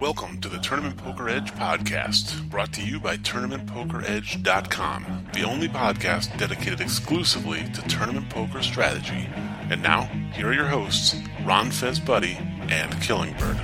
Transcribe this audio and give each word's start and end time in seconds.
Welcome 0.00 0.40
to 0.42 0.48
the 0.48 0.58
Tournament 0.58 0.98
Poker 0.98 1.28
Edge 1.28 1.52
podcast, 1.54 2.48
brought 2.50 2.72
to 2.74 2.86
you 2.86 3.00
by 3.00 3.16
TournamentPokerEdge.com, 3.16 5.26
the 5.32 5.42
only 5.42 5.68
podcast 5.68 6.38
dedicated 6.38 6.80
exclusively 6.80 7.64
to 7.72 7.82
tournament 7.88 8.30
poker 8.30 8.62
strategy. 8.62 9.28
And 9.70 9.82
now, 9.82 10.02
here 10.34 10.48
are 10.48 10.52
your 10.52 10.66
hosts, 10.66 11.16
Ron 11.44 11.70
Fez 11.70 11.98
Buddy 11.98 12.38
and 12.68 12.92
Killingbird. 13.02 13.58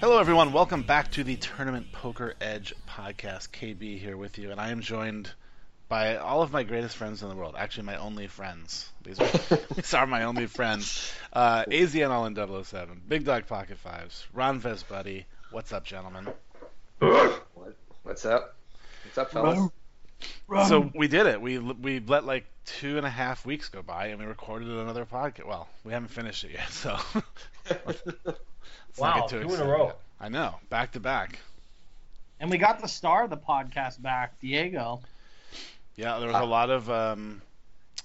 Hello, 0.00 0.18
everyone. 0.18 0.54
Welcome 0.54 0.82
back 0.82 1.10
to 1.10 1.24
the 1.24 1.36
Tournament 1.36 1.92
Poker 1.92 2.32
Edge 2.40 2.74
podcast. 2.88 3.50
KB 3.50 3.98
here 4.00 4.16
with 4.16 4.38
you, 4.38 4.50
and 4.50 4.58
I 4.58 4.70
am 4.70 4.80
joined 4.80 5.30
by 5.90 6.16
all 6.16 6.40
of 6.40 6.50
my 6.50 6.62
greatest 6.62 6.96
friends 6.96 7.22
in 7.22 7.28
the 7.28 7.34
world. 7.34 7.54
Actually, 7.58 7.84
my 7.84 7.96
only 7.96 8.26
friends. 8.26 8.90
These 9.04 9.20
are, 9.20 9.28
these 9.74 9.92
are 9.92 10.06
my 10.06 10.22
only 10.22 10.46
friends. 10.46 11.12
Uh, 11.34 11.66
AZN 11.66 12.08
All 12.08 12.24
in 12.24 12.34
007, 12.64 13.02
Big 13.08 13.26
Dog 13.26 13.46
Pocket 13.46 13.76
Fives, 13.76 14.26
Ron 14.32 14.60
Fez 14.60 14.82
Buddy. 14.84 15.26
What's 15.50 15.70
up, 15.70 15.84
gentlemen? 15.84 16.28
What? 17.00 17.76
What's 18.02 18.24
up? 18.24 18.56
What's 19.04 19.18
up, 19.18 19.30
fellas? 19.32 19.70
So 20.66 20.90
we 20.94 21.08
did 21.08 21.26
it. 21.26 21.42
We 21.42 21.58
we 21.58 22.00
let 22.00 22.24
like 22.24 22.46
two 22.64 22.96
and 22.96 23.04
a 23.04 23.10
half 23.10 23.44
weeks 23.44 23.68
go 23.68 23.82
by, 23.82 24.06
and 24.06 24.18
we 24.18 24.24
recorded 24.24 24.68
another 24.68 25.04
podcast. 25.04 25.46
Well, 25.46 25.68
we 25.84 25.92
haven't 25.92 26.08
finished 26.08 26.44
it 26.44 26.52
yet, 26.52 26.70
so. 26.70 26.96
Let's 28.88 29.00
Wow, 29.00 29.20
get 29.20 29.28
too 29.28 29.42
two 29.42 29.54
in 29.54 29.60
a 29.60 29.64
row. 29.64 29.92
I 30.20 30.28
know, 30.28 30.56
back 30.68 30.92
to 30.92 31.00
back. 31.00 31.38
And 32.40 32.50
we 32.50 32.58
got 32.58 32.80
the 32.80 32.88
star 32.88 33.24
of 33.24 33.30
the 33.30 33.36
podcast 33.36 34.00
back, 34.00 34.38
Diego. 34.40 35.00
Yeah, 35.96 36.18
there 36.18 36.28
was 36.28 36.36
a 36.36 36.44
lot 36.44 36.70
of 36.70 36.90
um, 36.90 37.42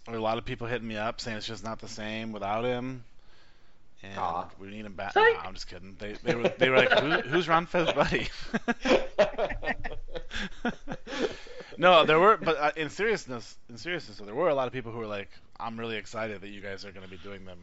there 0.05 0.15
a 0.15 0.19
lot 0.19 0.37
of 0.37 0.45
people 0.45 0.67
hitting 0.67 0.87
me 0.87 0.97
up 0.97 1.21
saying 1.21 1.37
it's 1.37 1.47
just 1.47 1.63
not 1.63 1.79
the 1.79 1.87
same 1.87 2.31
without 2.31 2.65
him, 2.65 3.03
and 4.03 4.17
Aw. 4.17 4.47
we 4.59 4.67
need 4.67 4.85
him 4.85 4.93
back. 4.93 5.15
No, 5.15 5.23
I'm 5.23 5.53
just 5.53 5.67
kidding. 5.67 5.95
They 5.99 6.13
they 6.23 6.35
were 6.35 6.49
they 6.57 6.69
were 6.69 6.77
like, 6.77 6.91
Who, 6.99 7.11
"Who's 7.21 7.47
Ron 7.47 7.65
Fez 7.65 7.91
buddy?" 7.93 8.27
no, 11.77 12.05
there 12.05 12.19
were, 12.19 12.37
but 12.37 12.57
uh, 12.57 12.71
in 12.75 12.89
seriousness, 12.89 13.57
in 13.69 13.77
seriousness, 13.77 14.17
there 14.17 14.35
were 14.35 14.49
a 14.49 14.55
lot 14.55 14.67
of 14.67 14.73
people 14.73 14.91
who 14.91 14.99
were 14.99 15.07
like, 15.07 15.29
"I'm 15.59 15.79
really 15.79 15.97
excited 15.97 16.41
that 16.41 16.49
you 16.49 16.61
guys 16.61 16.85
are 16.85 16.91
going 16.91 17.05
to 17.05 17.11
be 17.11 17.17
doing 17.17 17.45
them 17.45 17.59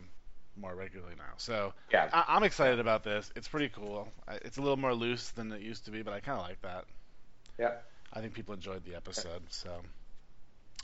more 0.56 0.74
regularly 0.74 1.14
now." 1.16 1.32
So 1.36 1.72
yeah. 1.90 2.08
I, 2.12 2.24
I'm 2.36 2.42
excited 2.44 2.78
about 2.80 3.04
this. 3.04 3.30
It's 3.36 3.48
pretty 3.48 3.68
cool. 3.68 4.08
It's 4.28 4.58
a 4.58 4.60
little 4.60 4.76
more 4.76 4.94
loose 4.94 5.30
than 5.30 5.52
it 5.52 5.60
used 5.62 5.84
to 5.86 5.90
be, 5.90 6.02
but 6.02 6.12
I 6.14 6.20
kind 6.20 6.38
of 6.38 6.46
like 6.46 6.60
that. 6.62 6.84
Yeah. 7.58 7.72
I 8.12 8.20
think 8.20 8.34
people 8.34 8.54
enjoyed 8.54 8.84
the 8.84 8.94
episode. 8.94 9.42
So, 9.48 9.70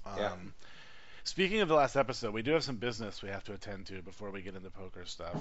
um, 0.07 0.15
Yeah. 0.19 0.35
speaking 1.25 1.61
of 1.61 1.69
the 1.69 1.75
last 1.75 1.97
episode, 1.97 2.33
we 2.33 2.43
do 2.43 2.53
have 2.53 2.65
some 2.65 2.77
business 2.77 3.23
we 3.23 3.29
have 3.29 3.45
to 3.45 3.53
attend 3.53 3.87
to 3.87 4.01
before 4.03 4.31
we 4.31 4.41
get 4.43 4.55
into 4.55 4.71
poker 4.71 5.05
stuff. 5.05 5.37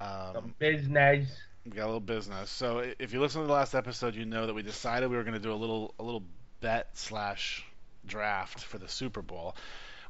Um, 0.00 0.32
Some 0.34 0.54
business. 0.58 1.28
we 1.64 1.70
got 1.72 1.84
a 1.84 1.86
little 1.86 2.00
business. 2.00 2.50
So, 2.50 2.78
if 2.98 3.12
you 3.12 3.20
listen 3.20 3.40
to 3.40 3.46
the 3.46 3.52
last 3.52 3.74
episode, 3.74 4.14
you 4.14 4.24
know 4.24 4.46
that 4.46 4.54
we 4.54 4.62
decided 4.62 5.10
we 5.10 5.16
were 5.16 5.22
going 5.24 5.34
to 5.34 5.40
do 5.40 5.52
a 5.52 5.54
little 5.54 5.94
a 5.98 6.02
little 6.02 6.22
bet 6.60 6.88
slash 6.96 7.64
draft 8.06 8.62
for 8.62 8.78
the 8.78 8.88
Super 8.88 9.22
Bowl, 9.22 9.56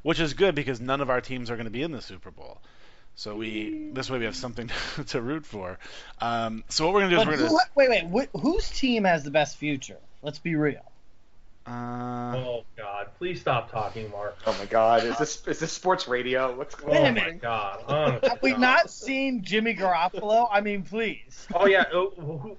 which 0.01 0.19
is 0.19 0.33
good 0.33 0.53
because 0.55 0.81
none 0.81 1.01
of 1.01 1.09
our 1.09 1.21
teams 1.21 1.49
are 1.49 1.55
going 1.55 1.65
to 1.65 1.71
be 1.71 1.81
in 1.83 1.91
the 1.91 2.01
Super 2.01 2.31
Bowl. 2.31 2.61
So 3.15 3.35
we 3.35 3.89
this 3.93 4.09
way 4.09 4.19
we 4.19 4.25
have 4.25 4.35
something 4.35 4.69
to 5.07 5.21
root 5.21 5.45
for. 5.45 5.77
Um, 6.19 6.63
so 6.69 6.85
what 6.85 6.93
we're 6.93 7.01
gonna 7.01 7.15
do 7.15 7.19
is 7.21 7.25
But 7.25 7.27
we're 7.31 7.37
who, 7.37 7.47
gonna. 7.47 7.59
wait, 7.75 8.11
wait, 8.11 8.29
wh- 8.33 8.39
whose 8.41 8.69
team 8.69 9.05
has 9.05 9.23
the 9.23 9.31
best 9.31 9.57
future? 9.57 9.97
Let's 10.21 10.39
be 10.39 10.55
real. 10.55 10.81
Uh, 11.67 12.33
Oh 12.35 12.63
God! 12.77 13.07
Please 13.17 13.41
stop 13.41 13.71
talking, 13.71 14.11
Mark. 14.11 14.37
Oh 14.45 14.55
my 14.59 14.65
God! 14.65 15.03
Is 15.03 15.17
this 15.17 15.41
is 15.47 15.59
this 15.59 15.71
sports 15.71 16.07
radio? 16.07 16.55
What's 16.55 16.75
going 16.75 16.91
Wait 16.91 16.97
a 16.97 17.01
Oh 17.01 17.05
on? 17.07 17.13
minute. 17.15 17.33
my 17.35 17.39
God! 17.39 17.83
Oh, 17.87 18.27
Have 18.29 18.39
we 18.43 18.51
God. 18.51 18.59
not 18.61 18.89
seen 18.91 19.41
Jimmy 19.43 19.73
Garoppolo? 19.73 20.47
I 20.51 20.61
mean, 20.61 20.83
please. 20.83 21.47
Oh 21.55 21.65
yeah. 21.65 21.85
uh, 21.93 22.01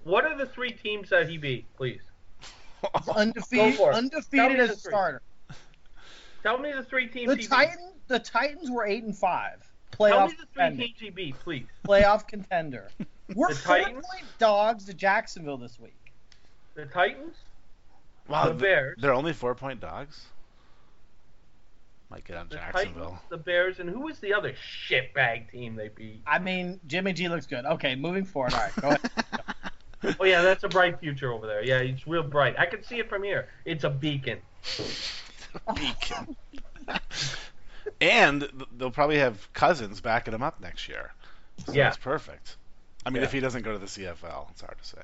What 0.03 0.25
are 0.25 0.37
the 0.37 0.47
three 0.47 0.73
teams 0.73 1.11
that 1.11 1.29
he 1.29 1.39
beat? 1.39 1.67
Please 1.77 2.01
Undefeated, 3.15 3.73
Go 3.73 3.77
for 3.77 3.91
it. 3.91 3.93
Tell 3.93 3.99
undefeated 4.03 4.61
as 4.61 4.71
a 4.71 4.73
three. 4.77 4.91
starter. 4.91 5.23
tell 6.43 6.59
me 6.59 6.73
the 6.73 6.83
three 6.83 7.07
teams. 7.09 7.29
The 7.29 7.35
he 7.37 7.43
beat. 7.43 7.49
Titan, 7.51 7.93
the 8.09 8.19
Titans 8.19 8.71
were 8.71 8.87
eight 8.87 9.05
and 9.05 9.17
five. 9.17 9.65
Tell 9.93 10.07
Playoff 10.09 10.29
me 10.31 10.33
the 10.33 10.37
three 10.37 10.47
contender. 10.55 10.83
teams 10.83 10.97
he 11.01 11.11
beat, 11.11 11.39
please. 11.41 11.67
Playoff 11.87 12.27
contender. 12.29 12.89
We're 13.35 13.49
The 13.49 13.55
four 13.57 13.77
Titans? 13.79 14.05
point 14.07 14.25
dogs 14.39 14.85
to 14.85 14.95
Jacksonville 14.95 15.57
this 15.57 15.79
week. 15.81 15.97
The 16.75 16.85
Titans, 16.87 17.35
wow, 18.29 18.49
the 18.49 18.55
Bears, 18.55 18.99
they're 19.01 19.15
only 19.15 19.33
four 19.33 19.55
point 19.55 19.81
dogs. 19.81 20.27
Might 22.11 22.25
get 22.25 22.37
on 22.37 22.49
the 22.49 22.57
Jacksonville. 22.57 23.03
Titans, 23.05 23.21
the 23.31 23.37
Bears, 23.39 23.79
and 23.81 23.89
who 23.91 24.01
was 24.01 24.21
the 24.21 24.33
other 24.35 24.53
shitbag 24.89 25.51
team 25.51 25.75
they 25.75 25.89
beat? 25.89 26.21
I 26.27 26.39
mean, 26.39 26.79
Jimmy 26.87 27.13
G 27.15 27.29
looks 27.29 27.47
good. 27.47 27.65
Okay, 27.65 27.97
moving 27.97 28.25
forward. 28.25 28.53
All 28.53 28.61
right, 28.61 28.77
go 28.77 28.89
ahead. 28.89 29.01
Oh 30.21 30.25
yeah, 30.25 30.43
that's 30.43 30.63
a 30.63 30.69
bright 30.69 31.01
future 31.01 31.33
over 31.33 31.47
there. 31.49 31.65
Yeah, 31.65 31.79
it's 31.79 32.07
real 32.07 32.23
bright. 32.23 32.55
I 32.59 32.67
can 32.67 32.85
see 32.85 32.99
it 33.01 33.09
from 33.09 33.25
here. 33.25 33.49
It's 33.65 33.83
a 33.83 33.91
beacon. 33.91 34.39
Beacon. 35.75 36.37
And 38.01 38.49
they'll 38.77 38.91
probably 38.91 39.19
have 39.19 39.53
Cousins 39.53 40.01
backing 40.01 40.35
him 40.35 40.43
up 40.43 40.61
next 40.61 40.89
year. 40.89 41.13
So 41.67 41.73
Yeah. 41.73 41.85
that's 41.85 41.97
perfect. 41.97 42.57
I 43.05 43.11
mean, 43.11 43.23
Yeah. 43.23 43.27
if 43.29 43.33
he 43.33 43.41
doesn't 43.41 43.63
go 43.63 43.73
to 43.73 43.79
the 43.79 43.87
CFL, 43.87 44.49
it's 44.51 44.61
hard 44.63 44.77
to 44.79 44.85
say. 44.85 45.03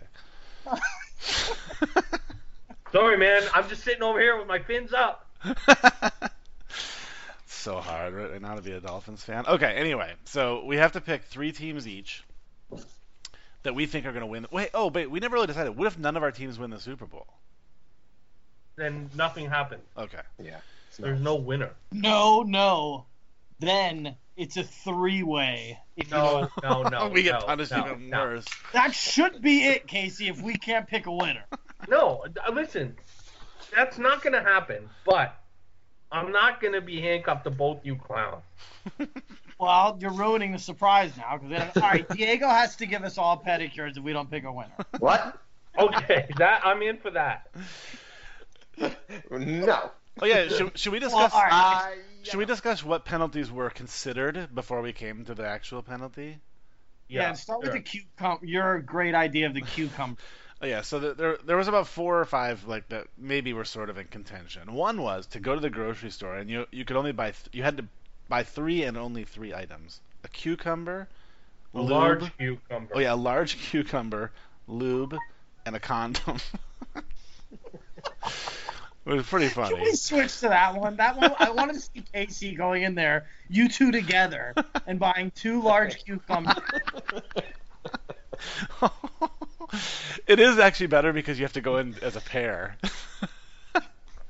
Sorry, 2.93 3.17
man. 3.17 3.43
I'm 3.55 3.69
just 3.69 3.85
sitting 3.85 4.03
over 4.03 4.21
here 4.21 4.37
with 4.39 4.47
my 4.47 4.59
fins 4.59 4.93
up. 4.93 5.27
so 7.47 7.81
hard 7.81 8.13
right 8.15 8.41
now 8.43 8.55
to 8.57 8.63
be 8.63 8.73
a 8.73 8.81
Dolphins 8.81 9.23
fan. 9.25 9.47
Okay, 9.47 9.73
anyway, 9.77 10.13
so 10.25 10.65
we 10.65 10.77
have 10.77 10.93
to 10.93 11.01
pick 11.01 11.25
three 11.25 11.53
teams 11.53 11.87
each 11.89 12.23
that 13.63 13.75
we 13.75 13.87
think 13.87 14.05
are 14.07 14.11
going 14.13 14.21
to 14.23 14.27
win. 14.27 14.47
Wait, 14.51 14.71
oh, 14.75 14.89
wait, 14.89 15.11
we 15.11 15.21
never 15.21 15.35
really 15.35 15.47
decided. 15.47 15.77
What 15.77 15.87
if 15.87 15.99
none 15.99 16.17
of 16.17 16.23
our 16.23 16.33
teams 16.33 16.59
win 16.59 16.71
the 16.71 16.81
Super 16.81 17.07
Bowl? 17.07 17.27
Then 18.77 19.11
nothing 19.15 19.49
happens. 19.49 19.85
Okay. 19.97 20.21
Yeah. 20.43 20.59
It's 20.93 20.99
There's 20.99 21.23
no 21.23 21.37
winner. 21.37 21.71
No, 21.91 22.43
no. 22.43 23.07
Then 23.61 24.15
it's 24.37 24.59
a 24.59 24.63
three-way. 24.63 25.79
If 25.97 26.09
you 26.09 26.15
know 26.15 26.51
No, 26.63 26.83
no, 26.83 26.89
no. 26.89 27.09
we 27.15 27.23
get 27.23 27.41
no, 27.41 27.47
punished 27.47 27.73
no, 27.73 27.87
even 27.87 28.11
no. 28.11 28.25
worse. 28.25 28.45
That 28.75 28.95
should 28.95 29.41
be 29.41 29.65
it, 29.65 29.87
Casey, 29.87 30.29
if 30.29 30.43
we 30.43 30.55
can't 30.55 30.87
pick 30.87 31.07
a 31.07 31.13
winner. 31.13 31.45
No, 31.89 32.25
uh, 32.47 32.53
listen, 32.53 32.95
that's 33.75 33.99
not 33.99 34.23
gonna 34.23 34.41
happen. 34.41 34.89
But 35.05 35.35
I'm 36.13 36.31
not 36.31 36.61
gonna 36.61 36.81
be 36.81 37.01
handcuffed 37.01 37.43
to 37.43 37.51
both 37.51 37.85
you 37.85 37.97
clowns. 37.97 38.45
Well, 39.59 39.97
you're 40.01 40.13
ruining 40.13 40.53
the 40.53 40.59
surprise 40.59 41.17
now. 41.17 41.39
Cause 41.39 41.49
then, 41.49 41.71
all 41.77 41.83
right, 41.83 42.09
Diego 42.09 42.49
has 42.49 42.75
to 42.77 42.87
give 42.87 43.05
us 43.05 43.17
all 43.17 43.41
pedicures 43.41 43.97
if 43.97 44.03
we 44.03 44.13
don't 44.13 44.29
pick 44.29 44.43
a 44.43 44.53
winner. 44.53 44.73
What? 44.99 45.39
Okay, 45.79 46.29
that 46.39 46.63
I'm 46.65 46.83
in 46.83 46.99
for 46.99 47.11
that. 47.13 47.49
No. 49.31 49.91
Oh 50.21 50.27
yeah, 50.27 50.49
should, 50.49 50.79
should 50.79 50.93
we 50.93 50.99
Well, 51.01 51.09
discuss? 51.09 51.33
all 51.35 51.43
right. 51.43 51.53
Uh, 51.53 51.97
Should 52.23 52.39
we 52.39 52.45
discuss 52.45 52.85
what 52.85 53.05
penalties 53.05 53.51
were 53.51 53.71
considered 53.71 54.55
before 54.55 54.81
we 54.81 54.93
came 54.93 55.25
to 55.25 55.35
the 55.35 55.47
actual 55.47 55.83
penalty? 55.83 56.39
Yeah, 57.09 57.33
start 57.35 57.61
with 57.63 57.73
the 57.73 57.81
cucumber. 57.81 58.45
Your 58.47 58.81
great 58.81 59.15
idea 59.15 59.47
of 59.47 59.55
the 59.55 59.61
cucumber. 59.63 60.21
Oh, 60.63 60.67
yeah, 60.67 60.83
so 60.83 61.01
there- 61.01 61.15
there 61.15 61.37
there 61.45 61.57
was 61.57 61.67
about 61.69 61.89
four 61.89 62.21
or 62.21 62.25
five 62.25 62.65
like 62.65 62.89
that 62.91 63.09
maybe 63.19 63.53
were 63.53 63.65
sort 63.65 63.91
of 63.91 63.99
in 63.99 64.07
contention. 64.07 64.73
One 64.75 65.03
was 65.03 65.27
to 65.29 65.41
go 65.41 65.55
to 65.57 65.61
the 65.61 65.71
grocery 65.71 66.11
store 66.11 66.37
and 66.37 66.49
you 66.49 66.67
you 66.71 66.85
could 66.85 66.97
only 66.97 67.13
buy 67.13 67.33
th- 67.33 67.49
you 67.53 67.63
had 67.65 67.77
to 67.79 67.89
buy 68.29 68.45
three 68.45 68.85
and 68.85 68.97
only 68.97 69.25
three 69.25 69.53
items: 69.53 70.01
a 70.25 70.29
cucumber, 70.29 71.09
a 71.75 71.81
lube. 71.81 71.91
large 71.91 72.37
cucumber. 72.39 72.95
Oh 72.95 73.01
yeah, 73.01 73.15
a 73.15 73.17
large 73.17 73.59
cucumber, 73.59 74.31
lube, 74.69 75.19
and 75.67 75.75
a 75.77 75.81
condom. 75.81 76.39
it 79.07 79.13
was 79.13 79.27
pretty 79.27 79.49
Can 79.49 79.65
funny. 79.65 79.81
we 79.81 79.95
switch 79.95 80.41
to 80.41 80.49
that 80.49 80.75
one? 80.75 80.97
That 80.97 81.17
one, 81.17 81.35
I 81.39 81.51
want 81.51 81.73
to 81.75 81.81
see 81.81 82.05
Casey 82.13 82.55
going 82.55 82.83
in 82.83 82.95
there, 82.95 83.27
you 83.49 83.69
two 83.69 83.91
together, 83.91 84.55
and 84.87 84.99
buying 84.99 85.33
two 85.35 85.63
large 85.63 86.05
cucumbers. 86.05 86.55
it 90.27 90.39
is 90.41 90.59
actually 90.59 90.87
better 90.87 91.13
because 91.13 91.39
you 91.39 91.45
have 91.45 91.53
to 91.55 91.61
go 91.61 91.79
in 91.79 91.97
as 92.03 92.17
a 92.17 92.21
pair. 92.21 92.77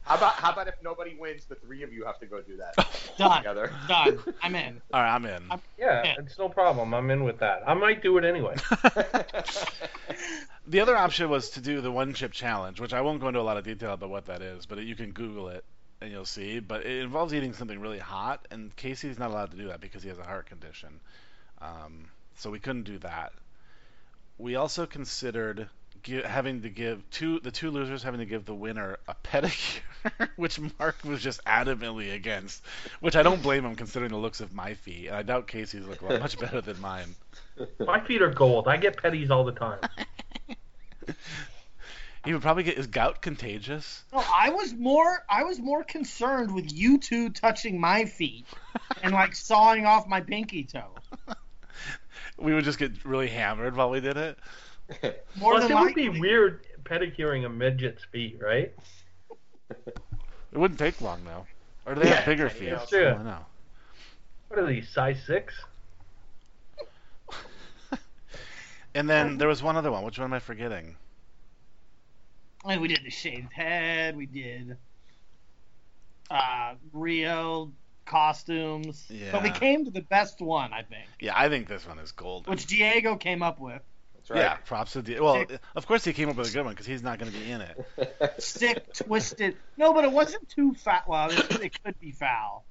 How 0.04 0.16
about 0.16 0.34
how 0.34 0.52
about 0.52 0.66
if 0.68 0.74
nobody 0.82 1.14
wins, 1.18 1.44
the 1.44 1.54
three 1.54 1.82
of 1.84 1.92
you 1.92 2.04
have 2.04 2.18
to 2.18 2.26
go 2.26 2.40
do 2.42 2.56
that 2.56 2.74
Done. 3.18 3.36
together. 3.38 3.72
Done. 3.86 4.18
I'm 4.42 4.54
in. 4.56 4.82
All 4.92 5.00
right, 5.00 5.14
I'm 5.14 5.24
in. 5.24 5.42
I'm- 5.50 5.62
Yeah, 5.78 6.02
Yeah. 6.04 6.14
it's 6.18 6.38
no 6.38 6.48
problem. 6.48 6.92
I'm 6.92 7.08
in 7.10 7.22
with 7.24 7.38
that. 7.38 7.62
I 7.66 7.74
might 7.74 8.02
do 8.02 8.18
it 8.18 8.24
anyway. 8.24 8.56
The 10.66 10.80
other 10.80 10.96
option 10.96 11.28
was 11.28 11.50
to 11.50 11.60
do 11.60 11.80
the 11.80 11.90
one 11.90 12.14
chip 12.14 12.30
challenge, 12.32 12.80
which 12.80 12.92
I 12.92 13.00
won't 13.00 13.20
go 13.20 13.26
into 13.28 13.40
a 13.40 13.42
lot 13.42 13.56
of 13.56 13.64
detail 13.64 13.92
about 13.94 14.10
what 14.10 14.26
that 14.26 14.42
is, 14.42 14.64
but 14.64 14.78
you 14.78 14.94
can 14.94 15.10
Google 15.10 15.48
it 15.48 15.64
and 16.00 16.10
you'll 16.12 16.24
see. 16.24 16.60
But 16.60 16.86
it 16.86 17.00
involves 17.02 17.34
eating 17.34 17.52
something 17.52 17.80
really 17.80 17.98
hot, 17.98 18.46
and 18.50 18.74
Casey's 18.76 19.18
not 19.18 19.30
allowed 19.32 19.50
to 19.50 19.56
do 19.56 19.68
that 19.68 19.80
because 19.80 20.04
he 20.04 20.08
has 20.08 20.18
a 20.18 20.22
heart 20.24 20.46
condition. 20.46 21.00
Um, 21.60 22.06
so 22.36 22.48
we 22.50 22.60
couldn't 22.60 22.84
do 22.84 22.98
that. 22.98 23.32
we 24.38 24.54
also 24.54 24.86
considered 24.86 25.68
gi- 26.02 26.22
having 26.22 26.62
to 26.62 26.68
give 26.68 27.08
two 27.10 27.40
the 27.40 27.50
two 27.50 27.70
losers 27.70 28.02
having 28.02 28.20
to 28.20 28.26
give 28.26 28.44
the 28.44 28.54
winner 28.54 28.98
a 29.08 29.14
pedicure, 29.14 29.80
which 30.36 30.58
Mark 30.78 30.96
was 31.04 31.22
just 31.22 31.44
adamantly 31.44 32.14
against. 32.14 32.62
Which 33.00 33.16
I 33.16 33.22
don't 33.22 33.42
blame 33.42 33.64
him 33.64 33.76
considering 33.76 34.10
the 34.10 34.18
looks 34.18 34.40
of 34.40 34.54
my 34.54 34.74
feet, 34.74 35.08
and 35.08 35.16
I 35.16 35.22
doubt 35.22 35.46
Casey's 35.46 35.86
look 35.86 36.02
much 36.02 36.38
better 36.38 36.60
than 36.60 36.80
mine. 36.80 37.14
My 37.86 38.00
feet 38.00 38.22
are 38.22 38.30
gold. 38.30 38.66
I 38.66 38.78
get 38.78 38.96
petties 38.96 39.30
all 39.30 39.44
the 39.44 39.52
time. 39.52 39.78
He 42.24 42.32
would 42.32 42.42
probably 42.42 42.62
get 42.62 42.78
is 42.78 42.86
gout 42.86 43.20
contagious. 43.20 44.04
No, 44.12 44.22
I 44.32 44.50
was 44.50 44.72
more 44.74 45.24
I 45.28 45.42
was 45.42 45.58
more 45.58 45.82
concerned 45.82 46.54
with 46.54 46.72
you 46.72 46.98
two 46.98 47.30
touching 47.30 47.80
my 47.80 48.04
feet 48.04 48.46
and 49.02 49.12
like 49.12 49.34
sawing 49.34 49.86
off 49.86 50.06
my 50.06 50.20
pinky 50.20 50.62
toe. 50.62 50.94
We 52.38 52.54
would 52.54 52.64
just 52.64 52.78
get 52.78 53.04
really 53.04 53.28
hammered 53.28 53.76
while 53.76 53.90
we 53.90 54.00
did 54.00 54.16
it. 54.16 54.38
More 55.36 55.52
Plus, 55.54 55.68
than 55.68 55.76
it 55.76 55.80
would 55.80 55.94
be 55.94 56.08
weird 56.08 56.66
pedicuring 56.84 57.44
a 57.46 57.48
midget's 57.48 58.04
feet, 58.12 58.38
right? 58.42 58.72
It 59.70 60.58
wouldn't 60.58 60.78
take 60.78 61.00
long 61.00 61.20
though. 61.24 61.46
Or 61.86 61.94
do 61.94 62.02
they 62.02 62.08
have 62.10 62.26
bigger 62.26 62.48
tiny 62.48 62.60
feet? 62.60 62.68
else. 62.70 62.92
Yeah. 62.92 63.16
I 63.18 63.22
know. 63.22 63.38
What 64.48 64.60
are 64.60 64.66
these, 64.66 64.88
size 64.88 65.18
six? 65.26 65.54
And 68.94 69.08
then 69.08 69.38
there 69.38 69.48
was 69.48 69.62
one 69.62 69.76
other 69.78 69.90
one. 69.90 70.04
Which 70.04 70.18
one 70.18 70.26
am 70.26 70.34
I 70.34 70.38
forgetting? 70.38 70.96
I 72.62 72.68
mean, 72.68 72.82
we 72.82 72.88
did 72.88 73.00
the 73.02 73.10
shaved 73.10 73.50
head. 73.50 74.14
We 74.16 74.26
did 74.26 74.76
uh, 76.30 76.74
Rio 76.92 77.72
costumes. 78.04 79.06
Yeah. 79.08 79.32
But 79.32 79.42
we 79.42 79.50
came 79.50 79.84
to 79.86 79.90
the 79.90 80.02
best 80.02 80.40
one, 80.40 80.72
I 80.72 80.82
think, 80.82 81.06
Yeah, 81.20 81.32
I 81.34 81.48
think 81.48 81.68
this 81.68 81.86
one 81.86 81.98
is 81.98 82.12
gold. 82.12 82.46
which 82.46 82.66
Diego 82.66 83.16
came 83.16 83.42
up 83.42 83.58
with. 83.60 83.80
That's 84.22 84.30
right. 84.30 84.38
Yeah, 84.40 84.54
props 84.64 84.92
to 84.92 85.02
D. 85.02 85.18
Well, 85.20 85.44
of 85.74 85.86
course 85.86 86.04
he 86.04 86.12
came 86.12 86.28
up 86.28 86.36
with 86.36 86.48
a 86.48 86.52
good 86.52 86.64
one 86.64 86.72
because 86.74 86.86
he's 86.86 87.02
not 87.02 87.18
going 87.18 87.30
to 87.32 87.38
be 87.38 87.50
in 87.50 87.60
it. 87.60 88.34
Sick, 88.42 88.92
twisted. 88.94 89.56
No, 89.76 89.92
but 89.92 90.04
it 90.04 90.12
wasn't 90.12 90.48
too 90.48 90.74
foul. 90.74 91.00
Well, 91.08 91.30
it, 91.30 91.60
it 91.60 91.82
could 91.84 91.98
be 92.00 92.12
foul. 92.12 92.64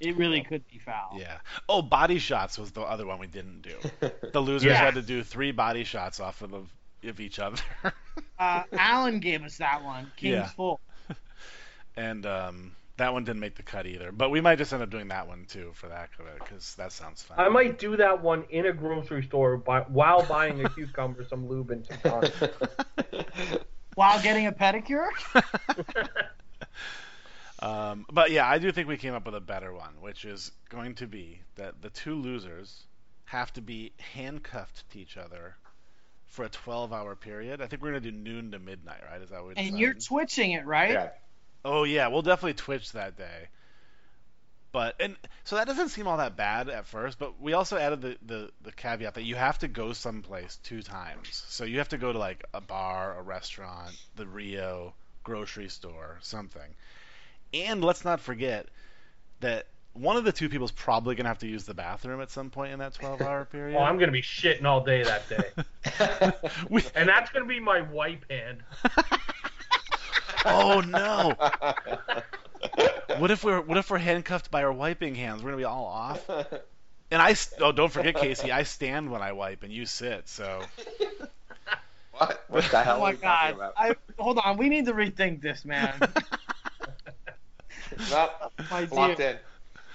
It 0.00 0.16
really 0.16 0.42
could 0.42 0.66
be 0.68 0.78
foul. 0.78 1.16
Yeah. 1.18 1.38
Oh, 1.68 1.82
body 1.82 2.18
shots 2.18 2.58
was 2.58 2.72
the 2.72 2.80
other 2.80 3.06
one 3.06 3.18
we 3.18 3.26
didn't 3.26 3.62
do. 3.62 3.76
The 4.32 4.40
losers 4.40 4.68
Yeah. 4.70 4.76
had 4.76 4.94
to 4.94 5.02
do 5.02 5.22
three 5.22 5.52
body 5.52 5.84
shots 5.84 6.20
off 6.20 6.40
of, 6.42 6.54
of 7.04 7.20
each 7.20 7.38
other, 7.38 7.60
Uh, 8.38 8.62
Alan 8.72 9.20
gave 9.20 9.42
us 9.44 9.58
that 9.58 9.84
one. 9.84 10.10
King's 10.16 10.32
Yeah. 10.32 10.46
Full. 10.48 10.80
and 11.96 12.24
um, 12.26 12.72
that 13.00 13.12
one 13.12 13.24
didn't 13.24 13.40
make 13.40 13.56
the 13.56 13.62
cut 13.62 13.86
either. 13.86 14.12
But 14.12 14.30
we 14.30 14.40
might 14.40 14.56
just 14.56 14.72
end 14.72 14.82
up 14.82 14.90
doing 14.90 15.08
that 15.08 15.26
one 15.26 15.46
too 15.48 15.72
for 15.74 15.88
that 15.88 16.10
because 16.38 16.74
that 16.76 16.92
sounds 16.92 17.22
fun. 17.22 17.38
I 17.40 17.48
might 17.48 17.78
do 17.78 17.96
that 17.96 18.22
one 18.22 18.44
in 18.50 18.66
a 18.66 18.72
grocery 18.72 19.22
store 19.22 19.56
by, 19.56 19.80
while 19.82 20.24
buying 20.24 20.64
a 20.64 20.68
cucumber, 20.74 21.24
some 21.28 21.48
lube, 21.48 21.70
and 21.70 21.86
some 21.86 21.98
condoms. 21.98 22.50
While 23.96 24.22
getting 24.22 24.46
a 24.46 24.52
pedicure? 24.52 25.08
Um, 27.62 28.06
but 28.10 28.30
yeah, 28.30 28.48
I 28.48 28.58
do 28.58 28.72
think 28.72 28.88
we 28.88 28.96
came 28.96 29.12
up 29.12 29.26
with 29.26 29.34
a 29.34 29.40
better 29.40 29.72
one, 29.74 30.00
which 30.00 30.24
is 30.24 30.50
going 30.70 30.94
to 30.94 31.06
be 31.06 31.42
that 31.56 31.82
the 31.82 31.90
two 31.90 32.14
losers 32.14 32.86
have 33.26 33.52
to 33.52 33.60
be 33.60 33.92
handcuffed 33.98 34.88
to 34.90 34.98
each 34.98 35.18
other 35.18 35.56
for 36.26 36.44
a 36.44 36.48
12-hour 36.48 37.16
period. 37.16 37.60
I 37.60 37.66
think 37.66 37.82
we're 37.82 37.90
gonna 37.90 38.00
do 38.00 38.12
noon 38.12 38.52
to 38.52 38.58
midnight, 38.58 39.02
right? 39.10 39.20
Is 39.20 39.28
that 39.30 39.44
what? 39.44 39.48
we 39.48 39.54
And 39.56 39.78
you're 39.78 39.92
decided? 39.92 40.06
twitching 40.08 40.52
it, 40.52 40.64
right? 40.64 40.90
yeah. 40.92 41.08
Oh 41.64 41.84
yeah, 41.84 42.08
we'll 42.08 42.22
definitely 42.22 42.54
Twitch 42.54 42.92
that 42.92 43.16
day. 43.16 43.48
But 44.72 44.94
and 45.00 45.16
so 45.44 45.56
that 45.56 45.66
doesn't 45.66 45.88
seem 45.88 46.06
all 46.06 46.18
that 46.18 46.36
bad 46.36 46.68
at 46.68 46.86
first, 46.86 47.18
but 47.18 47.40
we 47.40 47.54
also 47.54 47.76
added 47.76 48.02
the, 48.02 48.16
the, 48.24 48.50
the 48.62 48.72
caveat 48.72 49.14
that 49.14 49.24
you 49.24 49.34
have 49.34 49.58
to 49.58 49.68
go 49.68 49.92
someplace 49.92 50.60
two 50.62 50.80
times. 50.80 51.42
So 51.48 51.64
you 51.64 51.78
have 51.78 51.88
to 51.88 51.98
go 51.98 52.12
to 52.12 52.18
like 52.18 52.44
a 52.54 52.60
bar, 52.60 53.18
a 53.18 53.22
restaurant, 53.22 53.96
the 54.14 54.26
Rio 54.26 54.94
grocery 55.24 55.68
store, 55.68 56.18
something. 56.20 56.74
And 57.52 57.82
let's 57.82 58.04
not 58.04 58.20
forget 58.20 58.68
that 59.40 59.66
one 59.92 60.16
of 60.16 60.22
the 60.24 60.30
two 60.30 60.48
people's 60.48 60.70
probably 60.70 61.16
gonna 61.16 61.28
have 61.28 61.38
to 61.38 61.48
use 61.48 61.64
the 61.64 61.74
bathroom 61.74 62.20
at 62.20 62.30
some 62.30 62.50
point 62.50 62.72
in 62.72 62.78
that 62.78 62.94
twelve 62.94 63.20
hour 63.20 63.44
period. 63.52 63.76
Oh, 63.76 63.82
I'm 63.82 63.98
gonna 63.98 64.12
be 64.12 64.22
shitting 64.22 64.64
all 64.64 64.84
day 64.84 65.02
that 65.02 65.28
day, 65.28 66.32
we, 66.70 66.84
and 66.94 67.08
that's 67.08 67.30
gonna 67.30 67.44
be 67.44 67.58
my 67.58 67.80
wipe 67.80 68.30
hand. 68.30 68.62
oh 70.44 70.80
no! 70.80 71.34
What 73.18 73.30
if 73.30 73.42
we're 73.42 73.60
what 73.60 73.76
if 73.78 73.90
we're 73.90 73.98
handcuffed 73.98 74.50
by 74.50 74.62
our 74.64 74.72
wiping 74.72 75.14
hands? 75.14 75.42
We're 75.42 75.50
gonna 75.50 75.56
be 75.58 75.64
all 75.64 75.86
off. 75.86 76.28
And 77.10 77.20
I 77.20 77.34
oh 77.60 77.72
don't 77.72 77.90
forget 77.90 78.14
Casey, 78.16 78.52
I 78.52 78.62
stand 78.62 79.10
when 79.10 79.20
I 79.22 79.32
wipe 79.32 79.62
and 79.62 79.72
you 79.72 79.84
sit. 79.86 80.28
So 80.28 80.62
what? 82.12 82.44
What 82.48 82.64
the 82.70 82.82
hell 82.82 82.96
Oh 82.98 83.00
are 83.00 83.02
my 83.02 83.10
you 83.12 83.16
god. 83.16 83.72
I, 83.76 83.96
hold 84.18 84.38
on, 84.38 84.56
we 84.58 84.68
need 84.68 84.86
to 84.86 84.92
rethink 84.92 85.40
this, 85.42 85.64
man. 85.64 85.94
Well, 88.10 88.30
oh, 88.40 88.50
My 88.70 88.84
locked 88.84 89.16
dear. 89.18 89.30
in. 89.30 89.36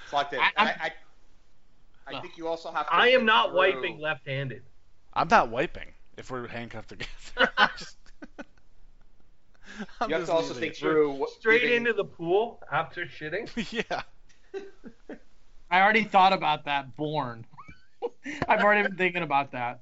It's 0.04 0.14
locked 0.14 0.34
in. 0.34 0.40
I- 0.40 0.52
And 0.58 0.70
I'm- 0.70 0.78
I, 0.82 0.92
I, 2.08 2.18
I 2.18 2.22
think 2.22 2.38
you 2.38 2.48
also 2.48 2.72
have 2.72 2.88
to. 2.88 2.94
I 2.94 3.08
am 3.10 3.26
not 3.26 3.50
through- 3.50 3.58
wiping 3.58 4.00
left-handed. 4.00 4.64
I'm 5.14 5.28
not 5.30 5.50
wiping 5.50 5.94
if 6.18 6.30
we're 6.30 6.48
handcuffed 6.48 6.90
together. 6.90 7.52
I'm 10.02 10.10
You 10.10 10.16
have 10.18 10.26
to 10.26 10.32
also 10.32 10.48
leaving 10.54 10.60
think 10.62 10.74
it. 10.74 10.78
through 10.80 11.12
what, 11.12 11.30
Straight 11.32 11.62
giving- 11.62 11.78
into 11.78 11.94
the 11.94 12.06
pool 12.06 12.62
after 12.72 13.06
shitting. 13.06 13.50
yeah. 13.90 14.02
I 15.72 15.82
already 15.82 16.04
thought 16.04 16.34
about 16.34 16.66
that. 16.66 16.96
Born. 16.96 17.46
I've 18.48 18.62
already 18.64 18.84
been 18.88 18.98
thinking 18.98 19.24
about 19.24 19.52
that. 19.54 19.82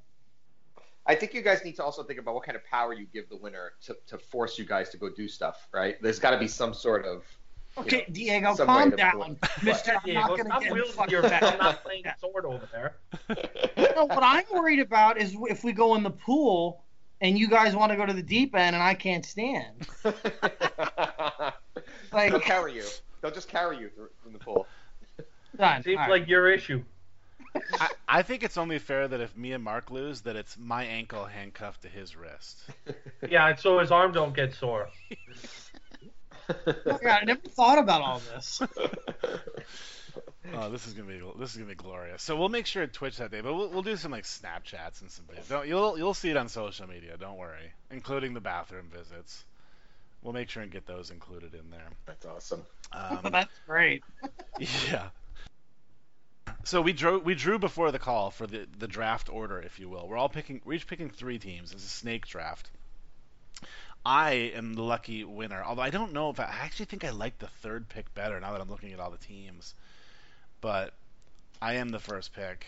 I 1.05 1.15
think 1.15 1.33
you 1.33 1.41
guys 1.41 1.63
need 1.65 1.75
to 1.75 1.83
also 1.83 2.03
think 2.03 2.19
about 2.19 2.33
what 2.35 2.45
kind 2.45 2.55
of 2.55 2.63
power 2.65 2.93
you 2.93 3.05
give 3.13 3.27
the 3.29 3.35
winner 3.35 3.73
to, 3.83 3.97
to 4.07 4.17
force 4.17 4.57
you 4.57 4.65
guys 4.65 4.89
to 4.91 4.97
go 4.97 5.09
do 5.09 5.27
stuff, 5.27 5.67
right? 5.73 6.01
There's 6.01 6.19
got 6.19 6.31
to 6.31 6.37
be 6.39 6.47
some 6.47 6.73
sort 6.73 7.05
of. 7.05 7.23
Okay, 7.77 8.05
Diego, 8.11 8.55
calm 8.55 8.91
down. 8.91 9.37
Mister. 9.63 9.93
I'm 9.95 9.99
Diego, 10.05 10.19
not 10.21 10.37
gonna 10.37 10.43
stop 10.49 10.61
get 10.61 10.71
wielding 10.73 11.09
your 11.09 11.23
back. 11.23 11.41
I'm 11.43 11.57
not 11.57 11.83
playing 11.83 12.03
sword 12.21 12.45
over 12.45 12.69
there. 12.71 12.95
No, 13.95 14.05
what 14.05 14.21
I'm 14.21 14.43
worried 14.53 14.79
about 14.79 15.17
is 15.19 15.35
if 15.49 15.63
we 15.63 15.73
go 15.73 15.95
in 15.95 16.03
the 16.03 16.11
pool 16.11 16.82
and 17.23 17.39
you 17.39 17.47
guys 17.47 17.75
want 17.75 17.91
to 17.91 17.95
go 17.95 18.05
to 18.05 18.13
the 18.13 18.21
deep 18.21 18.53
end 18.55 18.75
and 18.75 18.83
I 18.83 18.93
can't 18.93 19.25
stand. 19.25 19.87
Like- 22.11 22.29
They'll 22.29 22.39
carry 22.39 22.75
you. 22.75 22.83
They'll 23.21 23.31
just 23.31 23.47
carry 23.49 23.79
you 23.79 23.89
through 23.89 24.09
in 24.27 24.33
the 24.33 24.39
pool. 24.39 24.67
Done. 25.57 25.81
Seems 25.81 25.97
All 25.97 26.03
right. 26.03 26.19
like 26.19 26.27
your 26.27 26.51
issue. 26.51 26.83
I, 27.79 27.87
I 28.07 28.21
think 28.21 28.43
it's 28.43 28.57
only 28.57 28.77
fair 28.77 29.07
that 29.07 29.19
if 29.19 29.35
me 29.35 29.53
and 29.53 29.63
Mark 29.63 29.89
lose, 29.89 30.21
that 30.21 30.35
it's 30.35 30.55
my 30.59 30.83
ankle 30.83 31.25
handcuffed 31.25 31.81
to 31.83 31.87
his 31.87 32.15
wrist. 32.15 32.59
Yeah, 33.29 33.47
and 33.47 33.57
so 33.57 33.79
his 33.79 33.89
arm 33.89 34.11
don't 34.11 34.35
get 34.35 34.53
sore. 34.53 34.89
Oh 36.49 36.73
God, 37.01 37.19
I 37.21 37.23
never 37.23 37.39
thought 37.41 37.79
about 37.79 38.01
all 38.01 38.21
this. 38.33 38.61
Oh, 40.51 40.69
this 40.69 40.87
is 40.87 40.93
gonna 40.93 41.07
be 41.07 41.21
this 41.39 41.51
is 41.51 41.57
gonna 41.57 41.69
be 41.69 41.75
glorious. 41.75 42.21
So 42.21 42.35
we'll 42.35 42.49
make 42.49 42.65
sure 42.65 42.85
to 42.85 42.91
Twitch 42.91 43.17
that 43.17 43.31
day, 43.31 43.41
but 43.41 43.53
we'll, 43.53 43.69
we'll 43.69 43.81
do 43.81 43.95
some 43.95 44.11
like 44.11 44.25
Snapchats 44.25 45.01
and 45.01 45.09
some. 45.09 45.25
Don't 45.47 45.67
you'll 45.67 45.97
you'll 45.97 46.13
see 46.13 46.29
it 46.29 46.37
on 46.37 46.49
social 46.49 46.87
media. 46.87 47.15
Don't 47.17 47.37
worry, 47.37 47.71
including 47.91 48.33
the 48.33 48.41
bathroom 48.41 48.89
visits. 48.91 49.45
We'll 50.21 50.33
make 50.33 50.49
sure 50.49 50.63
and 50.63 50.71
get 50.71 50.85
those 50.85 51.11
included 51.11 51.53
in 51.53 51.69
there. 51.69 51.87
That's 52.05 52.25
awesome. 52.25 52.63
Um, 52.91 53.19
That's 53.31 53.51
great. 53.67 54.03
yeah. 54.59 55.09
So 56.65 56.81
we 56.81 56.93
drew 56.93 57.19
we 57.19 57.35
drew 57.35 57.57
before 57.57 57.91
the 57.91 57.99
call 57.99 58.29
for 58.29 58.45
the 58.45 58.67
the 58.77 58.87
draft 58.87 59.29
order, 59.29 59.59
if 59.59 59.79
you 59.79 59.89
will. 59.89 60.07
We're 60.07 60.17
all 60.17 60.29
picking 60.29 60.61
we're 60.65 60.73
each 60.73 60.87
picking 60.87 61.09
three 61.09 61.39
teams. 61.39 61.71
It's 61.71 61.85
a 61.85 61.89
snake 61.89 62.25
draft. 62.25 62.69
I 64.05 64.51
am 64.55 64.73
the 64.73 64.83
lucky 64.83 65.23
winner. 65.23 65.63
Although 65.63 65.81
I 65.81 65.89
don't 65.89 66.11
know 66.11 66.29
if 66.29 66.39
I, 66.39 66.43
I 66.43 66.65
actually 66.65 66.85
think 66.85 67.05
I 67.05 67.11
like 67.11 67.39
the 67.39 67.47
third 67.47 67.87
pick 67.87 68.13
better 68.13 68.39
now 68.39 68.51
that 68.51 68.61
I'm 68.61 68.69
looking 68.69 68.91
at 68.91 68.99
all 68.99 69.11
the 69.11 69.17
teams. 69.17 69.73
But 70.63 70.93
I 71.61 71.73
am 71.73 71.89
the 71.89 71.99
first 71.99 72.31
pick. 72.33 72.67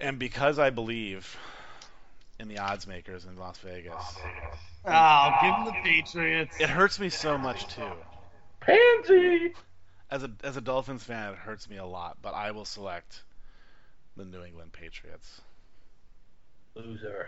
And 0.00 0.16
because 0.16 0.60
I 0.60 0.70
believe 0.70 1.36
in 2.38 2.46
the 2.46 2.58
odds 2.58 2.86
makers 2.86 3.24
in 3.24 3.36
Las 3.36 3.58
Vegas, 3.58 3.92
Oh, 4.84 5.30
give 5.42 5.54
him 5.56 5.64
the 5.64 5.74
Patriots. 5.82 6.56
it 6.60 6.70
hurts 6.70 7.00
me 7.00 7.08
so 7.08 7.36
much 7.36 7.66
too. 7.74 7.90
Pansy. 8.60 9.54
As 10.08 10.22
a 10.22 10.30
as 10.44 10.56
a 10.56 10.60
Dolphins 10.60 11.02
fan, 11.02 11.32
it 11.32 11.38
hurts 11.38 11.68
me 11.68 11.78
a 11.78 11.84
lot, 11.84 12.18
but 12.22 12.32
I 12.32 12.52
will 12.52 12.64
select 12.64 13.24
the 14.16 14.24
New 14.24 14.44
England 14.44 14.72
Patriots. 14.72 15.40
Loser. 16.76 17.26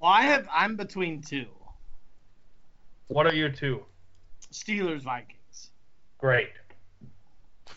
Well, 0.00 0.10
I 0.12 0.22
have. 0.22 0.48
I'm 0.50 0.76
between 0.76 1.20
two. 1.20 1.46
What 3.08 3.26
are 3.26 3.34
your 3.34 3.50
two? 3.50 3.84
Steelers, 4.56 5.02
Vikings. 5.02 5.70
Great. 6.18 6.48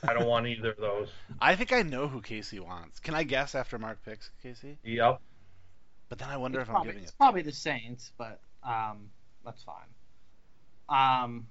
I 0.08 0.14
don't 0.14 0.28
want 0.28 0.48
either 0.48 0.72
of 0.72 0.78
those. 0.78 1.10
I 1.42 1.56
think 1.56 1.74
I 1.74 1.82
know 1.82 2.08
who 2.08 2.22
Casey 2.22 2.60
wants. 2.60 3.00
Can 3.00 3.14
I 3.16 3.24
guess 3.24 3.54
after 3.54 3.78
Mark 3.78 4.00
picks 4.06 4.30
Casey? 4.42 4.78
Yep. 4.84 5.20
But 6.08 6.20
then 6.20 6.30
I 6.30 6.38
wonder 6.38 6.60
It's 6.60 6.68
if 6.68 6.70
I'm 6.70 6.76
probably, 6.76 6.92
giving 6.92 7.04
it's 7.04 7.12
it. 7.12 7.18
probably 7.18 7.42
the 7.42 7.52
Saints, 7.52 8.12
but 8.18 8.40
um, 8.64 9.10
that's 9.44 9.62
fine. 9.64 9.76
Um, 10.88 11.46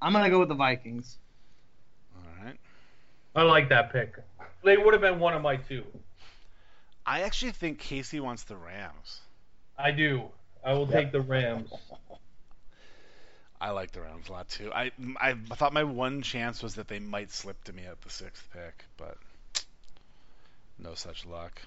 I'm 0.00 0.12
gonna 0.12 0.30
go 0.30 0.40
with 0.40 0.48
the 0.48 0.54
Vikings. 0.54 1.18
All 2.16 2.44
right. 2.44 2.56
I 3.36 3.42
like 3.42 3.68
that 3.68 3.92
pick. 3.92 4.16
They 4.64 4.76
would 4.76 4.94
have 4.94 5.00
been 5.00 5.18
one 5.20 5.34
of 5.34 5.42
my 5.42 5.56
two. 5.56 5.84
I 7.06 7.20
actually 7.20 7.52
think 7.52 7.78
Casey 7.78 8.18
wants 8.18 8.44
the 8.44 8.56
Rams. 8.56 9.20
I 9.78 9.90
do. 9.90 10.24
I 10.64 10.72
will 10.72 10.86
Yep. 10.88 10.92
take 10.92 11.12
the 11.12 11.20
Rams. 11.20 11.70
I 13.60 13.70
like 13.70 13.92
the 13.92 14.00
Rams 14.00 14.28
a 14.28 14.32
lot 14.32 14.48
too. 14.48 14.72
I 14.74 14.90
I 15.20 15.34
thought 15.54 15.72
my 15.72 15.84
one 15.84 16.22
chance 16.22 16.62
was 16.62 16.74
that 16.74 16.88
they 16.88 16.98
might 16.98 17.30
slip 17.30 17.62
to 17.64 17.72
me 17.72 17.84
at 17.84 18.00
the 18.02 18.10
sixth 18.10 18.48
pick, 18.52 18.84
but 18.96 19.16
no 20.78 20.94
such 20.94 21.24
luck. 21.24 21.62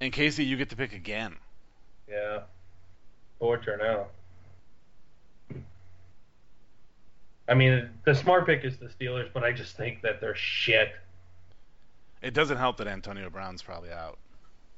And 0.00 0.12
Casey, 0.12 0.44
you 0.44 0.56
get 0.56 0.70
to 0.70 0.76
pick 0.76 0.92
again. 0.92 1.36
Yeah. 2.08 2.42
Torture 3.40 3.76
now. 3.76 4.06
I 7.48 7.54
mean, 7.54 7.88
the 8.04 8.14
smart 8.14 8.46
pick 8.46 8.64
is 8.64 8.76
the 8.76 8.86
Steelers, 8.86 9.30
but 9.32 9.42
I 9.42 9.52
just 9.52 9.76
think 9.76 10.02
that 10.02 10.20
they're 10.20 10.34
shit. 10.34 10.94
It 12.20 12.34
doesn't 12.34 12.58
help 12.58 12.76
that 12.76 12.86
Antonio 12.86 13.30
Brown's 13.30 13.62
probably 13.62 13.90
out. 13.90 14.18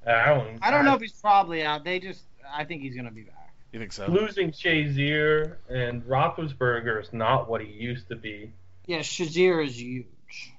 Uh, 0.06 0.10
I 0.10 0.26
don't. 0.26 0.58
I 0.62 0.70
don't 0.70 0.84
know 0.84 0.94
if 0.94 1.00
he's 1.00 1.12
probably 1.12 1.64
out. 1.64 1.84
They 1.84 1.98
just, 1.98 2.22
I 2.52 2.64
think 2.64 2.82
he's 2.82 2.94
gonna 2.94 3.10
be 3.10 3.22
back. 3.22 3.52
You 3.72 3.78
think 3.78 3.92
so? 3.92 4.06
Losing 4.06 4.50
Shazier 4.50 5.56
and 5.68 6.02
Roethlisberger 6.04 7.02
is 7.02 7.12
not 7.12 7.48
what 7.48 7.60
he 7.60 7.68
used 7.68 8.08
to 8.08 8.16
be. 8.16 8.52
Yeah, 8.86 8.98
Shazier 8.98 9.64
is 9.64 9.80
huge. 9.80 10.52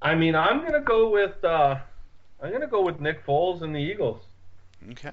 I 0.00 0.14
mean, 0.14 0.36
I'm 0.36 0.62
gonna 0.64 0.82
go 0.82 1.10
with 1.10 1.42
uh, 1.42 1.76
I'm 2.40 2.52
gonna 2.52 2.68
go 2.68 2.82
with 2.82 3.00
Nick 3.00 3.26
Foles 3.26 3.62
and 3.62 3.74
the 3.74 3.80
Eagles. 3.80 4.22
Okay. 4.92 5.10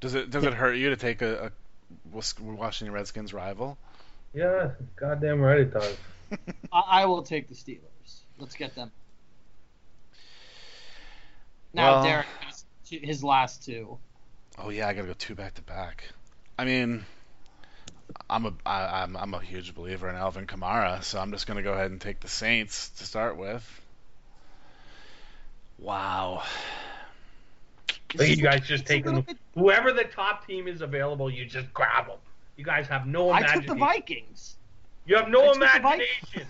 Does 0.00 0.14
it 0.14 0.30
does 0.30 0.44
it 0.44 0.52
hurt 0.52 0.74
you 0.74 0.90
to 0.90 0.96
take 0.96 1.22
a, 1.22 1.46
a 1.46 1.52
Washington 2.12 2.92
Redskins 2.92 3.32
rival? 3.32 3.78
Yeah, 4.34 4.72
goddamn 4.96 5.40
right 5.40 5.60
it 5.60 5.72
does. 5.72 5.96
I, 6.72 6.82
I 6.88 7.06
will 7.06 7.22
take 7.22 7.48
the 7.48 7.54
Steelers. 7.54 8.20
Let's 8.38 8.56
get 8.56 8.74
them. 8.74 8.90
Now 11.74 11.96
Well- 11.96 12.04
Derek 12.04 12.26
has 12.40 12.64
two- 12.86 13.00
his 13.02 13.22
last 13.24 13.64
two. 13.64 13.98
Oh 14.56 14.70
yeah, 14.70 14.86
I 14.88 14.94
gotta 14.94 15.08
go 15.08 15.14
two 15.14 15.34
back 15.34 15.54
to 15.54 15.62
back. 15.62 16.04
I 16.56 16.64
mean, 16.64 17.04
I'm 18.30 18.46
a 18.46 18.52
I, 18.64 19.02
I'm 19.02 19.16
I'm 19.16 19.34
a 19.34 19.40
huge 19.40 19.74
believer 19.74 20.08
in 20.08 20.14
Alvin 20.14 20.46
Kamara, 20.46 21.02
so 21.02 21.18
I'm 21.18 21.32
just 21.32 21.48
gonna 21.48 21.62
go 21.62 21.72
ahead 21.72 21.90
and 21.90 22.00
take 22.00 22.20
the 22.20 22.28
Saints 22.28 22.90
to 22.90 23.04
start 23.04 23.36
with. 23.36 23.68
Wow. 25.78 26.44
I 28.14 28.16
think 28.16 28.36
you 28.36 28.44
guys 28.44 28.60
just 28.60 28.82
It's 28.84 28.90
a 28.90 28.94
taking 28.94 29.20
bit- 29.22 29.36
whoever 29.54 29.92
the 29.92 30.04
top 30.04 30.46
team 30.46 30.68
is 30.68 30.82
available, 30.82 31.28
you 31.28 31.44
just 31.46 31.72
grab 31.74 32.06
them. 32.06 32.18
You 32.56 32.64
guys 32.64 32.86
have 32.86 33.08
no 33.08 33.30
imagination. 33.30 33.58
I 33.58 33.66
took 33.66 33.74
the 33.74 33.80
Vikings. 33.80 34.56
You 35.06 35.16
have 35.16 35.28
no 35.28 35.52
took 35.52 35.56
imagination. 35.56 36.42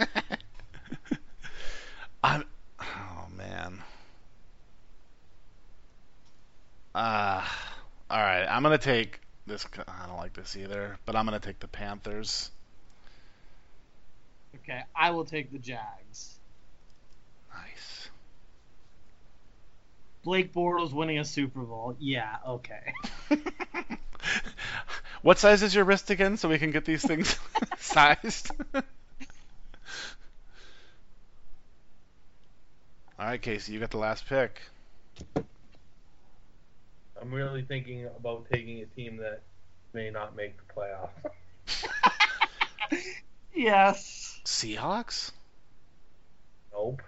I'm. 2.23 2.45
Oh 2.81 3.27
man. 3.35 3.83
Uh, 6.95 7.45
all 8.09 8.21
right. 8.21 8.47
I'm 8.47 8.63
gonna 8.63 8.79
take 8.79 9.21
this. 9.47 9.67
I 9.89 10.07
don't 10.07 10.17
like 10.17 10.35
this 10.35 10.57
either, 10.57 10.99
but 11.05 11.17
I'm 11.17 11.25
gonna 11.25 11.41
take 11.41 11.59
the 11.59 11.69
Panthers. 11.69 12.51
Okay, 14.57 14.83
I 14.95 15.11
will 15.11 15.25
take 15.25 15.51
the 15.53 15.59
Jags. 15.59 16.39
Nice. 17.53 18.09
Blake 20.23 20.55
Bortles 20.55 20.93
winning 20.93 21.19
a 21.19 21.25
Super 21.25 21.61
Bowl. 21.61 21.97
Yeah, 21.99 22.37
okay. 22.47 22.95
what 25.23 25.39
size 25.39 25.63
is 25.63 25.75
your 25.75 25.85
wrist 25.85 26.11
again, 26.11 26.37
so 26.37 26.49
we 26.49 26.59
can 26.59 26.71
get 26.71 26.85
these 26.85 27.03
things 27.05 27.37
sized? 27.79 28.51
All 28.75 28.83
right, 33.27 33.43
Casey, 33.43 33.73
you 33.73 33.81
got 33.81 33.91
the 33.91 33.99
last 33.99 34.27
pick. 34.27 34.61
I'm 37.21 37.33
really 37.33 37.63
thinking 37.63 38.07
about 38.07 38.47
taking 38.53 38.81
a 38.81 38.87
team 38.87 39.17
that 39.19 39.43
may 39.93 40.11
not 40.11 40.37
make 40.37 40.57
the 40.57 40.75
playoffs. 40.75 41.11
Yes. 43.55 44.41
Seahawks? 44.45 45.31
Nope. 46.73 47.03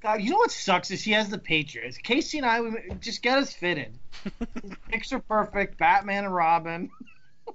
God, 0.00 0.22
you 0.22 0.30
know 0.30 0.38
what 0.38 0.50
sucks 0.50 0.90
is 0.90 1.02
he 1.02 1.12
has 1.12 1.28
the 1.28 1.38
Patriots. 1.38 1.98
Casey 1.98 2.38
and 2.38 2.46
I, 2.46 2.60
we 2.60 2.70
just 3.00 3.22
get 3.22 3.38
us 3.38 3.52
fitted. 3.52 3.92
Picks 4.88 5.12
are 5.12 5.20
perfect. 5.20 5.78
Batman 5.78 6.24
and 6.24 6.34
Robin. 6.34 6.90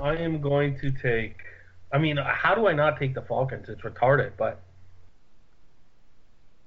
I 0.00 0.16
am 0.16 0.40
going 0.40 0.78
to 0.80 0.90
take. 0.90 1.36
I 1.92 1.98
mean, 1.98 2.16
how 2.16 2.54
do 2.54 2.68
I 2.68 2.72
not 2.72 2.98
take 2.98 3.14
the 3.14 3.20
Falcons? 3.22 3.68
It's 3.68 3.82
retarded, 3.82 4.32
but 4.38 4.52
I'm 4.52 4.69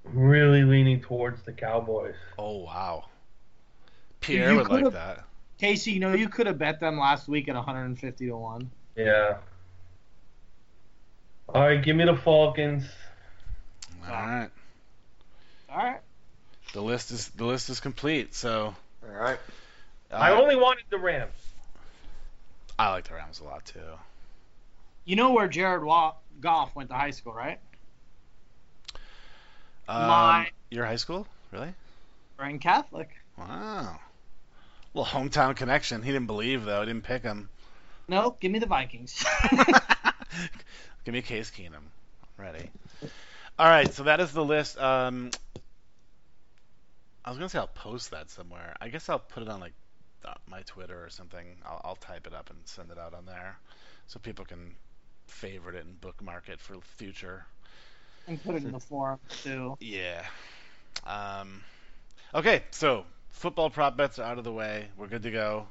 really 0.03 0.63
leaning 0.63 1.01
towards 1.01 1.41
the 1.43 1.51
Cowboys. 1.53 2.15
Oh 2.37 2.57
wow. 2.59 3.05
Pierre 4.19 4.51
You 4.51 4.57
would 4.57 4.69
like 4.69 4.91
that. 4.91 5.25
Casey, 5.57 5.91
you 5.91 5.99
know 5.99 6.13
you 6.13 6.29
could 6.29 6.47
have 6.47 6.57
bet 6.57 6.79
them 6.79 6.97
last 6.97 7.27
week 7.27 7.47
at 7.47 7.55
150 7.55 8.27
to 8.27 8.37
one. 8.37 8.69
Yeah. 8.95 9.37
All 11.49 11.61
right, 11.61 11.83
give 11.83 11.95
me 11.95 12.05
the 12.05 12.15
Falcons. 12.15 12.85
All 14.05 14.11
right. 14.13 14.49
All 15.69 15.77
right. 15.77 15.99
The 16.73 16.81
list 16.81 17.11
is 17.11 17.29
the 17.29 17.45
list 17.45 17.69
is 17.69 17.79
complete. 17.79 18.33
So 18.33 18.75
All 19.03 19.09
right. 19.15 19.39
uh, 20.11 20.15
I 20.15 20.31
only 20.31 20.55
wanted 20.55 20.85
the 20.89 20.97
Rams. 20.97 21.31
I 22.79 22.89
like 22.89 23.07
the 23.07 23.13
Rams 23.13 23.39
a 23.39 23.43
lot 23.43 23.65
too. 23.65 23.79
You 25.05 25.15
know 25.15 25.31
where 25.33 25.47
Jared 25.47 25.83
Wa- 25.83 26.15
Goff 26.39 26.75
went 26.75 26.89
to 26.89 26.95
high 26.95 27.11
school, 27.11 27.33
right? 27.33 27.59
Um, 29.87 30.07
My- 30.07 30.51
your 30.69 30.85
high 30.85 30.95
school, 30.95 31.27
really? 31.51 31.73
Marin 32.37 32.59
Catholic. 32.59 33.09
Wow. 33.37 33.99
Well, 34.93 35.05
hometown 35.05 35.55
connection. 35.55 36.01
He 36.01 36.11
didn't 36.11 36.27
believe 36.27 36.65
though. 36.65 36.81
He 36.81 36.87
didn't 36.87 37.03
pick 37.03 37.23
him. 37.23 37.49
No, 38.07 38.35
give 38.39 38.51
me 38.51 38.59
the 38.59 38.65
Vikings. 38.65 39.23
Give 41.05 41.13
me 41.13 41.21
Case 41.21 41.51
Keenum. 41.51 41.73
I'm 41.75 42.45
ready. 42.45 42.69
All 43.59 43.67
right, 43.67 43.93
so 43.93 44.03
that 44.03 44.19
is 44.19 44.31
the 44.31 44.43
list. 44.43 44.79
Um, 44.79 45.31
I 47.25 47.29
was 47.29 47.37
gonna 47.37 47.49
say 47.49 47.59
I'll 47.59 47.67
post 47.67 48.11
that 48.11 48.29
somewhere. 48.29 48.75
I 48.79 48.87
guess 48.89 49.09
I'll 49.09 49.19
put 49.19 49.43
it 49.43 49.49
on 49.49 49.59
like 49.59 49.73
my 50.49 50.61
Twitter 50.61 51.03
or 51.03 51.09
something. 51.09 51.45
I'll, 51.65 51.81
I'll 51.83 51.95
type 51.95 52.25
it 52.27 52.33
up 52.33 52.49
and 52.49 52.59
send 52.65 52.89
it 52.91 52.97
out 52.97 53.13
on 53.13 53.25
there, 53.25 53.57
so 54.07 54.19
people 54.19 54.45
can 54.45 54.75
favorite 55.27 55.75
it 55.75 55.85
and 55.85 55.99
bookmark 55.99 56.47
it 56.49 56.59
for 56.59 56.75
future. 56.97 57.45
And 58.27 58.41
put 58.43 58.55
it 58.55 58.63
in 58.63 58.71
the 58.71 58.79
forum 58.89 59.19
too. 59.43 59.77
Yeah. 59.79 60.23
Um, 61.05 61.61
okay, 62.33 62.63
so 62.71 63.05
football 63.29 63.69
prop 63.69 63.97
bets 63.97 64.19
are 64.19 64.23
out 64.23 64.37
of 64.37 64.43
the 64.43 64.51
way. 64.53 64.87
We're 64.97 65.07
good 65.07 65.23
to 65.23 65.31
go. 65.31 65.67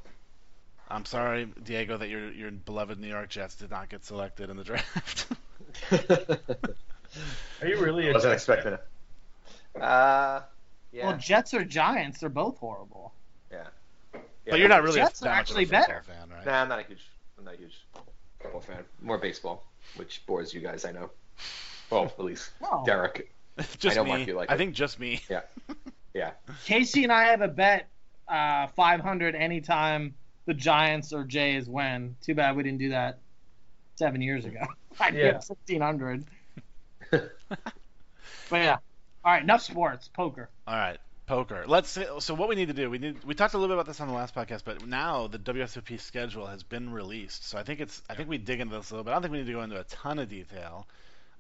I'm 0.91 1.05
sorry, 1.07 1.47
Diego, 1.65 1.97
that 1.97 2.09
your 2.09 2.31
your 2.33 2.51
beloved 2.51 2.99
New 3.01 3.09
York 3.09 3.31
Jets 3.31 3.55
did 3.55 3.71
not 3.71 3.89
get 3.89 4.05
selected 4.05 4.51
in 4.51 4.57
the 4.57 4.65
draft. 4.65 5.27
Are 7.61 7.67
you 7.67 7.79
really? 7.79 8.11
a- 8.11 8.13
Wasn't 8.13 8.33
expecting 8.35 8.75
it. 8.75 8.85
Uh, 9.81 10.43
yeah. 10.93 11.07
Well, 11.07 11.17
Jets 11.17 11.55
or 11.55 11.65
Giants, 11.65 12.21
they're 12.21 12.29
both 12.29 12.59
horrible. 12.59 13.15
yeah. 13.51 13.69
but 14.47 14.59
you're 14.59 14.69
not 14.69 14.83
really 14.83 14.97
Jets 14.97 15.23
a, 15.23 15.27
are 15.29 15.33
actually 15.33 15.65
a 15.65 15.69
better. 15.69 16.03
fan, 16.07 16.29
right? 16.31 16.45
Nah, 16.45 16.61
I'm 16.63 16.69
not 16.69 16.81
a 16.81 16.83
huge. 16.83 17.07
I'm 17.39 17.45
not 17.47 17.55
a 17.55 17.57
huge 17.57 17.79
football 18.41 18.61
fan. 18.61 18.85
More 19.01 19.17
baseball, 19.19 19.65
which 19.97 20.23
bores 20.27 20.53
you 20.53 20.61
guys. 20.61 20.85
I 20.85 20.93
know. 20.93 21.11
Well, 21.93 22.05
at 22.07 22.25
least 22.25 22.51
No. 22.63 22.83
Derek. 22.87 23.33
just 23.79 23.97
I 23.97 24.01
know 24.01 24.05
me. 24.05 24.11
Mark, 24.11 24.27
you 24.27 24.35
like 24.35 24.51
I 24.51 24.55
it. 24.55 24.59
think 24.59 24.75
just 24.75 24.99
me. 24.99 25.21
Yeah. 25.29 25.43
Yeah. 26.15 26.31
Casey 26.65 27.05
and 27.05 27.13
I 27.13 27.25
have 27.25 27.41
a 27.43 27.49
bet, 27.49 27.89
uh, 28.29 28.67
500 28.69 29.35
anytime 29.35 30.15
the 30.47 30.55
Giants 30.55 31.13
or 31.13 31.25
Jays 31.25 31.69
win. 31.69 32.17
Too 32.23 32.35
bad 32.35 32.57
we 32.57 32.63
didn't 32.63 32.79
do 32.79 32.91
that 32.91 33.19
seven 33.97 34.21
years 34.23 34.45
ago. 34.45 34.61
I'd 35.01 35.15
Yeah. 35.15 35.23
get 35.33 35.35
1600. 35.49 36.25
but 37.11 37.31
yeah. 38.53 38.77
All 39.25 39.33
right, 39.33 39.43
enough 39.43 39.63
sports. 39.63 40.09
Poker. 40.09 40.49
All 40.67 40.75
right, 40.75 40.99
poker. 41.27 41.65
Let's. 41.67 41.89
say- 41.91 42.09
So 42.19 42.35
what 42.35 42.49
we 42.49 42.57
need 42.57 42.69
to 42.69 42.75
do? 42.75 42.91
We 42.91 42.99
need. 42.99 43.23
We 43.25 43.35
talked 43.35 43.55
a 43.55 43.59
little 43.59 43.69
bit 43.69 43.81
about 43.81 43.87
this 43.87 44.01
on 44.01 44.09
the 44.09 44.15
last 44.15 44.35
podcast, 44.35 44.63
but 44.65 44.85
now 44.87 45.29
the 45.29 45.39
WSOP 45.39 46.01
schedule 46.01 46.47
has 46.47 46.63
been 46.65 46.93
released. 46.93 47.47
So 47.49 47.57
I 47.59 47.63
think 47.63 47.81
it's. 47.81 48.03
I 48.11 48.15
think 48.15 48.29
we 48.29 48.39
dig 48.39 48.59
into 48.61 48.77
this 48.77 48.91
a 48.91 48.95
little 48.95 49.05
bit. 49.05 49.11
I 49.11 49.15
don't 49.15 49.23
think 49.23 49.33
we 49.33 49.39
need 49.39 49.47
to 49.47 49.53
go 49.53 49.63
into 49.63 49.79
a 49.79 49.85
ton 49.85 50.19
of 50.19 50.29
detail. 50.29 50.87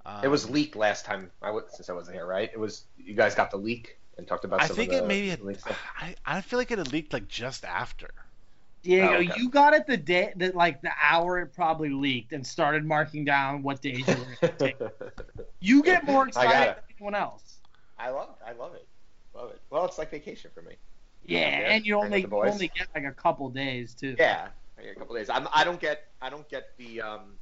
Um, 0.04 0.25
It 0.25 0.28
was 0.28 0.49
leaked 0.50 0.76
last 0.76 1.04
time. 1.04 1.30
I 1.42 1.50
was, 1.50 1.64
since 1.71 1.88
I 1.88 1.92
wasn't 1.92 2.16
here, 2.16 2.26
right? 2.26 2.50
It 2.52 2.59
was. 2.59 2.85
You 2.97 3.14
guys 3.14 3.35
got 3.35 3.50
the 3.50 3.56
leak 3.56 3.99
and 4.18 4.26
talked 4.26 4.44
about. 4.44 4.61
I 4.62 4.66
some 4.66 4.76
think 4.76 4.90
of 4.92 4.99
the 4.99 5.04
it 5.04 5.06
maybe. 5.09 5.28
Had, 5.28 5.40
leaked. 5.40 5.64
I, 5.99 6.14
I 6.26 6.40
feel 6.40 6.59
like 6.59 6.71
it 6.71 6.78
had 6.78 6.92
leaked 6.92 7.12
like 7.12 7.28
just 7.28 7.64
after. 7.64 8.11
Diego, 8.82 9.06
Oh, 9.06 9.14
okay. 9.18 9.32
you 9.37 9.49
got 9.49 9.75
it 9.75 9.87
the 9.87 9.97
day 9.97 10.32
that 10.37 10.56
like 10.56 10.82
the 10.82 10.90
hour 11.00 11.38
it 11.38 11.52
probably 11.54 11.90
leaked 11.90 12.32
and 12.32 12.44
started 12.44 12.85
marking 12.85 13.25
down 13.25 13.62
what 13.62 13.80
days 13.80 13.99
you 14.09 14.16
were 14.16 14.25
going 14.25 14.37
to 14.40 14.49
take. 14.59 14.78
You 15.61 15.85
get 15.85 16.04
more 16.04 16.23
I 16.23 16.25
got 16.25 16.28
excited 16.28 16.71
it. 16.71 16.75
than 16.75 16.85
anyone 16.99 17.14
else. 17.14 17.61
I 17.97 18.11
love. 18.11 18.30
I 18.44 18.52
love 18.52 18.75
it. 18.75 18.88
Love 19.32 19.50
it. 19.50 19.61
Well, 19.71 19.85
it's 19.85 19.99
like 19.99 20.11
vacation 20.11 20.50
for 20.52 20.62
me. 20.62 20.75
Yeah, 21.25 21.38
Yeah, 21.38 21.71
and 21.71 21.87
you 21.87 21.94
only 21.97 22.23
you 22.23 22.28
only 22.32 22.66
get 22.76 22.88
like 22.97 23.04
a 23.04 23.12
couple 23.12 23.49
days 23.50 23.94
too. 23.94 24.16
Yeah, 24.18 24.49
I 24.76 24.82
get 24.82 24.97
a 24.97 24.99
couple 24.99 25.14
days. 25.14 25.30
I'm, 25.30 25.47
I 25.54 25.62
don't 25.62 25.78
get 25.80 26.09
I 26.21 26.28
don't 26.28 26.49
get 26.49 26.76
the 26.76 27.00
um, 27.00 27.38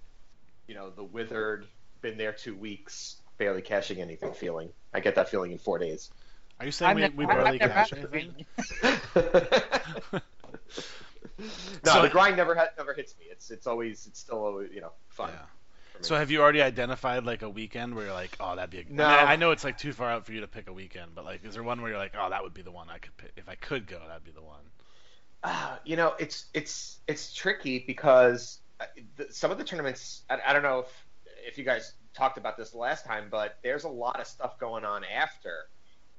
you 0.68 0.74
know, 0.74 0.90
the 0.90 1.02
withered, 1.04 1.66
been 2.00 2.16
there 2.18 2.32
two 2.32 2.54
weeks, 2.54 3.16
barely 3.38 3.62
cashing 3.62 4.00
anything 4.00 4.32
feeling. 4.32 4.70
I 4.92 5.00
get 5.00 5.14
that 5.16 5.28
feeling 5.28 5.52
in 5.52 5.58
four 5.58 5.78
days. 5.78 6.10
Are 6.58 6.66
you 6.66 6.72
saying 6.72 6.90
I've 6.90 6.96
we, 6.96 7.00
never- 7.02 7.16
we 7.16 7.26
barely 7.26 7.58
never 7.58 7.72
cash 7.72 7.92
anything? 7.92 8.44
no, 11.84 11.92
So- 11.92 12.02
the 12.02 12.08
grind 12.08 12.36
never 12.36 12.54
ha- 12.54 12.68
never 12.76 12.92
hits 12.94 13.14
me. 13.18 13.26
It's 13.30 13.50
it's 13.50 13.66
always 13.66 14.06
it's 14.06 14.20
still 14.20 14.44
always, 14.44 14.70
you 14.72 14.80
know 14.80 14.92
fun. 15.08 15.30
Yeah. 15.32 15.40
So 16.02 16.16
have 16.16 16.30
you 16.30 16.40
already 16.40 16.62
identified 16.62 17.24
like 17.24 17.42
a 17.42 17.48
weekend 17.50 17.94
where 17.94 18.06
you're 18.06 18.14
like, 18.14 18.34
oh, 18.40 18.56
that'd 18.56 18.70
be 18.70 18.78
a 18.78 18.84
No. 18.88 19.04
I, 19.04 19.18
mean, 19.18 19.28
I 19.28 19.36
know 19.36 19.50
it's 19.50 19.64
like 19.64 19.76
too 19.76 19.92
far 19.92 20.08
out 20.10 20.24
for 20.24 20.32
you 20.32 20.40
to 20.40 20.48
pick 20.48 20.68
a 20.70 20.72
weekend, 20.72 21.10
but 21.14 21.26
like, 21.26 21.44
is 21.44 21.52
there 21.54 21.62
one 21.62 21.82
where 21.82 21.90
you're 21.90 21.98
like, 22.00 22.14
oh, 22.18 22.30
that 22.30 22.42
would 22.42 22.54
be 22.54 22.62
the 22.62 22.70
one 22.70 22.88
I 22.88 22.96
could 22.96 23.14
pick 23.18 23.32
if 23.36 23.50
I 23.50 23.54
could 23.54 23.86
go, 23.86 23.98
that'd 24.08 24.24
be 24.24 24.30
the 24.30 24.40
one. 24.40 24.60
Ah, 25.44 25.78
you 25.84 25.96
know, 25.96 26.14
it's 26.18 26.46
it's 26.54 26.98
it's 27.06 27.32
tricky 27.34 27.84
because 27.86 28.60
uh, 28.80 28.84
the, 29.16 29.26
some 29.30 29.50
of 29.50 29.58
the 29.58 29.64
tournaments. 29.64 30.22
I, 30.30 30.38
I 30.46 30.52
don't 30.52 30.62
know 30.62 30.80
if 30.80 31.06
if 31.46 31.58
you 31.58 31.64
guys 31.64 31.94
talked 32.14 32.38
about 32.38 32.56
this 32.56 32.74
last 32.74 33.04
time, 33.04 33.28
but 33.30 33.58
there's 33.62 33.84
a 33.84 33.88
lot 33.88 34.20
of 34.20 34.26
stuff 34.26 34.58
going 34.58 34.84
on 34.84 35.04
after 35.04 35.68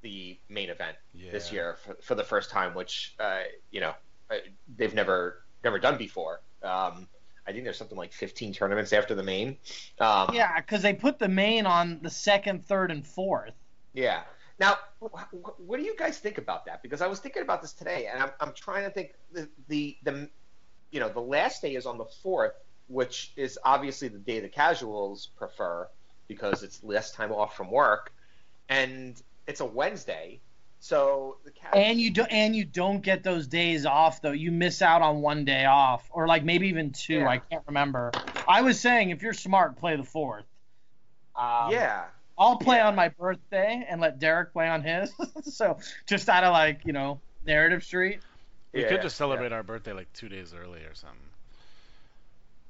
the 0.02 0.38
main 0.48 0.70
event 0.70 0.96
Yeah. 1.14 1.30
this 1.30 1.52
year 1.52 1.76
for, 1.84 1.96
for 2.02 2.14
the 2.14 2.24
first 2.24 2.50
time, 2.50 2.74
which 2.74 3.14
uh, 3.20 3.42
you 3.70 3.80
know 3.80 3.94
uh, 4.30 4.36
they've 4.76 4.94
never 4.94 5.44
never 5.64 5.78
done 5.78 5.96
before. 5.96 6.40
Um, 6.62 7.06
I 7.46 7.50
think 7.52 7.64
there's 7.64 7.76
something 7.76 7.98
like 7.98 8.12
15 8.12 8.52
tournaments 8.52 8.92
after 8.92 9.14
the 9.16 9.22
main. 9.22 9.56
Um, 9.98 10.30
Yeah, 10.32 10.60
because 10.60 10.80
they 10.82 10.92
put 10.94 11.18
the 11.18 11.28
main 11.28 11.66
on 11.66 11.98
the 12.02 12.10
second, 12.10 12.64
third, 12.64 12.90
and 12.92 13.04
fourth. 13.04 13.54
Yeah. 13.94 14.22
Now, 14.60 14.76
wh- 15.02 15.18
wh- 15.32 15.60
what 15.60 15.78
do 15.78 15.82
you 15.84 15.96
guys 15.96 16.18
think 16.18 16.38
about 16.38 16.64
that? 16.66 16.82
Because 16.82 17.00
I 17.00 17.08
was 17.08 17.18
thinking 17.18 17.42
about 17.42 17.60
this 17.60 17.72
today, 17.72 18.06
and 18.12 18.22
I'm, 18.22 18.30
I'm 18.40 18.52
trying 18.54 18.84
to 18.84 18.90
think. 18.90 19.14
The, 19.32 19.48
the 19.68 19.96
the 20.04 20.28
you 20.92 21.00
know 21.00 21.08
the 21.08 21.20
last 21.20 21.62
day 21.62 21.74
is 21.74 21.86
on 21.86 21.96
the 21.98 22.04
fourth, 22.22 22.52
which 22.92 23.32
is 23.36 23.58
obviously 23.64 24.08
the 24.08 24.18
day 24.18 24.40
the 24.40 24.48
casuals 24.48 25.30
prefer 25.36 25.88
because 26.28 26.62
it's 26.62 26.82
less 26.84 27.10
time 27.12 27.32
off 27.32 27.56
from 27.56 27.70
work, 27.70 28.12
and 28.68 29.20
it's 29.46 29.60
a 29.60 29.64
Wednesday, 29.66 30.40
so 30.78 31.36
the 31.44 31.50
ca- 31.50 31.76
And 31.78 32.00
you 32.00 32.10
do 32.10 32.22
and 32.24 32.54
you 32.56 32.64
don't 32.64 33.00
get 33.02 33.22
those 33.22 33.46
days 33.46 33.86
off 33.86 34.20
though. 34.20 34.32
You 34.32 34.50
miss 34.50 34.82
out 34.82 35.00
on 35.02 35.20
one 35.22 35.44
day 35.44 35.64
off, 35.64 36.08
or 36.10 36.26
like 36.26 36.44
maybe 36.44 36.68
even 36.68 36.90
two. 36.90 37.18
Yeah. 37.20 37.28
I 37.28 37.38
can't 37.38 37.62
remember. 37.66 38.10
I 38.48 38.62
was 38.62 38.80
saying 38.80 39.10
if 39.10 39.22
you're 39.22 39.32
smart, 39.32 39.78
play 39.78 39.96
the 39.96 40.04
fourth. 40.04 40.44
Um, 41.36 41.70
yeah. 41.70 42.04
I'll 42.36 42.56
play 42.56 42.76
Yeah. 42.78 42.88
on 42.88 42.96
my 42.96 43.08
birthday 43.10 43.86
and 43.88 44.00
let 44.00 44.18
Derek 44.18 44.52
play 44.52 44.68
on 44.68 44.82
his. 44.82 45.12
so 45.54 45.78
just 46.06 46.28
out 46.28 46.44
of 46.44 46.52
like 46.52 46.80
you 46.84 46.92
know 46.92 47.20
narrative 47.46 47.84
street. 47.84 48.20
We 48.72 48.82
yeah, 48.82 48.88
could 48.88 49.02
just 49.02 49.14
yeah. 49.16 49.18
celebrate 49.26 49.52
our 49.52 49.62
birthday 49.62 49.92
like 49.92 50.12
two 50.14 50.28
days 50.28 50.54
early 50.54 50.80
or 50.80 50.94
something. 50.94 51.18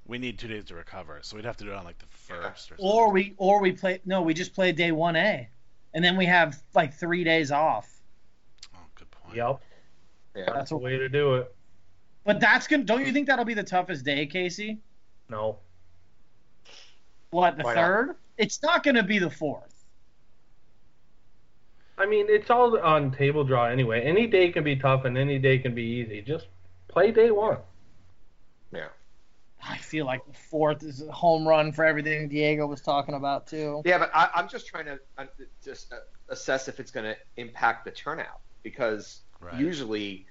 We 0.06 0.18
need 0.18 0.38
two 0.38 0.48
days 0.48 0.64
to 0.66 0.74
recover, 0.74 1.20
so 1.22 1.36
we'd 1.36 1.44
have 1.44 1.56
to 1.58 1.64
do 1.64 1.70
it 1.70 1.76
on 1.76 1.84
like 1.84 1.98
the 1.98 2.06
first 2.06 2.72
or 2.72 2.76
something. 2.76 2.84
Or 2.86 3.12
we 3.12 3.34
or 3.36 3.60
we 3.60 3.72
play 3.72 4.00
no, 4.04 4.20
we 4.22 4.34
just 4.34 4.54
play 4.54 4.72
day 4.72 4.90
one 4.92 5.16
A, 5.16 5.48
and 5.94 6.04
then 6.04 6.16
we 6.16 6.26
have 6.26 6.60
like 6.74 6.92
three 6.92 7.22
days 7.24 7.52
off. 7.52 8.00
Oh, 8.74 8.78
good 8.96 9.10
point. 9.10 9.36
Yep, 9.36 9.60
Yeah. 10.36 10.52
that's 10.52 10.72
a 10.72 10.76
way 10.76 10.98
to 10.98 11.08
do 11.08 11.36
it. 11.36 11.54
But 12.24 12.40
that's 12.40 12.66
gonna. 12.66 12.84
Don't 12.84 13.06
you 13.06 13.12
think 13.12 13.26
that'll 13.28 13.44
be 13.44 13.54
the 13.54 13.62
toughest 13.62 14.04
day, 14.04 14.26
Casey? 14.26 14.78
No, 15.28 15.58
What 17.30 17.56
the 17.56 17.62
Why 17.62 17.74
not? 17.74 17.80
third? 17.80 18.16
It's 18.38 18.62
not 18.62 18.82
gonna 18.82 19.02
be 19.04 19.18
the 19.18 19.30
fourth. 19.30 19.84
I 21.96 22.06
mean 22.06 22.26
it's 22.28 22.50
all 22.50 22.76
on 22.80 23.12
table 23.12 23.44
draw 23.44 23.66
anyway. 23.66 24.02
Any 24.02 24.26
day 24.26 24.50
can 24.50 24.64
be 24.64 24.74
tough 24.76 25.04
and 25.04 25.16
any 25.16 25.38
day 25.38 25.58
can 25.58 25.74
be 25.74 25.82
easy. 25.84 26.20
Just 26.22 26.48
play 26.88 27.12
day 27.12 27.30
one. 27.30 27.58
Yeah. 29.62 29.72
I 29.72 29.78
feel 29.78 30.06
like 30.06 30.26
the 30.26 30.32
fourth 30.32 30.82
is 30.82 31.02
a 31.02 31.12
home 31.12 31.46
run 31.46 31.72
for 31.72 31.84
everything 31.84 32.28
Diego 32.28 32.66
was 32.66 32.80
talking 32.80 33.14
about 33.14 33.46
too. 33.46 33.82
Yeah, 33.84 33.98
but 33.98 34.10
I, 34.14 34.28
I'm 34.34 34.48
just 34.48 34.66
trying 34.66 34.86
to 34.86 34.98
uh, 35.18 35.26
just 35.64 35.92
uh, 35.92 35.96
assess 36.28 36.68
if 36.68 36.80
it's 36.80 36.90
going 36.90 37.06
to 37.06 37.16
impact 37.36 37.84
the 37.84 37.90
turnout 37.90 38.40
because 38.62 39.20
Right. 39.40 39.58
usually 39.58 40.26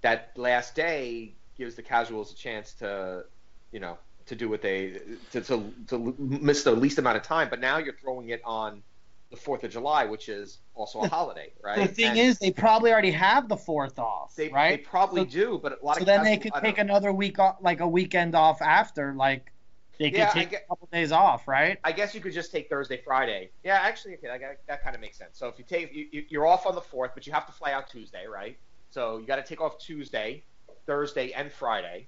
that 0.00 0.32
last 0.36 0.74
day 0.74 1.36
gives 1.56 1.76
the 1.76 1.82
casuals 1.82 2.32
a 2.32 2.34
chance 2.34 2.72
to, 2.74 3.24
you 3.70 3.78
know, 3.78 3.96
to 4.26 4.34
do 4.34 4.48
what 4.48 4.60
they 4.60 5.00
to, 5.30 5.40
to, 5.40 5.72
to 5.86 6.14
miss 6.18 6.64
the 6.64 6.72
least 6.72 6.98
amount 6.98 7.16
of 7.16 7.22
time. 7.22 7.48
But 7.48 7.60
now 7.60 7.78
you're 7.78 7.94
throwing 7.94 8.30
it 8.30 8.40
on 8.44 8.82
the 9.30 9.36
Fourth 9.36 9.64
of 9.64 9.70
July, 9.72 10.04
which 10.04 10.28
is 10.28 10.58
also 10.74 11.00
a 11.00 11.08
holiday, 11.08 11.52
right? 11.62 11.76
The 11.88 11.92
thing 11.92 12.10
And 12.10 12.18
is, 12.18 12.38
they 12.38 12.50
probably 12.52 12.92
already 12.92 13.10
have 13.10 13.48
the 13.48 13.56
fourth 13.56 13.98
off, 13.98 14.34
they, 14.36 14.48
right? 14.48 14.78
they 14.78 14.84
probably 14.84 15.22
So- 15.22 15.30
do, 15.30 15.60
but 15.62 15.80
a 15.80 15.84
lot 15.84 15.96
so 15.96 16.00
of 16.02 16.06
then 16.06 16.22
they 16.22 16.36
could 16.36 16.52
take 16.62 16.78
another 16.78 17.12
week 17.12 17.38
off, 17.38 17.56
like 17.60 17.80
a 17.80 17.88
weekend 17.88 18.34
off 18.36 18.62
after, 18.62 19.14
like 19.14 19.50
they 19.98 20.10
could 20.10 20.18
Yeah, 20.18 20.30
take 20.30 20.50
get- 20.50 20.64
a 20.64 20.68
couple 20.68 20.88
days 20.92 21.10
off, 21.10 21.48
right? 21.48 21.78
I 21.82 21.90
guess 21.90 22.14
you 22.14 22.20
could 22.20 22.32
just 22.34 22.52
take 22.52 22.68
Thursday, 22.68 22.98
Friday. 22.98 23.50
Yeah, 23.64 23.78
actually, 23.82 24.14
okay, 24.14 24.28
that, 24.28 24.60
that 24.68 24.82
kind 24.84 24.94
of 24.94 25.00
makes 25.00 25.16
sense. 25.18 25.36
So 25.38 25.48
if 25.48 25.58
you 25.58 25.64
take, 25.64 25.92
you- 25.92 26.24
you're 26.28 26.46
off 26.46 26.64
on 26.66 26.74
the 26.76 26.80
fourth, 26.80 27.10
but 27.14 27.26
you 27.26 27.32
have 27.32 27.46
to 27.46 27.52
fly 27.52 27.72
out 27.72 27.88
Tuesday, 27.90 28.26
right? 28.26 28.56
So 28.90 29.18
you 29.18 29.26
got 29.26 29.36
to 29.36 29.42
take 29.42 29.60
off 29.60 29.78
Tuesday, 29.78 30.44
Thursday, 30.86 31.32
and 31.32 31.50
Friday. 31.50 32.06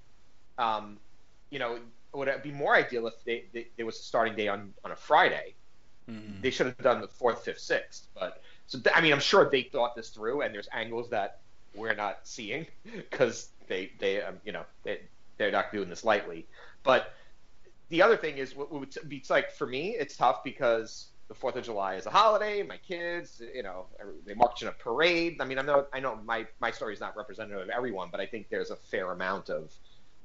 Um, 0.57 0.97
you 1.49 1.59
know, 1.59 1.79
would 2.13 2.27
it 2.29 2.43
be 2.43 2.51
more 2.51 2.75
ideal 2.75 3.07
if 3.07 3.13
they, 3.25 3.45
they, 3.53 3.67
there 3.75 3.85
was 3.85 3.99
a 3.99 4.03
starting 4.03 4.35
day 4.35 4.47
on, 4.47 4.73
on 4.85 4.91
a 4.91 4.95
Friday? 4.95 5.55
Mhm. 6.09 6.41
They 6.41 6.49
should 6.49 6.65
have 6.67 6.77
done 6.77 7.01
the 7.01 7.07
fourth, 7.07 7.43
fifth, 7.43 7.59
sixth. 7.59 8.07
But 8.13 8.41
so 8.67 8.79
I 8.93 9.01
mean, 9.01 9.13
I'm 9.13 9.19
sure 9.19 9.49
they 9.49 9.63
thought 9.63 9.95
this 9.95 10.09
through, 10.09 10.41
and 10.41 10.53
there's 10.53 10.69
angles 10.73 11.09
that 11.09 11.39
we're 11.75 11.95
not 11.95 12.19
seeing 12.23 12.65
because 12.83 13.49
they 13.67 13.91
they 13.99 14.21
um, 14.21 14.39
you 14.43 14.51
know 14.51 14.65
they 14.83 15.01
they're 15.37 15.51
not 15.51 15.71
doing 15.71 15.89
this 15.89 16.03
lightly. 16.03 16.47
But 16.83 17.13
the 17.89 18.01
other 18.01 18.17
thing 18.17 18.37
is, 18.37 18.55
what 18.55 18.71
would 18.71 18.95
be 19.07 19.17
it's 19.17 19.29
like 19.29 19.51
for 19.51 19.67
me, 19.67 19.95
it's 19.95 20.15
tough 20.15 20.43
because 20.43 21.07
the 21.27 21.35
Fourth 21.35 21.55
of 21.55 21.63
July 21.63 21.95
is 21.95 22.05
a 22.07 22.09
holiday. 22.09 22.63
My 22.63 22.77
kids, 22.77 23.41
you 23.53 23.63
know, 23.63 23.85
they 24.25 24.33
march 24.33 24.61
in 24.63 24.67
a 24.67 24.71
parade. 24.71 25.37
I 25.39 25.45
mean, 25.45 25.59
I 25.59 25.61
know 25.61 25.85
I 25.93 25.99
know 25.99 26.15
my 26.15 26.47
my 26.59 26.71
story 26.71 26.93
is 26.93 26.99
not 26.99 27.15
representative 27.15 27.61
of 27.61 27.69
everyone, 27.69 28.09
but 28.11 28.19
I 28.19 28.25
think 28.25 28.49
there's 28.49 28.71
a 28.71 28.75
fair 28.75 29.11
amount 29.11 29.49
of 29.49 29.71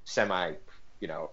semi, 0.04 0.52
you 1.00 1.08
know, 1.08 1.30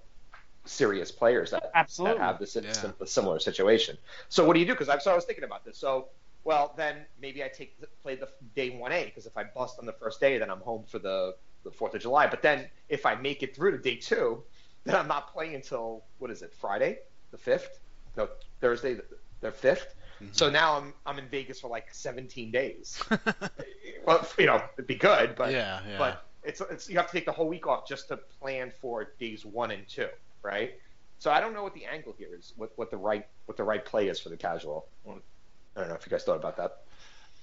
serious 0.65 1.12
players 1.12 1.52
that 1.52 1.71
Absolutely. 1.74 2.17
that 2.19 2.24
have 2.24 2.39
this 2.39 2.56
Yeah. 2.56 2.91
a 3.00 3.08
similar 3.08 3.39
situation. 3.39 3.97
So 4.30 4.45
what 4.45 4.54
do 4.54 4.60
you 4.60 4.65
do? 4.65 4.74
Because 4.74 4.89
I, 4.89 4.97
so 5.00 5.12
I 5.12 5.15
was 5.15 5.26
thinking 5.26 5.43
about 5.43 5.65
this. 5.65 5.78
So 5.78 6.08
well, 6.43 6.74
then 6.76 7.06
maybe 7.21 7.43
I 7.43 7.50
take 7.50 7.80
the, 7.80 7.88
play 8.02 8.15
the 8.15 8.28
day 8.56 8.71
one 8.71 8.91
A 8.91 9.06
because 9.06 9.26
if 9.26 9.38
I 9.38 9.43
bust 9.43 9.78
on 9.80 9.86
the 9.86 9.93
first 9.93 10.19
day, 10.19 10.38
then 10.38 10.50
I'm 10.50 10.62
home 10.62 10.84
for 10.88 11.00
the 11.00 11.36
the 11.63 11.71
Fourth 11.71 11.93
of 11.93 12.02
July. 12.02 12.28
But 12.28 12.41
then 12.41 12.67
if 12.89 13.06
I 13.06 13.15
make 13.15 13.43
it 13.43 13.56
through 13.56 13.71
to 13.71 13.78
day 13.78 13.95
two, 13.95 14.43
then 14.84 14.95
I'm 14.95 15.08
not 15.08 15.32
playing 15.32 15.56
until 15.56 16.04
what 16.19 16.32
is 16.32 16.41
it? 16.41 16.54
Friday, 16.54 17.00
the 17.32 17.38
fifth? 17.38 17.80
No, 18.17 18.28
Thursday, 18.60 18.95
the, 18.95 19.04
the 19.41 19.52
5th 19.52 19.86
Mhm. 20.21 20.36
So 20.36 20.50
now 20.50 20.78
I'm 20.78 20.93
I'm 21.06 21.17
in 21.19 21.28
Vegas 21.30 21.60
for 21.60 21.67
like 21.67 21.88
17 21.91 22.52
days. 22.52 23.02
well, 24.06 24.28
you 24.38 24.45
know, 24.45 24.62
it'd 24.78 24.88
be 24.88 24.95
good, 24.95 25.36
but 25.36 25.52
yeah, 25.52 25.80
yeah. 25.88 25.97
but 25.97 26.26
it's, 26.43 26.62
it's 26.62 26.89
you 26.89 26.97
have 26.97 27.08
to 27.08 27.13
take 27.13 27.26
the 27.26 27.32
whole 27.32 27.47
week 27.47 27.67
off 27.67 27.88
just 27.88 28.08
to 28.10 28.17
plan 28.17 28.71
for 28.82 29.13
days 29.19 29.45
one 29.45 29.71
and 29.71 29.88
two, 29.88 30.08
right? 30.43 30.71
So 31.19 31.32
I 31.32 31.39
don't 31.39 31.54
know 31.54 31.63
what 31.63 31.73
the 31.73 31.86
angle 31.86 32.13
here 32.17 32.36
is, 32.38 32.54
what, 32.56 32.71
what 32.75 32.91
the 32.91 32.97
right 32.97 33.25
what 33.45 33.58
the 33.58 33.63
right 33.63 33.84
play 33.86 34.08
is 34.08 34.19
for 34.19 34.30
the 34.30 34.38
casual. 34.38 34.88
I 35.08 35.80
don't 35.80 35.89
know 35.89 35.95
if 35.95 36.06
you 36.06 36.10
guys 36.12 36.23
thought 36.23 36.38
about 36.38 36.58
that. 36.58 36.71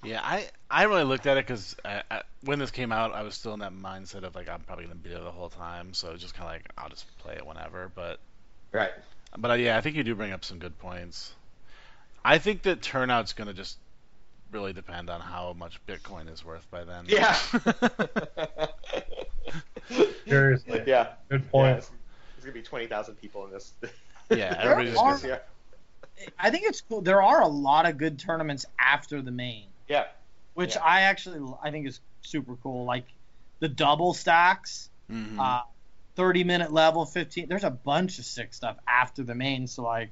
Yeah, 0.02 0.20
I 0.22 0.48
I 0.70 0.84
really 0.84 1.04
looked 1.04 1.26
at 1.26 1.36
it 1.36 1.46
because 1.46 1.74
when 2.42 2.58
this 2.58 2.70
came 2.70 2.92
out, 2.92 3.12
I 3.14 3.22
was 3.22 3.34
still 3.34 3.54
in 3.54 3.60
that 3.60 3.72
mindset 3.72 4.22
of 4.22 4.34
like 4.34 4.48
I'm 4.48 4.60
probably 4.62 4.84
gonna 4.84 4.96
be 4.96 5.10
there 5.10 5.20
the 5.20 5.30
whole 5.32 5.50
time, 5.50 5.92
so 5.94 6.16
just 6.16 6.34
kind 6.34 6.48
of 6.48 6.54
like 6.54 6.70
I'll 6.78 6.88
just 6.88 7.06
play 7.18 7.34
it 7.34 7.46
whenever. 7.46 7.90
But 7.94 8.20
Right. 8.72 8.92
but 9.36 9.50
uh, 9.50 9.54
yeah, 9.54 9.76
I 9.76 9.80
think 9.80 9.96
you 9.96 10.04
do 10.04 10.14
bring 10.14 10.32
up 10.32 10.44
some 10.44 10.58
good 10.58 10.78
points. 10.78 11.34
I 12.24 12.38
think 12.38 12.62
that 12.62 12.82
turnout's 12.82 13.32
gonna 13.32 13.54
just 13.54 13.78
really 14.52 14.72
depend 14.72 15.10
on 15.10 15.20
how 15.20 15.52
much 15.54 15.84
Bitcoin 15.86 16.30
is 16.32 16.44
worth 16.44 16.70
by 16.70 16.84
then. 16.84 17.06
Yeah. 17.06 17.36
Seriously. 20.26 20.82
yeah. 20.86 21.14
Good 21.30 21.50
Yeah, 21.54 21.80
point. 21.80 21.88
There's, 22.52 22.68
there's 22.68 22.80
gonna 22.80 22.86
be 22.86 22.86
20,000 22.88 23.14
people 23.16 23.44
in 23.46 23.52
this. 23.52 23.72
yeah, 24.30 24.56
everybody's 24.60 24.92
just 24.94 25.02
are- 25.04 25.12
gonna, 25.28 25.40
yeah. 26.20 26.28
I 26.38 26.50
think 26.50 26.64
it's 26.66 26.80
cool. 26.80 27.00
There 27.00 27.22
are 27.22 27.42
a 27.42 27.48
lot 27.48 27.86
of 27.88 27.96
good 27.96 28.18
tournaments 28.18 28.66
after 28.78 29.22
the 29.22 29.30
main, 29.30 29.66
Yeah. 29.88 30.06
which 30.54 30.74
Yeah. 30.74 30.82
I 30.84 31.02
actually 31.02 31.40
I 31.62 31.70
think 31.70 31.86
is 31.86 32.00
super 32.22 32.56
cool. 32.56 32.84
Like 32.84 33.04
the 33.60 33.68
double 33.68 34.14
stacks, 34.14 34.90
Mhm. 35.10 35.38
uh, 35.38 35.62
30 36.16 36.42
minute 36.44 36.72
level, 36.72 37.06
15. 37.06 37.48
There's 37.48 37.62
a 37.64 37.70
bunch 37.70 38.18
of 38.18 38.24
sick 38.24 38.52
stuff 38.52 38.76
after 38.88 39.22
the 39.22 39.34
main. 39.34 39.66
So 39.68 39.82
like, 39.82 40.10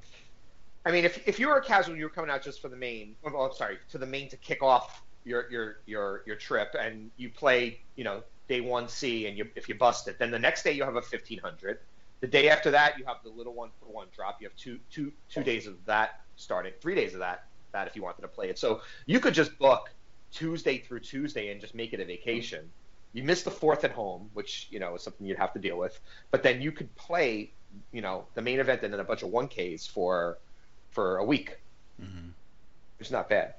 I 0.85 0.91
mean, 0.91 1.03
if, 1.03 1.27
if 1.27 1.39
you 1.39 1.47
were 1.49 1.57
a 1.57 1.63
casual, 1.63 1.97
you 1.97 2.05
were 2.05 2.09
coming 2.09 2.31
out 2.31 2.41
just 2.41 2.61
for 2.61 2.69
the 2.69 2.77
main. 2.77 3.15
Well, 3.21 3.35
I'm 3.41 3.53
sorry, 3.53 3.77
to 3.91 3.97
the 3.97 4.05
main 4.05 4.29
to 4.29 4.37
kick 4.37 4.63
off 4.63 5.01
your 5.25 5.49
your 5.51 5.79
your 5.85 6.23
your 6.25 6.37
trip, 6.37 6.73
and 6.79 7.11
you 7.17 7.29
play, 7.29 7.81
you 7.97 8.05
know, 8.05 8.23
day 8.47 8.61
one 8.61 8.87
C, 8.87 9.27
and 9.27 9.37
you 9.37 9.49
if 9.55 9.67
you 9.67 9.75
bust 9.75 10.07
it, 10.07 10.17
then 10.17 10.31
the 10.31 10.39
next 10.39 10.63
day 10.63 10.71
you 10.71 10.83
have 10.85 10.95
a 10.95 11.01
1500. 11.01 11.79
The 12.21 12.27
day 12.27 12.49
after 12.49 12.71
that, 12.71 12.97
you 12.97 13.05
have 13.05 13.17
the 13.23 13.29
little 13.29 13.53
one 13.53 13.69
for 13.79 13.85
one 13.85 14.07
drop. 14.15 14.37
You 14.41 14.47
have 14.47 14.55
two 14.55 14.79
two 14.89 15.11
two 15.29 15.43
days 15.43 15.67
of 15.67 15.85
that 15.85 16.11
starting, 16.35 16.73
three 16.81 16.95
days 16.95 17.13
of 17.13 17.19
that 17.19 17.41
that 17.73 17.87
if 17.87 17.95
you 17.95 18.03
wanted 18.03 18.21
to 18.21 18.27
play 18.27 18.49
it. 18.49 18.57
So 18.57 18.81
you 19.05 19.19
could 19.19 19.33
just 19.33 19.57
book 19.59 19.89
Tuesday 20.31 20.79
through 20.79 21.01
Tuesday 21.01 21.51
and 21.51 21.61
just 21.61 21.75
make 21.75 21.93
it 21.93 21.99
a 21.99 22.05
vacation. 22.05 22.71
You 23.13 23.23
miss 23.23 23.43
the 23.43 23.51
fourth 23.51 23.83
at 23.83 23.91
home, 23.91 24.29
which 24.33 24.67
you 24.69 24.79
know 24.79 24.95
is 24.95 25.03
something 25.03 25.25
you'd 25.25 25.37
have 25.37 25.53
to 25.53 25.59
deal 25.59 25.77
with. 25.77 25.99
But 26.31 26.43
then 26.43 26.61
you 26.61 26.71
could 26.71 26.95
play, 26.95 27.53
you 27.91 28.01
know, 28.01 28.27
the 28.35 28.41
main 28.41 28.59
event 28.59 28.83
and 28.83 28.91
then 28.93 28.99
a 28.99 29.03
bunch 29.03 29.23
of 29.23 29.29
one 29.29 29.47
Ks 29.47 29.85
for 29.87 30.37
for 30.91 31.17
a 31.17 31.23
week. 31.25 31.55
hmm 31.99 32.29
It's 32.99 33.11
not 33.11 33.29
bad. 33.29 33.53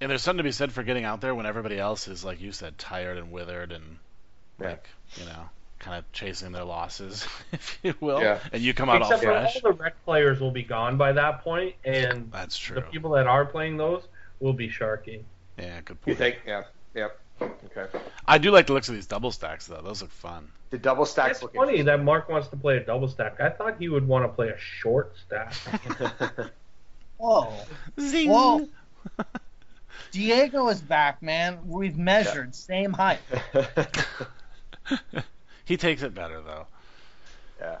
And 0.00 0.10
there's 0.10 0.22
something 0.22 0.38
to 0.38 0.44
be 0.44 0.52
said 0.52 0.72
for 0.72 0.82
getting 0.82 1.04
out 1.04 1.20
there 1.20 1.34
when 1.34 1.46
everybody 1.46 1.78
else 1.78 2.08
is, 2.08 2.24
like 2.24 2.40
you 2.40 2.52
said, 2.52 2.78
tired 2.78 3.18
and 3.18 3.30
withered 3.30 3.72
and 3.72 3.98
Yeah. 4.60 4.68
like 4.70 4.88
you 5.16 5.24
know, 5.26 5.50
kind 5.80 5.98
of 5.98 6.10
chasing 6.12 6.52
their 6.52 6.64
losses, 6.64 7.26
if 7.52 7.78
you 7.82 7.94
will. 8.00 8.20
Yeah. 8.20 8.38
And 8.52 8.62
you 8.62 8.72
come 8.72 8.88
out 8.88 9.00
Except 9.02 9.12
all 9.12 9.18
for 9.18 9.40
fresh. 9.40 9.56
all 9.56 9.72
the 9.72 9.78
rec 9.82 10.04
players 10.04 10.38
will 10.38 10.52
be 10.52 10.62
gone 10.62 10.96
by 10.96 11.12
that 11.12 11.42
point, 11.42 11.74
and 11.84 12.30
That's 12.30 12.56
true. 12.56 12.76
the 12.76 12.82
people 12.82 13.10
that 13.12 13.26
are 13.26 13.44
playing 13.44 13.76
those 13.76 14.04
will 14.38 14.52
be 14.52 14.68
Sharky. 14.68 15.22
Yeah, 15.58 15.80
good 15.80 16.00
point. 16.00 16.06
You 16.06 16.14
think? 16.14 16.38
Yeah. 16.46 16.62
Yep. 16.94 17.18
Okay. 17.42 17.86
I 18.26 18.38
do 18.38 18.50
like 18.50 18.66
the 18.66 18.74
looks 18.74 18.88
of 18.88 18.94
these 18.94 19.06
double 19.06 19.30
stacks 19.30 19.66
though. 19.66 19.80
Those 19.82 20.02
look 20.02 20.10
fun. 20.10 20.48
The 20.68 20.78
double 20.78 21.06
stacks 21.06 21.38
It's 21.38 21.42
look 21.42 21.54
funny 21.54 21.82
that 21.82 22.02
Mark 22.02 22.28
wants 22.28 22.48
to 22.48 22.56
play 22.56 22.76
a 22.76 22.84
double 22.84 23.08
stack. 23.08 23.40
I 23.40 23.48
thought 23.48 23.76
he 23.78 23.88
would 23.88 24.06
want 24.06 24.24
to 24.24 24.28
play 24.28 24.48
a 24.50 24.58
short 24.58 25.14
stack. 25.26 25.54
Whoa. 27.16 27.52
Zing. 28.00 28.30
Whoa. 28.30 28.68
Diego 30.12 30.68
is 30.68 30.80
back, 30.80 31.22
man. 31.22 31.58
We've 31.66 31.96
measured. 31.96 32.54
Same 32.54 32.92
height. 32.92 33.20
He 35.70 35.76
takes 35.76 36.02
it 36.02 36.12
better 36.12 36.40
though. 36.40 36.66
Yeah. 37.60 37.76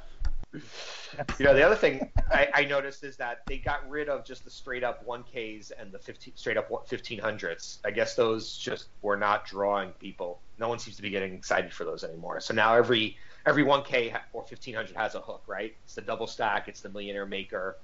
You 0.52 1.44
know, 1.44 1.54
the 1.54 1.64
other 1.64 1.74
thing 1.74 2.08
I, 2.30 2.48
I 2.54 2.64
noticed 2.64 3.02
is 3.02 3.16
that 3.16 3.40
they 3.46 3.58
got 3.58 3.88
rid 3.90 4.08
of 4.08 4.24
just 4.24 4.44
the 4.44 4.50
straight 4.50 4.84
up 4.84 5.04
1Ks 5.04 5.72
and 5.76 5.90
the 5.90 5.98
15, 5.98 6.34
straight 6.36 6.56
up 6.56 6.70
1500s. 6.70 7.78
I 7.84 7.90
guess 7.90 8.14
those 8.14 8.56
just 8.56 8.86
were 9.02 9.16
not 9.16 9.44
drawing 9.44 9.90
people. 9.92 10.38
No 10.58 10.68
one 10.68 10.78
seems 10.78 10.96
to 10.96 11.02
be 11.02 11.10
getting 11.10 11.34
excited 11.34 11.72
for 11.72 11.84
those 11.84 12.04
anymore. 12.04 12.38
So 12.38 12.54
now 12.54 12.76
every 12.76 13.16
every 13.44 13.64
1K 13.64 14.14
or 14.32 14.42
1500 14.42 14.94
has 14.94 15.16
a 15.16 15.20
hook, 15.20 15.42
right? 15.48 15.74
It's 15.84 15.96
the 15.96 16.02
double 16.02 16.28
stack, 16.28 16.68
it's 16.68 16.82
the 16.82 16.90
millionaire 16.90 17.26
maker, 17.26 17.76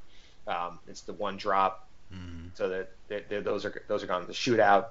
um, 0.46 0.78
it's 0.86 1.00
the 1.00 1.14
one 1.14 1.36
drop. 1.36 1.88
Mhm. 2.14 2.50
So 2.54 2.68
that 2.68 2.92
they're, 3.08 3.24
they're, 3.28 3.42
those 3.42 3.64
are 3.64 3.82
those 3.88 4.04
are 4.04 4.06
gone. 4.06 4.20
To 4.20 4.26
the 4.28 4.32
shootout. 4.32 4.90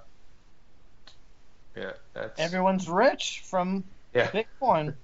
Yeah, 1.73 1.93
that's 2.13 2.37
Everyone's 2.37 2.89
rich 2.89 3.43
from 3.45 3.85
yeah. 4.15 4.31
Bitcoin. 4.31 4.95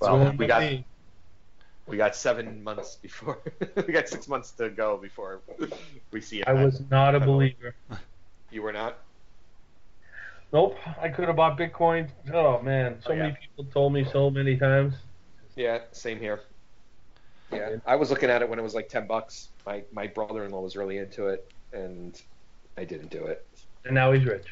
Well, 0.00 0.32
we 0.36 0.46
got 0.46 0.60
be. 0.60 0.84
we 1.86 1.96
got 1.96 2.16
seven 2.16 2.62
months 2.64 2.96
before 2.96 3.38
we 3.86 3.92
got 3.92 4.08
six 4.08 4.28
months 4.28 4.50
to 4.52 4.70
go 4.70 4.96
before 4.96 5.40
we 6.10 6.20
see 6.20 6.40
it. 6.40 6.48
I 6.48 6.52
was 6.52 6.82
not 6.90 7.14
a 7.14 7.20
believer. 7.20 7.74
You 8.50 8.62
were 8.62 8.72
not. 8.72 8.98
Nope. 10.52 10.76
I 11.00 11.08
could 11.08 11.26
have 11.28 11.36
bought 11.36 11.58
Bitcoin. 11.58 12.08
Oh 12.32 12.60
man, 12.62 12.98
so 13.02 13.10
Oh, 13.12 13.14
yeah. 13.14 13.22
many 13.22 13.36
people 13.40 13.64
told 13.72 13.92
me 13.92 14.04
so 14.04 14.30
many 14.30 14.56
times. 14.56 14.94
Yeah, 15.56 15.80
same 15.92 16.18
here. 16.18 16.40
Yeah, 17.52 17.76
I 17.86 17.96
was 17.96 18.10
looking 18.10 18.30
at 18.30 18.40
it 18.42 18.48
when 18.48 18.58
it 18.58 18.62
was 18.62 18.74
like 18.74 18.88
ten 18.88 19.06
bucks. 19.06 19.48
My 19.66 19.82
my 19.92 20.06
brother-in-law 20.06 20.60
was 20.60 20.76
really 20.76 20.98
into 20.98 21.26
it, 21.28 21.50
and 21.72 22.20
I 22.76 22.84
didn't 22.84 23.10
do 23.10 23.24
it. 23.26 23.46
And 23.84 23.94
now 23.94 24.12
he's 24.12 24.24
rich. 24.24 24.46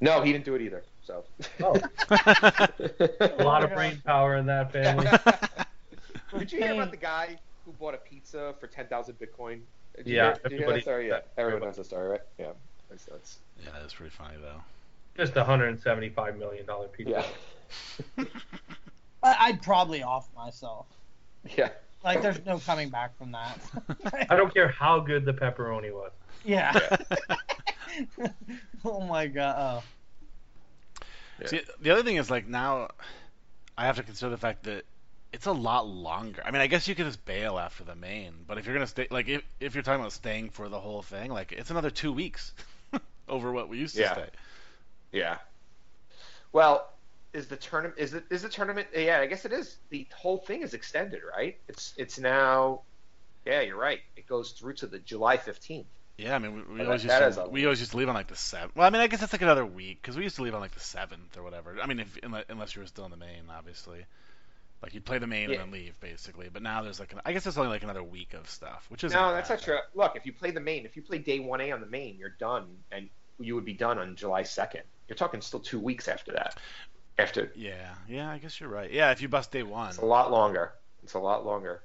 No, 0.00 0.22
he 0.22 0.32
didn't 0.32 0.44
do 0.44 0.54
it 0.54 0.62
either. 0.62 0.82
So. 1.06 1.24
Oh, 1.62 1.74
a 2.10 3.44
lot 3.44 3.62
of 3.62 3.72
brain 3.72 4.02
power 4.04 4.36
in 4.36 4.46
that 4.46 4.72
family. 4.72 5.06
Did 6.38 6.50
you 6.52 6.58
hear 6.60 6.72
about 6.74 6.90
the 6.90 6.96
guy 6.96 7.38
who 7.64 7.70
bought 7.72 7.94
a 7.94 7.98
pizza 7.98 8.54
for 8.58 8.66
ten 8.66 8.86
thousand 8.88 9.14
Bitcoin? 9.20 9.60
Did 9.96 10.06
Yeah, 10.08 10.24
hear, 10.24 10.32
did 10.34 10.52
you 10.52 10.58
hear 10.58 10.64
everybody- 10.66 10.78
that 10.78 10.82
story? 10.82 11.08
Yeah, 11.08 11.14
everyone 11.38 11.62
everybody- 11.62 11.66
knows 11.66 11.76
the 11.76 11.84
story, 11.84 12.08
right? 12.08 12.20
Yeah, 12.38 12.46
makes 12.90 13.02
sense. 13.04 13.38
yeah, 13.62 13.70
that's 13.80 13.94
pretty 13.94 14.10
funny 14.10 14.34
though. 14.42 14.60
Just 15.16 15.36
a 15.36 15.44
hundred 15.44 15.68
and 15.68 15.78
seventy-five 15.80 16.36
million 16.38 16.66
dollar 16.66 16.88
pizza. 16.88 17.24
Yeah, 18.18 18.24
I- 19.22 19.36
I'd 19.48 19.62
probably 19.62 20.02
off 20.02 20.28
myself. 20.36 20.86
yeah. 21.56 21.68
Like, 22.04 22.20
there's 22.22 22.44
no 22.46 22.58
coming 22.58 22.88
back 22.88 23.16
from 23.18 23.32
that. 23.32 23.58
I 24.30 24.36
don't 24.36 24.52
care 24.54 24.68
how 24.68 25.00
good 25.00 25.24
the 25.24 25.32
pepperoni 25.32 25.92
was. 25.92 26.12
yeah. 26.44 26.78
oh 28.84 29.00
my 29.00 29.26
god. 29.26 29.56
Oh. 29.58 29.82
Yeah. 31.40 31.46
See, 31.48 31.60
the 31.80 31.90
other 31.90 32.02
thing 32.02 32.16
is 32.16 32.30
like 32.30 32.46
now, 32.46 32.88
I 33.76 33.86
have 33.86 33.96
to 33.96 34.02
consider 34.02 34.30
the 34.30 34.38
fact 34.38 34.64
that 34.64 34.84
it's 35.32 35.46
a 35.46 35.52
lot 35.52 35.86
longer. 35.86 36.42
I 36.44 36.50
mean, 36.50 36.62
I 36.62 36.66
guess 36.66 36.88
you 36.88 36.94
could 36.94 37.06
just 37.06 37.24
bail 37.24 37.58
after 37.58 37.84
the 37.84 37.94
main, 37.94 38.32
but 38.46 38.58
if 38.58 38.64
you're 38.64 38.74
gonna 38.74 38.86
stay, 38.86 39.06
like 39.10 39.28
if 39.28 39.42
if 39.60 39.74
you're 39.74 39.82
talking 39.82 40.00
about 40.00 40.12
staying 40.12 40.50
for 40.50 40.68
the 40.68 40.80
whole 40.80 41.02
thing, 41.02 41.30
like 41.30 41.52
it's 41.52 41.70
another 41.70 41.90
two 41.90 42.12
weeks 42.12 42.52
over 43.28 43.52
what 43.52 43.68
we 43.68 43.78
used 43.78 43.94
to 43.96 44.02
Yeah. 44.02 44.12
stay. 44.14 44.28
Yeah. 45.12 45.38
Well, 46.52 46.88
is 47.32 47.48
the 47.48 47.56
tournament 47.56 47.98
is 47.98 48.14
it 48.14 48.24
is 48.30 48.42
the 48.42 48.48
tournament? 48.48 48.88
Yeah, 48.94 49.20
I 49.20 49.26
guess 49.26 49.44
it 49.44 49.52
is. 49.52 49.76
The 49.90 50.06
whole 50.14 50.38
thing 50.38 50.62
is 50.62 50.72
extended, 50.74 51.20
right? 51.36 51.58
It's 51.68 51.92
it's 51.96 52.18
now. 52.18 52.82
Yeah, 53.44 53.60
you're 53.60 53.76
right. 53.76 54.00
It 54.16 54.26
goes 54.26 54.52
through 54.52 54.74
to 54.74 54.86
the 54.86 54.98
July 54.98 55.36
fifteenth. 55.36 55.86
Yeah, 56.18 56.34
I 56.34 56.38
mean, 56.38 56.54
we, 56.54 56.74
we 56.78 56.84
always 56.84 57.02
that- 57.02 57.22
used 57.22 57.38
that 57.38 57.44
to 57.44 57.50
we 57.50 57.64
always 57.64 57.80
used 57.80 57.90
to 57.92 57.96
leave 57.98 58.08
on 58.08 58.14
like 58.14 58.28
the 58.28 58.36
seventh. 58.36 58.74
Well, 58.74 58.86
I 58.86 58.90
mean, 58.90 59.02
I 59.02 59.06
guess 59.06 59.20
that's 59.20 59.32
like 59.32 59.42
another 59.42 59.66
week 59.66 60.00
because 60.00 60.16
we 60.16 60.22
used 60.22 60.36
to 60.36 60.42
leave 60.42 60.54
on 60.54 60.60
like 60.60 60.72
the 60.74 60.80
seventh 60.80 61.36
or 61.36 61.42
whatever. 61.42 61.76
I 61.82 61.86
mean, 61.86 62.00
if 62.00 62.18
unless, 62.22 62.44
unless 62.48 62.74
you 62.74 62.80
were 62.82 62.86
still 62.86 63.04
in 63.04 63.10
the 63.10 63.16
main, 63.16 63.44
obviously. 63.50 64.06
Like 64.82 64.92
you'd 64.92 65.06
play 65.06 65.18
the 65.18 65.26
main 65.26 65.48
Yeah. 65.48 65.56
and 65.56 65.64
then 65.64 65.70
leave 65.80 65.98
basically, 66.00 66.48
but 66.52 66.62
now 66.62 66.82
there's 66.82 67.00
like 67.00 67.12
an, 67.14 67.20
I 67.24 67.32
guess 67.32 67.44
there's 67.44 67.56
only 67.56 67.70
like 67.70 67.82
another 67.82 68.02
week 68.04 68.34
of 68.34 68.48
stuff, 68.48 68.84
which 68.90 69.04
is 69.04 69.12
No, 69.12 69.32
that's 69.32 69.48
not 69.48 69.60
true. 69.62 69.78
Look, 69.94 70.16
if 70.16 70.26
you 70.26 70.34
play 70.34 70.50
the 70.50 70.60
main, 70.60 70.84
if 70.84 70.96
you 70.96 71.02
play 71.02 71.16
day 71.18 71.40
one 71.40 71.62
A 71.62 71.72
on 71.72 71.80
the 71.80 71.86
main, 71.86 72.16
you're 72.18 72.36
done, 72.38 72.66
and 72.92 73.08
you 73.40 73.54
would 73.54 73.64
be 73.64 73.72
done 73.72 73.98
on 73.98 74.16
July 74.16 74.42
second. 74.42 74.82
You're 75.08 75.16
talking 75.16 75.40
still 75.40 75.60
two 75.60 75.80
weeks 75.80 76.08
after 76.08 76.32
that. 76.32 76.58
After 77.18 77.50
Yeah, 77.56 77.94
yeah, 78.06 78.30
I 78.30 78.36
guess 78.36 78.60
you're 78.60 78.68
right. 78.68 78.90
Yeah, 78.90 79.10
if 79.12 79.22
you 79.22 79.28
bust 79.28 79.50
day 79.50 79.62
one, 79.62 79.88
it's 79.88 79.98
a 79.98 80.04
lot 80.04 80.30
longer. 80.30 80.72
It's 81.02 81.14
a 81.14 81.18
lot 81.20 81.46
longer. 81.46 81.80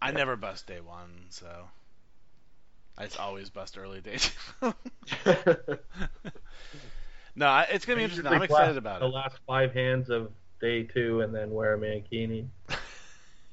I 0.00 0.08
Yeah. 0.08 0.16
never 0.16 0.36
bust 0.36 0.66
day 0.66 0.80
one, 0.80 1.26
so 1.28 1.68
I 3.00 3.04
just 3.04 3.18
always 3.18 3.48
bust 3.50 3.78
early 3.78 4.00
day. 4.00 4.18
no, 7.34 7.64
it's 7.70 7.86
gonna 7.86 7.96
be 7.96 8.02
I 8.02 8.04
interesting. 8.04 8.26
I'm 8.26 8.42
excited 8.42 8.48
blast 8.48 8.78
about 8.78 9.00
the 9.00 9.06
it. 9.06 9.10
The 9.10 9.14
last 9.14 9.38
five 9.46 9.72
hands 9.72 10.10
of 10.10 10.30
day 10.60 10.82
two 10.82 11.22
and 11.22 11.34
then 11.34 11.50
wear 11.50 11.74
a 11.74 11.78
mankini. 11.78 12.46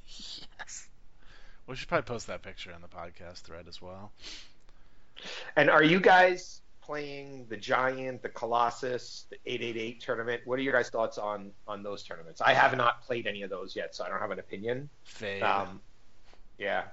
yes. 0.06 0.88
We 1.66 1.76
should 1.76 1.88
probably 1.88 2.04
post 2.04 2.28
that 2.28 2.42
picture 2.42 2.74
on 2.74 2.82
the 2.82 2.90
podcast 2.90 3.44
thread 3.44 3.68
as 3.68 3.82
well. 3.82 4.12
and 5.56 5.70
are 5.70 5.84
you 5.84 6.00
guys 6.00 6.62
playing 6.82 7.46
the 7.50 7.58
Giant, 7.58 8.22
the 8.22 8.30
Colossus, 8.30 9.26
the 9.30 9.38
888 9.46 10.02
tournament? 10.02 10.42
What 10.46 10.60
are 10.60 10.62
your 10.62 10.74
guys' 10.74 10.90
thoughts 10.90 11.18
on 11.18 11.52
on 11.68 11.84
those 11.84 12.04
tournaments? 12.04 12.42
I 12.42 12.54
have 12.54 12.76
not 12.76 13.04
played 13.04 13.28
any 13.28 13.44
of 13.44 13.50
those 13.50 13.76
yet, 13.76 13.96
so 13.96 14.04
I 14.04 14.10
don't 14.10 14.20
have 14.20 14.32
an 14.32 14.40
opinion. 14.40 14.90
Fade. 15.04 15.44
Um, 15.44 15.80
yeah. 16.58 16.84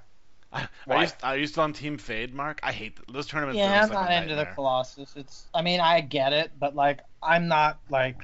I, 0.57 0.69
why? 0.85 0.97
I 0.97 1.01
used 1.03 1.15
I 1.23 1.35
used 1.35 1.59
on 1.59 1.73
Team 1.73 1.99
Fade, 1.99 2.33
Mark. 2.35 2.61
I 2.63 2.73
hate 2.73 2.97
th- 2.97 3.09
those 3.13 3.27
tournaments. 3.27 3.59
Yeah, 3.59 3.83
I'm 3.83 3.89
like 3.89 3.93
not 3.93 4.23
into 4.23 4.37
the. 4.37 4.47
Colossus. 4.47 5.13
It's, 5.17 5.47
I 5.53 5.63
mean, 5.63 5.81
I 5.81 6.01
get 6.01 6.33
it, 6.33 6.53
but 6.59 6.77
like, 6.77 7.01
I'm 7.23 7.49
not 7.49 7.81
like, 7.91 8.17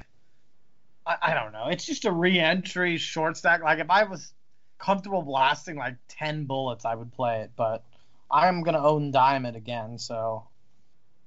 I, 1.06 1.16
I 1.22 1.34
don't 1.34 1.52
know. 1.52 1.66
It's 1.68 1.84
just 1.84 2.04
a 2.04 2.12
re-entry 2.12 2.98
short 2.98 3.36
stack. 3.36 3.62
Like, 3.62 3.80
if 3.80 3.90
I 3.90 4.04
was 4.04 4.32
comfortable 4.78 5.22
blasting 5.22 5.76
like 5.76 5.96
ten 6.08 6.44
bullets, 6.44 6.84
I 6.84 6.94
would 6.94 7.12
play 7.12 7.40
it. 7.40 7.50
But 7.56 7.82
I'm 8.30 8.62
gonna 8.62 8.84
own 8.86 9.10
Diamond 9.10 9.56
again, 9.56 9.98
so 9.98 10.44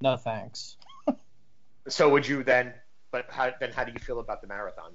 no 0.01 0.17
thanks. 0.17 0.77
So 1.89 2.07
would 2.07 2.25
you 2.25 2.45
then? 2.45 2.73
But 3.11 3.25
how, 3.29 3.51
then, 3.59 3.73
how 3.73 3.83
do 3.83 3.91
you 3.91 3.99
feel 3.99 4.21
about 4.21 4.41
the 4.41 4.47
marathon? 4.47 4.93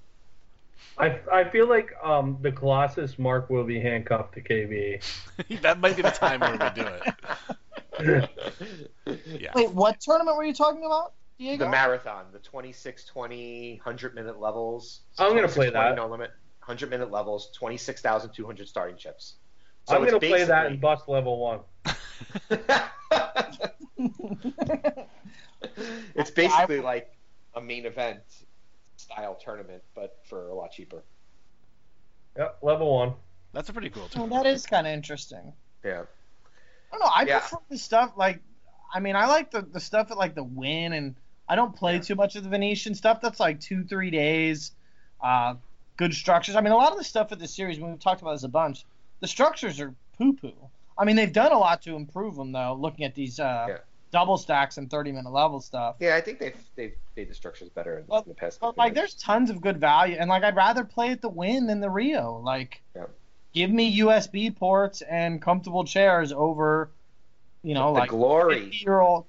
I, 0.99 1.19
I 1.33 1.45
feel 1.45 1.69
like 1.69 1.93
um, 2.03 2.39
the 2.41 2.53
Colossus 2.53 3.19
Mark 3.19 3.51
will 3.51 3.65
be 3.65 3.81
handcuffed 3.81 4.35
to 4.35 4.43
KB. 4.43 5.03
that 5.63 5.81
might 5.81 5.97
be 5.97 6.03
the 6.03 6.11
time 6.11 6.41
where 6.41 6.53
we 6.53 6.59
do 6.83 6.89
it. 6.89 7.15
Yeah. 9.27 9.53
Wait, 9.55 9.73
what 9.73 10.01
tournament 10.01 10.37
were 10.37 10.45
you 10.45 10.53
talking 10.53 10.85
about, 10.85 11.15
Diego? 11.39 11.65
The 11.65 11.71
marathon, 11.71 12.27
the 12.33 12.39
26, 12.39 13.07
20, 13.07 13.81
100 13.83 14.15
minute 14.15 14.39
levels. 14.39 15.01
I'm 15.19 15.35
gonna 15.35 15.49
play 15.49 15.71
20 15.71 15.73
that. 15.73 15.97
No 15.97 16.07
limit, 16.07 16.31
100 16.61 16.91
minute 16.91 17.11
levels, 17.11 17.51
26,200 17.57 18.69
starting 18.69 18.97
chips. 18.97 19.37
I'm 19.89 20.05
gonna 20.05 20.21
play 20.21 20.45
that 20.45 20.67
in 20.67 20.73
basically- 20.73 20.77
bus 20.77 21.01
level 21.09 21.39
one. 21.39 21.61
it's 26.15 26.31
basically 26.31 26.81
like 26.81 27.11
a 27.55 27.61
main 27.61 27.87
event 27.87 28.21
style 28.99 29.37
tournament, 29.37 29.83
but 29.95 30.19
for 30.29 30.49
a 30.49 30.55
lot 30.55 30.73
cheaper. 30.73 31.03
Yep, 32.37 32.59
level 32.63 32.95
one. 32.95 33.15
That's 33.53 33.69
a 33.69 33.73
pretty 33.73 33.91
cool 33.91 34.09
Well, 34.15 34.27
that 34.27 34.47
is 34.47 34.67
kind 34.67 34.87
of 34.87 34.93
interesting. 34.93 35.53
Yeah. 35.85 36.03
I 36.93 36.97
don't 36.97 37.01
know. 37.01 37.11
I 37.13 37.23
Yeah. 37.23 37.39
prefer 37.41 37.57
the 37.71 37.79
stuff 37.79 38.13
like, 38.17 38.41
I 38.93 39.01
mean, 39.01 39.17
I 39.17 39.27
like 39.27 39.51
the 39.51 39.63
the 39.63 39.81
stuff 39.81 40.11
at 40.11 40.17
like 40.17 40.35
the 40.35 40.45
Wynn, 40.45 40.93
and 40.93 41.15
I 41.49 41.57
don't 41.57 41.75
play 41.75 41.95
Yeah. 41.95 42.01
too 42.01 42.15
much 42.15 42.37
of 42.37 42.43
the 42.45 42.49
Venetian 42.51 42.95
stuff. 42.95 43.21
That's 43.21 43.41
like 43.41 43.61
two 43.61 43.85
three 43.85 44.11
days, 44.11 44.73
uh, 45.23 45.55
good 45.97 46.15
structures. 46.15 46.57
I 46.57 46.61
mean, 46.61 46.73
a 46.73 46.77
lot 46.77 46.93
of 46.93 46.99
the 46.99 47.05
stuff 47.05 47.33
at 47.33 47.39
the 47.39 47.49
series 47.49 47.79
we've 47.81 47.99
talked 47.99 48.23
about 48.23 48.33
this 48.33 48.45
a 48.45 48.49
bunch. 48.49 48.85
The 49.21 49.29
structures 49.29 49.81
are 49.81 49.95
poo 50.17 50.33
poo. 50.35 50.55
I 50.97 51.05
mean, 51.05 51.17
they've 51.17 51.33
done 51.33 51.53
a 51.53 51.59
lot 51.59 51.83
to 51.83 51.95
improve 51.97 52.37
them 52.37 52.53
though. 52.53 52.75
Looking 52.75 53.05
at 53.05 53.15
these 53.15 53.39
uh, 53.41 53.67
Yeah. 53.69 53.79
Double 54.11 54.39
stacks 54.39 54.79
and 54.79 54.91
30 54.91 55.13
minute 55.13 55.33
level 55.33 55.61
stuff. 55.61 55.97
Yeah, 56.01 56.17
I 56.17 56.21
think 56.23 56.39
they've 56.39 56.57
they've 56.77 56.95
made 57.17 57.29
the 57.29 57.35
structures 57.35 57.69
better 57.69 57.99
in, 57.99 58.05
Well, 58.07 58.23
in 58.23 58.29
the 58.29 58.35
past. 58.35 58.59
But 58.61 58.79
like, 58.79 58.91
years. 58.91 58.97
there's 58.97 59.15
tons 59.15 59.51
of 59.51 59.61
good 59.61 59.79
value, 59.79 60.17
and 60.19 60.31
like, 60.31 60.43
I'd 60.45 60.57
rather 60.57 60.85
play 60.85 61.11
at 61.11 61.21
the 61.21 61.29
Wynn 61.29 61.67
than 61.67 61.81
the 61.81 61.91
Rio. 61.91 62.41
Like, 62.43 62.81
Yeah. 62.97 63.05
give 63.53 63.71
me 63.71 63.99
USB 64.01 64.51
ports 64.57 65.03
and 65.03 65.43
comfortable 65.43 65.85
chairs 65.85 66.33
over, 66.33 66.89
you 67.63 67.75
know, 67.75 67.93
the 67.93 68.01
like 68.01 68.11
glory, 68.11 68.71
year 68.73 69.01
old. 69.01 69.27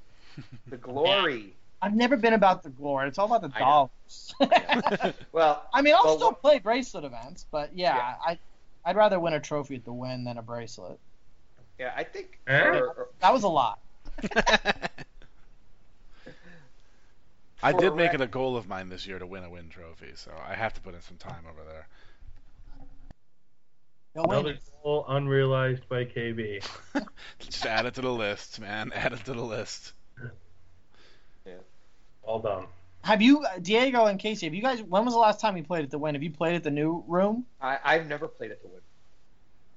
the 0.67 0.77
glory. 0.77 1.53
I've 1.81 1.95
never 1.95 2.15
been 2.17 2.33
about 2.33 2.63
the 2.63 2.69
glory. 2.69 3.07
It's 3.09 3.17
all 3.17 3.25
about 3.33 3.41
the 3.41 3.51
I 3.55 3.59
dollars. 3.59 5.13
Well, 5.31 5.63
I 5.73 5.81
mean, 5.81 5.93
I'll 5.95 6.03
Well, 6.05 6.15
still 6.17 6.33
play 6.33 6.59
bracelet 6.59 7.03
events, 7.03 7.45
but 7.51 7.71
yeah, 7.75 7.95
Yeah. 7.95 8.15
I, 8.25 8.39
I'd 8.85 8.95
rather 8.95 9.19
win 9.19 9.33
a 9.33 9.39
trophy 9.41 9.75
at 9.75 9.83
the 9.85 9.93
Wynn 9.93 10.23
than 10.23 10.37
a 10.37 10.41
bracelet. 10.41 10.97
yeah, 11.77 11.93
I 11.97 12.03
think. 12.03 12.39
Eh? 12.47 12.71
for- 12.79 13.09
That 13.19 13.33
was 13.33 13.43
a 13.43 13.47
lot. 13.49 13.79
I 17.61 17.73
did 17.73 17.95
make 17.95 18.13
it 18.13 18.21
a 18.21 18.27
goal 18.27 18.55
of 18.55 18.69
mine 18.69 18.87
this 18.89 19.05
year 19.05 19.19
to 19.19 19.25
win 19.25 19.43
a 19.43 19.49
Wynn 19.49 19.67
trophy, 19.69 20.11
so 20.15 20.31
I 20.47 20.53
have 20.53 20.73
to 20.75 20.81
put 20.81 20.95
in 20.95 21.01
some 21.01 21.17
time 21.17 21.43
over 21.49 21.69
there. 21.69 21.87
You'll 24.15 24.27
win. 24.27 24.39
Another 24.39 24.57
goal 24.83 25.05
unrealized 25.07 25.87
by 25.89 26.05
KB. 26.05 26.65
Just 27.39 27.65
add 27.65 27.85
it 27.85 27.95
to 27.95 28.01
the 28.01 28.11
list, 28.11 28.59
man. 28.59 28.91
Add 28.93 29.13
it 29.13 29.25
to 29.25 29.33
the 29.33 29.43
list. 29.43 29.93
Well 32.29 32.39
done. 32.39 32.67
Have 33.01 33.21
you, 33.23 33.43
Diego 33.61 34.05
and 34.05 34.19
Casey? 34.19 34.45
Have 34.45 34.53
you 34.53 34.61
guys? 34.61 34.83
When 34.83 35.03
was 35.03 35.15
the 35.15 35.19
last 35.19 35.39
time 35.39 35.57
you 35.57 35.63
played 35.63 35.83
at 35.83 35.89
the 35.89 35.97
Wynn? 35.97 36.13
Have 36.13 36.21
you 36.21 36.29
played 36.29 36.55
at 36.55 36.63
the 36.63 36.69
new 36.69 37.03
room? 37.07 37.45
I, 37.59 37.79
I've 37.83 38.07
never 38.07 38.27
played 38.27 38.51
at 38.51 38.61
the 38.61 38.67
Wynn. 38.67 38.81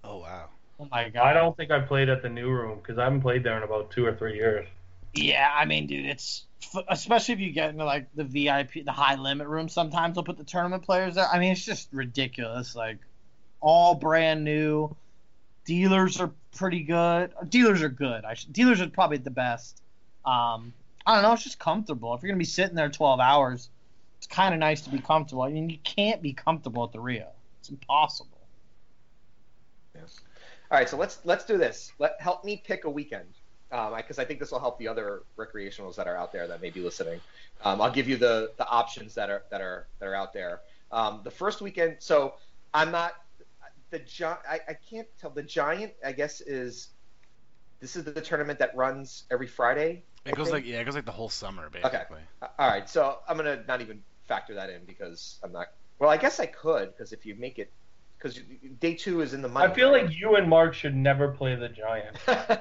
Oh 0.04 0.18
wow. 0.18 0.50
Oh 0.80 0.88
my 0.90 1.08
god! 1.08 1.24
I 1.24 1.32
don't 1.32 1.56
think 1.56 1.70
I 1.70 1.80
played 1.80 2.08
at 2.08 2.22
the 2.22 2.28
new 2.28 2.48
room 2.50 2.78
because 2.78 2.98
I 2.98 3.04
haven't 3.04 3.20
played 3.20 3.44
there 3.44 3.56
in 3.56 3.62
about 3.62 3.90
two 3.90 4.04
or 4.04 4.14
three 4.14 4.34
years. 4.34 4.66
Yeah, 5.14 5.50
I 5.54 5.64
mean, 5.66 5.86
dude, 5.86 6.06
it's 6.06 6.46
especially 6.88 7.34
if 7.34 7.40
you 7.40 7.52
get 7.52 7.70
into 7.70 7.84
like 7.84 8.06
the 8.14 8.24
VIP, 8.24 8.84
the 8.84 8.92
high 8.92 9.16
limit 9.16 9.46
room. 9.46 9.68
Sometimes 9.68 10.14
they'll 10.14 10.24
put 10.24 10.38
the 10.38 10.44
tournament 10.44 10.84
players 10.84 11.16
there. 11.16 11.26
I 11.26 11.38
mean, 11.38 11.52
it's 11.52 11.64
just 11.64 11.88
ridiculous. 11.92 12.74
Like 12.74 12.98
all 13.60 13.94
brand 13.94 14.44
new. 14.44 14.94
Dealers 15.64 16.20
are 16.20 16.32
pretty 16.56 16.82
good. 16.82 17.32
Dealers 17.48 17.82
are 17.82 17.88
good. 17.88 18.24
I 18.24 18.34
should, 18.34 18.52
dealers 18.52 18.80
are 18.80 18.88
probably 18.88 19.18
the 19.18 19.30
best. 19.30 19.80
Um, 20.24 20.72
I 21.06 21.14
don't 21.14 21.22
know. 21.22 21.32
It's 21.32 21.44
just 21.44 21.58
comfortable. 21.58 22.14
If 22.14 22.22
you're 22.22 22.30
gonna 22.30 22.38
be 22.38 22.44
sitting 22.44 22.74
there 22.74 22.88
12 22.88 23.20
hours, 23.20 23.68
it's 24.18 24.26
kind 24.26 24.54
of 24.54 24.60
nice 24.60 24.80
to 24.82 24.90
be 24.90 24.98
comfortable. 24.98 25.42
I 25.42 25.50
mean, 25.50 25.70
you 25.70 25.78
can't 25.84 26.22
be 26.22 26.32
comfortable 26.32 26.84
at 26.84 26.92
the 26.92 27.00
Rio. 27.00 27.28
It's 27.60 27.68
impossible. 27.68 28.38
All 30.72 30.78
right, 30.78 30.88
so 30.88 30.96
let's 30.96 31.18
let's 31.24 31.44
do 31.44 31.58
this. 31.58 31.92
Let 31.98 32.18
help 32.18 32.46
me 32.46 32.62
pick 32.66 32.84
a 32.86 32.90
weekend 32.90 33.34
because 33.70 34.18
I 34.18 34.24
think 34.24 34.40
this 34.40 34.50
will 34.50 34.58
help 34.58 34.78
the 34.78 34.88
other 34.88 35.22
recreationals 35.36 35.96
that 35.96 36.06
are 36.06 36.16
out 36.16 36.32
there 36.32 36.48
that 36.48 36.62
may 36.62 36.70
be 36.70 36.80
listening. 36.80 37.20
Um, 37.62 37.82
I'll 37.82 37.92
give 37.92 38.08
you 38.08 38.16
the 38.16 38.52
the 38.56 38.66
options 38.66 39.14
that 39.16 39.28
are 39.28 39.42
that 39.50 39.60
are 39.60 39.86
that 39.98 40.06
are 40.06 40.14
out 40.14 40.32
there. 40.32 40.60
Um, 40.90 41.20
the 41.24 41.30
first 41.30 41.60
weekend, 41.60 41.96
so 41.98 42.36
I'm 42.72 42.90
not 42.90 43.12
the 43.90 43.98
gi- 43.98 44.24
I, 44.24 44.60
I 44.66 44.76
can't 44.88 45.06
tell 45.20 45.28
the 45.28 45.42
giant. 45.42 45.92
I 46.02 46.12
guess 46.12 46.40
is 46.40 46.88
this 47.80 47.94
is 47.94 48.04
the 48.04 48.20
tournament 48.22 48.58
that 48.60 48.74
runs 48.74 49.24
every 49.30 49.48
Friday. 49.48 50.04
It 50.24 50.30
I 50.30 50.36
goes 50.36 50.46
think? 50.46 50.54
like 50.54 50.66
yeah, 50.66 50.80
it 50.80 50.84
goes 50.84 50.94
like 50.94 51.04
the 51.04 51.12
whole 51.12 51.28
summer 51.28 51.68
basically. 51.68 52.20
Okay. 52.42 52.50
All 52.58 52.68
right, 52.68 52.88
so 52.88 53.18
I'm 53.28 53.36
gonna 53.36 53.62
not 53.68 53.82
even 53.82 54.02
factor 54.26 54.54
that 54.54 54.70
in 54.70 54.86
because 54.86 55.38
I'm 55.44 55.52
not. 55.52 55.66
Well, 55.98 56.08
I 56.08 56.16
guess 56.16 56.40
I 56.40 56.46
could 56.46 56.96
because 56.96 57.12
if 57.12 57.26
you 57.26 57.34
make 57.34 57.58
it, 57.58 57.70
because 58.22 58.40
day 58.80 58.94
two 58.94 59.20
is 59.20 59.34
in 59.34 59.42
the 59.42 59.48
Monday. 59.48 59.72
I 59.72 59.74
feel 59.74 59.90
like 59.90 60.16
you 60.16 60.36
and 60.36 60.48
Mark 60.48 60.74
should 60.74 60.94
never 60.94 61.28
play 61.28 61.56
the 61.56 61.68
Giant. 61.68 62.16
well, 62.26 62.60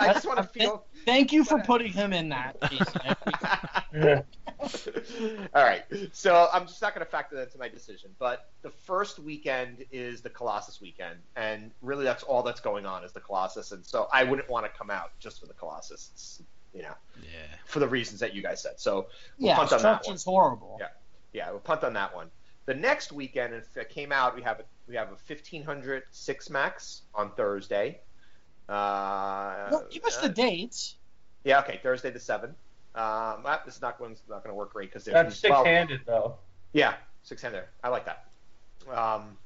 I 0.00 0.12
just 0.12 0.26
want 0.26 0.38
to 0.38 0.44
feel. 0.44 0.84
Thank 1.04 1.32
you 1.32 1.44
for 1.44 1.60
putting 1.60 1.92
him 1.92 2.12
in 2.12 2.28
that. 2.30 2.60
Casey. 2.60 2.84
All 5.54 5.62
right, 5.62 5.84
so 6.12 6.48
I'm 6.52 6.66
just 6.66 6.82
not 6.82 6.94
going 6.94 7.04
to 7.04 7.10
factor 7.10 7.36
that 7.36 7.44
into 7.44 7.58
my 7.58 7.68
decision. 7.68 8.10
But 8.18 8.50
the 8.62 8.70
first 8.70 9.18
weekend 9.18 9.84
is 9.90 10.20
the 10.20 10.30
Colossus 10.30 10.80
weekend, 10.80 11.18
and 11.36 11.70
really 11.82 12.04
that's 12.04 12.22
all 12.22 12.42
that's 12.42 12.60
going 12.60 12.84
on 12.84 13.04
is 13.04 13.12
the 13.12 13.20
Colossus, 13.20 13.72
and 13.72 13.84
so 13.84 14.08
I 14.12 14.24
wouldn't 14.24 14.50
want 14.50 14.66
to 14.66 14.72
come 14.76 14.90
out 14.90 15.12
just 15.18 15.40
for 15.40 15.46
the 15.46 15.54
Colossus, 15.54 16.10
it's, 16.12 16.42
you 16.74 16.82
know, 16.82 16.94
Yeah. 17.22 17.28
for 17.64 17.78
the 17.78 17.88
reasons 17.88 18.20
that 18.20 18.34
you 18.34 18.42
guys 18.42 18.62
said. 18.62 18.78
So 18.78 19.06
we'll 19.38 19.48
yeah, 19.48 19.56
punt 19.56 19.72
on 19.72 19.82
that 19.82 20.06
one. 20.06 20.18
horrible. 20.24 20.76
Yeah. 20.78 20.88
Yeah, 21.32 21.50
we'll 21.50 21.60
punt 21.60 21.84
on 21.84 21.94
that 21.94 22.14
one. 22.14 22.28
The 22.66 22.74
next 22.74 23.10
weekend, 23.12 23.54
if 23.54 23.76
it 23.76 23.88
came 23.88 24.12
out, 24.12 24.36
we 24.36 24.42
have 24.42 24.60
a 24.60 24.64
we 24.90 24.96
have 24.96 25.08
a 25.08 25.16
1500 25.26 26.02
six 26.10 26.50
max 26.50 27.02
on 27.14 27.30
Thursday. 27.32 28.00
Uh, 28.68 29.68
Well, 29.70 29.86
give 29.90 30.04
us 30.04 30.16
the 30.18 30.26
uh, 30.26 30.32
dates. 30.32 30.96
Yeah, 31.44 31.60
okay, 31.60 31.80
Thursday 31.82 32.10
the 32.10 32.20
seventh. 32.20 32.56
Um, 32.94 33.42
that- 33.44 33.64
this 33.64 33.76
is 33.76 33.80
not 33.82 33.98
going 33.98 34.16
not 34.28 34.42
going 34.42 34.50
to 34.50 34.54
work 34.54 34.72
great 34.72 34.90
because 34.90 35.04
That's 35.04 35.36
six-handed 35.36 36.00
though. 36.06 36.36
Yeah, 36.72 36.94
six 37.22 37.40
hander. 37.40 37.68
I 37.84 37.88
like 37.88 38.04
that. 38.04 38.26
Um, 38.92 39.36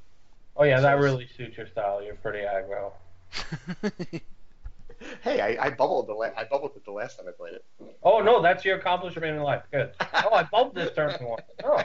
Oh 0.57 0.63
yeah, 0.65 0.81
that 0.81 0.99
really 1.01 1.29
suits 1.37 1.57
your 1.57 1.67
style. 1.67 2.03
You're 2.03 2.15
pretty 2.15 2.47
aggro. 2.47 2.93
hey, 5.23 5.41
I, 5.41 5.67
I 5.67 5.71
bubbled 5.71 6.09
the 6.09 6.15
la- 6.15 6.31
I 6.37 6.45
bubbled 6.45 6.73
it 6.77 6.85
the 6.85 6.93
last 6.93 7.19
time 7.19 7.27
I 7.29 7.33
played 7.33 7.55
it. 7.55 7.65
Oh 8.03 8.21
no, 8.21 8.43
that's 8.43 8.65
your 8.65 8.77
accomplishment 8.79 9.37
in 9.37 9.43
life. 9.43 9.63
Good. 9.73 9.93
Oh, 10.01 10.33
I 10.33 10.45
bubbled 10.45 10.75
this 10.75 10.93
tournament 10.95 11.29
once. 11.29 11.43
Oh, 11.65 11.83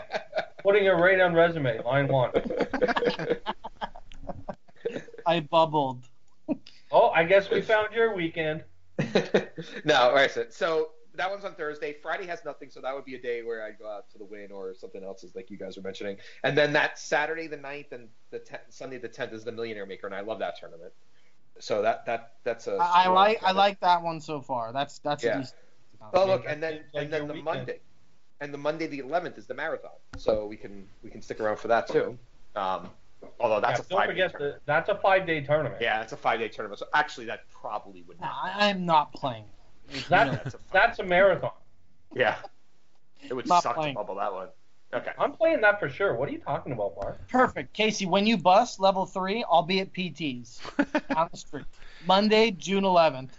putting 0.64 0.86
it 0.86 0.92
right 0.92 1.20
on 1.20 1.34
resume, 1.34 1.82
line 1.84 2.08
one. 2.08 2.32
I 5.26 5.42
bubbled. 5.42 6.04
Oh, 6.92 7.10
I 7.10 7.24
guess 7.24 7.50
we 7.50 7.62
found 7.62 7.94
your 7.94 8.16
weekend. 8.16 8.64
no, 9.86 9.96
all 9.96 10.14
right. 10.14 10.32
So, 10.32 10.46
so 10.50 10.90
that 11.16 11.30
one's 11.30 11.46
on 11.46 11.54
Thursday. 11.54 11.96
Friday 12.02 12.26
has 12.26 12.44
nothing, 12.44 12.70
so 12.70 12.82
that 12.82 12.96
would 12.96 13.06
be 13.06 13.16
a 13.16 13.22
day 13.22 13.44
where 13.44 13.64
I'd 13.64 13.78
go 13.78 13.90
out 13.90 14.10
to 14.12 14.18
the 14.18 14.26
Wynn 14.26 14.52
or 14.52 14.74
something 14.74 15.04
else, 15.04 15.24
is 15.24 15.36
like 15.36 15.52
you 15.52 15.58
guys 15.58 15.78
were 15.78 15.84
mentioning. 15.84 16.18
And 16.44 16.58
then 16.58 16.74
that 16.74 16.98
Saturday 16.98 17.48
the 17.48 17.58
9th 17.58 17.92
and 17.92 18.08
the 18.32 18.40
10th, 18.40 18.60
Sunday 18.70 18.98
the 18.98 19.08
tenth 19.08 19.34
is 19.34 19.44
the 19.44 19.52
Millionaire 19.52 19.86
Maker, 19.86 20.08
and 20.08 20.16
I 20.16 20.22
love 20.22 20.40
that 20.40 20.58
tournament. 20.60 20.94
So 21.60 21.82
that 21.82 22.06
that 22.06 22.34
that's 22.44 22.68
a. 22.68 22.76
I, 22.78 23.04
I 23.04 23.08
like 23.10 23.44
I 23.44 23.52
like 23.52 23.80
that 23.82 24.02
one 24.02 24.22
so 24.22 24.42
far. 24.42 24.72
That's 24.74 25.00
that's 25.00 25.24
Yeah. 25.24 25.36
a 25.38 25.42
decent. 25.42 25.56
Oh 26.14 26.26
Yeah, 26.26 26.34
look, 26.34 26.46
and 26.48 26.64
then 26.64 26.80
like 26.94 27.04
and 27.04 27.14
then 27.14 27.28
the 27.28 27.34
weekend. 27.34 27.46
Monday, 27.46 27.80
and 28.42 28.54
the 28.54 28.58
Monday 28.58 28.88
the 28.88 29.00
11th 29.02 29.38
is 29.38 29.48
the 29.48 29.54
marathon, 29.54 29.92
so 30.18 30.46
we 30.46 30.56
can 30.56 30.88
we 31.04 31.10
can 31.10 31.22
stick 31.22 31.40
around 31.42 31.58
for 31.58 31.68
that 31.68 31.88
too. 31.88 32.18
Um, 32.56 32.90
although 33.40 33.60
that's 33.60 33.80
Yeah, 33.80 33.86
a 33.86 33.90
don't 33.90 34.00
five. 34.00 34.08
forget 34.10 34.34
that 34.40 34.60
that's 34.66 34.90
a 34.90 34.96
five-day 34.96 35.42
tournament. 35.42 35.82
Yeah, 35.82 36.02
it's 36.02 36.14
a 36.14 36.18
five 36.18 36.40
day 36.40 36.48
tournament. 36.48 36.80
So 36.80 36.86
actually, 36.94 37.26
that 37.28 37.42
probably 37.52 38.04
would. 38.08 38.20
Not 38.22 38.32
I, 38.44 38.70
I'm 38.70 38.86
not 38.86 39.14
playing. 39.14 39.46
That, 40.08 40.44
That's 40.44 40.56
a 40.56 40.60
that's 40.72 41.00
a 41.00 41.04
marathon. 41.04 41.52
Yeah, 42.16 42.36
it 43.28 43.34
would 43.34 43.48
Not 43.48 43.64
suck 43.64 43.76
playing. 43.76 43.96
to 43.96 44.00
bubble 44.00 44.16
that 44.16 44.32
one. 44.34 44.48
Okay. 44.94 45.12
I'm 45.20 45.34
playing 45.34 45.62
that 45.62 45.80
for 45.80 45.88
sure. 45.88 46.16
What 46.16 46.30
are 46.30 46.32
you 46.32 46.40
talking 46.40 46.72
about, 46.72 46.96
Mark? 46.96 47.28
Perfect, 47.28 47.74
Casey. 47.74 48.06
When 48.06 48.26
you 48.26 48.38
bust 48.38 48.80
level 48.80 49.06
three, 49.06 49.46
I'll 49.50 49.64
be 49.64 49.82
at 49.82 49.94
PT's 49.94 50.60
on 51.16 51.30
the 51.32 51.38
street. 51.38 51.66
Monday, 52.08 52.52
June 52.52 52.84
11th. 52.84 53.30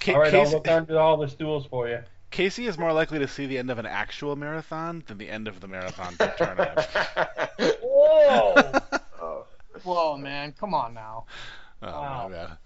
Ca- 0.00 0.14
all 0.14 0.20
right, 0.20 0.34
I'll 0.34 0.44
Casey, 0.44 0.54
look 0.54 0.68
under 0.68 0.98
all 0.98 1.18
the 1.18 1.28
stools 1.28 1.66
for 1.66 1.88
you. 1.88 1.98
Casey 2.30 2.66
is 2.66 2.78
more 2.78 2.92
likely 2.92 3.18
to 3.18 3.28
see 3.28 3.46
the 3.46 3.58
end 3.58 3.70
of 3.70 3.78
an 3.78 3.86
actual 3.86 4.36
marathon 4.36 5.02
than 5.06 5.18
the 5.18 5.28
end 5.28 5.48
of 5.48 5.60
the 5.60 5.68
marathon 5.68 6.16
tournament. 6.36 6.78
Whoa! 7.82 8.54
oh. 9.20 9.46
Whoa, 9.82 10.16
man, 10.16 10.52
come 10.52 10.74
on 10.74 10.94
now. 10.94 11.26
Oh 11.82 11.86
Wow. 11.86 12.28
my 12.28 12.34
bad. 12.34 12.58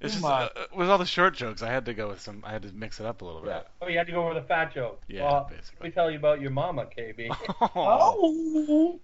It's 0.00 0.14
just 0.14 0.24
uh, 0.24 0.48
with 0.74 0.88
all 0.88 0.98
the 0.98 1.04
short 1.04 1.34
jokes, 1.34 1.62
I 1.62 1.68
had 1.70 1.84
to 1.86 1.94
go 1.94 2.08
with 2.08 2.20
some. 2.20 2.42
I 2.46 2.52
had 2.52 2.62
to 2.62 2.72
mix 2.72 3.00
it 3.00 3.06
up 3.06 3.20
a 3.20 3.24
little 3.24 3.42
bit. 3.42 3.66
oh, 3.82 3.88
you 3.88 3.98
had 3.98 4.06
to 4.06 4.12
go 4.12 4.24
over 4.24 4.34
the 4.34 4.46
fat 4.46 4.72
joke. 4.74 5.02
Yeah, 5.08 5.24
well, 5.24 5.46
let 5.50 5.58
basically. 5.58 5.88
me 5.88 5.92
tell 5.92 6.10
you 6.10 6.18
about 6.18 6.40
your 6.40 6.50
mama, 6.50 6.86
KB. 6.96 7.28
Oh, 7.30 7.70
Oh. 7.76 9.00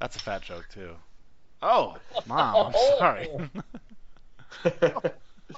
that's 0.00 0.16
a 0.16 0.20
fat 0.20 0.42
joke 0.42 0.66
too. 0.72 0.94
Oh, 1.62 1.96
mom, 2.26 2.66
I'm 2.66 2.72
Oh. 2.76 2.96
sorry. 2.98 3.28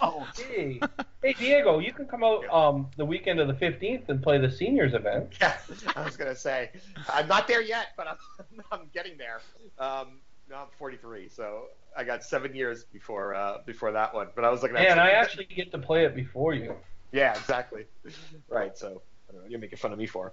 Oh. 0.02 0.26
hey, 0.36 0.80
hey, 1.22 1.32
Diego, 1.34 1.78
you 1.78 1.92
can 1.92 2.06
come 2.06 2.22
out 2.24 2.48
um 2.50 2.88
the 2.96 3.04
weekend 3.04 3.40
of 3.40 3.48
the 3.48 3.54
15th 3.54 4.08
and 4.08 4.22
play 4.22 4.38
the 4.38 4.50
seniors 4.50 4.94
event. 4.94 5.36
yeah, 5.40 5.56
I 5.96 6.04
was 6.04 6.16
gonna 6.16 6.34
say 6.36 6.70
I'm 7.08 7.28
not 7.28 7.46
there 7.48 7.60
yet, 7.62 7.88
but 7.96 8.06
I'm 8.08 8.16
I'm 8.72 8.88
getting 8.94 9.18
there. 9.18 9.40
Um, 9.78 10.20
now 10.48 10.62
I'm 10.62 10.68
43, 10.78 11.28
so 11.28 11.64
I 11.96 12.05
got 12.05 12.24
seven 12.24 12.55
years 12.55 12.85
before 12.85 13.35
uh, 13.35 13.59
before 13.66 13.92
that 13.92 14.14
one. 14.14 14.29
But 14.35 14.44
I 14.44 14.50
was 14.50 14.62
looking 14.62 14.76
at. 14.76 14.87
And 14.88 15.00
I 15.00 15.11
actually 15.11 15.44
get 15.44 15.70
to 15.72 15.79
play 15.79 16.05
it 16.05 16.14
before 16.14 16.55
you. 16.55 16.76
Yeah, 17.12 17.37
exactly. 17.37 17.87
Right. 18.48 18.76
So 18.76 19.03
I 19.29 19.33
don't 19.33 19.42
know, 19.42 19.48
you're 19.48 19.61
making 19.61 19.79
fun 19.79 19.92
of 19.92 19.98
me 19.98 20.07
for. 20.07 20.33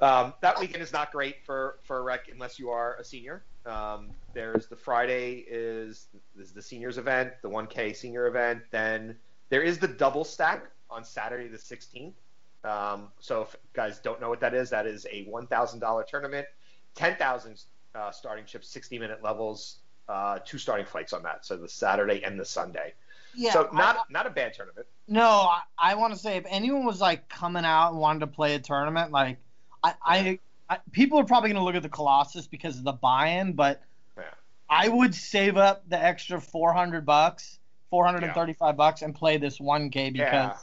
Um, 0.00 0.34
that 0.40 0.58
weekend 0.58 0.82
is 0.82 0.92
not 0.92 1.12
great 1.12 1.44
for 1.44 1.78
for 1.82 1.98
a 1.98 2.02
rec 2.02 2.28
unless 2.32 2.58
you 2.58 2.70
are 2.70 2.96
a 2.96 3.04
senior. 3.04 3.42
Um, 3.66 4.10
there's 4.34 4.66
the 4.66 4.76
Friday 4.76 5.44
is 5.48 6.08
is 6.38 6.52
the 6.52 6.62
seniors 6.62 6.98
event, 6.98 7.32
the 7.42 7.50
1K 7.50 7.94
senior 7.94 8.26
event. 8.26 8.62
Then 8.70 9.16
there 9.50 9.62
is 9.62 9.78
the 9.78 9.88
double 9.88 10.24
stack 10.24 10.70
on 10.88 11.04
Saturday 11.04 11.48
the 11.48 11.58
16th. 11.58 12.14
Um, 12.62 13.08
so 13.20 13.42
if 13.42 13.56
guys 13.72 13.98
don't 14.00 14.20
know 14.20 14.28
what 14.28 14.40
that 14.40 14.54
is, 14.54 14.70
that 14.70 14.86
is 14.86 15.06
a 15.10 15.24
$1,000 15.24 16.06
tournament, 16.06 16.46
10,000 16.94 17.62
uh, 17.94 18.10
starting 18.10 18.44
chips, 18.44 18.68
60 18.68 18.98
minute 18.98 19.22
levels, 19.22 19.78
uh, 20.10 20.38
two 20.44 20.58
starting 20.58 20.86
fights 20.86 21.12
on 21.12 21.22
that. 21.22 21.46
So 21.46 21.56
the 21.56 21.68
Saturday 21.68 22.22
and 22.24 22.38
the 22.38 22.44
Sunday. 22.44 22.94
Yeah, 23.34 23.52
so 23.52 23.68
I- 23.72 23.76
not 23.76 24.10
not 24.10 24.26
a 24.26 24.30
bad 24.30 24.54
tournament. 24.54 24.86
No, 25.06 25.22
I, 25.28 25.62
I 25.78 25.94
want 25.94 26.12
to 26.14 26.18
say 26.18 26.36
if 26.36 26.44
anyone 26.48 26.84
was 26.84 27.00
like 27.00 27.28
coming 27.28 27.64
out 27.64 27.90
and 27.92 27.98
wanted 28.00 28.20
to 28.20 28.26
play 28.26 28.54
a 28.54 28.58
tournament, 28.58 29.12
like 29.12 29.38
I, 29.82 29.94
I, 30.04 30.38
I 30.68 30.78
people 30.92 31.18
are 31.18 31.24
probably 31.24 31.50
going 31.50 31.60
to 31.60 31.64
look 31.64 31.74
at 31.76 31.82
the 31.82 31.88
Colossus 31.88 32.46
because 32.46 32.78
of 32.78 32.84
the 32.84 32.92
buy-in, 32.92 33.52
but 33.52 33.82
Yeah. 34.16 34.24
I 34.68 34.88
would 34.88 35.14
save 35.14 35.56
up 35.56 35.88
the 35.88 36.00
extra 36.02 36.40
400 36.40 37.06
bucks, 37.06 37.58
435 37.90 38.76
bucks, 38.76 39.02
and 39.02 39.14
play 39.14 39.36
this 39.36 39.58
1K 39.58 40.12
because 40.12 40.16
Yeah. 40.32 40.56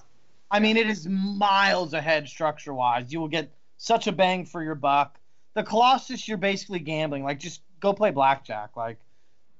I 0.51 0.59
mean 0.59 0.77
it 0.77 0.87
is 0.89 1.07
miles 1.07 1.93
ahead 1.93 2.27
structure-wise. 2.27 3.11
You 3.11 3.19
will 3.21 3.27
get 3.29 3.51
such 3.77 4.07
a 4.07 4.11
bang 4.11 4.45
for 4.45 4.61
your 4.63 4.75
buck. 4.75 5.17
The 5.55 5.63
Colossus, 5.63 6.27
you're 6.27 6.37
basically 6.37 6.79
gambling. 6.79 7.23
Like 7.23 7.39
just 7.39 7.61
go 7.79 7.93
play 7.93 8.11
blackjack, 8.11 8.75
like 8.77 8.97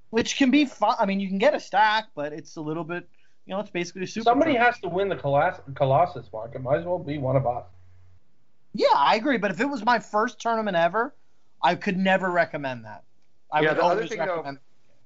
which 0.09 0.37
can 0.37 0.51
be 0.51 0.65
fun. 0.65 0.95
I 0.99 1.05
mean, 1.05 1.19
you 1.19 1.27
can 1.27 1.37
get 1.37 1.53
a 1.53 1.59
stack, 1.59 2.05
but 2.15 2.33
it's 2.33 2.55
a 2.55 2.61
little 2.61 2.83
bit. 2.83 3.07
You 3.45 3.53
know, 3.53 3.59
it's 3.61 3.69
basically 3.71 4.03
a 4.03 4.07
super. 4.07 4.23
Somebody 4.25 4.53
tournament. 4.53 4.73
has 4.75 4.81
to 4.81 4.89
win 4.89 5.09
the 5.09 5.15
Colossus, 5.15 5.61
Colossus 5.75 6.31
mark. 6.33 6.53
It 6.55 6.61
might 6.61 6.79
as 6.79 6.85
well 6.85 6.99
be 6.99 7.17
one 7.17 7.35
of 7.35 7.47
us. 7.47 7.65
Yeah, 8.73 8.87
I 8.95 9.15
agree. 9.15 9.37
But 9.37 9.51
if 9.51 9.59
it 9.61 9.65
was 9.65 9.83
my 9.85 9.99
first 9.99 10.39
tournament 10.39 10.75
ever, 10.77 11.15
I 11.63 11.75
could 11.75 11.97
never 11.97 12.29
recommend 12.29 12.85
that. 12.85 13.03
I 13.51 13.61
Yeah, 13.61 13.69
would 13.69 13.77
the 13.77 13.83
other 13.83 13.95
always 13.95 14.09
thing, 14.09 14.19
though- 14.19 14.25
recommend. 14.35 14.59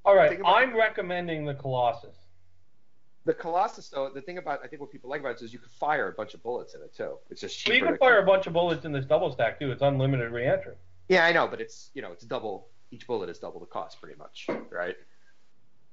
All 0.03 0.15
right, 0.15 0.29
Think 0.29 0.41
about- 0.41 0.55
I'm 0.55 0.75
recommending 0.75 1.45
the 1.45 1.53
Colossus. 1.53 2.15
The 3.25 3.35
Colossus, 3.35 3.87
though, 3.89 4.09
the 4.09 4.21
thing 4.21 4.39
about 4.39 4.61
I 4.63 4.67
think 4.67 4.81
what 4.81 4.91
people 4.91 5.11
like 5.11 5.19
about 5.21 5.33
it 5.39 5.41
is 5.43 5.53
you 5.53 5.59
can 5.59 5.69
fire 5.69 6.07
a 6.07 6.11
bunch 6.11 6.33
of 6.33 6.41
bullets 6.41 6.73
in 6.73 6.81
it 6.81 6.95
too. 6.95 7.19
It's 7.29 7.39
just 7.39 7.67
Well, 7.67 7.77
you 7.77 7.83
can 7.83 7.91
to 7.93 7.99
fire 7.99 8.17
a 8.17 8.25
bunch 8.25 8.47
of 8.47 8.53
bullets 8.53 8.83
in 8.83 8.91
this 8.91 9.05
double 9.05 9.31
stack 9.31 9.59
too. 9.59 9.71
It's 9.71 9.83
unlimited 9.83 10.31
reentry. 10.31 10.73
Yeah, 11.07 11.23
I 11.25 11.31
know, 11.31 11.47
but 11.47 11.61
it's 11.61 11.91
you 11.93 12.01
know 12.01 12.11
it's 12.11 12.25
double. 12.25 12.67
Each 12.91 13.07
bullet 13.07 13.29
is 13.29 13.39
double 13.39 13.59
the 13.59 13.65
cost, 13.65 13.99
pretty 14.01 14.17
much, 14.17 14.47
right? 14.69 14.95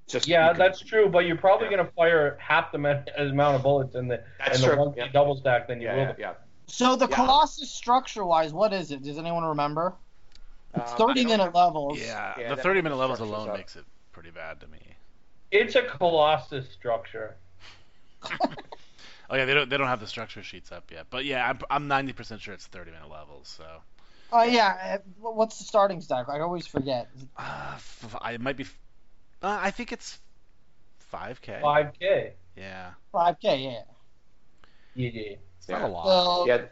Just 0.09 0.27
Yeah, 0.27 0.47
you 0.47 0.51
can- 0.53 0.59
that's 0.59 0.81
true. 0.81 1.09
But 1.09 1.27
you're 1.27 1.37
probably 1.37 1.67
Yeah. 1.67 1.77
going 1.77 1.87
to 1.87 1.93
fire 1.93 2.37
half 2.41 2.73
the 2.73 2.79
ma- 2.79 3.03
amount 3.17 3.57
of 3.57 3.63
bullets 3.63 3.95
in 3.95 4.09
the 4.09 4.25
That's 4.39 4.57
in 4.57 4.63
the 4.69 4.75
true. 4.75 4.85
one 4.87 4.95
Yeah. 4.97 5.09
double 5.09 5.37
stack 5.37 5.69
than 5.69 5.81
you 5.81 5.87
Yeah, 5.89 5.95
will. 5.95 6.03
yeah, 6.03 6.15
yeah. 6.19 6.35
So 6.67 6.97
the 6.97 7.07
Yeah. 7.09 7.15
Colossus 7.17 7.71
structure-wise, 7.71 8.53
what 8.53 8.73
is 8.73 8.91
it? 8.91 9.03
Does 9.03 9.19
anyone 9.19 9.45
remember? 9.45 9.95
It's 10.75 10.93
Um, 10.93 10.99
30 10.99 11.23
don't 11.23 11.31
minute 11.33 11.45
have- 11.45 11.55
levels. 11.55 11.99
Yeah, 12.01 12.35
Yeah, 12.39 12.55
the 12.55 12.63
30 12.63 12.83
minute 12.83 12.97
levels 12.97 13.21
alone 13.21 13.49
up. 13.51 13.57
makes 13.57 13.77
it 13.77 13.85
pretty 14.13 14.31
bad 14.31 14.61
to 14.61 14.67
me. 14.67 14.97
It's 15.51 15.77
a 15.77 15.83
Colossus 15.83 16.69
structure. 16.71 17.37
Oh 19.31 19.37
yeah, 19.37 19.45
they 19.45 19.53
don't 19.53 19.69
they 19.69 19.77
don't 19.77 19.89
have 19.89 20.01
the 20.01 20.07
structure 20.07 20.43
sheets 20.43 20.73
up 20.73 20.91
yet, 20.91 21.07
but 21.11 21.27
yeah, 21.27 21.47
I'm 21.51 21.61
I'm 21.69 21.87
90% 21.87 22.41
sure 22.41 22.55
it's 22.55 22.67
30 22.67 22.93
minute 22.93 23.11
levels. 23.11 23.47
So 23.47 23.83
Oh 24.33 24.43
yeah. 24.43 24.99
uh, 25.01 25.31
What's 25.33 25.59
the 25.59 25.65
starting 25.65 26.01
stack? 26.01 26.29
I 26.29 26.41
always 26.41 26.67
forget. 26.67 27.09
uh, 27.37 27.73
f- 27.75 28.17
I 28.21 28.33
it 28.33 28.41
might 28.41 28.57
be. 28.57 28.65
f- 28.65 28.79
Uh, 29.43 29.59
I 29.63 29.71
think 29.71 29.93
it's 29.93 30.19
5k. 31.13 31.61
Five 31.63 31.93
K. 31.99 32.35
Yeah, 32.57 32.91
5K. 33.15 33.43
Yeah. 33.43 33.83
Yeah, 34.95 35.11
yeah. 35.13 35.37
it's 35.59 35.69
not 35.69 35.83
a 35.83 35.87
lot. 35.87 36.05
So 36.05 36.47
Yeah, 36.47 36.63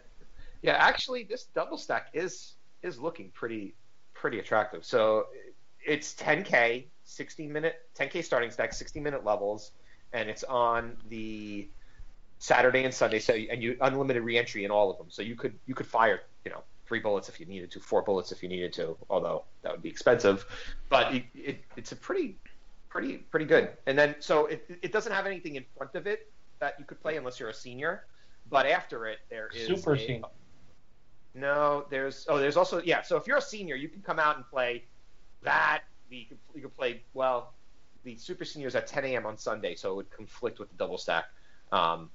yeah. 0.63 0.73
Actually, 0.73 1.25
this 1.25 1.45
double 1.55 1.79
stack 1.79 2.09
is 2.13 2.55
is 2.83 2.99
looking 2.99 3.31
pretty 3.31 3.75
pretty 4.15 4.39
attractive. 4.41 4.85
So 4.85 5.27
it's 5.85 6.15
10k, 6.15 6.87
60 7.05 7.47
minute, 7.47 7.77
10k 7.95 8.25
starting 8.25 8.51
stack, 8.51 8.73
60 8.73 8.99
minute 9.01 9.25
levels, 9.25 9.71
and 10.13 10.29
it's 10.29 10.43
on 10.45 10.97
the 11.09 11.69
Saturday 12.39 12.85
and 12.85 12.93
Sunday. 12.93 13.21
So 13.21 13.33
and 13.35 13.63
you 13.63 13.77
unlimited 13.81 14.23
reentry 14.25 14.65
in 14.65 14.71
all 14.73 14.91
of 14.91 14.99
them. 14.99 15.07
So 15.11 15.23
you 15.23 15.37
could 15.37 15.55
you 15.67 15.75
could 15.75 15.87
fire 15.87 16.21
you 16.45 16.51
know 16.51 16.63
three 16.87 17.01
bullets 17.01 17.29
if 17.29 17.41
you 17.41 17.47
needed 17.47 17.71
to, 17.73 17.81
four 17.81 18.03
bullets 18.03 18.33
if 18.33 18.43
you 18.43 18.49
needed 18.49 18.73
to. 18.75 18.97
Although 19.11 19.45
that 19.63 19.73
would 19.73 19.83
be 19.83 19.89
expensive, 19.89 20.47
but 20.89 21.15
it, 21.15 21.25
it, 21.35 21.65
it's 21.77 21.93
a 21.93 21.97
pretty 21.97 22.37
pretty 22.89 23.19
pretty 23.19 23.47
good. 23.47 23.71
And 23.87 23.99
then 23.99 24.17
so 24.21 24.47
it 24.47 24.69
it 24.83 24.93
doesn't 24.93 25.13
have 25.13 25.27
anything 25.27 25.57
in 25.57 25.65
front 25.77 25.95
of 25.95 26.07
it 26.07 26.31
that 26.59 26.77
you 26.79 26.85
could 26.85 27.01
play 27.01 27.17
unless 27.17 27.39
you're 27.39 27.51
a 27.51 27.55
senior. 27.55 28.05
But 28.49 28.67
after 28.67 29.07
it, 29.07 29.19
there 29.29 29.51
is 29.55 29.67
Super 29.67 29.95
a- 29.95 29.99
senior. 29.99 30.23
No, 31.35 31.85
there's 31.91 32.27
oh, 32.29 32.39
there's 32.39 32.57
also 32.57 32.81
yeah. 32.83 33.03
So 33.03 33.17
if 33.17 33.27
you're 33.27 33.37
a 33.37 33.43
senior, 33.43 33.75
you 33.75 33.89
can 33.89 34.01
come 34.01 34.19
out 34.19 34.37
and 34.37 34.47
play 34.49 34.85
that. 35.43 35.83
You 36.09 36.25
can, 36.27 36.39
you 36.55 36.63
can 36.63 36.71
play 36.71 37.03
well. 37.13 37.53
The 38.05 38.17
super 38.17 38.45
seniors 38.45 38.77
at 38.77 38.87
10 38.87 39.05
a.m. 39.05 39.27
on 39.27 39.37
Sunday, 39.37 39.75
so 39.75 39.93
it 39.93 39.97
would 39.97 40.11
conflict 40.11 40.61
with 40.61 40.71
the 40.71 40.77
double 40.77 40.97
stack. 40.97 41.25
Um, 41.73 42.09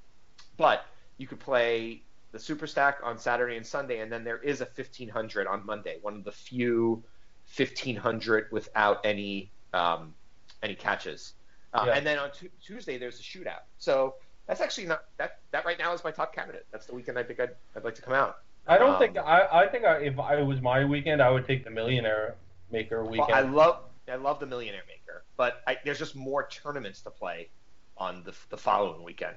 but 0.56 0.86
you 1.18 1.28
could 1.28 1.40
play 1.40 2.02
the 2.32 2.40
super 2.40 2.68
stack 2.68 3.00
on 3.04 3.18
Saturday 3.18 3.58
and 3.58 3.66
Sunday, 3.66 4.00
and 4.00 4.12
then 4.12 4.24
there 4.24 4.40
is 4.42 4.62
a 4.62 4.66
1500 4.66 5.48
on 5.48 5.66
Monday. 5.66 5.98
One 6.02 6.16
of 6.16 6.24
the 6.24 6.32
few 6.32 7.04
1500 7.46 8.48
without 8.52 9.00
any 9.06 9.54
um, 9.74 10.16
any 10.64 10.76
catches. 10.76 11.34
Uh, 11.74 11.88
Yeah. 11.88 11.94
And 11.96 12.06
then 12.06 12.18
on 12.20 12.32
Tu 12.32 12.50
Tuesday 12.62 12.98
there's 12.98 13.20
a 13.20 13.24
shootout. 13.24 13.64
So 13.78 14.16
that's 14.48 14.62
actually 14.62 14.88
not 14.88 15.02
that 15.18 15.32
that 15.52 15.66
right 15.66 15.78
now 15.80 15.94
is 15.94 16.04
my 16.04 16.12
top 16.12 16.34
candidate. 16.34 16.68
That's 16.72 16.86
the 16.86 16.96
weekend 16.96 17.18
I 17.20 17.24
think 17.24 17.40
I'd, 17.40 17.56
I'd 17.76 17.84
like 17.84 17.96
to 17.96 18.02
come 18.02 18.14
out. 18.14 18.36
I 18.68 18.78
don't 18.78 18.92
Um, 18.92 19.00
think 19.00 19.18
I. 19.18 19.48
I 19.52 19.68
think 19.68 19.86
I, 19.86 19.98
if 19.98 20.20
I, 20.20 20.38
it 20.38 20.46
was 20.46 20.62
my 20.62 20.86
weekend, 20.86 21.22
I 21.22 21.30
would 21.32 21.46
take 21.46 21.64
the 21.64 21.72
Millionaire 21.72 22.36
Maker 22.70 23.04
Well, 23.04 23.12
weekend. 23.12 23.36
I 23.36 23.42
love 23.42 23.84
I 24.08 24.16
love 24.16 24.40
the 24.40 24.46
Millionaire 24.46 24.84
Maker, 24.88 25.26
but 25.38 25.62
I, 25.68 25.78
there's 25.86 26.00
just 26.00 26.16
more 26.16 26.48
tournaments 26.50 27.02
to 27.04 27.12
play 27.12 27.50
on 27.98 28.24
the 28.24 28.34
the 28.50 28.58
following 28.58 29.04
weekend. 29.04 29.36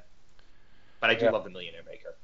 But 1.01 1.11
I 1.11 1.15
do 1.15 1.27
Yeah. 1.27 1.31
love 1.31 1.45
the 1.45 1.51
Millionaire 1.51 1.85
Maker. 1.85 2.19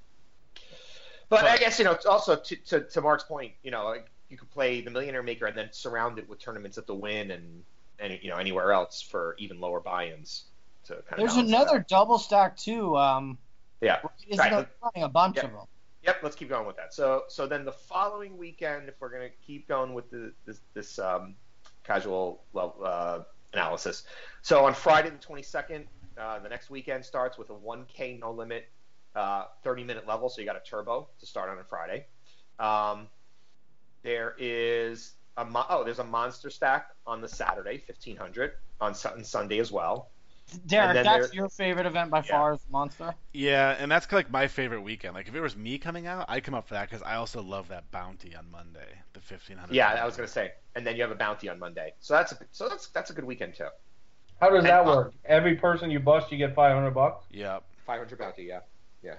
But 1.31 1.45
I 1.45 1.57
guess 1.57 1.79
you 1.79 1.85
know 1.85 1.97
also 2.09 2.37
to, 2.37 2.57
to 2.57 2.81
to 2.81 3.01
Mark's 3.01 3.25
point, 3.25 3.53
you 3.63 3.71
know, 3.71 3.85
like 3.85 4.11
you 4.29 4.37
could 4.37 4.51
play 4.51 4.81
the 4.81 4.91
Millionaire 4.91 5.23
Maker 5.23 5.47
and 5.47 5.57
then 5.57 5.69
surround 5.73 6.19
it 6.19 6.29
with 6.29 6.41
tournaments 6.41 6.77
at 6.77 6.87
the 6.87 6.95
Wynn 6.95 7.31
and 7.31 7.63
any 7.99 8.19
you 8.23 8.29
know 8.31 8.37
anywhere 8.37 8.73
else 8.73 9.01
for 9.01 9.37
even 9.39 9.61
lower 9.61 9.81
buy-ins. 9.81 10.45
To 10.87 10.95
kind 10.95 11.13
of 11.13 11.19
there's 11.19 11.37
another 11.37 11.85
double 11.89 12.19
stack 12.19 12.57
too. 12.57 12.97
Um, 12.97 13.39
Yeah. 13.81 14.01
isn't 14.27 14.39
Right. 14.39 14.67
running 14.83 15.05
a 15.05 15.09
bunch 15.09 15.37
Yeah. 15.37 15.45
of 15.47 15.53
them? 15.53 15.67
Yep, 16.03 16.17
let's 16.23 16.37
keep 16.37 16.49
going 16.49 16.67
with 16.67 16.77
that. 16.77 16.95
So, 16.95 17.25
so 17.29 17.47
then 17.47 17.65
the 17.65 17.73
following 17.73 18.39
weekend, 18.39 18.89
if 18.89 18.95
we're 19.01 19.11
going 19.11 19.29
to 19.31 19.37
keep 19.47 19.69
going 19.69 19.93
with 19.93 20.11
the, 20.11 20.33
this, 20.47 20.61
this 20.73 20.99
um, 20.99 21.37
casual 21.85 22.43
level, 22.55 22.77
uh, 22.83 23.21
analysis, 23.53 24.05
so 24.41 24.65
on 24.65 24.73
Friday 24.73 25.11
the 25.11 25.19
22nd, 25.19 25.85
uh, 26.17 26.39
the 26.39 26.49
next 26.49 26.71
weekend 26.71 27.05
starts 27.05 27.37
with 27.37 27.51
a 27.51 27.55
1K 27.55 28.19
no 28.19 28.33
limit, 28.33 28.71
uh, 29.15 29.45
30 29.63 29.85
minute 29.85 30.07
level. 30.07 30.29
So 30.29 30.41
you 30.41 30.47
got 30.47 30.57
a 30.57 30.61
turbo 30.61 31.09
to 31.21 31.27
start 31.27 31.51
on 31.51 31.59
a 31.59 31.65
Friday. 31.65 32.07
Um, 32.59 33.09
there 34.03 34.35
is 34.39 35.15
a 35.37 35.45
mo- 35.45 35.67
oh, 35.69 35.85
there's 35.85 35.99
a 35.99 36.05
monster 36.05 36.51
stack 36.51 36.89
on 37.07 37.21
the 37.21 37.29
Saturday, 37.29 37.83
1500 37.87 38.53
on 38.81 38.95
Sun- 38.95 39.25
Sunday 39.25 39.59
as 39.59 39.71
well. 39.71 40.11
Derek, 40.67 40.95
then 40.95 41.05
that's 41.05 41.29
there- 41.29 41.35
your 41.37 41.49
favorite 41.49 41.87
event 41.87 42.11
by 42.11 42.19
Yeah. 42.19 42.23
far, 42.23 42.55
is 42.55 42.61
Monster. 42.71 43.15
Yeah, 43.33 43.77
and 43.79 43.89
that's 43.91 44.11
like 44.11 44.31
my 44.31 44.49
favorite 44.49 44.81
weekend. 44.81 45.15
Like 45.15 45.29
if 45.29 45.35
it 45.35 45.41
was 45.41 45.55
me 45.57 45.79
coming 45.79 46.09
out, 46.09 46.27
I'd 46.29 46.43
come 46.43 46.55
up 46.55 46.67
for 46.67 46.75
that 46.75 46.89
because 46.91 47.03
I 47.05 47.15
also 47.17 47.41
love 47.41 47.69
that 47.69 47.89
bounty 47.93 48.35
on 48.35 48.51
Monday, 48.51 48.89
the 49.13 49.21
1500. 49.21 49.73
Yeah, 49.73 49.91
I 49.93 50.05
was 50.05 50.17
going 50.17 50.27
to 50.27 50.33
say, 50.33 50.53
and 50.75 50.85
then 50.85 50.97
you 50.97 51.03
have 51.03 51.13
a 51.13 51.15
bounty 51.17 51.49
on 51.49 51.59
Monday. 51.61 51.95
So 52.01 52.15
that's 52.15 52.33
a, 52.33 52.39
so 52.51 52.69
that's 52.69 52.89
that's 52.89 53.11
a 53.11 53.13
good 53.13 53.25
weekend 53.25 53.55
too. 53.55 53.69
How 54.41 54.51
does 54.51 54.65
that 54.65 54.81
and- 54.81 54.89
uh, 54.91 54.93
work? 54.93 55.15
Every 55.25 55.55
person 55.55 55.89
you 55.89 56.01
bust, 56.01 56.33
you 56.33 56.39
get 56.39 56.53
five 56.55 56.75
hundred 56.75 56.93
bucks. 56.93 57.27
Yep. 57.31 57.63
500 57.87 58.19
bounty, 58.19 58.45
yeah, 58.45 58.61
yeah, 59.03 59.17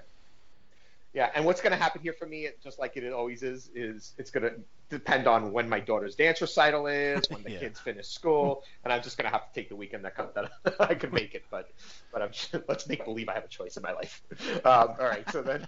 yeah. 1.12 1.30
And 1.34 1.44
what's 1.44 1.60
going 1.60 1.72
to 1.72 1.76
happen 1.78 2.00
here 2.02 2.12
for 2.12 2.26
me, 2.26 2.48
just 2.62 2.78
like 2.78 2.96
it 2.96 3.12
always 3.12 3.42
is, 3.42 3.70
is 3.74 4.14
it's 4.18 4.30
going 4.30 4.44
to 4.44 4.54
depend 4.90 5.26
on 5.26 5.52
when 5.52 5.68
my 5.68 5.80
daughter's 5.80 6.14
dance 6.16 6.40
recital 6.40 6.86
is, 6.86 7.30
when 7.30 7.42
the 7.42 7.50
Yeah. 7.52 7.58
kids 7.60 7.80
finish 7.80 8.08
school, 8.08 8.62
and 8.84 8.92
I'm 8.92 9.02
just 9.02 9.16
going 9.18 9.26
to 9.26 9.32
have 9.32 9.46
to 9.52 9.52
take 9.60 9.68
the 9.68 9.76
weekend 9.76 10.04
that 10.04 10.14
comes 10.16 10.30
that 10.34 10.50
I 10.80 10.94
could 10.94 11.12
make 11.12 11.34
it. 11.34 11.44
But 11.50 11.66
but 12.12 12.22
I'm 12.22 12.30
let's 12.68 12.88
make 12.88 13.04
believe 13.04 13.28
I 13.28 13.34
have 13.34 13.44
a 13.44 13.48
choice 13.48 13.76
in 13.76 13.82
my 13.82 13.92
life. 13.92 14.22
Um, 14.64 14.96
all 15.00 15.06
right, 15.08 15.28
so 15.30 15.42
then. 15.42 15.66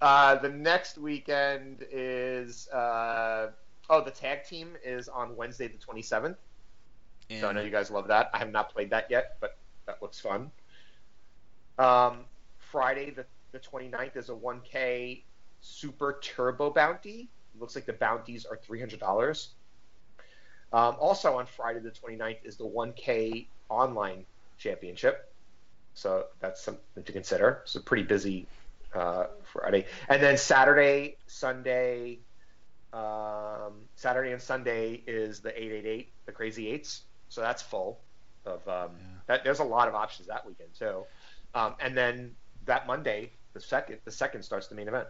Uh, 0.00 0.36
the 0.36 0.48
next 0.50 0.98
weekend 0.98 1.84
is 1.90 2.68
uh, 2.68 3.50
oh 3.88 4.04
the 4.04 4.10
tag 4.10 4.44
team 4.44 4.76
is 4.84 5.08
on 5.08 5.36
Wednesday 5.36 5.68
the 5.68 5.78
27th. 5.78 6.36
And 7.30 7.40
So 7.40 7.48
I 7.48 7.52
know 7.52 7.62
you 7.62 7.70
guys 7.70 7.90
love 7.90 8.08
that. 8.08 8.28
I 8.34 8.38
have 8.38 8.50
not 8.50 8.72
played 8.72 8.90
that 8.90 9.06
yet, 9.10 9.24
but 9.40 9.52
that 9.86 10.02
looks 10.02 10.20
fun. 10.20 10.52
Um, 11.82 12.24
Friday, 12.58 13.10
the, 13.10 13.24
the 13.50 13.58
29th, 13.58 14.16
is 14.16 14.28
a 14.28 14.34
1K 14.34 15.22
Super 15.60 16.18
Turbo 16.22 16.70
Bounty. 16.70 17.28
looks 17.58 17.74
like 17.74 17.86
the 17.86 17.92
bounties 17.92 18.46
are 18.46 18.56
$300. 18.56 19.48
Um, 20.72 20.96
also 20.98 21.36
on 21.38 21.46
Friday, 21.46 21.80
the 21.80 21.90
29th, 21.90 22.38
is 22.44 22.56
the 22.56 22.64
1K 22.64 23.46
Online 23.68 24.24
Championship. 24.58 25.32
So 25.94 26.26
that's 26.40 26.62
something 26.62 27.02
to 27.04 27.12
consider. 27.12 27.60
It's 27.64 27.74
a 27.74 27.80
pretty 27.80 28.04
busy 28.04 28.46
uh, 28.94 29.26
Friday. 29.52 29.86
And 30.08 30.22
then 30.22 30.38
Saturday, 30.38 31.16
Sunday, 31.26 32.20
um, 32.92 33.72
Saturday 33.96 34.32
and 34.32 34.40
Sunday 34.40 35.02
is 35.06 35.40
the 35.40 35.50
888, 35.50 36.12
the 36.26 36.32
Crazy 36.32 36.68
Eights. 36.68 37.02
So 37.28 37.40
that's 37.40 37.60
full 37.60 37.98
of 38.46 38.66
um, 38.68 38.90
Yeah. 38.98 39.06
that. 39.26 39.44
There's 39.44 39.58
a 39.60 39.64
lot 39.64 39.88
of 39.88 39.94
options 39.94 40.28
that 40.28 40.46
weekend 40.46 40.70
too. 40.78 41.04
Um, 41.54 41.74
and 41.80 41.96
then 41.96 42.34
that 42.66 42.86
Monday, 42.86 43.30
the 43.52 43.60
second, 43.60 43.98
the 44.04 44.10
second 44.10 44.42
starts 44.42 44.68
the 44.68 44.74
main 44.74 44.88
event. 44.88 45.08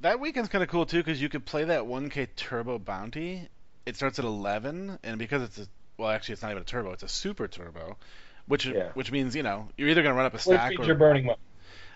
that 0.00 0.20
weekend's 0.20 0.48
kind 0.48 0.62
of 0.62 0.70
cool 0.70 0.86
too 0.86 0.98
because 0.98 1.20
you 1.20 1.28
could 1.28 1.44
play 1.44 1.64
that 1.64 1.82
1K 1.82 2.28
Turbo 2.36 2.78
Bounty. 2.78 3.48
It 3.86 3.96
starts 3.96 4.18
at 4.18 4.24
11, 4.24 4.98
and 5.02 5.18
because 5.18 5.42
it's 5.42 5.58
a 5.58 5.66
well, 5.98 6.10
actually, 6.10 6.34
it's 6.34 6.42
not 6.42 6.50
even 6.52 6.62
a 6.62 6.66
turbo; 6.66 6.92
it's 6.92 7.02
a 7.02 7.08
super 7.08 7.48
turbo. 7.48 7.96
which 8.46 8.66
Yeah. 8.66 8.90
which 8.94 9.10
means 9.12 9.36
you 9.36 9.42
know 9.42 9.68
you're 9.76 9.88
either 9.88 10.02
gonna 10.02 10.14
run 10.14 10.26
up 10.26 10.34
a 10.34 10.38
stack 10.38 10.72
or 10.78 10.84
you're 10.84 10.94
burning 10.96 11.26
money. 11.26 11.38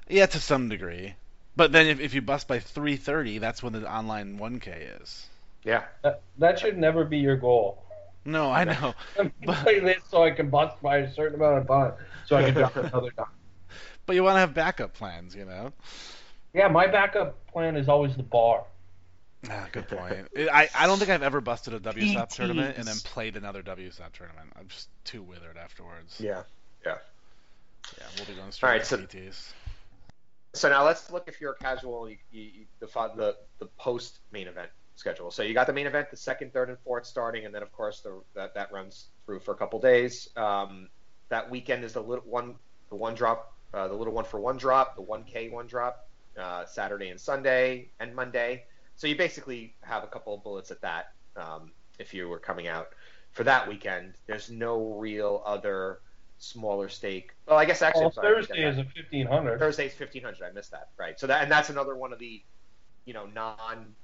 yeah 0.08 0.26
to 0.26 0.38
some 0.38 0.68
degree. 0.68 1.14
But 1.56 1.72
then 1.72 1.86
if, 1.86 2.00
if 2.00 2.14
you 2.14 2.20
bust 2.22 2.48
by 2.48 2.58
330, 2.60 3.38
that's 3.38 3.62
when 3.62 3.72
the 3.72 3.90
online 3.90 4.38
1K 4.38 5.00
is. 5.02 5.26
Yeah. 5.64 5.84
That, 6.02 6.20
that 6.38 6.58
should 6.58 6.76
never 6.76 7.04
be 7.04 7.18
your 7.18 7.36
goal. 7.36 7.82
No, 8.26 8.50
I 8.50 8.64
know. 8.64 8.94
I'm 9.18 9.32
But- 9.44 9.56
playing 9.62 9.84
this 9.84 10.02
so 10.10 10.22
I 10.24 10.30
can 10.32 10.50
bust 10.50 10.82
by 10.82 10.98
a 10.98 11.12
certain 11.12 11.36
amount 11.40 11.58
of 11.58 11.68
time, 11.68 11.92
so 12.26 12.36
I 12.36 12.44
can 12.44 12.54
drop 12.54 12.76
another 12.76 13.10
time. 13.10 13.26
But 14.04 14.16
you 14.16 14.22
want 14.22 14.36
to 14.36 14.40
have 14.40 14.54
backup 14.54 14.94
plans, 14.94 15.34
you 15.34 15.44
know. 15.44 15.72
Yeah, 16.54 16.68
my 16.68 16.86
backup 16.86 17.46
plan 17.46 17.76
is 17.76 17.88
always 17.88 18.16
the 18.16 18.22
bar. 18.22 18.64
Ah, 19.50 19.68
good 19.72 19.86
point. 19.88 20.28
I, 20.52 20.68
I 20.74 20.86
don't 20.86 20.98
think 20.98 21.10
I've 21.10 21.22
ever 21.22 21.40
busted 21.40 21.74
a 21.74 21.80
WSOP 21.80 22.28
tournament 22.30 22.78
and 22.78 22.86
then 22.86 22.96
played 23.04 23.36
another 23.36 23.62
WSOP 23.62 24.12
tournament. 24.12 24.50
I'm 24.58 24.66
just 24.68 24.88
too 25.04 25.22
withered 25.22 25.56
afterwards. 25.56 26.16
Yeah. 26.20 26.42
Yeah, 26.84 26.96
Yeah, 27.98 28.04
we'll 28.16 28.26
be 28.26 28.34
going 28.34 28.52
straight 28.52 28.68
Alright, 28.70 28.84
to 28.84 28.88
so- 28.88 28.98
PTs. 28.98 29.52
So 30.54 30.70
now 30.70 30.84
let's 30.86 31.10
look 31.10 31.28
if 31.28 31.40
you're 31.40 31.52
a 31.52 31.56
casual, 31.56 32.08
you, 32.08 32.16
you, 32.32 32.42
you 32.42 32.66
the 32.80 32.86
the 32.86 33.36
the 33.58 33.66
post 33.78 34.20
main 34.32 34.48
event 34.48 34.70
schedule. 34.96 35.30
So 35.30 35.42
you 35.42 35.54
got 35.54 35.66
the 35.66 35.72
main 35.72 35.86
event, 35.86 36.10
the 36.10 36.16
second, 36.16 36.52
third, 36.52 36.68
and 36.68 36.78
fourth 36.80 37.06
starting, 37.06 37.44
and 37.44 37.54
then 37.54 37.62
of 37.62 37.70
course 37.72 38.00
the, 38.00 38.20
that 38.34 38.54
that 38.54 38.72
runs 38.72 39.06
through 39.24 39.40
for 39.40 39.52
a 39.52 39.56
couple 39.56 39.78
days. 39.78 40.28
Um, 40.36 40.88
that 41.28 41.50
weekend 41.50 41.84
is 41.84 41.92
the 41.92 42.02
little 42.02 42.24
one, 42.24 42.54
the 42.88 42.96
one 42.96 43.14
drop, 43.14 43.54
uh, 43.74 43.88
the 43.88 43.94
little 43.94 44.12
one 44.12 44.24
for 44.24 44.40
one 44.40 44.56
drop, 44.56 44.96
the 44.96 45.02
one 45.02 45.24
K 45.24 45.48
one 45.48 45.66
drop, 45.66 46.08
uh, 46.38 46.64
Saturday 46.66 47.08
and 47.08 47.20
Sunday 47.20 47.88
and 48.00 48.14
Monday. 48.14 48.64
So 48.96 49.06
you 49.06 49.16
basically 49.16 49.74
have 49.82 50.02
a 50.02 50.06
couple 50.06 50.34
of 50.34 50.42
bullets 50.42 50.70
at 50.70 50.80
that. 50.80 51.12
Um, 51.36 51.72
if 51.98 52.14
you 52.14 52.28
were 52.28 52.38
coming 52.38 52.66
out 52.66 52.88
for 53.32 53.44
that 53.44 53.68
weekend, 53.68 54.14
there's 54.26 54.50
no 54.50 54.94
real 54.94 55.42
other 55.44 56.00
smaller 56.38 56.88
stake. 56.88 57.32
Well, 57.46 57.58
I 57.58 57.64
guess 57.64 57.82
actually 57.82 58.02
Well, 58.02 58.12
sorry, 58.12 58.34
Thursday 58.34 58.68
is 58.68 58.78
a 58.78 58.82
1500. 58.82 59.58
Thursday's 59.58 59.94
fifteen 59.94 60.22
hundred. 60.22 60.44
I 60.44 60.52
missed 60.52 60.70
that. 60.70 60.88
Right. 60.96 61.18
So 61.18 61.26
that 61.26 61.42
and 61.42 61.50
that's 61.50 61.70
another 61.70 61.96
one 61.96 62.12
of 62.12 62.18
the, 62.18 62.42
you 63.04 63.14
know, 63.14 63.26
non 63.26 63.94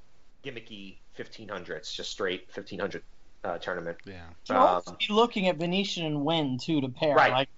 gimmicky 0.44 0.96
fifteen 1.14 1.48
hundreds, 1.48 1.92
just 1.92 2.10
straight 2.10 2.50
fifteen 2.52 2.78
hundred 2.78 3.02
uh, 3.44 3.58
tournament. 3.58 3.98
Yeah. 4.04 4.22
Should 4.44 4.56
also 4.56 4.90
Um, 4.92 4.96
be 4.98 5.12
looking 5.12 5.48
at 5.48 5.56
Venetian 5.56 6.06
and 6.06 6.24
Wynn 6.24 6.58
too 6.58 6.80
to 6.80 6.88
pair. 6.88 7.14
Right. 7.14 7.32
Like 7.32 7.48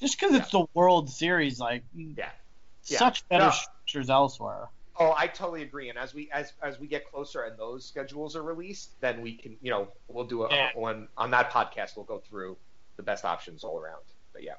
just 0.00 0.18
because 0.18 0.34
it's 0.34 0.50
the 0.50 0.66
World 0.74 1.10
Series, 1.10 1.58
like 1.60 1.84
Yeah. 1.94 2.30
Yeah. 2.84 2.98
such 2.98 3.26
better 3.28 3.44
No. 3.46 3.50
structures 3.50 4.10
elsewhere. 4.10 4.68
Oh, 4.96 5.12
I 5.16 5.26
totally 5.26 5.62
agree. 5.62 5.88
And 5.90 5.98
as 5.98 6.14
we 6.14 6.30
as 6.30 6.52
as 6.62 6.78
we 6.78 6.86
get 6.86 7.10
closer 7.10 7.42
and 7.42 7.58
those 7.58 7.84
schedules 7.84 8.36
are 8.36 8.42
released, 8.42 8.98
then 9.00 9.20
we 9.22 9.34
can, 9.36 9.56
you 9.60 9.70
know, 9.70 9.88
we'll 10.08 10.24
do 10.26 10.44
a 10.44 10.50
Yeah. 10.54 10.70
one 10.74 11.08
on 11.16 11.30
that 11.32 11.50
podcast. 11.50 11.96
We'll 11.96 12.04
go 12.04 12.18
through 12.18 12.56
the 12.96 13.02
best 13.02 13.24
options 13.24 13.64
all 13.64 13.78
around. 13.78 14.02
But 14.32 14.42
yeah, 14.44 14.54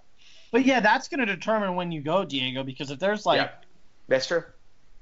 But 0.51 0.65
yeah, 0.65 0.79
that's 0.81 1.07
going 1.07 1.19
to 1.19 1.25
determine 1.25 1.75
when 1.75 1.91
you 1.91 2.01
go, 2.01 2.23
Diego, 2.25 2.63
because 2.63 2.91
if 2.91 2.99
there's 2.99 3.25
like, 3.25 3.39
Yeah. 3.41 3.51
that's 4.07 4.27
true. 4.27 4.43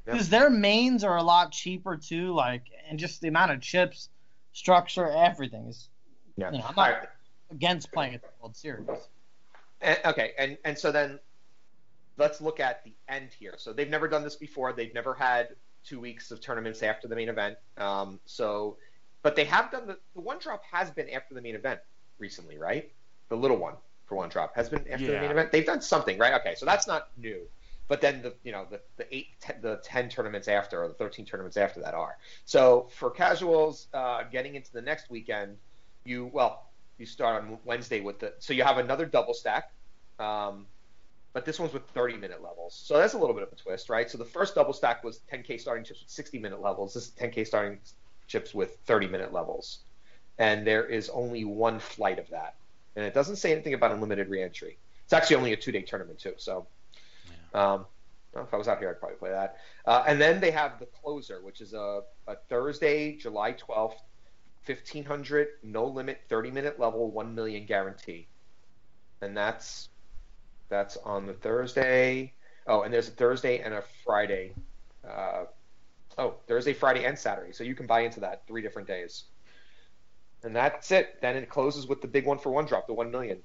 Yeah. 0.05 0.13
because 0.13 0.29
their 0.29 0.49
mains 0.49 1.03
are 1.03 1.17
a 1.17 1.23
lot 1.23 1.51
cheaper 1.51 1.95
too, 1.97 2.33
like, 2.33 2.63
and 2.89 2.99
just 2.99 3.21
the 3.21 3.27
amount 3.29 3.51
of 3.51 3.61
chips, 3.61 4.09
structure, 4.51 5.09
everything 5.09 5.67
is 5.67 5.89
Yeah. 6.35 6.51
You 6.51 6.57
know, 6.59 6.65
I'm 6.65 6.77
All 6.79 6.85
not- 6.85 6.99
right. 6.99 7.09
against 7.51 7.91
playing 7.91 8.15
at 8.15 8.21
the 8.23 8.29
World 8.41 8.55
Series. 8.55 8.87
And, 9.81 9.99
okay, 10.05 10.33
and 10.37 10.57
and 10.65 10.77
so 10.77 10.91
then 10.91 11.19
let's 12.17 12.41
look 12.41 12.59
at 12.59 12.83
the 12.83 12.93
end 13.07 13.29
here. 13.37 13.53
So 13.57 13.71
they've 13.73 13.89
never 13.89 14.07
done 14.07 14.23
this 14.23 14.35
before. 14.35 14.73
They've 14.73 14.93
never 14.93 15.13
had 15.13 15.55
two 15.83 15.99
weeks 15.99 16.31
of 16.31 16.39
tournaments 16.41 16.81
after 16.81 17.07
the 17.07 17.15
main 17.15 17.29
event. 17.29 17.57
Um, 17.77 18.19
so, 18.25 18.77
but 19.21 19.35
they 19.35 19.43
have 19.45 19.69
done 19.71 19.85
the 19.87 19.99
the 20.15 20.21
one 20.21 20.39
drop 20.39 20.63
has 20.71 20.89
been 20.91 21.09
after 21.09 21.33
the 21.35 21.41
main 21.41 21.55
event 21.55 21.79
recently, 22.17 22.57
right? 22.57 22.91
The 23.29 23.35
little 23.37 23.57
one 23.57 23.75
for 24.05 24.15
one 24.15 24.29
drop 24.29 24.55
has 24.55 24.69
been 24.69 24.87
after 24.89 25.05
the 25.07 25.19
main 25.19 25.31
event. 25.31 25.51
They've 25.51 25.65
done 25.65 25.81
something, 25.81 26.17
right? 26.17 26.33
Okay, 26.41 26.55
so 26.55 26.65
that's 26.65 26.87
not 26.87 27.09
new. 27.17 27.47
But 27.87 28.01
then 28.01 28.21
the 28.21 28.33
you 28.43 28.51
know 28.51 28.65
the 28.69 28.79
the 28.97 29.13
eight 29.15 29.27
ten, 29.39 29.57
the 29.61 29.79
ten 29.83 30.09
tournaments 30.09 30.47
after 30.47 30.83
or 30.83 30.87
the 30.87 30.93
thirteen 30.93 31.25
tournaments 31.25 31.57
after 31.57 31.81
that 31.81 31.93
are. 31.93 32.17
So 32.45 32.89
for 32.95 33.09
casuals, 33.09 33.87
uh, 33.93 34.23
getting 34.31 34.55
into 34.55 34.71
the 34.71 34.81
next 34.81 35.09
weekend, 35.09 35.57
you 36.05 36.29
well 36.33 36.69
you 36.97 37.05
start 37.05 37.43
on 37.43 37.57
Wednesday 37.65 37.99
with 37.99 38.19
the 38.19 38.33
so 38.39 38.53
you 38.53 38.63
have 38.63 38.77
another 38.77 39.05
double 39.05 39.33
stack. 39.33 39.71
Um, 40.19 40.65
but 41.33 41.45
this 41.45 41.59
one's 41.59 41.73
with 41.73 41.83
30 41.89 42.17
minute 42.17 42.43
levels. 42.43 42.79
So 42.85 42.97
that's 42.97 43.13
a 43.13 43.17
little 43.17 43.33
bit 43.33 43.43
of 43.43 43.51
a 43.51 43.55
twist, 43.55 43.89
right? 43.89 44.09
So 44.09 44.19
the 44.19 44.25
first 44.25 44.53
double 44.53 44.71
stack 44.71 45.03
was 45.03 45.21
10K 45.31 45.59
starting 45.59 45.83
chips 45.83 46.01
with 46.01 46.09
60 46.09 46.37
minute 46.37 46.61
levels. 46.61 46.93
This 46.93 47.07
is 47.07 47.11
10K 47.19 47.47
starting 47.47 47.79
chips 48.27 48.53
with 48.53 48.77
30 48.85 49.07
minute 49.07 49.33
levels. 49.33 49.79
And 50.37 50.65
there 50.65 50.85
is 50.85 51.09
only 51.09 51.43
one 51.43 51.79
flight 51.79 52.19
of 52.19 52.29
that. 52.29 52.55
And 52.95 53.03
it 53.03 53.15
doesn't 53.15 53.37
say 53.37 53.51
anything 53.51 53.73
about 53.73 53.91
unlimited 53.91 54.29
reentry. 54.29 54.77
It's 55.05 55.13
actually 55.13 55.37
only 55.37 55.53
a 55.53 55.57
two 55.57 55.71
day 55.71 55.81
tournament, 55.81 56.19
too. 56.19 56.33
So 56.37 56.67
um, 57.53 57.85
well, 58.33 58.43
if 58.43 58.53
I 58.53 58.57
was 58.57 58.67
out 58.67 58.79
here, 58.79 58.89
I'd 58.89 58.99
probably 58.99 59.17
play 59.17 59.29
that. 59.29 59.57
Uh, 59.85 60.03
and 60.07 60.19
then 60.19 60.39
they 60.39 60.51
have 60.51 60.79
the 60.79 60.87
closer, 60.87 61.41
which 61.41 61.61
is 61.61 61.73
a, 61.73 62.01
a 62.27 62.35
Thursday, 62.49 63.15
July 63.15 63.53
12th, 63.53 63.95
1500, 64.65 65.47
no 65.61 65.85
limit, 65.85 66.21
30 66.29 66.51
minute 66.51 66.79
level, 66.79 67.11
1 67.11 67.35
million 67.35 67.65
guarantee. 67.65 68.27
And 69.21 69.37
that's 69.37 69.89
that's 70.69 70.97
on 70.97 71.27
the 71.27 71.33
Thursday. 71.33 72.33
Oh, 72.65 72.81
and 72.81 72.93
there's 72.93 73.07
a 73.07 73.11
Thursday 73.11 73.59
and 73.59 73.73
a 73.73 73.83
Friday. 74.03 74.55
Uh, 75.07 75.43
oh, 76.17 76.35
Thursday, 76.47 76.73
Friday, 76.73 77.05
and 77.05 77.17
Saturday. 77.17 77.51
So 77.51 77.63
you 77.63 77.75
can 77.75 77.85
buy 77.85 78.01
into 78.01 78.21
that 78.21 78.47
three 78.47 78.61
different 78.61 78.87
days. 78.87 79.25
And 80.43 80.55
that's 80.55 80.91
it. 80.91 81.21
Then 81.21 81.35
it 81.35 81.49
closes 81.49 81.87
with 81.87 82.01
the 82.01 82.07
big 82.07 82.25
one 82.25 82.37
for 82.37 82.51
one 82.51 82.65
drop, 82.65 82.87
the 82.87 82.93
1 82.93 83.11
million. 83.11 83.39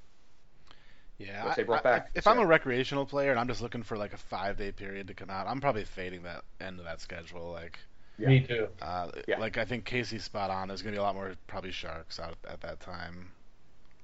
Yeah. 1.18 1.46
Which 1.46 1.56
they 1.56 1.62
brought 1.64 1.84
I- 1.84 1.90
back, 1.98 2.10
if 2.14 2.24
so- 2.24 2.30
I'm 2.30 2.38
a 2.38 2.46
recreational 2.46 3.04
player 3.06 3.30
and 3.30 3.40
I'm 3.40 3.48
just 3.48 3.60
looking 3.60 3.82
for 3.82 3.96
like 3.96 4.12
a 4.12 4.16
five 4.18 4.56
day 4.56 4.72
period 4.72 5.08
to 5.08 5.14
come 5.14 5.30
out, 5.30 5.46
I'm 5.46 5.60
probably 5.60 5.84
fading 5.84 6.22
that 6.22 6.42
end 6.60 6.78
of 6.78 6.84
that 6.84 7.00
schedule. 7.00 7.50
Like, 7.52 7.78
Yeah. 8.18 8.28
Me 8.28 8.40
too. 8.40 8.68
uh, 8.82 9.10
Yeah. 9.26 9.38
like 9.38 9.58
I 9.58 9.64
think 9.64 9.84
Casey's 9.84 10.24
spot 10.24 10.50
on. 10.50 10.68
There's 10.68 10.82
gonna 10.82 10.92
be 10.92 10.98
a 10.98 11.02
lot 11.02 11.14
more 11.14 11.34
probably 11.46 11.72
sharks 11.72 12.18
out 12.20 12.36
at 12.48 12.60
that 12.62 12.80
time. 12.80 13.32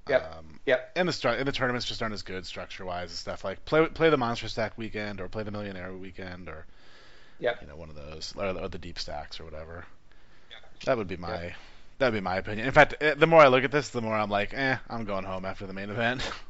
Yep. 0.07 0.35
Um, 0.37 0.59
Yep. 0.65 0.91
and 0.97 1.07
the 1.07 1.11
stru- 1.13 1.37
and 1.37 1.47
the 1.47 1.51
tournaments 1.51 1.85
just 1.87 2.01
aren't 2.03 2.13
as 2.13 2.21
good 2.21 2.45
structure 2.45 2.85
wise 2.85 3.09
and 3.09 3.17
stuff. 3.17 3.43
Like 3.43 3.65
play 3.65 3.85
play 3.87 4.09
the 4.09 4.17
monster 4.17 4.47
stack 4.47 4.77
weekend 4.77 5.19
or 5.19 5.27
play 5.27 5.43
the 5.43 5.51
millionaire 5.51 5.91
weekend 5.93 6.47
or 6.47 6.65
Yep. 7.39 7.61
you 7.61 7.67
know 7.67 7.75
one 7.75 7.89
of 7.89 7.95
those 7.95 8.33
or, 8.37 8.45
or 8.45 8.67
the 8.69 8.77
deep 8.77 8.99
stacks 8.99 9.39
or 9.39 9.45
whatever. 9.45 9.85
That 10.85 10.97
would 10.97 11.07
be 11.07 11.17
my 11.17 11.55
that 11.97 12.07
would 12.07 12.13
be 12.17 12.21
my 12.21 12.35
opinion. 12.35 12.67
In 12.67 12.73
fact, 12.73 12.95
eh, 13.01 13.15
the 13.15 13.25
more 13.27 13.41
I 13.41 13.47
look 13.47 13.63
at 13.63 13.71
this, 13.71 13.89
the 13.89 14.01
more 14.01 14.13
I'm 14.15 14.29
like, 14.29 14.53
eh, 14.53 14.77
I'm 14.89 15.05
going 15.05 15.23
home 15.23 15.43
after 15.45 15.65
the 15.65 15.73
main 15.73 15.89
event. 15.89 16.21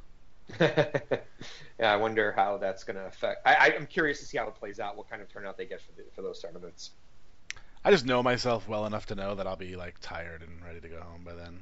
yeah, 0.59 1.19
I 1.81 1.95
wonder 1.95 2.31
how 2.31 2.57
that's 2.57 2.83
going 2.83 2.97
to 2.97 3.05
affect. 3.05 3.45
I, 3.45 3.73
I'm 3.75 3.87
curious 3.87 4.19
to 4.19 4.25
see 4.25 4.37
how 4.37 4.47
it 4.47 4.55
plays 4.55 4.79
out, 4.79 4.95
what 4.97 5.09
kind 5.09 5.21
of 5.21 5.29
turnout 5.29 5.57
they 5.57 5.65
get 5.65 5.81
for, 5.81 5.91
the, 5.97 6.03
for 6.15 6.21
those 6.21 6.39
tournaments. 6.41 6.91
I 7.83 7.91
just 7.91 8.05
know 8.05 8.23
myself 8.23 8.67
well 8.67 8.85
enough 8.85 9.05
to 9.07 9.15
know 9.15 9.35
that 9.35 9.45
I'll 9.47 9.55
be 9.55 9.75
like 9.75 9.95
tired 10.01 10.41
and 10.41 10.63
ready 10.65 10.79
to 10.79 10.87
go 10.87 11.01
home 11.01 11.23
by 11.23 11.33
then. 11.33 11.59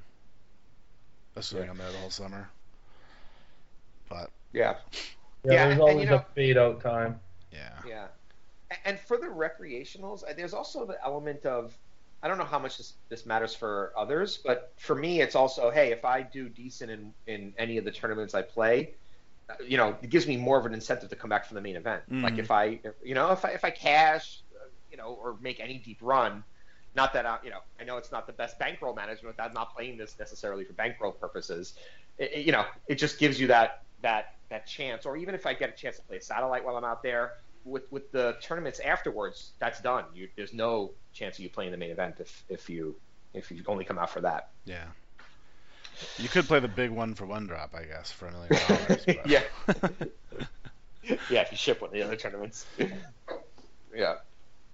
Assuming 1.36 1.66
Yeah. 1.66 1.72
I'm 1.72 1.78
there 1.78 1.92
the 1.92 1.98
whole 1.98 2.10
summer. 2.10 2.50
But 4.10 4.30
Yeah, 4.54 4.76
Yeah, 5.44 5.52
Yeah, 5.52 5.66
there's 5.66 5.72
and 5.74 5.82
always 5.82 6.00
you 6.06 6.10
know- 6.10 6.16
a 6.18 6.26
fade 6.36 6.58
out 6.58 6.82
time. 6.82 7.20
yeah. 7.52 7.80
yeah. 7.88 8.08
And 8.86 9.00
for 9.00 9.18
the 9.18 9.28
recreationals, 9.28 10.24
uh, 10.24 10.34
there's 10.36 10.54
also 10.54 10.86
the 10.86 10.98
element 11.04 11.46
of 11.46 11.78
I 12.24 12.30
don't 12.30 12.40
know 12.40 12.46
how 12.46 12.60
much 12.60 12.78
this, 12.78 12.96
this 13.10 13.26
matters 13.28 13.56
for 13.56 13.94
others, 13.98 14.40
but 14.46 14.74
for 14.80 14.96
me, 14.96 15.22
it's 15.22 15.36
also 15.36 15.72
hey, 15.72 15.92
if 15.92 16.06
I 16.06 16.24
do 16.24 16.50
decent 16.50 16.92
in, 16.92 17.14
in 17.28 17.54
any 17.60 17.78
of 17.78 17.86
the 17.86 17.92
tournaments 17.92 18.34
I 18.34 18.44
play, 18.44 18.96
uh, 19.50 19.56
you 19.68 19.78
know, 19.78 19.98
it 20.02 20.10
gives 20.10 20.28
me 20.28 20.38
more 20.38 20.60
of 20.60 20.66
an 20.66 20.74
incentive 20.74 21.10
to 21.10 21.18
come 21.18 21.30
back 21.30 21.46
for 21.46 21.54
the 21.56 21.62
main 21.62 21.76
event. 21.76 22.04
Like 22.22 22.36
Mhm. 22.36 22.40
if 22.40 22.52
I, 22.52 22.82
you 23.04 23.16
know, 23.16 23.32
if 23.32 23.46
I 23.46 23.50
if 23.52 23.66
I 23.66 23.72
cash, 23.72 24.44
uh, 24.56 24.70
you 24.90 24.98
know, 24.98 25.14
or 25.14 25.38
make 25.42 25.60
any 25.60 25.80
deep 25.80 26.00
run, 26.02 26.46
not 26.96 27.14
that 27.14 27.26
I, 27.26 27.40
you 27.44 27.50
know, 27.50 27.60
I 27.80 27.84
know 27.84 27.98
it's 27.98 28.12
not 28.12 28.28
the 28.28 28.34
best 28.34 28.58
bankroll 28.60 28.96
management. 28.96 29.36
I'm 29.40 29.54
not 29.54 29.74
playing 29.76 29.98
this 29.98 30.18
necessarily 30.20 30.66
for 30.66 30.74
bankroll 30.74 31.12
purposes. 31.14 31.76
It, 32.18 32.32
it- 32.34 32.46
you 32.46 32.52
know, 32.54 32.66
it 32.88 32.96
just 32.96 33.20
gives 33.20 33.40
you 33.40 33.48
that 33.48 33.72
that 34.02 34.26
that 34.50 34.68
chance. 34.68 35.06
Or 35.06 35.18
even 35.18 35.36
if 35.36 35.46
I 35.46 35.54
get 35.54 35.70
a 35.70 35.74
chance 35.74 35.98
to 35.98 36.04
play 36.04 36.18
a 36.18 36.22
satellite 36.22 36.64
while 36.66 36.78
I'm 36.78 36.86
out 36.86 37.04
there, 37.04 37.34
with 37.66 37.92
with 37.92 38.12
the 38.12 38.36
tournaments 38.42 38.80
afterwards, 38.80 39.52
that's 39.60 39.80
done. 39.82 40.06
You, 40.14 40.28
there's 40.36 40.54
no 40.54 40.92
chance 41.14 41.38
of 41.38 41.44
you 41.44 41.50
playing 41.50 41.72
the 41.72 41.78
main 41.78 41.92
event 41.92 42.16
if 42.20 42.44
if 42.50 42.70
you 42.70 42.96
if 43.34 43.52
you 43.52 43.64
only 43.68 43.86
come 43.86 43.98
out 43.98 44.10
for 44.10 44.22
that. 44.22 44.50
Yeah. 44.66 44.86
You 46.18 46.28
could 46.28 46.46
play 46.46 46.60
the 46.60 46.68
big 46.68 46.90
one 46.90 47.14
for 47.14 47.26
one 47.26 47.46
drop, 47.48 47.74
I 47.76 47.84
guess, 47.84 48.12
for 48.12 48.28
a 48.28 48.32
million 48.32 48.56
dollars. 48.68 49.04
but- 49.06 49.28
Yeah. 49.28 49.44
yeah, 51.30 51.42
if 51.42 51.52
you 51.52 51.58
ship 51.58 51.82
one 51.82 51.90
of 51.90 51.94
the 51.94 52.02
other 52.02 52.16
tournaments. 52.16 52.66
yeah. 53.96 54.16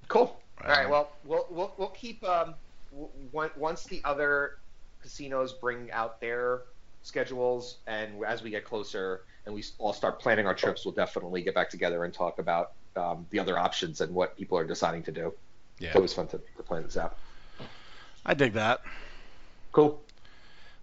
Cool. 0.07 0.39
All 0.63 0.69
right. 0.69 0.89
Well, 0.89 1.11
we'll 1.25 1.45
we'll, 1.49 1.73
we'll 1.77 1.87
keep 1.89 2.23
um 2.23 2.55
w- 2.91 3.09
w- 3.31 3.51
once 3.55 3.83
the 3.85 4.01
other 4.03 4.57
casinos 5.01 5.53
bring 5.53 5.91
out 5.91 6.19
their 6.19 6.61
schedules, 7.03 7.77
and 7.87 8.23
as 8.25 8.41
we 8.43 8.49
get 8.49 8.65
closer 8.65 9.21
and 9.49 9.55
we 9.55 9.63
all 9.79 9.93
start 9.93 10.19
planning 10.19 10.45
our 10.45 10.53
trips, 10.53 10.85
we'll 10.85 10.93
definitely 10.93 11.41
get 11.41 11.55
back 11.55 11.71
together 11.71 12.03
and 12.05 12.13
talk 12.13 12.37
about 12.37 12.71
um, 12.95 13.25
the 13.31 13.39
other 13.39 13.57
options 13.57 13.99
and 13.99 14.13
what 14.13 14.37
people 14.37 14.57
are 14.59 14.63
deciding 14.63 15.01
to 15.03 15.11
do. 15.11 15.33
yeah. 15.79 15.87
It's 15.87 15.95
always 15.95 16.13
fun 16.13 16.27
to, 16.27 16.37
to 16.57 16.63
plan 16.63 16.83
this 16.83 16.95
out. 16.97 17.17
I 18.25 18.35
dig 18.35 18.53
that. 18.53 18.81
Cool. 19.71 19.99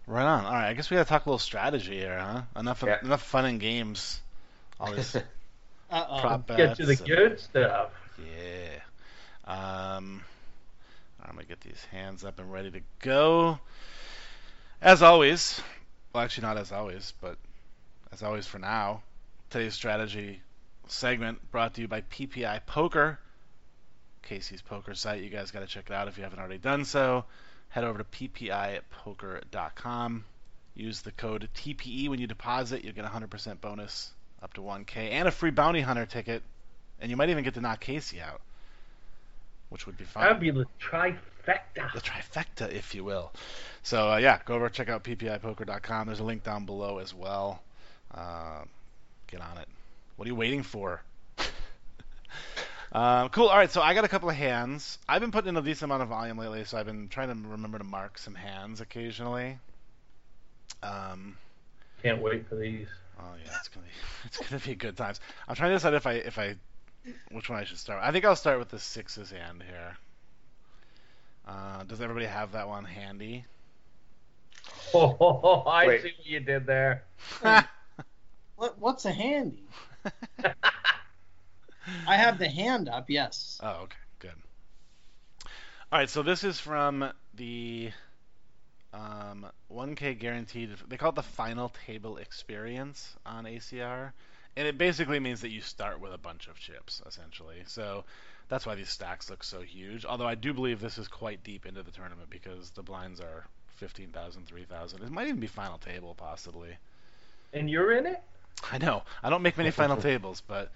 Right 0.08 0.24
on. 0.24 0.44
All 0.44 0.52
right, 0.52 0.68
I 0.68 0.74
guess 0.74 0.90
we 0.90 0.96
gotta 0.96 1.08
talk 1.08 1.26
a 1.26 1.28
little 1.28 1.38
strategy 1.38 1.96
here, 1.98 2.18
huh? 2.18 2.42
Enough 2.58 2.82
Yeah. 2.86 2.98
enough 3.02 3.22
fun 3.22 3.44
and 3.44 3.60
games. 3.60 4.20
All 4.80 4.92
this 4.92 5.14
Uh-oh. 5.90 6.20
prop 6.20 6.48
Get 6.48 6.76
to 6.76 6.86
the 6.86 6.92
and- 6.92 7.06
good 7.06 7.40
stuff. 7.40 7.90
Yeah. 8.18 8.78
Um, 9.46 10.22
I'm 11.22 11.34
gonna 11.34 11.44
get 11.44 11.60
these 11.60 11.84
hands 11.92 12.24
up 12.24 12.38
and 12.40 12.52
ready 12.52 12.70
to 12.72 12.80
go. 13.00 13.58
As 14.82 15.02
always, 15.02 15.60
well, 16.12 16.24
actually 16.24 16.42
not 16.48 16.56
as 16.56 16.72
always, 16.72 17.12
but 17.20 17.36
as 18.12 18.22
always 18.22 18.46
for 18.46 18.58
now. 18.58 19.02
Today's 19.50 19.74
strategy 19.74 20.40
segment 20.88 21.50
brought 21.50 21.74
to 21.74 21.80
you 21.80 21.88
by 21.88 22.02
PPI 22.02 22.60
Poker, 22.66 23.18
Casey's 24.22 24.62
poker 24.62 24.94
site. 24.94 25.22
You 25.22 25.30
guys 25.30 25.50
got 25.50 25.60
to 25.60 25.66
check 25.66 25.86
it 25.88 25.92
out 25.92 26.08
if 26.08 26.16
you 26.16 26.24
haven't 26.24 26.38
already 26.38 26.58
done 26.58 26.84
so. 26.84 27.24
Head 27.68 27.84
over 27.84 27.98
to 27.98 28.04
ppipoker.com. 28.04 30.24
Use 30.74 31.02
the 31.02 31.12
code 31.12 31.48
TPE 31.54 32.08
when 32.08 32.18
you 32.20 32.26
deposit. 32.26 32.84
You'll 32.84 32.94
get 32.94 33.04
a 33.04 33.08
100% 33.08 33.60
bonus 33.60 34.10
up 34.42 34.54
to 34.54 34.60
1K 34.60 35.12
and 35.12 35.28
a 35.28 35.30
free 35.30 35.50
bounty 35.50 35.80
hunter 35.80 36.06
ticket 36.06 36.42
and 37.00 37.10
you 37.10 37.16
might 37.16 37.30
even 37.30 37.44
get 37.44 37.54
to 37.54 37.60
knock 37.60 37.80
Casey 37.80 38.20
out, 38.20 38.40
which 39.68 39.86
would 39.86 39.96
be 39.96 40.04
fun. 40.04 40.22
That'd 40.22 40.40
be 40.40 40.50
the 40.50 40.66
trifecta. 40.80 41.92
the 41.94 42.00
trifecta, 42.00 42.72
if 42.72 42.94
you 42.94 43.04
will. 43.04 43.32
So 43.82 44.12
uh, 44.12 44.16
yeah, 44.16 44.40
go 44.44 44.54
over 44.54 44.68
check 44.68 44.88
out 44.88 45.04
ppipoker.com. 45.04 46.06
There's 46.06 46.20
a 46.20 46.24
link 46.24 46.42
down 46.42 46.64
below 46.64 46.98
as 46.98 47.14
well. 47.14 47.62
Uh, 48.12 48.64
get 49.26 49.40
on 49.40 49.58
it. 49.58 49.68
What 50.16 50.26
are 50.26 50.30
you 50.30 50.34
waiting 50.34 50.62
for? 50.62 51.02
Um, 52.92 53.28
cool. 53.30 53.48
All 53.48 53.56
right, 53.56 53.70
so 53.70 53.82
I 53.82 53.94
got 53.94 54.04
a 54.04 54.08
couple 54.08 54.30
of 54.30 54.36
hands. 54.36 54.98
I've 55.08 55.20
been 55.20 55.32
putting 55.32 55.50
in 55.50 55.56
a 55.56 55.62
decent 55.62 55.84
amount 55.84 56.02
of 56.02 56.08
volume 56.08 56.38
lately, 56.38 56.64
so 56.64 56.78
I've 56.78 56.86
been 56.86 57.08
trying 57.08 57.28
to 57.28 57.48
remember 57.48 57.78
to 57.78 57.84
mark 57.84 58.18
some 58.18 58.34
hands 58.34 58.80
occasionally. 58.80 59.58
Um, 60.82 61.36
Can't 62.02 62.22
wait 62.22 62.48
for 62.48 62.56
these. 62.56 62.86
Oh 63.18 63.34
yeah, 63.42 63.50
it's 63.58 63.68
gonna 63.68 63.86
be 63.86 63.92
it's 64.24 64.36
gonna 64.38 64.60
be 64.60 64.74
good 64.74 64.96
times. 64.96 65.20
I'm 65.48 65.54
trying 65.54 65.70
to 65.70 65.76
decide 65.76 65.94
if 65.94 66.06
I 66.06 66.12
if 66.12 66.38
I 66.38 66.56
which 67.30 67.48
one 67.48 67.58
I 67.58 67.64
should 67.64 67.78
start. 67.78 68.00
I 68.02 68.12
think 68.12 68.24
I'll 68.24 68.36
start 68.36 68.58
with 68.58 68.68
the 68.68 68.78
sixes 68.78 69.30
hand 69.30 69.62
here. 69.66 69.96
Uh, 71.46 71.84
does 71.84 72.00
everybody 72.00 72.26
have 72.26 72.52
that 72.52 72.68
one 72.68 72.84
handy? 72.84 73.44
Oh, 74.94 75.62
I 75.66 75.86
Wait. 75.86 76.02
see 76.02 76.12
what 76.16 76.26
you 76.26 76.40
did 76.40 76.66
there. 76.66 77.02
What, 78.56 78.78
what's 78.78 79.04
a 79.04 79.12
handy? 79.12 79.64
I 82.06 82.16
have 82.16 82.38
the 82.38 82.48
hand 82.48 82.88
up, 82.88 83.08
yes. 83.08 83.60
Oh, 83.62 83.82
okay, 83.82 83.96
good. 84.18 84.32
All 85.92 85.98
right, 85.98 86.10
so 86.10 86.22
this 86.22 86.42
is 86.42 86.58
from 86.58 87.12
the 87.34 87.92
um, 88.92 89.46
1K 89.72 90.18
guaranteed. 90.18 90.70
They 90.88 90.96
call 90.96 91.10
it 91.10 91.14
the 91.14 91.22
final 91.22 91.72
table 91.86 92.16
experience 92.16 93.14
on 93.24 93.44
ACR, 93.44 94.12
and 94.56 94.66
it 94.66 94.78
basically 94.78 95.20
means 95.20 95.42
that 95.42 95.50
you 95.50 95.60
start 95.60 96.00
with 96.00 96.12
a 96.12 96.18
bunch 96.18 96.48
of 96.48 96.58
chips, 96.58 97.02
essentially. 97.06 97.62
So 97.66 98.04
that's 98.48 98.66
why 98.66 98.74
these 98.74 98.90
stacks 98.90 99.28
look 99.30 99.44
so 99.44 99.60
huge. 99.60 100.04
Although 100.04 100.26
I 100.26 100.34
do 100.34 100.54
believe 100.54 100.80
this 100.80 100.98
is 100.98 101.08
quite 101.08 101.44
deep 101.44 101.66
into 101.66 101.82
the 101.82 101.90
tournament 101.90 102.30
because 102.30 102.70
the 102.70 102.82
blinds 102.82 103.20
are 103.20 103.44
15,000, 103.76 104.46
3,000. 104.46 105.02
It 105.02 105.10
might 105.10 105.28
even 105.28 105.40
be 105.40 105.46
final 105.46 105.78
table, 105.78 106.14
possibly. 106.16 106.70
And 107.52 107.68
you're 107.70 107.92
in 107.92 108.06
it? 108.06 108.22
I 108.72 108.78
know. 108.78 109.02
I 109.22 109.30
don't 109.30 109.42
make 109.42 109.56
many 109.56 109.70
final 109.70 109.96
tables, 110.10 110.42
but 110.46 110.70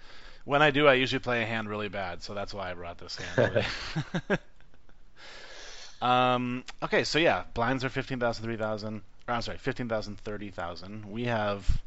when 0.45 0.61
I 0.61 0.71
do, 0.71 0.87
I 0.87 0.93
usually 0.93 1.19
play 1.19 1.43
a 1.43 1.45
hand 1.45 1.69
really 1.69 1.89
bad, 1.89 2.23
so 2.23 2.33
that's 2.33 2.53
why 2.53 2.71
I 2.71 2.73
brought 2.73 2.97
this 2.97 3.15
hand. 3.15 3.65
um, 6.01 6.63
okay, 6.83 7.03
so 7.03 7.19
yeah, 7.19 7.43
blinds 7.53 7.83
are 7.83 7.89
15,000, 7.89 8.43
3,000. 8.43 9.01
Or, 9.27 9.33
I'm 9.33 9.41
sorry, 9.41 9.57
15,000, 9.57 10.17
30,000. 10.17 11.11
We 11.11 11.25
have 11.25 11.81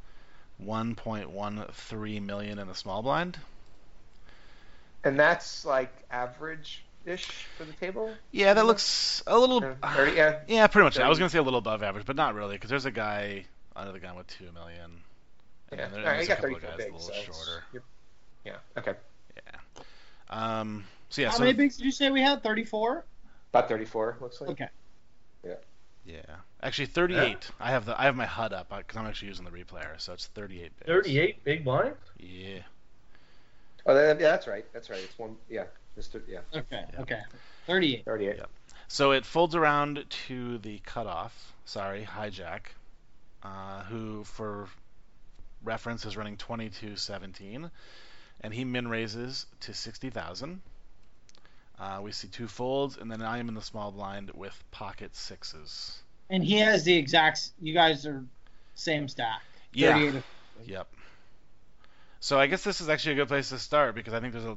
1.13 0.62 2.22
million 2.22 2.58
in 2.58 2.68
the 2.68 2.74
small 2.74 3.02
blind. 3.02 3.38
And 5.02 5.18
that's 5.18 5.64
like 5.64 5.92
average-ish 6.10 7.26
for 7.58 7.64
the 7.64 7.72
table. 7.74 8.10
Yeah, 8.30 8.54
that 8.54 8.64
looks 8.64 9.22
a 9.26 9.38
little. 9.38 9.62
Uh, 9.62 9.94
Thirty, 9.94 10.16
yeah. 10.16 10.38
Yeah, 10.48 10.66
pretty 10.66 10.84
much. 10.84 10.98
I 10.98 11.08
was 11.08 11.18
gonna 11.18 11.28
say 11.28 11.38
a 11.38 11.42
little 11.42 11.58
above 11.58 11.82
average, 11.82 12.06
but 12.06 12.16
not 12.16 12.34
really, 12.34 12.54
because 12.56 12.70
there's 12.70 12.86
a 12.86 12.90
guy 12.90 13.44
under 13.76 13.92
the 13.92 14.00
gun 14.00 14.16
with 14.16 14.26
two 14.28 14.50
million. 14.52 15.03
And 15.74 15.80
Yeah. 15.80 15.88
then 15.88 16.02
there- 16.02 16.02
All 16.02 16.06
right, 16.10 16.16
there's 16.18 16.28
got 16.28 16.36
couple 16.38 16.56
of 16.56 16.62
34 16.62 16.70
guys 16.70 16.76
big, 16.78 16.88
a 16.88 16.96
little 16.96 17.08
so 17.08 17.12
it's- 17.20 17.46
shorter. 17.46 17.64
Yeah. 18.44 18.56
Okay. 18.78 18.94
Yeah. 19.36 19.82
Um. 20.60 20.84
So 21.10 21.22
yeah. 21.22 21.30
How 21.30 21.36
so 21.36 21.40
many 21.44 21.52
bigs 21.54 21.76
did 21.76 21.84
you 21.86 21.92
say 21.92 22.10
we 22.10 22.20
had? 22.22 22.42
34? 22.42 23.04
About 23.50 23.68
34 23.68 24.16
looks 24.20 24.40
like. 24.40 24.50
Okay. 24.50 24.68
Yeah, 25.44 25.54
Yeah. 26.04 26.36
actually 26.62 26.86
38. 26.86 27.50
I 27.60 27.70
have 27.70 27.84
the 27.86 27.98
I 28.00 28.04
have 28.04 28.16
my 28.16 28.26
HUD 28.26 28.52
up 28.52 28.68
because 28.76 28.96
I'm 28.96 29.06
actually 29.06 29.28
using 29.28 29.44
the 29.44 29.50
replayer, 29.50 30.00
so 30.00 30.12
it's 30.12 30.26
38 30.28 30.76
bits. 30.78 30.86
38 30.86 31.44
big 31.44 31.64
blinds? 31.64 31.98
Yeah. 32.18 32.60
Oh, 33.86 33.94
that, 33.94 34.18
yeah, 34.20 34.30
that's 34.30 34.46
right. 34.46 34.64
That's 34.72 34.88
right. 34.90 35.00
It's 35.00 35.18
one. 35.18 35.36
Yeah. 35.48 35.64
Mr. 35.98 36.22
Yeah. 36.26 36.40
Okay, 36.54 36.84
Yeah. 36.92 37.00
okay. 37.00 37.20
38. 37.66 38.04
38. 38.04 38.36
Yep. 38.38 38.50
So 38.88 39.12
it 39.12 39.24
folds 39.26 39.54
around 39.54 40.04
to 40.26 40.58
the 40.58 40.78
cutoff. 40.80 41.52
Sorry, 41.66 42.04
hijack, 42.04 42.62
uh, 43.42 43.82
who 43.84 44.24
for 44.24 44.68
reference 45.64 46.04
is 46.04 46.16
running 46.16 46.36
2217, 46.36 47.70
and 48.40 48.54
he 48.54 48.64
min 48.64 48.88
raises 48.88 49.46
to 49.60 49.74
60,000. 49.74 50.60
Uh, 51.78 52.00
we 52.02 52.12
see 52.12 52.28
two 52.28 52.46
folds, 52.46 52.96
and 52.96 53.10
then 53.10 53.22
I 53.22 53.38
am 53.38 53.48
in 53.48 53.54
the 53.54 53.62
small 53.62 53.90
blind 53.90 54.30
with 54.34 54.62
pocket 54.70 55.16
sixes. 55.16 56.00
And 56.30 56.44
he 56.44 56.58
has 56.58 56.84
the 56.84 56.96
exact. 56.96 57.50
You 57.60 57.74
guys 57.74 58.06
are 58.06 58.24
same 58.74 59.08
stack. 59.08 59.42
Yeah. 59.72 60.12
Yep. 60.64 60.86
So 62.20 62.38
I 62.38 62.46
guess 62.46 62.62
this 62.62 62.80
is 62.80 62.88
actually 62.88 63.12
a 63.12 63.16
good 63.16 63.28
place 63.28 63.50
to 63.50 63.58
start 63.58 63.94
because 63.94 64.14
I 64.14 64.20
think 64.20 64.32
there's 64.32 64.44
a 64.44 64.56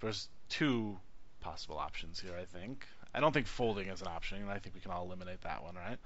there's 0.00 0.28
two 0.48 0.98
possible 1.40 1.78
options 1.78 2.20
here. 2.20 2.32
I 2.40 2.44
think 2.44 2.86
I 3.14 3.20
don't 3.20 3.32
think 3.32 3.46
folding 3.46 3.88
is 3.88 4.00
an 4.00 4.06
option, 4.06 4.38
and 4.38 4.50
I 4.50 4.58
think 4.58 4.74
we 4.74 4.80
can 4.80 4.90
all 4.90 5.06
eliminate 5.06 5.40
that 5.42 5.62
one, 5.64 5.74
right? 5.74 5.98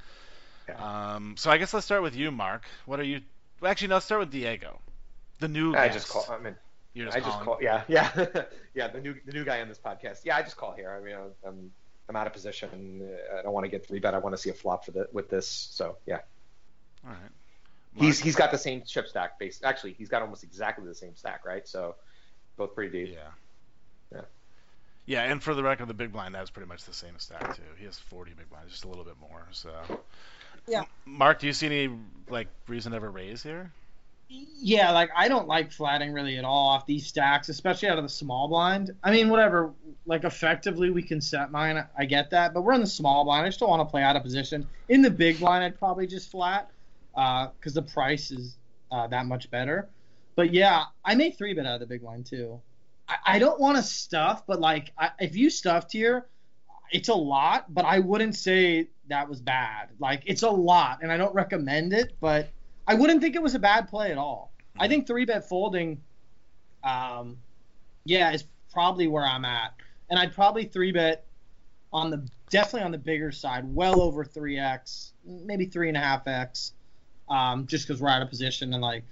Yeah. 0.68 1.14
Um, 1.14 1.34
so 1.36 1.50
I 1.50 1.58
guess 1.58 1.74
let's 1.74 1.84
start 1.84 2.02
with 2.02 2.16
you, 2.16 2.30
Mark. 2.30 2.64
What 2.86 3.00
are 3.00 3.04
you? 3.04 3.20
Well, 3.62 3.70
actually, 3.70 3.88
no, 3.88 3.94
let's 3.94 4.06
start 4.06 4.18
with 4.18 4.32
Diego, 4.32 4.80
the 5.38 5.46
new. 5.46 5.72
I 5.72 5.86
guest. 5.86 5.98
just 5.98 6.08
call. 6.08 6.26
I 6.28 6.38
mean, 6.42 6.56
You're 6.94 7.06
just 7.06 7.16
I 7.16 7.20
just 7.20 7.30
calling. 7.30 7.44
call. 7.44 7.58
Yeah. 7.62 7.84
Yeah. 7.86 8.10
yeah. 8.74 8.88
The 8.88 9.00
new 9.00 9.14
the 9.24 9.30
new 9.30 9.44
guy 9.44 9.60
on 9.60 9.68
this 9.68 9.78
podcast. 9.78 10.22
Yeah. 10.24 10.36
I 10.36 10.42
just 10.42 10.56
call 10.56 10.72
here. 10.72 10.90
I 10.90 11.04
mean, 11.04 11.14
I'm 11.46 11.70
I'm 12.08 12.16
out 12.16 12.26
of 12.26 12.32
position. 12.32 13.08
uh, 13.32 13.38
I 13.38 13.42
don't 13.42 13.52
want 13.52 13.64
to 13.64 13.70
get 13.70 13.86
three 13.86 14.00
bet. 14.00 14.14
I 14.14 14.18
want 14.18 14.34
to 14.34 14.42
see 14.42 14.50
a 14.50 14.52
flop 14.52 14.84
for 14.84 14.90
the 14.90 15.06
with 15.12 15.30
this. 15.30 15.46
So 15.46 15.96
yeah. 16.06 16.18
All 17.06 17.12
right. 17.12 17.20
He's 17.94 18.18
he's 18.18 18.34
got 18.34 18.50
the 18.50 18.58
same 18.58 18.82
chip 18.82 19.06
stack 19.06 19.38
base. 19.38 19.60
Actually, 19.62 19.92
he's 19.92 20.08
got 20.08 20.22
almost 20.22 20.42
exactly 20.42 20.84
the 20.84 20.94
same 20.94 21.14
stack, 21.14 21.44
right? 21.46 21.68
So 21.68 21.94
both 22.56 22.74
pretty 22.74 23.04
deep. 23.04 23.14
Yeah. 23.14 23.28
Yeah. 24.18 24.24
Yeah, 25.06 25.30
and 25.30 25.40
for 25.40 25.54
the 25.54 25.62
record, 25.62 25.86
the 25.86 25.94
big 25.94 26.10
blind 26.12 26.34
has 26.34 26.50
pretty 26.50 26.68
much 26.68 26.82
the 26.84 26.94
same 26.94 27.16
stack 27.18 27.54
too. 27.54 27.62
He 27.78 27.84
has 27.84 27.98
40 27.98 28.32
big 28.36 28.50
blinds, 28.50 28.72
just 28.72 28.84
a 28.84 28.88
little 28.88 29.04
bit 29.04 29.16
more. 29.20 29.46
So. 29.52 29.70
Yeah. 30.66 30.84
Mark, 31.04 31.40
do 31.40 31.46
you 31.46 31.52
see 31.52 31.66
any 31.66 31.96
like 32.28 32.48
reason 32.68 32.92
to 32.92 32.96
ever 32.96 33.10
raise 33.10 33.42
here? 33.42 33.72
Yeah, 34.28 34.92
like 34.92 35.10
I 35.14 35.28
don't 35.28 35.46
like 35.46 35.72
flatting 35.72 36.12
really 36.12 36.38
at 36.38 36.44
all 36.44 36.68
off 36.68 36.86
these 36.86 37.06
stacks, 37.06 37.48
especially 37.50 37.88
out 37.88 37.98
of 37.98 38.04
the 38.04 38.08
small 38.08 38.48
blind. 38.48 38.90
I 39.02 39.10
mean, 39.10 39.28
whatever. 39.28 39.72
Like 40.06 40.24
effectively, 40.24 40.90
we 40.90 41.02
can 41.02 41.20
set 41.20 41.50
mine. 41.50 41.84
I 41.98 42.04
get 42.06 42.30
that, 42.30 42.54
but 42.54 42.62
we're 42.62 42.72
in 42.72 42.80
the 42.80 42.86
small 42.86 43.24
blind. 43.24 43.46
I 43.46 43.50
still 43.50 43.68
want 43.68 43.86
to 43.86 43.90
play 43.90 44.02
out 44.02 44.16
of 44.16 44.22
position. 44.22 44.66
In 44.88 45.02
the 45.02 45.10
big 45.10 45.38
blind, 45.38 45.64
I'd 45.64 45.78
probably 45.78 46.06
just 46.06 46.30
flat 46.30 46.70
because 47.14 47.74
the 47.74 47.82
price 47.82 48.30
is 48.30 48.56
uh, 48.90 49.06
that 49.08 49.26
much 49.26 49.50
better. 49.50 49.88
But 50.34 50.54
yeah, 50.54 50.84
I 51.04 51.14
may 51.14 51.30
three 51.30 51.52
bet 51.52 51.66
out 51.66 51.74
of 51.74 51.80
the 51.80 51.86
big 51.86 52.00
blind 52.00 52.24
too. 52.24 52.60
I, 53.08 53.16
I 53.26 53.38
don't 53.38 53.60
want 53.60 53.76
to 53.76 53.82
stuff, 53.82 54.46
but 54.46 54.60
like 54.60 54.92
I, 54.96 55.10
if 55.20 55.36
you 55.36 55.50
stuffed 55.50 55.92
here, 55.92 56.26
it's 56.92 57.08
a 57.08 57.14
lot. 57.14 57.72
But 57.74 57.84
I 57.84 57.98
wouldn't 57.98 58.36
say 58.36 58.88
that 59.08 59.28
was 59.28 59.40
bad. 59.40 59.88
Like 59.98 60.22
it's 60.26 60.42
a 60.42 60.50
lot, 60.50 61.00
and 61.02 61.10
I 61.10 61.16
don't 61.16 61.34
recommend 61.34 61.92
it, 61.92 62.14
but. 62.20 62.48
I 62.84 62.94
wouldn't 62.94 63.20
think 63.22 63.36
it 63.36 63.42
was 63.42 63.54
a 63.54 63.60
bad 63.60 63.88
play 63.88 64.10
at 64.10 64.18
all. 64.18 64.52
I 64.78 64.88
think 64.88 65.06
three 65.06 65.24
bet 65.24 65.48
folding, 65.48 66.02
um, 66.82 67.38
yeah, 68.04 68.32
is 68.32 68.44
probably 68.72 69.06
where 69.06 69.24
I'm 69.24 69.44
at, 69.44 69.74
and 70.10 70.18
I'd 70.18 70.32
probably 70.34 70.64
three 70.64 70.90
bet 70.90 71.24
on 71.92 72.10
the 72.10 72.28
definitely 72.50 72.82
on 72.82 72.90
the 72.90 72.98
bigger 72.98 73.30
side, 73.30 73.64
well 73.72 74.00
over 74.00 74.24
three 74.24 74.58
x, 74.58 75.12
maybe 75.24 75.66
three 75.66 75.88
and 75.88 75.96
a 75.96 76.00
half 76.00 76.26
x, 76.26 76.72
um, 77.28 77.66
just 77.66 77.86
because 77.86 78.00
we're 78.00 78.08
out 78.08 78.20
of 78.20 78.28
position 78.28 78.72
and 78.72 78.82
like 78.82 79.04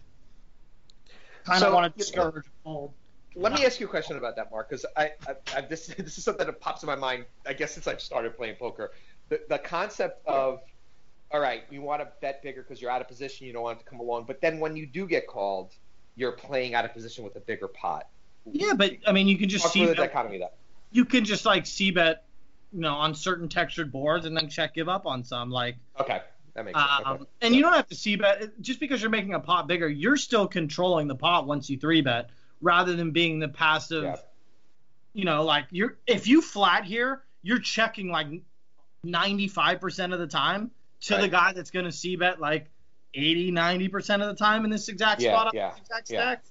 kind 1.45 1.63
of 1.63 1.69
So, 1.69 1.75
want 1.75 1.93
to 1.93 1.99
discourage 1.99 2.47
fold. 2.65 2.93
Let 3.37 3.53
me 3.53 3.65
ask 3.65 3.79
you 3.81 3.87
a 3.87 3.89
question 3.89 4.17
about 4.17 4.37
that, 4.37 4.51
Mark, 4.51 4.69
because 4.69 4.85
I, 4.97 5.13
I, 5.27 5.35
I 5.57 5.61
this 5.63 5.87
this 5.99 6.19
is 6.19 6.25
something 6.25 6.47
that 6.47 6.61
pops 6.61 6.83
in 6.83 6.87
my 6.89 6.97
mind. 6.97 7.27
I 7.47 7.53
guess 7.53 7.73
since 7.75 7.87
I've 7.87 8.01
started 8.01 8.37
playing 8.37 8.57
poker, 8.57 8.93
the 9.29 9.41
the 9.49 9.59
concept 9.59 10.27
of 10.27 10.61
all 11.33 11.41
right, 11.41 11.63
you 11.71 11.81
want 11.81 12.03
to 12.03 12.09
bet 12.21 12.43
bigger 12.43 12.63
because 12.63 12.83
you're 12.83 12.91
out 12.91 13.01
of 13.01 13.07
position, 13.09 13.47
you 13.47 13.53
don't 13.53 13.63
want 13.63 13.79
it 13.79 13.85
to 13.85 13.89
come 13.89 14.01
along, 14.01 14.25
but 14.27 14.41
then 14.41 14.59
when 14.59 14.77
you 14.77 14.85
do 14.85 15.07
get 15.07 15.29
called, 15.29 15.73
you're 16.17 16.33
playing 16.33 16.75
out 16.75 16.85
of 16.85 16.93
position 16.93 17.23
with 17.23 17.37
a 17.37 17.41
bigger 17.41 17.69
pot. 17.69 18.09
Yeah, 18.51 18.73
but 18.75 18.95
I 19.07 19.13
mean, 19.13 19.29
you 19.29 19.39
can 19.39 19.49
just 19.49 19.65
Talk 19.65 19.73
see 19.73 19.87
the 19.87 19.95
dichotomy 19.95 20.39
that. 20.39 20.55
you 20.91 21.05
can 21.05 21.25
just 21.25 21.47
like 21.47 21.67
c 21.67 21.93
bet, 21.93 22.25
you 22.73 22.81
know, 22.81 22.95
on 22.95 23.15
certain 23.15 23.49
textured 23.49 23.93
boards 23.93 24.27
and 24.27 24.37
then 24.37 24.49
check 24.49 24.75
give 24.75 24.89
up 24.89 25.07
on 25.07 25.23
some. 25.23 25.51
Like 25.51 25.77
Okay. 26.01 26.21
That 26.55 26.65
makes 26.65 26.77
sense. 26.81 26.91
Um, 27.07 27.13
Okay. 27.15 27.25
and 27.43 27.55
you 27.55 27.63
don't 27.63 27.75
have 27.75 27.87
to 27.89 27.95
c 27.95 28.17
bet 28.17 28.61
just 28.61 28.81
because 28.81 29.01
you're 29.01 29.11
making 29.11 29.35
a 29.35 29.41
pot 29.41 29.69
bigger. 29.69 29.89
You're 29.89 30.17
still 30.17 30.49
controlling 30.49 31.07
the 31.07 31.15
pot 31.15 31.47
once 31.47 31.71
you 31.71 31.79
three 31.79 32.01
bet, 32.01 32.31
rather 32.61 32.95
than 32.97 33.11
being 33.11 33.39
the 33.39 33.49
passive. 33.49 34.05
Yeah. 34.05 34.17
You 35.13 35.25
know, 35.25 35.45
like 35.45 35.67
you're 35.71 35.99
if 36.07 36.27
you 36.27 36.41
flat 36.41 36.85
here, 36.85 37.23
you're 37.43 37.59
checking 37.59 38.11
like 38.11 38.29
95% 39.05 40.13
of 40.13 40.19
the 40.21 40.27
time 40.27 40.71
to 41.03 41.17
the 41.17 41.29
guy 41.29 41.53
that's 41.53 41.71
going 41.71 41.87
to 41.87 41.93
c 41.93 42.17
bet 42.17 42.41
like 42.41 42.69
80, 43.15 43.51
90% 43.53 44.21
of 44.21 44.29
the 44.29 44.35
time 44.35 44.65
in 44.65 44.71
this 44.71 44.89
exact 44.89 45.21
Yeah, 45.21 45.33
spot 45.33 45.55
yeah, 45.55 45.71
this 45.71 45.81
exact 45.81 46.11
yeah. 46.11 46.21
stack. 46.21 46.45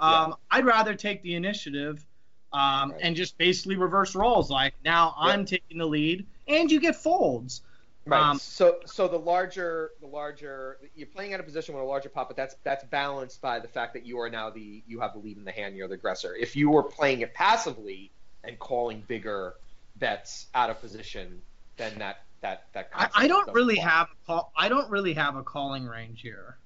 Um, 0.00 0.34
I'd 0.50 0.64
rather 0.66 0.94
take 0.94 1.22
the 1.22 1.36
initiative 1.36 2.04
um, 2.52 2.90
Right. 2.92 3.00
and 3.02 3.16
just 3.16 3.38
basically 3.38 3.76
reverse 3.76 4.14
roles. 4.14 4.50
Like 4.50 4.74
now. 4.84 5.14
I'm 5.16 5.44
taking 5.46 5.78
the 5.78 5.86
lead, 5.86 6.26
and 6.48 6.70
you 6.70 6.80
get 6.80 6.96
folds. 6.96 7.62
Right. 8.04 8.20
Um, 8.20 8.38
so 8.38 8.78
so 8.84 9.06
the 9.06 9.18
larger 9.18 9.92
the 10.00 10.08
larger 10.08 10.78
you're 10.96 11.06
playing 11.06 11.34
at 11.34 11.40
a 11.40 11.42
position 11.44 11.74
with 11.74 11.84
a 11.84 11.86
larger 11.86 12.08
pot, 12.08 12.26
but 12.28 12.36
that's 12.36 12.56
that's 12.64 12.84
balanced 12.84 13.40
by 13.40 13.60
the 13.60 13.68
fact 13.68 13.94
that 13.94 14.04
you 14.04 14.18
are 14.18 14.28
now 14.28 14.50
the 14.50 14.82
you 14.88 14.98
have 15.00 15.12
the 15.12 15.20
lead 15.20 15.36
in 15.36 15.44
the 15.44 15.52
hand, 15.52 15.76
you're 15.76 15.86
the 15.86 15.94
aggressor. 15.94 16.34
If 16.34 16.56
you 16.56 16.68
were 16.70 16.82
playing 16.82 17.20
it 17.20 17.32
passively 17.32 18.10
and 18.42 18.58
calling 18.58 19.04
bigger 19.06 19.54
bets 19.96 20.46
out 20.54 20.68
of 20.68 20.80
position, 20.80 21.40
then 21.76 21.96
that 21.98 22.24
that 22.40 22.66
that 22.72 22.90
I, 22.92 23.08
I 23.14 23.28
don't 23.28 23.52
really 23.52 23.78
apply. 23.78 23.90
have 23.90 24.08
a 24.08 24.26
call. 24.26 24.52
I 24.56 24.68
don't 24.68 24.90
really 24.90 25.14
have 25.14 25.36
a 25.36 25.44
calling 25.44 25.86
range 25.86 26.22
here. 26.22 26.58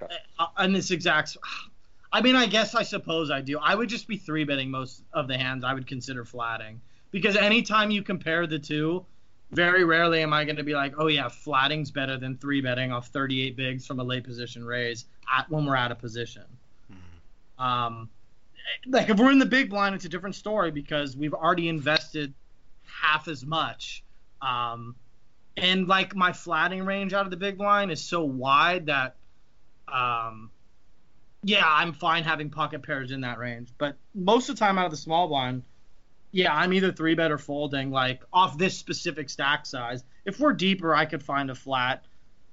Okay. 0.00 0.14
Uh, 0.38 0.66
this 0.68 0.92
exact. 0.92 1.36
I 2.12 2.20
mean, 2.20 2.36
I 2.36 2.46
guess 2.46 2.74
I 2.74 2.82
suppose 2.82 3.30
I 3.30 3.40
do. 3.40 3.58
I 3.58 3.74
would 3.74 3.88
just 3.88 4.06
be 4.06 4.16
three 4.16 4.44
betting 4.44 4.70
most 4.70 5.02
of 5.12 5.26
the 5.26 5.36
hands. 5.36 5.64
I 5.64 5.74
would 5.74 5.88
consider 5.88 6.24
flatting 6.24 6.80
because 7.10 7.36
anytime 7.36 7.90
you 7.90 8.02
compare 8.02 8.46
the 8.46 8.58
two, 8.58 9.04
very 9.52 9.84
rarely 9.84 10.22
am 10.22 10.32
I 10.32 10.44
going 10.44 10.56
to 10.56 10.62
be 10.62 10.74
like, 10.74 10.94
oh 10.98 11.06
yeah, 11.06 11.28
flatting's 11.28 11.90
better 11.90 12.16
than 12.16 12.36
three 12.38 12.60
betting 12.60 12.90
off 12.90 13.08
38 13.08 13.56
bigs 13.56 13.86
from 13.86 14.00
a 14.00 14.04
late 14.04 14.24
position 14.24 14.64
raise 14.64 15.04
at 15.32 15.48
when 15.50 15.66
we're 15.66 15.76
out 15.76 15.92
of 15.92 15.98
position. 15.98 16.44
Mhm. 16.90 17.62
Um, 17.62 18.08
like 18.86 19.10
if 19.10 19.18
we're 19.18 19.30
in 19.30 19.38
the 19.38 19.46
big 19.46 19.68
blind, 19.70 19.94
it's 19.94 20.06
a 20.06 20.08
different 20.08 20.34
story 20.34 20.70
because 20.70 21.16
we've 21.16 21.34
already 21.34 21.68
invested 21.68 22.32
half 22.86 23.28
as 23.28 23.44
much. 23.44 24.02
Um, 24.40 24.96
and 25.56 25.86
like 25.86 26.16
my 26.16 26.32
flatting 26.32 26.84
range 26.86 27.12
out 27.12 27.26
of 27.26 27.30
the 27.30 27.36
big 27.36 27.58
blind 27.58 27.92
is 27.92 28.02
so 28.02 28.24
wide 28.24 28.86
that, 28.86 29.16
um, 29.86 30.50
yeah, 31.42 31.64
I'm 31.64 31.92
fine 31.92 32.24
having 32.24 32.48
pocket 32.48 32.82
pairs 32.82 33.10
in 33.10 33.20
that 33.20 33.38
range. 33.38 33.68
But 33.76 33.96
most 34.14 34.48
of 34.48 34.56
the 34.56 34.60
time 34.60 34.78
out 34.78 34.86
of 34.86 34.92
the 34.92 34.96
small 34.96 35.28
blind, 35.28 35.62
yeah, 36.32 36.54
I'm 36.54 36.72
either 36.72 36.90
three 36.90 37.14
bet 37.14 37.30
or 37.30 37.38
folding 37.38 37.90
like 37.90 38.22
off 38.32 38.58
this 38.58 38.76
specific 38.76 39.30
stack 39.30 39.66
size. 39.66 40.04
If 40.24 40.40
we're 40.40 40.54
deeper, 40.54 40.94
I 40.94 41.04
could 41.04 41.22
find 41.22 41.50
a 41.50 41.54
flat. 41.54 42.04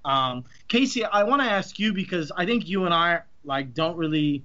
Um, 0.06 0.44
Casey, 0.68 1.04
I 1.06 1.24
want 1.24 1.42
to 1.42 1.48
ask 1.48 1.80
you 1.80 1.94
because 1.94 2.32
I 2.36 2.46
think 2.46 2.68
you 2.68 2.86
and 2.86 2.94
I 2.94 3.22
like 3.44 3.74
don't 3.74 3.98
really 3.98 4.44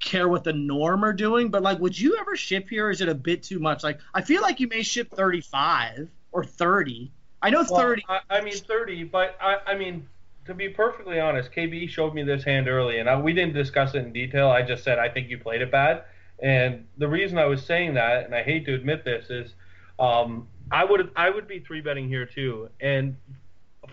care 0.00 0.28
what 0.28 0.42
the 0.42 0.52
norm 0.52 1.04
are 1.04 1.12
doing, 1.12 1.48
but 1.48 1.62
like, 1.62 1.78
would 1.78 1.98
you 1.98 2.16
ever 2.18 2.34
ship 2.34 2.68
here? 2.68 2.90
Is 2.90 3.00
it 3.00 3.08
a 3.08 3.14
bit 3.14 3.42
too 3.42 3.58
much? 3.58 3.84
Like, 3.84 4.00
I 4.14 4.22
feel 4.22 4.42
like 4.42 4.58
you 4.58 4.68
may 4.68 4.82
ship 4.82 5.10
35 5.14 6.08
or 6.32 6.44
30. 6.44 7.12
I 7.40 7.50
know 7.50 7.64
Well, 7.68 7.80
30. 7.80 8.04
I, 8.08 8.20
I 8.30 8.40
mean 8.40 8.54
30, 8.54 9.04
but 9.04 9.36
I, 9.40 9.58
I 9.66 9.74
mean 9.76 10.08
to 10.44 10.54
be 10.54 10.68
perfectly 10.68 11.20
honest, 11.20 11.52
KB 11.52 11.88
showed 11.88 12.14
me 12.14 12.22
this 12.22 12.42
hand 12.42 12.68
early, 12.68 12.98
and 12.98 13.08
I, 13.08 13.20
we 13.20 13.32
didn't 13.32 13.54
discuss 13.54 13.94
it 13.94 13.98
in 13.98 14.12
detail. 14.12 14.50
I 14.50 14.62
just 14.62 14.82
said 14.82 14.98
I 14.98 15.08
think 15.08 15.30
you 15.30 15.38
played 15.38 15.62
it 15.62 15.70
bad, 15.70 16.04
and 16.42 16.86
the 16.98 17.08
reason 17.08 17.38
I 17.38 17.46
was 17.46 17.64
saying 17.64 17.94
that, 17.94 18.24
and 18.24 18.34
I 18.34 18.42
hate 18.42 18.66
to 18.66 18.74
admit 18.74 19.04
this, 19.04 19.30
is 19.30 19.54
um, 19.98 20.48
I 20.70 20.84
would 20.84 21.10
I 21.16 21.30
would 21.30 21.48
be 21.48 21.60
three 21.60 21.80
betting 21.80 22.08
here 22.08 22.26
too, 22.26 22.68
and 22.80 23.16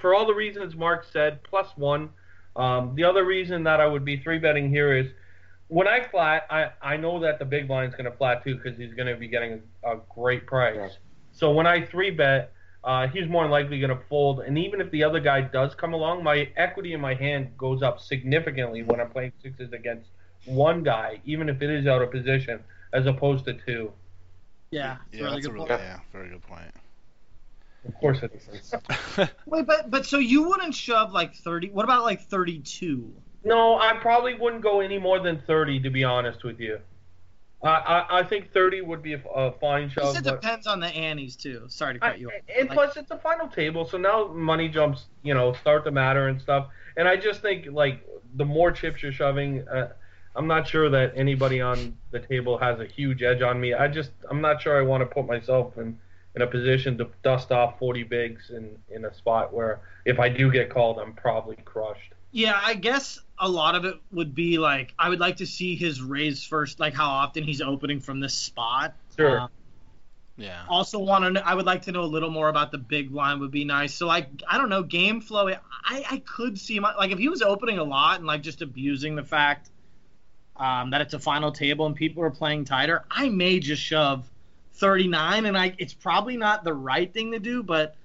for 0.02 0.14
all 0.14 0.26
the 0.26 0.34
reasons 0.34 0.76
Mark 0.76 1.06
said, 1.12 1.44
plus 1.44 1.70
one. 1.78 2.10
Um, 2.56 2.94
the 2.96 3.06
other 3.06 3.24
reason 3.24 3.64
that 3.64 3.80
I 3.80 3.88
would 3.88 4.04
be 4.04 4.18
three 4.18 4.40
betting 4.40 4.70
here 4.70 4.98
is 4.98 5.08
when 5.70 5.88
I 5.88 6.04
flat, 6.10 6.46
I, 6.50 6.72
I 6.82 6.98
know 6.98 7.20
that 7.20 7.40
the 7.40 7.46
big 7.46 7.68
blind's 7.68 7.96
going 7.96 8.12
to 8.12 8.18
flat 8.18 8.44
too 8.44 8.56
because 8.56 8.78
he's 8.78 8.94
going 8.94 9.08
to 9.08 9.16
be 9.16 9.28
getting 9.28 9.62
a, 9.84 9.94
a 9.94 10.02
great 10.14 10.46
price. 10.46 10.76
Yeah. 10.76 10.90
So 11.32 11.52
when 11.52 11.68
I 11.68 11.86
three 11.86 12.12
bet, 12.12 12.52
uh, 12.84 13.08
he's 13.08 13.28
more 13.28 13.44
than 13.44 13.52
likely 13.52 13.80
going 13.80 13.96
to 13.96 14.04
fold. 14.10 14.42
And 14.42 14.58
even 14.58 14.82
if 14.82 14.90
the 14.92 15.04
other 15.04 15.20
guy 15.20 15.42
does 15.42 15.76
come 15.76 15.94
along, 15.94 16.24
my 16.24 16.50
equity 16.58 16.94
in 16.94 17.02
my 17.02 17.14
hand 17.14 17.58
goes 17.58 17.84
up 17.84 18.00
significantly 18.00 18.84
when 18.84 19.00
I'm 19.00 19.10
playing 19.10 19.32
sixes 19.42 19.72
against 19.72 20.10
one 20.46 20.84
guy, 20.84 21.20
even 21.26 21.50
if 21.50 21.62
it 21.62 21.70
is 21.70 21.88
out 21.88 22.02
of 22.02 22.12
position, 22.12 22.60
as 22.94 23.06
opposed 23.06 23.46
to 23.46 23.54
two. 23.54 23.92
yeah, 24.72 24.98
it's 25.12 25.20
Yeah, 25.20 25.26
really 25.26 25.36
that's 25.36 25.46
a 25.46 25.50
good 25.50 25.54
really 25.56 25.68
point. 25.70 25.82
yeah, 25.82 26.00
very 26.12 26.30
good 26.30 26.42
point. 26.44 26.72
Of 27.88 27.94
course 27.96 28.20
it 28.24 28.32
is. 28.52 28.74
Wait, 29.46 29.66
but 29.66 29.90
but 29.90 30.06
so 30.06 30.18
you 30.20 30.44
wouldn't 30.50 30.76
shove 30.76 31.14
like 31.14 31.34
30? 31.36 31.70
What 31.70 31.86
about 31.86 32.04
like 32.04 32.22
32? 32.28 33.12
No, 33.46 33.80
I 33.80 33.94
probably 33.94 34.34
wouldn't 34.36 34.62
go 34.62 34.82
any 34.82 34.98
more 35.00 35.20
than 35.20 35.42
30, 35.48 35.80
to 35.82 35.90
be 35.90 36.04
honest 36.04 36.44
with 36.44 36.60
you. 36.60 36.80
I 37.64 37.68
I, 37.70 38.20
I 38.20 38.24
think 38.24 38.52
30 38.52 38.82
would 38.82 39.02
be 39.02 39.14
a, 39.14 39.22
a 39.34 39.52
fine 39.54 39.84
This 39.86 39.94
shove. 39.94 40.18
it 40.18 40.24
but- 40.26 40.42
depends 40.42 40.68
on 40.68 40.80
the 40.82 40.88
antes 40.88 41.36
too. 41.38 41.64
Sorry 41.70 41.98
to 41.98 42.06
I, 42.06 42.10
cut 42.12 42.20
you 42.20 42.28
off. 42.28 42.34
and 42.58 42.68
Like, 42.70 42.76
plus, 42.78 42.98
it's 42.98 43.12
a 43.12 43.18
final 43.18 43.48
table, 43.48 43.86
so 43.86 43.98
now 43.98 44.28
money 44.28 44.68
jumps, 44.68 45.06
you 45.24 45.34
know, 45.34 45.54
start 45.54 45.86
to 45.86 45.92
matter 45.92 46.28
and 46.28 46.42
stuff. 46.42 46.68
And 46.98 47.08
I 47.08 47.16
just 47.16 47.42
think 47.42 47.68
like 47.72 48.06
the 48.36 48.46
more 48.46 48.72
chips 48.74 49.02
you're 49.02 49.14
shoving, 49.14 49.66
uh, 49.70 49.94
I'm 50.40 50.48
not 50.48 50.70
sure 50.70 50.90
that 50.90 51.12
anybody 51.18 51.60
on 51.60 51.98
the 52.12 52.20
table 52.20 52.58
has 52.60 52.80
a 52.80 52.86
huge 52.86 53.24
edge 53.24 53.42
on 53.42 53.60
me. 53.60 53.74
I 53.74 53.90
just 53.90 54.12
I'm 54.32 54.40
not 54.40 54.62
sure 54.62 54.80
I 54.80 54.84
want 54.84 55.02
to 55.02 55.06
put 55.06 55.28
myself 55.28 55.78
in 55.78 56.00
in 56.34 56.42
a 56.42 56.48
position 56.48 56.98
to 57.00 57.10
dust 57.24 57.52
off 57.52 57.78
40 57.78 58.04
bigs 58.04 58.50
in 58.50 58.78
in 58.90 59.04
a 59.04 59.14
spot 59.14 59.54
where 59.54 59.82
if 60.06 60.18
I 60.18 60.30
do 60.30 60.50
get 60.50 60.70
called, 60.70 60.98
I'm 60.98 61.12
probably 61.12 61.58
crushed. 61.58 62.14
Yeah, 62.32 62.58
I 62.58 62.76
guess 62.76 63.20
a 63.38 63.50
lot 63.50 63.76
of 63.76 63.84
it 63.84 63.96
would 64.14 64.34
be 64.34 64.58
like 64.60 64.94
I 64.98 65.10
would 65.10 65.20
like 65.20 65.38
to 65.38 65.46
see 65.46 65.76
his 65.76 66.02
raise 66.02 66.42
first, 66.42 66.80
like 66.80 66.94
how 66.94 67.10
often 67.10 67.44
he's 67.44 67.60
opening 67.60 68.00
from 68.00 68.22
this 68.22 68.34
spot. 68.34 68.96
Sure. 69.18 69.42
Uh, 69.42 69.48
yeah. 70.38 70.64
also 70.70 71.00
want 71.00 71.26
to 71.26 71.32
know, 71.32 71.42
I 71.44 71.54
would 71.54 71.66
like 71.66 71.82
to 71.82 71.92
know 71.92 72.04
a 72.04 72.12
little 72.16 72.32
more 72.32 72.48
about 72.48 72.72
the 72.72 72.78
big 72.78 73.12
blind 73.12 73.42
would 73.42 73.52
be 73.52 73.66
nice. 73.66 73.94
So 73.94 74.08
like 74.08 74.30
I 74.48 74.58
don't 74.58 74.70
know 74.70 74.84
game 74.84 75.20
flow. 75.20 75.50
I 75.50 76.06
I 76.10 76.24
could 76.26 76.58
see 76.58 76.80
my 76.80 76.96
like 76.96 77.12
if 77.12 77.20
he 77.20 77.28
was 77.28 77.42
opening 77.42 77.78
a 77.78 77.84
lot 77.84 78.20
and 78.20 78.26
like 78.26 78.42
just 78.42 78.62
abusing 78.62 79.18
the 79.18 79.24
fact 79.26 79.70
um, 80.60 80.92
that 80.92 81.02
it's 81.02 81.14
a 81.14 81.20
final 81.20 81.52
table 81.52 81.86
and 81.86 81.96
people 81.96 82.22
are 82.24 82.30
playing 82.30 82.66
tighter, 82.66 83.06
I 83.10 83.30
may 83.30 83.60
just 83.60 83.82
shove 83.82 84.30
39 84.74 85.46
and 85.46 85.58
I 85.58 85.74
it's 85.78 85.94
probably 85.94 86.38
not 86.38 86.64
the 86.64 86.74
right 86.74 87.12
thing 87.12 87.32
to 87.32 87.40
do, 87.40 87.64
but 87.64 87.96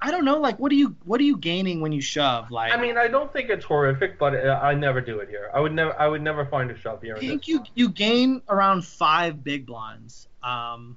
I 0.00 0.10
don't 0.10 0.24
know. 0.24 0.38
Like 0.38 0.58
what 0.58 0.70
are 0.72 0.76
you 0.76 0.96
what 1.04 1.20
are 1.20 1.24
you 1.24 1.36
gaining 1.36 1.80
when 1.80 1.92
you 1.92 2.00
shove? 2.00 2.50
Like 2.50 2.72
I 2.72 2.76
mean, 2.76 2.96
I 2.96 3.08
don't 3.08 3.32
think 3.32 3.50
it's 3.50 3.64
horrific, 3.64 4.18
but 4.18 4.34
uh, 4.34 4.60
I 4.62 4.74
never 4.74 5.00
do 5.00 5.18
it 5.20 5.28
here. 5.28 5.50
I 5.52 5.60
would 5.60 5.72
never 5.72 5.98
I 5.98 6.06
would 6.08 6.22
never 6.22 6.44
find 6.46 6.70
a 6.70 6.78
shove 6.78 7.02
here. 7.02 7.16
I 7.16 7.20
think 7.20 7.48
you 7.48 7.64
you 7.74 7.88
gain 7.88 8.42
around 8.48 8.84
five 8.84 9.42
big 9.42 9.66
blinds, 9.66 10.28
um, 10.42 10.96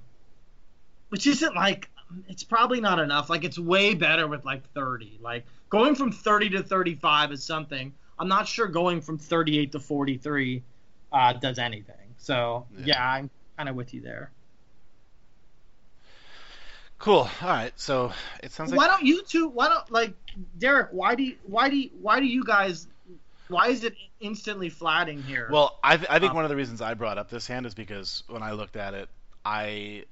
which 1.08 1.26
isn't 1.26 1.54
like 1.54 1.88
it's 2.28 2.44
probably 2.44 2.80
not 2.80 2.98
enough. 2.98 3.30
Like 3.30 3.44
it's 3.44 3.58
way 3.58 3.94
better 3.94 4.26
with 4.26 4.44
like 4.44 4.68
30. 4.72 5.18
Like 5.22 5.44
going 5.70 5.94
from 5.94 6.12
30 6.12 6.50
to 6.50 6.62
35 6.62 7.32
is 7.32 7.44
something. 7.44 7.94
I'm 8.18 8.28
not 8.28 8.48
sure 8.48 8.66
going 8.66 9.00
from 9.00 9.18
38 9.18 9.72
to 9.72 9.80
43 9.80 10.62
uh, 11.12 11.32
does 11.34 11.58
anything. 11.58 12.14
So 12.18 12.66
Yeah. 12.78 12.86
yeah, 12.86 13.10
I'm 13.12 13.30
kind 13.56 13.68
of 13.68 13.74
with 13.76 13.94
you 13.94 14.00
there. 14.00 14.30
Cool. 16.98 17.28
All 17.42 17.48
right. 17.48 17.72
So 17.76 18.12
it 18.42 18.50
sounds 18.50 18.70
like 18.72 18.78
why 18.78 18.88
don't 18.88 19.04
you 19.04 19.22
two? 19.22 19.48
Why 19.48 19.68
don't 19.68 19.90
like 19.90 20.14
Derek? 20.58 20.88
Why 20.90 21.14
do 21.14 21.22
you, 21.22 21.36
why 21.44 21.68
do 21.68 21.76
you, 21.76 21.90
why 22.00 22.18
do 22.18 22.26
you 22.26 22.42
guys? 22.44 22.88
Why 23.46 23.68
is 23.68 23.84
it 23.84 23.94
instantly 24.20 24.68
flatting 24.68 25.22
here? 25.22 25.48
Well, 25.50 25.78
I, 25.82 25.96
th- 25.96 26.10
I 26.10 26.18
think 26.18 26.30
Um, 26.30 26.36
one 26.36 26.44
of 26.44 26.50
the 26.50 26.56
reasons 26.56 26.82
I 26.82 26.94
brought 26.94 27.16
up 27.16 27.30
this 27.30 27.46
hand 27.46 27.64
is 27.66 27.74
because 27.74 28.24
when 28.28 28.42
I 28.42 28.52
looked 28.52 28.76
at 28.76 28.92
it, 28.94 29.08
I 29.44 30.04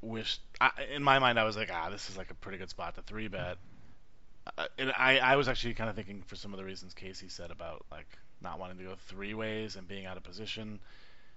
wished, 0.00 0.40
I, 0.62 0.70
in 0.94 1.02
my 1.02 1.18
mind, 1.18 1.38
I 1.38 1.44
was 1.44 1.56
like, 1.56 1.70
ah, 1.70 1.90
this 1.90 2.08
is 2.08 2.16
like 2.16 2.30
a 2.30 2.34
pretty 2.34 2.56
good 2.56 2.70
spot 2.70 2.94
to 2.94 3.02
three 3.02 3.28
bet. 3.28 3.58
Uh, 4.56 4.66
and 4.78 4.92
I, 4.96 5.18
I 5.18 5.36
was 5.36 5.46
actually 5.46 5.74
kind 5.74 5.90
of 5.90 5.96
thinking 5.96 6.22
for 6.22 6.36
some 6.36 6.54
of 6.54 6.58
the 6.58 6.64
reasons 6.64 6.94
Casey 6.94 7.28
said 7.28 7.50
about 7.50 7.84
like 7.90 8.06
not 8.42 8.58
wanting 8.58 8.78
to 8.78 8.84
go 8.84 8.94
three 9.08 9.34
ways 9.34 9.76
and 9.76 9.86
being 9.88 10.06
out 10.06 10.16
of 10.16 10.22
position. 10.22 10.80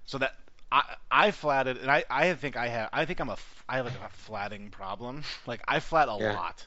So 0.06 0.18
that 0.20 0.34
I, 0.72 0.84
I 1.12 1.32
flatted, 1.32 1.78
and 1.78 1.90
I, 1.92 2.04
I 2.10 2.34
think 2.34 2.56
I 2.58 2.68
have, 2.68 2.90
I 2.94 3.06
think 3.06 3.20
I'm 3.20 3.30
a 3.30 3.38
I 3.68 3.78
have 3.78 3.86
like 3.86 3.96
a 3.96 4.10
flatting 4.10 4.70
problem. 4.72 5.24
Like 5.48 5.62
I 5.68 5.80
flat 5.80 6.08
a 6.10 6.16
Yeah. 6.18 6.36
lot. 6.36 6.66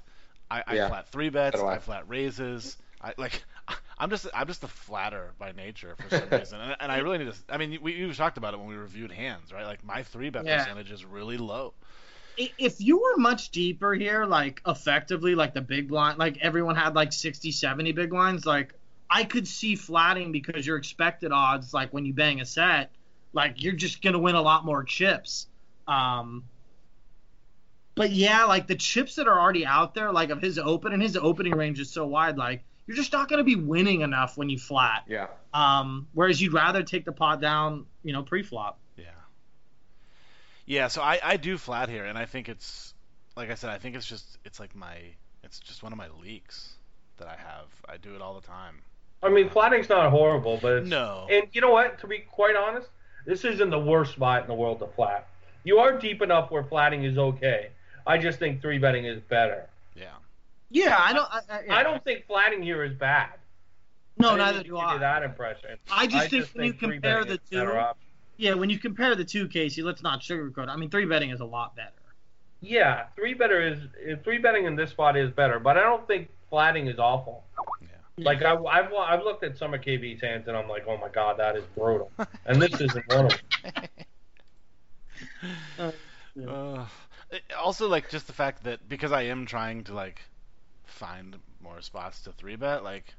I, 0.50 0.62
I 0.66 0.76
Yeah. 0.76 0.88
flat 0.88 1.08
three 1.08 1.30
bets. 1.30 1.64
I. 1.68 1.76
I 1.76 1.78
flat 1.78 2.08
raises. 2.08 2.76
I 3.00 3.14
like. 3.18 3.44
I'm 3.98 4.10
just 4.10 4.26
I'm 4.34 4.46
just 4.46 4.62
a 4.64 4.68
flatter 4.68 5.32
by 5.38 5.52
nature 5.52 5.94
for 5.96 6.10
some 6.10 6.30
reason, 6.30 6.60
and, 6.60 6.76
and 6.80 6.92
I 6.92 6.98
really 6.98 7.18
need 7.18 7.32
to. 7.32 7.38
I 7.48 7.56
mean, 7.58 7.78
we 7.82 8.06
we 8.06 8.12
talked 8.14 8.36
about 8.38 8.54
it 8.54 8.58
when 8.58 8.68
we 8.68 8.76
reviewed 8.76 9.12
hands, 9.12 9.52
right? 9.52 9.64
Like 9.66 9.84
my 9.84 10.02
three 10.02 10.30
bet 10.30 10.46
Yeah. 10.46 10.48
percentage 10.48 10.90
is 10.92 11.04
really 11.04 11.36
low. 11.38 11.74
If 12.36 12.80
you 12.80 12.98
were 13.00 13.16
much 13.18 13.50
deeper 13.50 13.94
here, 13.94 14.24
like 14.24 14.60
effectively, 14.66 15.34
like 15.34 15.54
the 15.54 15.60
big 15.62 15.88
blind, 15.88 16.18
like 16.18 16.38
everyone 16.40 16.76
had 16.76 16.94
like 16.94 17.12
60, 17.12 17.50
70 17.50 17.92
big 17.92 18.10
blinds, 18.10 18.44
like 18.46 18.74
I 19.08 19.24
could 19.24 19.46
see 19.46 19.76
flatting 19.76 20.32
because 20.32 20.66
your 20.66 20.76
expected 20.76 21.32
odds, 21.32 21.72
like 21.72 21.92
when 21.92 22.04
you 22.06 22.12
bang 22.12 22.40
a 22.40 22.44
set, 22.46 22.90
like 23.32 23.62
you're 23.62 23.74
just 23.74 24.02
gonna 24.02 24.18
win 24.18 24.34
a 24.34 24.42
lot 24.42 24.64
more 24.64 24.82
chips. 24.84 25.46
Um, 25.86 26.44
But 27.94 28.10
yeah, 28.10 28.44
like 28.44 28.66
the 28.66 28.74
chips 28.74 29.14
that 29.14 29.26
are 29.26 29.40
already 29.40 29.64
out 29.64 29.94
there, 29.94 30.12
like 30.12 30.30
of 30.30 30.42
his 30.42 30.58
open 30.58 30.92
and 30.92 31.02
his 31.02 31.16
opening 31.16 31.54
range 31.54 31.80
is 31.80 31.90
so 31.90 32.06
wide, 32.06 32.36
like 32.36 32.62
you're 32.86 32.96
just 32.96 33.12
not 33.12 33.28
going 33.28 33.38
to 33.38 33.44
be 33.44 33.56
winning 33.56 34.02
enough 34.02 34.36
when 34.36 34.48
you 34.48 34.58
flat. 34.58 35.04
Yeah. 35.08 35.28
Um, 35.52 36.06
whereas 36.12 36.40
you'd 36.40 36.52
rather 36.52 36.82
take 36.82 37.04
the 37.04 37.12
pot 37.12 37.40
down, 37.40 37.86
you 38.04 38.12
know, 38.12 38.22
pre-flop. 38.22 38.78
Yeah. 38.96 39.06
Yeah, 40.66 40.88
so 40.88 41.00
I, 41.02 41.18
I 41.22 41.36
do 41.36 41.58
flat 41.58 41.88
here, 41.88 42.04
and 42.04 42.18
I 42.18 42.26
think 42.26 42.48
it's 42.48 42.94
like 43.36 43.50
I 43.50 43.54
said, 43.54 43.70
I 43.70 43.78
think 43.78 43.96
it's 43.96 44.06
just 44.06 44.38
it's 44.44 44.60
like 44.60 44.74
my 44.74 44.96
it's 45.42 45.58
just 45.60 45.82
one 45.82 45.92
of 45.92 45.98
my 45.98 46.08
leaks 46.22 46.74
that 47.18 47.28
I 47.28 47.36
have. 47.36 47.68
I 47.88 47.96
do 47.96 48.14
it 48.14 48.20
all 48.20 48.34
the 48.34 48.46
time. 48.46 48.82
I 49.26 49.30
mean, 49.30 49.50
flatting's 49.50 49.88
not 49.88 50.10
horrible, 50.10 50.58
but 50.62 50.72
it's, 50.74 50.88
No. 50.88 51.26
And 51.30 51.46
you 51.52 51.60
know 51.60 51.70
what? 51.70 51.98
To 52.00 52.06
be 52.06 52.18
quite 52.20 52.56
honest, 52.56 52.88
this 53.24 53.44
isn't 53.44 53.70
the 53.70 53.78
worst 53.78 54.12
spot 54.12 54.42
in 54.42 54.48
the 54.48 54.54
world 54.54 54.78
to 54.80 54.86
flat. 54.86 55.28
You 55.64 55.78
are 55.78 55.98
deep 55.98 56.22
enough 56.22 56.50
where 56.50 56.62
flatting 56.62 57.04
is 57.04 57.18
okay. 57.18 57.70
I 58.06 58.18
just 58.18 58.38
think 58.38 58.60
three 58.60 58.78
betting 58.78 59.04
is 59.04 59.20
better. 59.28 59.66
Yeah. 59.96 60.06
Yeah, 60.70 60.96
I 60.98 61.12
don't. 61.12 61.28
I, 61.30 61.40
I, 61.50 61.62
yeah. 61.66 61.76
I 61.76 61.82
don't 61.82 62.02
think 62.04 62.26
flatting 62.26 62.62
here 62.62 62.84
is 62.84 62.92
bad. 62.92 63.30
No, 64.18 64.30
I 64.30 64.30
didn't 64.30 64.46
neither 64.46 64.58
do 64.58 64.64
give 64.64 64.72
you 64.74 64.78
I. 64.78 64.98
that 64.98 65.22
impression. 65.22 65.70
I 65.92 66.06
just 66.06 66.30
think 66.30 66.48
when 66.54 66.66
you 66.66 66.72
compare 66.72 67.24
the 67.24 67.32
is 67.32 67.38
a 67.52 67.54
better 67.56 67.72
two- 67.72 67.98
Yeah, 68.36 68.54
when 68.54 68.70
you 68.70 68.78
compare 68.78 69.14
the 69.14 69.24
two, 69.24 69.48
Casey, 69.48 69.82
let's 69.82 70.02
not 70.02 70.20
sugarcoat. 70.20 70.68
I 70.68 70.76
mean, 70.76 70.90
three 70.90 71.04
betting 71.04 71.30
is 71.30 71.40
a 71.40 71.44
lot 71.44 71.74
better. 71.76 71.90
Yeah, 72.60 73.06
three 73.14 73.34
better 73.34 73.60
is 73.60 73.78
uh, 73.80 74.16
three 74.24 74.38
betting 74.38 74.64
in 74.64 74.76
this 74.76 74.90
spot 74.90 75.16
is 75.16 75.30
better, 75.30 75.58
but 75.58 75.76
I 75.76 75.82
don't 75.82 76.06
think 76.06 76.28
flatting 76.48 76.86
is 76.86 76.98
awful. 76.98 77.44
Yeah. 78.18 78.24
Like 78.26 78.42
I, 78.42 78.54
I've 78.54 78.92
I've 78.92 79.22
looked 79.24 79.44
at 79.44 79.58
some 79.58 79.74
of 79.74 79.80
KB's 79.82 80.20
hands 80.22 80.48
and 80.48 80.56
I'm 80.56 80.68
like, 80.68 80.86
oh 80.88 80.96
my 80.96 81.08
god, 81.08 81.38
that 81.38 81.54
is 81.56 81.64
brutal. 81.76 82.10
And 82.46 82.60
this 82.62 82.80
isn't 82.80 83.06
one 83.08 83.26
of 83.26 83.32
them. 83.62 83.84
Uh, 85.78 85.92
yeah. 86.34 86.46
Uh, 86.50 86.86
it- 87.30 87.42
also, 87.58 87.88
like 87.88 88.10
just 88.10 88.26
the 88.26 88.32
fact 88.32 88.64
that 88.64 88.86
because 88.88 89.12
I 89.12 89.22
am 89.22 89.46
trying 89.46 89.84
to 89.84 89.94
like 89.94 90.20
find 90.84 91.36
more 91.62 91.80
spots 91.80 92.22
to 92.22 92.32
three 92.32 92.56
bet, 92.56 92.84
like 92.84 93.14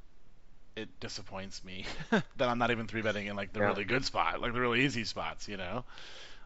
it 0.76 0.88
disappoints 1.00 1.64
me 1.64 1.86
that 2.12 2.24
I'm 2.50 2.60
not 2.60 2.70
even 2.72 2.88
three 2.88 3.02
betting 3.02 3.28
in 3.28 3.36
like 3.36 3.54
the 3.54 3.60
Yeah. 3.60 3.68
really 3.68 3.84
good 3.84 4.06
spot, 4.06 4.42
like 4.42 4.54
the 4.54 4.60
really 4.62 4.86
easy 4.86 5.04
spots, 5.04 5.48
you 5.48 5.58
know. 5.58 5.84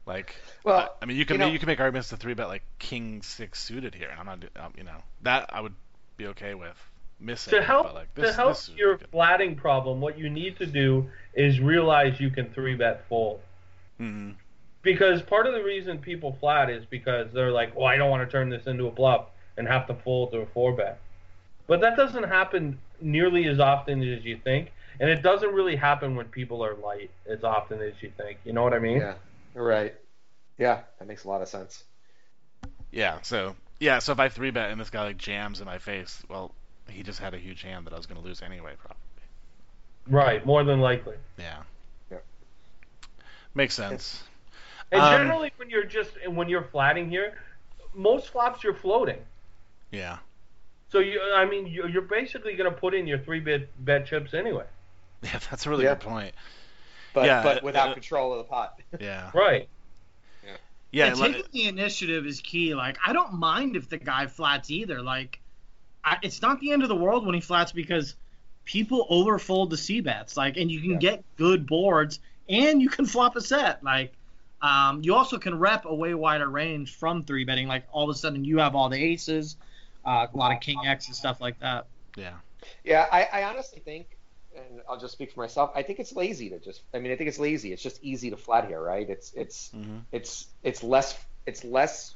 Like, 0.05 0.35
Well, 0.63 0.77
I, 0.79 1.03
I 1.03 1.05
mean, 1.05 1.17
you 1.17 1.25
can 1.25 1.35
you 1.35 1.39
know- 1.39 1.47
you 1.51 1.59
can 1.59 1.67
make 1.67 1.79
arguments 1.79 2.09
to 2.09 2.17
three 2.17 2.33
bet 2.33 2.47
like 2.47 2.63
king 2.79 3.21
six 3.21 3.59
suited 3.61 3.93
here, 3.93 4.09
and 4.09 4.19
I'm 4.19 4.25
not, 4.25 4.43
um, 4.65 4.73
you 4.77 4.83
know, 4.83 4.97
that 5.23 5.49
I 5.53 5.59
would 5.61 5.75
be 6.17 6.27
okay 6.27 6.53
with 6.53 6.77
missing. 7.21 7.51
To 7.53 7.61
help 7.61 7.87
but, 7.87 7.95
like, 7.95 8.13
to 8.15 8.33
help 8.33 8.55
this 8.55 8.69
is 8.69 8.75
your 8.75 8.97
good. 8.97 9.09
flatting 9.09 9.55
problem, 9.55 10.01
what 10.01 10.17
you 10.17 10.29
need 10.29 10.57
to 10.57 10.65
do 10.65 11.09
is 11.33 11.59
realize 11.59 12.19
you 12.19 12.29
can 12.29 12.49
three 12.49 12.75
bet 12.75 13.07
fold. 13.07 13.41
Mhm. 13.99 14.35
Because 14.81 15.21
part 15.21 15.45
of 15.45 15.53
the 15.53 15.63
reason 15.63 15.99
people 15.99 16.33
flat 16.39 16.69
is 16.69 16.85
because 16.85 17.31
they're 17.31 17.51
like, 17.51 17.75
well, 17.75 17.85
I 17.85 17.97
don't 17.97 18.09
want 18.09 18.27
to 18.27 18.31
turn 18.31 18.49
this 18.49 18.65
into 18.65 18.87
a 18.87 18.91
bluff 18.91 19.27
and 19.57 19.67
have 19.67 19.85
to 19.87 19.93
fold 19.93 20.31
to 20.31 20.39
a 20.39 20.45
four 20.47 20.73
bet. 20.73 20.99
But 21.67 21.81
that 21.81 21.95
doesn't 21.95 22.23
happen 22.23 22.79
nearly 22.99 23.47
as 23.47 23.59
often 23.59 24.01
as 24.01 24.25
you 24.25 24.37
think, 24.37 24.71
and 24.99 25.09
it 25.09 25.21
doesn't 25.21 25.53
really 25.53 25.75
happen 25.75 26.15
when 26.15 26.27
people 26.27 26.63
are 26.65 26.75
light 26.75 27.11
as 27.27 27.43
often 27.43 27.81
as 27.81 27.93
you 28.01 28.11
think. 28.17 28.39
You 28.43 28.53
know 28.53 28.63
what 28.63 28.73
I 28.73 28.79
mean? 28.79 28.97
Yeah. 28.97 29.13
You're 29.53 29.65
right. 29.65 29.95
Yeah, 30.57 30.81
that 30.99 31.07
makes 31.07 31.23
a 31.23 31.27
lot 31.27 31.41
of 31.41 31.47
sense. 31.47 31.83
Yeah, 32.91 33.19
so 33.21 33.55
yeah, 33.79 33.99
so 33.99 34.11
if 34.11 34.19
I 34.19 34.29
three 34.29 34.51
bet 34.51 34.71
and 34.71 34.79
this 34.79 34.89
guy 34.89 35.03
like 35.03 35.17
jams 35.17 35.59
in 35.59 35.65
my 35.65 35.77
face, 35.77 36.21
well, 36.29 36.53
he 36.89 37.03
just 37.03 37.19
had 37.19 37.33
a 37.33 37.37
huge 37.37 37.61
hand 37.63 37.85
that 37.85 37.93
I 37.93 37.97
was 37.97 38.05
going 38.05 38.19
to 38.21 38.27
lose 38.27 38.41
anyway, 38.41 38.73
probably. 38.77 38.97
Right, 40.07 40.45
more 40.45 40.63
than 40.63 40.81
likely. 40.81 41.15
Yeah. 41.37 41.57
Yeah. 42.11 42.17
Makes 43.53 43.75
sense. 43.75 44.23
And 44.91 45.01
Um, 45.01 45.11
generally, 45.21 45.51
when 45.57 45.69
you're 45.69 45.83
just 45.85 46.11
when 46.27 46.49
you're 46.49 46.63
flatting 46.63 47.09
here, 47.09 47.37
most 47.93 48.29
flops 48.29 48.63
you're 48.63 48.73
floating. 48.73 49.19
Yeah. 49.91 50.17
So 50.89 50.99
you, 50.99 51.21
I 51.33 51.45
mean, 51.45 51.67
you're 51.67 51.87
you're 51.87 52.01
basically 52.01 52.55
going 52.55 52.69
to 52.71 52.77
put 52.77 52.93
in 52.93 53.07
your 53.07 53.19
three 53.19 53.39
bet 53.39 53.67
bet 53.85 54.05
chips 54.05 54.33
anyway. 54.33 54.65
Yeah, 55.21 55.39
that's 55.49 55.65
a 55.65 55.69
really 55.69 55.83
Yeah. 55.85 55.91
good 55.95 56.01
point. 56.01 56.33
But 57.13 57.25
Yeah, 57.25 57.43
but 57.43 57.63
without 57.63 57.89
uh, 57.89 57.93
control 57.93 58.31
of 58.33 58.39
the 58.39 58.43
pot. 58.45 58.79
Yeah. 58.99 59.31
Right. 59.33 59.69
Yeah. 60.91 61.05
and 61.07 61.19
like- 61.19 61.35
taking 61.35 61.51
the 61.53 61.67
initiative 61.67 62.25
is 62.25 62.41
key. 62.41 62.75
Like, 62.75 62.97
I 63.05 63.13
don't 63.13 63.33
mind 63.35 63.77
if 63.77 63.87
the 63.87 63.97
guy 63.97 64.27
flats 64.27 64.69
either. 64.69 65.01
Like, 65.01 65.39
I, 66.03 66.17
it's 66.23 66.41
not 66.41 66.59
the 66.59 66.71
end 66.71 66.83
of 66.83 66.89
the 66.89 66.95
world 66.95 67.25
when 67.25 67.35
he 67.35 67.41
flats 67.41 67.71
because 67.71 68.15
people 68.65 69.07
overfold 69.09 69.69
the 69.69 69.77
C 69.77 70.01
bets. 70.01 70.37
Like, 70.37 70.57
and 70.57 70.71
you 70.71 70.81
can 70.81 70.91
Yeah. 70.91 70.99
get 70.99 71.23
good 71.37 71.67
boards 71.67 72.19
and 72.49 72.81
you 72.81 72.89
can 72.89 73.05
flop 73.05 73.35
a 73.35 73.41
set. 73.41 73.83
Like, 73.83 74.13
um, 74.61 75.01
you 75.03 75.15
also 75.15 75.37
can 75.39 75.57
rep 75.59 75.85
a 75.85 75.93
way 75.95 76.13
wider 76.13 76.49
range 76.49 76.95
from 76.95 77.23
three 77.23 77.45
betting. 77.45 77.67
Like, 77.67 77.85
all 77.91 78.09
of 78.09 78.15
a 78.15 78.17
sudden 78.19 78.43
you 78.45 78.59
have 78.59 78.75
all 78.75 78.89
the 78.89 79.03
aces, 79.03 79.57
uh, 80.05 80.27
a 80.33 80.37
lot 80.37 80.51
of 80.51 80.59
king 80.61 80.85
X 80.85 81.07
and 81.07 81.15
stuff 81.15 81.41
like 81.41 81.59
that. 81.59 81.87
yeah. 82.15 82.37
Yeah, 82.83 83.05
I, 83.11 83.27
I 83.31 83.43
honestly 83.45 83.79
think, 83.79 84.07
and 84.55 84.81
I'll 84.89 84.99
just 84.99 85.13
speak 85.13 85.31
for 85.31 85.39
myself. 85.41 85.71
I 85.75 85.83
think 85.83 85.99
it's 85.99 86.13
lazy 86.13 86.49
to 86.49 86.59
just. 86.59 86.83
I 86.93 86.99
mean, 86.99 87.11
I 87.11 87.15
think 87.15 87.29
it's 87.29 87.39
lazy. 87.39 87.73
It's 87.73 87.81
just 87.83 88.03
easy 88.03 88.29
to 88.31 88.37
flat 88.37 88.67
here, 88.67 88.81
right? 88.81 89.09
It's 89.09 89.31
it's 89.33 89.73
hmm 89.73 90.05
it's 90.11 90.47
it's 90.63 90.83
less 90.83 91.17
it's 91.45 91.63
less 91.63 92.15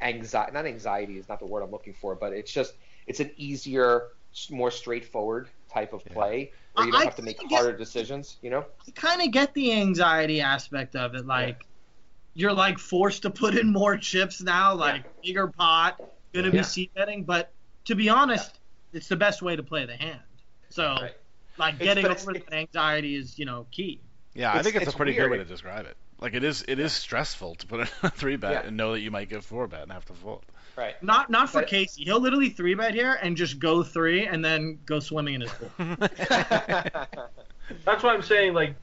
anxiety. 0.00 0.52
Not 0.52 0.66
anxiety 0.66 1.18
is 1.18 1.28
not 1.28 1.40
the 1.40 1.46
word 1.46 1.62
I'm 1.62 1.70
looking 1.70 1.94
for, 1.94 2.14
but 2.16 2.32
it's 2.32 2.52
just 2.52 2.72
it's 3.06 3.20
an 3.20 3.30
easier, 3.36 4.08
more 4.50 4.70
straightforward 4.70 5.48
type 5.72 5.92
of 5.92 6.02
Yeah. 6.06 6.12
play 6.12 6.52
where 6.74 6.86
you 6.86 6.92
don't 6.92 7.00
I- 7.02 7.04
have 7.04 7.16
to 7.16 7.22
make 7.22 7.38
I 7.42 7.46
get- 7.46 7.62
harder 7.62 7.76
decisions. 7.76 8.36
You 8.42 8.50
know? 8.50 8.66
I 8.86 8.90
kind 8.92 9.22
of 9.22 9.30
get 9.30 9.54
the 9.54 9.72
anxiety 9.72 10.40
aspect 10.40 10.96
of 10.96 11.14
it. 11.14 11.26
Like, 11.26 11.64
you're 12.34 12.52
like 12.52 12.78
forced 12.78 13.22
to 13.22 13.30
put 13.30 13.56
in 13.56 13.72
more 13.72 13.96
chips 13.96 14.40
now, 14.42 14.74
like 14.74 15.04
bigger 15.22 15.46
pot, 15.48 16.00
gonna 16.32 16.46
Yeah. 16.48 16.52
be 16.60 16.62
c 16.64 16.90
betting. 16.94 17.24
But 17.24 17.50
to 17.84 17.94
be 17.94 18.08
honest, 18.08 18.58
it's 18.92 19.08
the 19.08 19.16
best 19.16 19.42
way 19.42 19.54
to 19.56 19.62
play 19.62 19.86
the 19.86 19.96
hand. 19.96 20.20
So, 20.70 20.96
Right. 21.00 21.12
like, 21.58 21.78
getting 21.78 22.04
it's- 22.06 22.22
over 22.22 22.32
that 22.32 22.52
anxiety 22.52 23.14
is, 23.16 23.38
you 23.38 23.44
know, 23.44 23.66
key. 23.70 24.00
Yeah, 24.34 24.52
I 24.52 24.62
think 24.62 24.74
it's, 24.74 24.86
it's 24.86 24.94
a 24.94 24.96
pretty 24.96 25.14
good 25.14 25.30
way 25.30 25.38
to 25.38 25.44
describe 25.44 25.86
it. 25.86 25.96
Like 26.20 26.34
it 26.34 26.42
is, 26.42 26.64
it 26.66 26.78
is 26.80 26.92
stressful 26.92 27.54
to 27.56 27.66
put 27.66 27.80
in 27.80 27.88
a 28.02 28.10
three 28.10 28.34
bet 28.36 28.50
Yeah. 28.52 28.62
and 28.66 28.76
know 28.76 28.92
that 28.92 29.00
you 29.00 29.10
might 29.12 29.28
get 29.28 29.44
four 29.44 29.68
bet 29.68 29.82
and 29.82 29.92
have 29.92 30.04
to 30.06 30.12
fold. 30.14 30.44
Right. 30.76 31.00
Not 31.02 31.30
not 31.30 31.50
for 31.50 31.60
But- 31.60 31.68
Casey. 31.68 32.04
He'll 32.04 32.20
literally 32.20 32.48
three 32.50 32.74
bet 32.74 32.94
here 32.94 33.18
and 33.22 33.36
just 33.36 33.58
go 33.58 33.82
three 33.82 34.26
and 34.26 34.44
then 34.44 34.78
go 34.86 34.98
swimming 35.00 35.34
in 35.34 35.40
his 35.42 35.50
pool. 35.52 35.70
That's 37.84 38.02
what 38.02 38.14
I'm 38.14 38.22
saying. 38.22 38.54
Like, 38.54 38.74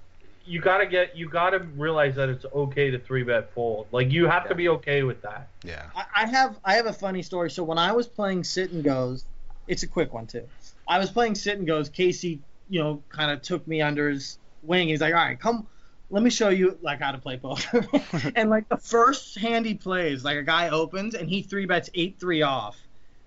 you 0.46 0.60
gotta 0.60 0.86
get, 0.88 1.16
you 1.16 1.30
gotta 1.30 1.60
realize 1.60 2.16
that 2.16 2.30
it's 2.30 2.46
okay 2.54 2.90
to 2.92 3.00
three 3.00 3.24
bet 3.24 3.54
fold. 3.54 3.88
Like, 3.92 4.10
you 4.12 4.26
have 4.28 4.48
to 4.50 4.56
be 4.56 4.70
okay 4.70 5.04
with 5.04 5.22
that. 5.22 5.48
yeah. 5.64 5.84
I, 5.96 6.24
I 6.24 6.26
have 6.28 6.58
I 6.66 6.74
have 6.76 6.86
a 6.88 6.94
funny 6.94 7.22
story. 7.22 7.52
So 7.52 7.64
when 7.64 7.78
I 7.78 7.92
was 7.92 8.08
playing 8.08 8.44
sit 8.44 8.72
and 8.72 8.84
goes, 8.84 9.26
it's 9.68 9.84
a 9.84 9.88
quick 9.88 10.14
one 10.14 10.28
too. 10.28 10.48
I 10.88 10.98
was 10.98 11.10
playing 11.12 11.36
sit 11.36 11.58
and 11.58 11.68
goes. 11.68 11.90
Casey, 11.90 12.40
you 12.70 12.80
know, 12.82 13.04
kind 13.10 13.32
of 13.32 13.42
took 13.42 13.68
me 13.68 13.82
under 13.82 14.10
his 14.10 14.40
wing. 14.64 14.88
He's 14.88 15.02
like, 15.02 15.14
all 15.14 15.20
right, 15.24 15.40
come, 15.40 15.68
let 16.12 16.22
me 16.22 16.30
show 16.30 16.50
you 16.50 16.78
like 16.82 17.00
how 17.00 17.12
to 17.12 17.18
play 17.18 17.38
poker. 17.38 17.88
and 18.36 18.50
like 18.50 18.68
the 18.68 18.78
first 18.78 19.38
hand 19.38 19.66
he 19.66 19.74
plays, 19.74 20.24
like 20.24 20.38
a 20.38 20.44
guy 20.44 20.70
opens 20.70 21.16
and 21.16 21.28
he 21.28 21.42
three 21.42 21.66
bets 21.66 21.90
eight 21.96 22.18
three 22.20 22.42
off. 22.42 22.78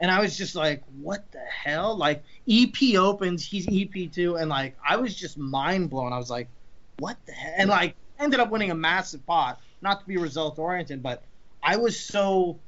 And 0.01 0.11
I 0.11 0.21
was 0.21 0.37
just 0.37 0.55
like, 0.55 0.83
what 1.01 1.25
the 1.33 1.41
hell? 1.41 1.97
Like 1.97 2.23
EP 2.49 2.97
opens, 2.97 3.45
he's 3.45 3.67
EP 3.67 4.13
two, 4.13 4.37
and 4.37 4.51
like 4.51 4.77
I 4.87 4.97
was 4.97 5.15
just 5.15 5.39
mind 5.39 5.89
blown. 5.91 6.13
I 6.13 6.19
was 6.19 6.31
like, 6.31 6.49
what 6.99 7.17
the 7.27 7.33
hell? 7.33 7.55
And 7.57 7.71
like 7.71 7.97
ended 8.21 8.39
up 8.39 8.51
winning 8.51 8.71
a 8.71 8.75
massive 8.75 9.25
pot. 9.27 9.61
Not 9.81 10.01
to 10.01 10.07
be 10.07 10.19
result 10.19 10.59
oriented, 10.59 11.03
but 11.03 11.25
I 11.63 11.77
was 11.77 11.99
so 11.99 12.59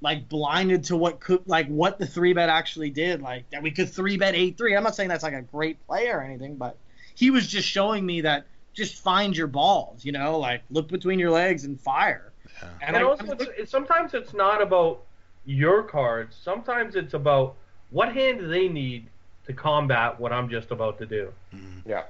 like 0.00 0.28
blinded 0.28 0.84
to 0.84 0.96
what 0.96 1.20
could 1.20 1.46
like 1.46 1.66
what 1.68 1.98
the 1.98 2.06
three 2.06 2.32
bet 2.32 2.48
actually 2.48 2.90
did. 2.90 3.20
Like 3.20 3.50
that 3.50 3.62
we 3.62 3.70
could 3.70 3.90
three 3.90 4.16
bet 4.16 4.34
eight 4.34 4.56
three. 4.56 4.74
I'm 4.74 4.82
not 4.82 4.96
saying 4.96 5.10
that's 5.10 5.24
like 5.24 5.34
a 5.34 5.42
great 5.42 5.84
play 5.86 6.08
or 6.08 6.22
anything, 6.22 6.56
but 6.56 6.78
he 7.14 7.30
was 7.30 7.46
just 7.46 7.68
showing 7.68 8.06
me 8.06 8.22
that 8.22 8.46
just 8.78 9.02
find 9.02 9.36
your 9.36 9.46
balls, 9.48 10.04
you 10.04 10.12
know, 10.12 10.38
like 10.38 10.62
look 10.70 10.88
between 10.88 11.18
your 11.18 11.30
legs 11.30 11.64
and 11.64 11.78
fire. 11.80 12.32
Yeah. 12.62 12.68
And, 12.82 12.96
I- 12.96 13.02
also, 13.02 13.24
it's, 13.32 13.44
it's, 13.58 13.70
sometimes 13.70 14.14
it's 14.14 14.32
not 14.32 14.62
about 14.62 15.02
your 15.44 15.82
cards. 15.82 16.36
Sometimes 16.42 16.94
it's 16.96 17.12
about 17.14 17.56
what 17.90 18.12
hand 18.12 18.38
do 18.40 18.48
they 18.48 18.68
need 18.68 19.06
to 19.46 19.52
combat 19.52 20.18
what 20.20 20.32
I'm 20.32 20.48
just 20.48 20.70
about 20.70 20.98
to 20.98 21.06
do. 21.06 21.32
Mhm. 21.54 21.82
Yeah. 21.86 22.04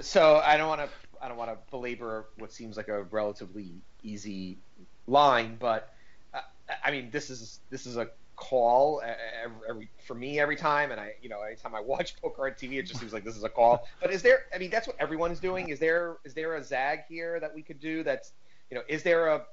So 0.00 0.36
I 0.36 0.56
don't 0.56 0.68
want 0.68 0.82
to 0.82 0.88
I 1.20 1.28
don't 1.28 1.36
want 1.36 1.50
to 1.50 1.58
belabor 1.70 2.26
what 2.38 2.52
seems 2.52 2.76
like 2.76 2.88
a 2.88 3.02
relatively 3.04 3.72
easy 4.02 4.58
line, 5.06 5.56
but 5.58 5.94
uh, 6.34 6.40
I 6.84 6.90
mean 6.90 7.10
this 7.10 7.30
is 7.30 7.60
this 7.70 7.86
is 7.86 7.96
a 7.96 8.08
call 8.36 9.02
every, 9.02 9.56
every 9.68 9.88
for 10.06 10.14
me 10.14 10.38
every 10.38 10.56
time, 10.56 10.90
and 10.90 11.00
I 11.00 11.14
you 11.20 11.28
know 11.28 11.42
anytime 11.42 11.74
I 11.74 11.80
watch 11.80 12.16
poker 12.22 12.46
on 12.46 12.52
TV, 12.52 12.78
it 12.78 12.84
just 12.84 13.00
seems 13.00 13.12
like 13.12 13.24
this 13.24 13.36
is 13.36 13.44
a 13.44 13.48
call. 13.48 13.86
But 14.00 14.12
is 14.12 14.22
there? 14.22 14.46
I 14.54 14.58
mean 14.58 14.70
that's 14.70 14.86
what 14.86 14.96
everyone's 14.98 15.40
doing. 15.40 15.68
Is 15.68 15.78
there 15.78 16.18
is 16.24 16.34
there 16.34 16.54
a 16.54 16.62
zag 16.62 17.00
here 17.08 17.40
that 17.40 17.54
we 17.54 17.62
could 17.62 17.80
do? 17.80 18.02
That's 18.02 18.32
you 18.70 18.76
know 18.76 18.82
is 18.88 19.02
there 19.02 19.28
a 19.28 19.44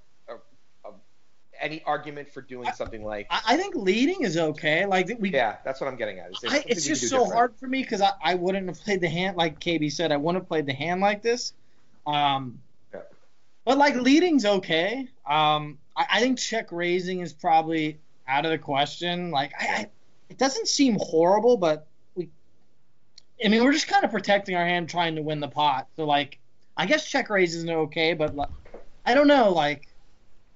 any 1.60 1.82
argument 1.86 2.30
for 2.30 2.42
doing 2.42 2.72
something 2.74 3.04
like 3.04 3.28
I, 3.30 3.42
I 3.50 3.58
think 3.58 3.76
leading 3.76 4.24
is 4.24 4.38
okay. 4.38 4.86
Like 4.86 5.10
we, 5.20 5.32
yeah 5.32 5.58
that's 5.64 5.82
what 5.82 5.88
I'm 5.88 5.96
getting 5.98 6.20
at. 6.20 6.32
I, 6.48 6.64
it's 6.68 6.86
just 6.86 7.04
so 7.10 7.18
different? 7.18 7.34
hard 7.34 7.56
for 7.58 7.68
me 7.68 7.82
because 7.82 8.02
I, 8.02 8.12
I 8.24 8.36
wouldn't 8.36 8.68
have 8.68 8.80
played 8.80 9.02
the 9.02 9.10
hand 9.10 9.38
like 9.38 9.60
KB 9.60 9.92
said. 9.92 10.12
I 10.12 10.18
wouldn't 10.18 10.44
have 10.44 10.48
played 10.48 10.66
the 10.66 10.74
hand 10.74 11.02
like 11.02 11.22
this. 11.22 11.54
Um, 12.06 12.60
Yeah. 12.94 13.02
but 13.64 13.78
like 13.78 13.96
leading's 13.96 14.46
okay. 14.46 15.08
Um, 15.26 15.80
I, 15.96 16.06
I 16.14 16.20
think 16.20 16.40
check 16.40 16.72
raising 16.72 17.20
is 17.22 17.34
probably 17.34 18.00
out 18.28 18.46
of 18.46 18.52
the 18.52 18.58
question. 18.58 19.32
Like 19.32 19.54
I, 19.60 19.66
I, 19.66 19.88
it 20.30 20.38
doesn't 20.38 20.68
seem 20.68 20.98
horrible, 21.00 21.58
but 21.58 21.88
we, 22.16 22.30
I 23.44 23.48
mean, 23.48 23.64
we're 23.64 23.74
just 23.74 23.88
kind 23.88 24.04
of 24.04 24.12
protecting 24.12 24.56
our 24.56 24.66
hand, 24.66 24.90
trying 24.90 25.16
to 25.16 25.22
win 25.22 25.40
the 25.40 25.48
pot. 25.48 25.88
So 25.96 26.06
like, 26.06 26.40
I 26.78 26.86
guess 26.86 27.08
check 27.10 27.30
raising 27.30 27.70
is 27.70 27.70
okay, 27.70 28.14
but 28.14 28.36
like, 28.36 28.50
I 29.06 29.14
don't 29.14 29.28
know. 29.28 29.52
Like, 29.52 29.88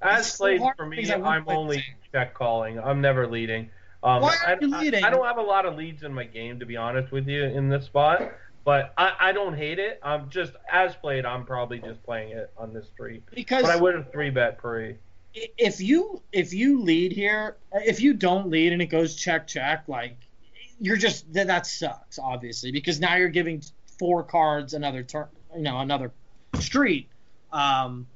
As 0.02 0.38
played 0.38 0.62
for 0.78 0.86
me, 0.86 1.10
I 1.12 1.16
I'm 1.16 1.44
only 1.48 1.84
check 2.12 2.34
calling. 2.34 2.80
I'm 2.80 3.02
never 3.02 3.28
leading. 3.28 3.70
Um, 4.02 4.22
Why 4.22 4.36
I, 4.46 4.52
aren't 4.52 4.62
you 4.62 4.74
I- 4.76 4.80
leading? 4.80 5.04
I, 5.04 5.10
don't 5.10 5.26
have 5.26 5.38
a 5.38 5.42
lot 5.42 5.66
of 5.66 5.76
leads 5.76 6.04
in 6.04 6.14
my 6.14 6.24
game, 6.24 6.60
to 6.60 6.66
be 6.66 6.78
honest 6.78 7.12
with 7.12 7.28
you, 7.28 7.44
in 7.44 7.70
this 7.70 7.86
spot. 7.86 8.32
But 8.64 8.94
I, 8.98 9.14
I 9.20 9.32
don't 9.32 9.56
hate 9.56 9.80
it. 9.80 10.00
I'm 10.04 10.30
just 10.30 10.54
as 10.72 10.96
played. 10.96 11.26
I'm 11.26 11.46
probably 11.46 11.80
just 11.80 12.04
playing 12.04 12.32
it 12.34 12.52
on 12.58 12.74
this 12.74 12.88
street. 12.88 13.24
because 13.34 13.64
But 13.64 13.72
I 13.72 13.76
would 13.78 13.96
have 13.96 14.12
three 14.12 14.30
bet 14.30 14.58
pre. 14.58 14.96
if 15.34 15.80
you 15.82 16.22
if 16.32 16.54
you 16.54 16.82
lead 16.82 17.12
here, 17.12 17.58
if 17.74 18.00
you 18.02 18.14
don't 18.14 18.50
lead 18.50 18.74
and 18.74 18.82
it 18.82 18.88
goes 18.88 19.16
check 19.16 19.48
check, 19.48 19.86
like 19.88 20.18
you're 20.80 20.98
just 20.98 21.32
that, 21.34 21.48
that 21.48 21.66
sucks 21.68 22.20
obviously 22.20 22.72
because 22.72 23.00
now 23.00 23.16
you're 23.16 23.28
giving 23.30 23.62
four 23.98 24.24
cards 24.24 24.74
another 24.74 25.04
turn, 25.04 25.28
you 25.56 25.62
know, 25.64 25.80
another 25.80 26.12
street. 26.60 27.08
Um, 27.52 28.08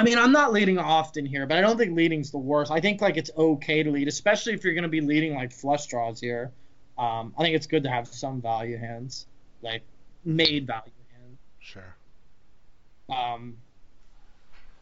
I 0.00 0.02
mean, 0.02 0.16
I'm 0.16 0.32
not 0.32 0.50
leading 0.50 0.78
often 0.78 1.26
here, 1.26 1.44
but 1.44 1.58
I 1.58 1.60
don't 1.60 1.76
think 1.76 1.94
leading's 1.94 2.30
the 2.30 2.38
worst. 2.38 2.72
I 2.72 2.80
think 2.80 3.02
like 3.02 3.18
it's 3.18 3.30
okay 3.36 3.82
to 3.82 3.90
lead, 3.90 4.08
especially 4.08 4.54
if 4.54 4.64
you're 4.64 4.72
going 4.72 4.84
to 4.84 4.88
be 4.88 5.02
leading 5.02 5.34
like 5.34 5.52
flush 5.52 5.88
draws 5.88 6.18
here. 6.18 6.52
Um, 6.96 7.34
I 7.36 7.42
think 7.42 7.54
it's 7.54 7.66
good 7.66 7.82
to 7.82 7.90
have 7.90 8.08
some 8.08 8.40
value 8.40 8.78
hands, 8.78 9.26
like 9.60 9.82
made 10.24 10.66
value 10.66 10.90
hands. 11.12 11.38
sure. 11.58 11.94
Um, 13.14 13.58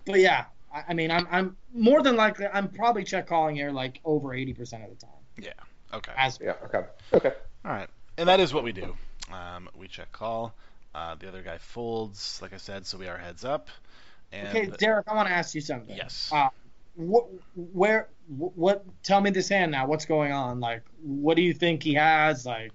but 0.06 0.20
yeah, 0.20 0.44
I, 0.72 0.84
I 0.90 0.94
mean, 0.94 1.10
I'm 1.10 1.26
I'm 1.32 1.56
more 1.74 2.00
than 2.00 2.14
likely 2.14 2.46
I'm 2.46 2.68
probably 2.68 3.02
check 3.02 3.26
calling 3.26 3.56
here 3.56 3.72
like 3.72 3.98
over 4.04 4.32
eighty 4.32 4.52
percent 4.52 4.84
of 4.84 4.90
the 4.90 5.04
time. 5.04 5.10
Yeah. 5.36 5.96
Okay. 5.96 6.12
As 6.16 6.38
Yeah. 6.40 6.52
Okay. 6.64 6.82
Okay. 7.12 7.32
All 7.64 7.72
right, 7.72 7.88
and 8.16 8.28
that 8.28 8.38
is 8.38 8.54
what 8.54 8.62
we 8.62 8.70
do. 8.70 8.94
Um, 9.32 9.68
we 9.76 9.88
check 9.88 10.12
call. 10.12 10.54
Uh, 10.94 11.16
the 11.16 11.26
other 11.26 11.42
guy 11.42 11.58
folds, 11.58 12.38
like 12.40 12.52
I 12.52 12.58
said, 12.58 12.86
so 12.86 12.98
we 12.98 13.08
are 13.08 13.18
heads 13.18 13.44
up. 13.44 13.68
And 14.32 14.48
okay, 14.48 14.66
Derek, 14.78 15.06
I 15.08 15.14
want 15.14 15.28
to 15.28 15.34
ask 15.34 15.54
you 15.54 15.60
something. 15.60 15.96
yes. 15.96 16.30
Uh, 16.32 16.48
what 16.94 17.26
where 17.54 18.08
what? 18.28 18.84
Tell 19.02 19.20
me 19.20 19.30
this 19.30 19.48
hand 19.48 19.72
now. 19.72 19.86
What's 19.86 20.04
going 20.04 20.32
on? 20.32 20.60
Like, 20.60 20.82
what 21.02 21.36
do 21.36 21.42
you 21.42 21.54
think 21.54 21.82
he 21.82 21.94
has? 21.94 22.44
Like, 22.44 22.72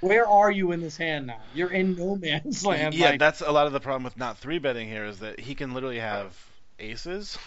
where 0.00 0.26
are 0.28 0.50
you 0.50 0.72
in 0.72 0.80
this 0.80 0.96
hand 0.96 1.26
now? 1.26 1.40
You're 1.54 1.72
in 1.72 1.94
no 1.94 2.16
man's 2.16 2.64
land. 2.64 2.94
yeah, 2.94 3.10
like, 3.10 3.20
that's 3.20 3.40
a 3.40 3.50
lot 3.50 3.66
of 3.66 3.72
the 3.72 3.80
problem 3.80 4.04
with 4.04 4.16
not 4.16 4.38
three 4.38 4.58
betting 4.58 4.88
here 4.88 5.06
is 5.06 5.18
that 5.20 5.40
he 5.40 5.54
can 5.54 5.74
literally 5.74 5.98
have 5.98 6.36
aces, 6.78 7.38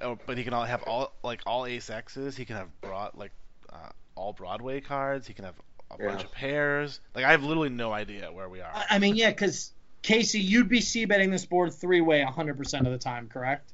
oh, 0.00 0.18
but 0.26 0.38
he 0.38 0.44
can 0.44 0.54
all 0.54 0.64
have 0.64 0.82
all 0.84 1.12
like 1.22 1.40
all 1.46 1.66
ace 1.66 1.90
X's. 1.90 2.36
He 2.36 2.44
can 2.44 2.56
have 2.56 2.68
broad 2.80 3.12
like 3.14 3.32
uh, 3.72 3.90
all 4.14 4.32
Broadway 4.32 4.80
cards. 4.80 5.26
He 5.26 5.34
can 5.34 5.44
have 5.44 5.54
a 5.90 5.98
Yeah. 5.98 6.10
bunch 6.10 6.24
of 6.24 6.32
pairs. 6.32 7.00
Like 7.14 7.24
I 7.24 7.32
have 7.32 7.42
literally 7.42 7.68
no 7.70 7.92
idea 7.92 8.30
where 8.32 8.48
we 8.48 8.60
are. 8.60 8.70
I 8.90 8.98
mean, 8.98 9.16
yeah, 9.16 9.30
because 9.30 9.72
Casey, 10.06 10.38
you'd 10.38 10.68
be 10.68 10.80
c 10.80 11.04
betting 11.04 11.30
this 11.30 11.44
board 11.44 11.74
three 11.74 12.00
way 12.00 12.22
100 12.22 12.56
percent 12.56 12.86
of 12.86 12.92
the 12.92 12.98
time, 12.98 13.28
correct? 13.28 13.72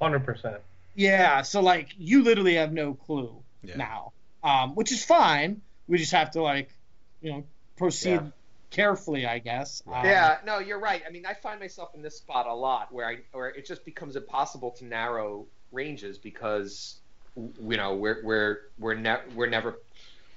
Hundred 0.00 0.24
percent. 0.24 0.56
Yeah, 0.96 1.42
so 1.42 1.60
like 1.60 1.90
you 1.96 2.24
literally 2.24 2.54
have 2.56 2.72
no 2.72 2.94
clue 2.94 3.44
Yeah. 3.62 3.76
now, 3.76 4.12
um, 4.42 4.74
which 4.74 4.90
is 4.90 5.04
fine. 5.04 5.62
We 5.86 5.98
just 5.98 6.10
have 6.10 6.32
to 6.32 6.42
like, 6.42 6.74
you 7.20 7.30
know, 7.30 7.44
proceed 7.76 8.10
Yeah. 8.14 8.26
carefully, 8.70 9.24
I 9.24 9.38
guess. 9.38 9.80
Um, 9.86 10.04
Yeah, 10.04 10.38
no, 10.44 10.58
you're 10.58 10.80
right. 10.80 11.00
I 11.06 11.10
mean, 11.10 11.24
I 11.24 11.34
find 11.34 11.60
myself 11.60 11.94
in 11.94 12.02
this 12.02 12.16
spot 12.18 12.48
a 12.48 12.54
lot 12.54 12.92
where 12.92 13.06
I 13.06 13.18
where 13.30 13.46
it 13.50 13.64
just 13.64 13.84
becomes 13.84 14.16
impossible 14.16 14.72
to 14.72 14.84
narrow 14.84 15.46
ranges 15.70 16.18
because 16.18 16.96
you 17.36 17.76
know 17.76 17.94
we're 17.94 18.20
we're 18.24 18.58
we're 18.80 18.94
ne- 18.94 19.22
we're 19.36 19.46
never 19.48 19.78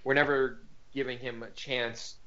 we're 0.04 0.14
never 0.14 0.60
giving 0.94 1.18
him 1.18 1.42
a 1.42 1.50
chance. 1.50 2.18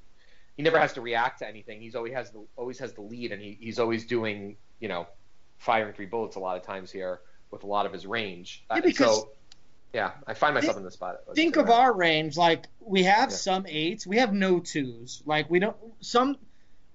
He 0.56 0.62
never 0.62 0.78
has 0.78 0.92
to 0.94 1.00
react 1.00 1.40
to 1.40 1.48
anything. 1.48 1.80
He's 1.80 1.94
always 1.94 2.12
has 2.12 2.30
the 2.30 2.44
always 2.56 2.78
has 2.78 2.92
the 2.92 3.00
lead, 3.02 3.32
and 3.32 3.42
he, 3.42 3.58
he's 3.60 3.78
always 3.78 4.06
doing 4.06 4.56
you 4.80 4.88
know 4.88 5.06
firing 5.58 5.92
three 5.94 6.06
bullets 6.06 6.36
a 6.36 6.40
lot 6.40 6.56
of 6.56 6.62
times 6.62 6.90
here 6.90 7.20
with 7.50 7.62
a 7.64 7.66
lot 7.66 7.86
of 7.86 7.92
his 7.92 8.06
range. 8.06 8.64
Yeah, 8.70 8.76
Uh, 8.78 8.80
because- 8.80 9.20
so 9.22 9.30
yeah, 9.92 10.10
I 10.26 10.34
find 10.34 10.54
myself 10.54 10.76
in 10.76 10.82
this 10.82 10.94
spot. 10.94 11.20
Think 11.34 11.56
of 11.56 11.70
our 11.70 11.92
range. 11.92 12.36
Like 12.36 12.66
we 12.80 13.04
have 13.04 13.30
Yeah. 13.30 13.36
some 13.36 13.64
eights, 13.68 14.06
we 14.06 14.16
have 14.18 14.32
no 14.32 14.58
twos. 14.60 15.22
Like 15.26 15.48
we 15.50 15.58
don't 15.60 15.76
some. 16.00 16.36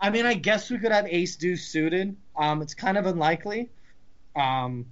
I 0.02 0.10
mean, 0.10 0.26
I 0.26 0.34
guess 0.36 0.70
we 0.70 0.78
could 0.80 0.92
have 0.94 1.06
ace 1.08 1.36
deuce 1.36 1.68
suited. 1.68 2.16
Um, 2.38 2.62
it's 2.62 2.74
kind 2.74 2.98
of 2.98 3.06
unlikely. 3.06 3.70
Um, 4.36 4.86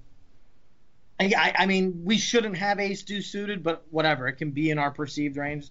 I, 1.19 1.31
I- 1.37 1.55
I 1.59 1.65
mean, 1.65 2.01
we 2.03 2.17
shouldn't 2.17 2.57
have 2.57 2.79
ace 2.79 3.03
deuce 3.03 3.27
suited, 3.27 3.63
but 3.63 3.83
whatever. 3.91 4.27
It 4.27 4.33
can 4.33 4.51
be 4.51 4.69
in 4.71 4.77
our 4.77 4.91
perceived 4.91 5.37
range. 5.37 5.69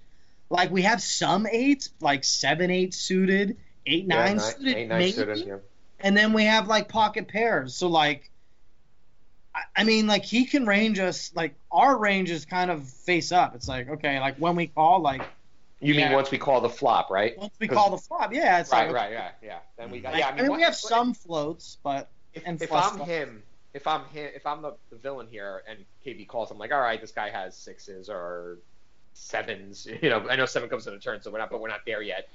Like 0.49 0.71
we 0.71 0.83
have 0.83 1.03
some 1.03 1.47
eights, 1.51 1.91
like 2.01 2.23
seven 2.25 2.71
eight 2.71 2.95
suited, 2.95 3.57
eight 3.87 4.05
Yeah, 4.05 4.15
nine 4.17 4.37
nine- 4.37 4.53
suited, 4.55 4.77
eight, 4.77 4.89
nine 4.89 4.99
maybe. 4.99 5.13
suited, 5.13 5.39
yeah. 5.47 5.57
and 6.01 6.17
then 6.17 6.33
we 6.33 6.45
have 6.45 6.69
like 6.69 6.89
pocket 6.89 7.27
pairs. 7.29 7.75
So 7.75 7.89
like, 7.89 8.31
I, 9.55 9.61
I 9.77 9.85
mean, 9.85 10.07
like 10.07 10.25
he 10.25 10.45
can 10.45 10.67
range 10.67 10.99
us. 10.99 11.33
Like 11.35 11.55
our 11.73 11.97
range 11.97 12.31
is 12.31 12.45
kind 12.45 12.71
of 12.71 12.89
face 12.89 13.33
up. 13.33 13.55
It's 13.55 13.69
like 13.69 13.89
okay, 13.89 14.21
like 14.21 14.37
when 14.37 14.55
we 14.57 14.69
call, 14.69 15.01
like 15.01 15.23
You 15.81 15.95
Yeah. 15.95 16.07
mean 16.09 16.15
once 16.15 16.31
we 16.31 16.39
call 16.39 16.61
the 16.61 16.69
flop, 16.71 17.11
right? 17.11 17.37
once 17.39 17.55
we 17.59 17.69
call 17.69 17.91
the 17.91 17.99
flop, 17.99 18.33
yeah, 18.33 18.61
it's 18.61 18.71
Right, 18.71 18.87
like, 18.87 18.95
right, 18.95 19.13
yeah, 19.13 19.31
yeah. 19.43 19.59
Then 19.77 19.91
we 19.91 20.01
got. 20.01 20.13
like, 20.13 20.21
Yeah, 20.21 20.29
I 20.29 20.31
I 20.31 20.35
mean, 20.37 20.43
mean, 20.47 20.57
we 20.57 20.63
have 20.63 20.73
what- 20.73 20.79
some 20.79 21.13
floats, 21.15 21.79
but 21.83 22.09
if, 22.35 22.43
and 22.47 22.61
if 22.63 22.73
I'm 22.73 22.97
draw. 22.97 23.05
him, 23.05 23.43
if 23.75 23.87
I'm 23.87 24.05
him, 24.07 24.31
if 24.35 24.47
I'm 24.47 24.63
the, 24.63 24.75
the 24.91 24.97
villain 24.97 25.27
here, 25.31 25.63
and 25.69 25.85
KB 26.05 26.27
calls, 26.29 26.51
I'm 26.51 26.59
like, 26.59 26.73
all 26.73 26.81
right, 26.81 27.01
this 27.01 27.11
guy 27.13 27.31
has 27.31 27.57
sixes 27.57 28.09
or 28.09 28.59
sevens. 29.17 29.87
You 30.03 30.11
know, 30.11 30.29
I 30.29 30.37
know 30.37 30.47
seven 30.47 30.69
comes 30.69 30.87
in 30.87 30.95
a 30.95 30.99
turn, 30.99 31.23
so 31.23 31.31
we're 31.31 31.39
not, 31.39 31.51
but 31.51 31.61
we're 31.61 31.69
not 31.69 31.85
there 31.87 32.03
yet. 32.03 32.29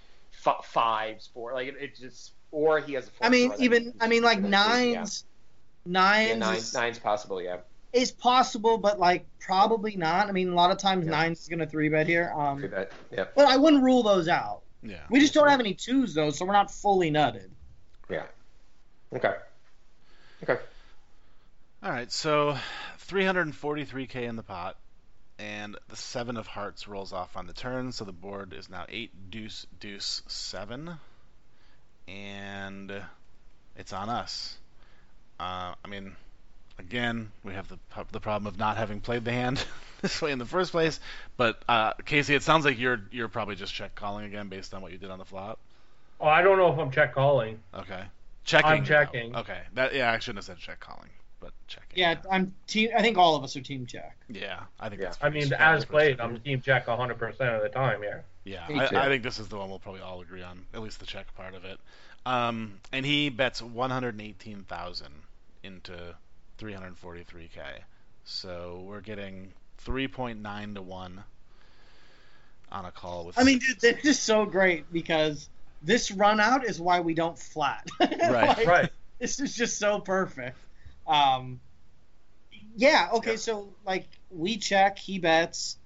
F- 0.46 0.66
fives, 0.66 1.30
four, 1.34 1.54
like 1.54 1.68
it, 1.68 1.76
it 1.80 1.96
just, 1.96 2.32
or 2.52 2.80
he 2.80 2.94
has 2.94 3.08
a. 3.22 3.26
I 3.26 3.30
mean, 3.30 3.50
flush 3.50 3.58
draw 3.60 3.66
even 3.66 3.94
I 4.00 4.08
mean 4.08 4.24
like 4.24 4.40
yeah. 4.42 4.48
nines, 4.48 5.24
Yeah, 5.86 5.92
nines, 5.92 6.40
nine, 6.40 6.56
is- 6.58 6.74
nine's 6.74 7.00
possible, 7.00 7.42
yeah. 7.42 7.58
It's 7.94 8.12
possible, 8.12 8.78
but 8.78 9.00
like 9.00 9.26
probably 9.40 9.98
not. 9.98 10.30
I 10.30 10.32
mean, 10.32 10.50
a 10.50 10.56
lot 10.56 10.72
of 10.72 10.78
times 10.78 11.06
Yeah. 11.06 11.12
nines 11.12 11.42
is 11.42 11.48
gonna 11.50 11.68
three 11.68 11.90
bet 11.90 12.08
here. 12.08 12.32
Too 12.34 12.40
Um, 12.40 12.62
bad. 12.70 12.90
Yep. 13.12 13.34
but 13.36 13.46
I 13.48 13.58
wouldn't 13.58 13.84
rule 13.84 14.02
those 14.04 14.28
out. 14.30 14.62
Yeah. 14.82 15.02
We 15.10 15.20
just 15.20 15.34
don't 15.34 15.50
have 15.50 15.60
any 15.60 15.74
twos 15.74 16.14
though, 16.14 16.30
so 16.32 16.46
we're 16.46 16.54
not 16.54 16.72
fully 16.72 17.12
nutted. 17.12 17.50
Yeah. 18.10 18.24
Okay. 19.14 19.36
Okay. 20.44 20.58
All 21.84 21.92
right, 21.92 22.12
so 22.12 22.58
343k 23.10 24.28
in 24.28 24.36
the 24.36 24.44
pot, 24.44 24.78
and 25.42 25.76
the 25.90 25.96
seven 25.96 26.38
of 26.38 26.46
hearts 26.46 26.88
rolls 26.88 27.12
off 27.12 27.36
on 27.36 27.48
the 27.48 27.54
turn, 27.54 27.92
so 27.92 28.06
the 28.06 28.12
board 28.12 28.54
is 28.54 28.70
now 28.70 28.86
eight 28.90 29.12
deuce 29.32 29.66
deuce 29.80 30.22
seven, 30.28 30.92
and 32.08 32.94
it's 33.76 33.92
on 33.92 34.10
us. 34.10 34.56
Uh, 35.40 35.74
I 35.84 35.88
mean, 35.90 36.16
again, 36.78 37.32
we 37.44 37.54
have 37.54 37.68
the 37.68 37.80
the 38.12 38.20
problem 38.20 38.46
of 38.46 38.60
not 38.60 38.78
having 38.78 39.02
played 39.02 39.26
the 39.26 39.32
hand 39.32 39.66
this 40.02 40.22
way 40.22 40.32
in 40.32 40.38
the 40.38 40.46
first 40.46 40.72
place. 40.72 41.00
But 41.38 41.64
uh, 41.68 41.94
Casey, 42.06 42.36
it 42.36 42.44
sounds 42.44 42.64
like 42.64 42.78
you're 42.78 43.02
you're 43.12 43.28
probably 43.28 43.56
just 43.56 43.74
check 43.74 43.96
calling 43.96 44.26
again 44.26 44.48
based 44.48 44.76
on 44.76 44.82
what 44.84 44.92
you 44.92 45.00
did 45.00 45.10
on 45.10 45.18
the 45.18 45.26
flop. 45.26 45.58
Oh, 46.20 46.28
I 46.28 46.44
don't 46.44 46.60
know 46.60 46.72
if 46.72 46.78
I'm 46.78 46.92
check 46.92 47.16
calling. 47.16 47.60
Okay, 47.74 48.04
checking. 48.44 48.70
I'm 48.70 48.80
though. 48.82 48.88
checking. 48.88 49.36
Okay, 49.36 49.62
that 49.74 49.96
yeah, 49.96 50.12
I 50.12 50.20
shouldn't 50.20 50.38
have 50.38 50.46
said 50.46 50.60
check 50.60 50.80
calling, 50.80 51.10
but 51.42 51.52
checking. 51.68 52.00
Yeah, 52.00 52.16
I'm 52.32 52.54
team. 52.68 52.92
I 52.96 53.02
think 53.02 53.18
all 53.18 53.36
of 53.36 53.44
us 53.44 53.56
are 53.58 53.62
team 53.62 53.86
check. 53.86 54.16
Yeah, 54.30 54.62
I 54.80 54.88
think 54.88 55.02
Yeah. 55.02 55.08
that's 55.10 55.18
I 55.22 55.30
mean, 55.30 55.52
as 55.52 55.84
played, 55.84 56.22
I'm 56.22 56.40
team 56.40 56.62
check 56.62 56.86
100% 56.86 57.56
of 57.56 57.62
the 57.62 57.70
time 57.70 58.02
Yeah. 58.04 58.20
Yeah, 58.44 58.66
I. 58.70 59.06
I 59.06 59.08
think 59.08 59.24
this 59.24 59.38
is 59.40 59.50
the 59.50 59.58
one 59.58 59.70
we'll 59.70 59.80
probably 59.80 60.02
all 60.02 60.22
agree 60.22 60.42
on, 60.42 60.66
at 60.74 60.82
least 60.82 61.00
the 61.00 61.06
check 61.06 61.34
part 61.36 61.54
of 61.54 61.66
it. 61.66 61.80
Um, 62.26 62.80
and 62.94 63.06
he 63.06 63.30
bets 63.30 63.62
118,000 63.62 65.08
into 65.64 66.16
343k, 66.60 67.60
so 68.24 68.84
we're 68.88 69.02
getting 69.02 69.52
3.9 69.86 70.76
to 70.76 70.82
one 70.82 71.24
on 72.72 72.86
a 72.86 72.92
call 72.92 73.26
with. 73.26 73.38
I 73.38 73.44
mean, 73.44 73.60
dude, 73.60 73.80
this 73.80 74.06
is 74.06 74.20
so 74.20 74.46
great 74.46 74.92
because 74.94 75.50
this 75.82 76.12
run 76.12 76.40
out 76.40 76.64
is 76.66 76.80
why 76.80 77.00
we 77.00 77.14
don't 77.14 77.38
flat. 77.38 77.88
Right. 78.00 78.58
Like, 78.58 78.68
Right. 78.68 78.90
This 79.20 79.40
is 79.40 79.56
just 79.56 79.78
so 79.78 80.00
perfect. 80.00 80.58
Um, 81.12 81.60
yeah. 82.76 83.10
Okay. 83.14 83.32
Yeah. 83.32 83.38
So 83.38 83.70
like 83.86 84.08
we 84.30 84.58
check, 84.58 84.98
he 84.98 85.20
bets 85.20 85.78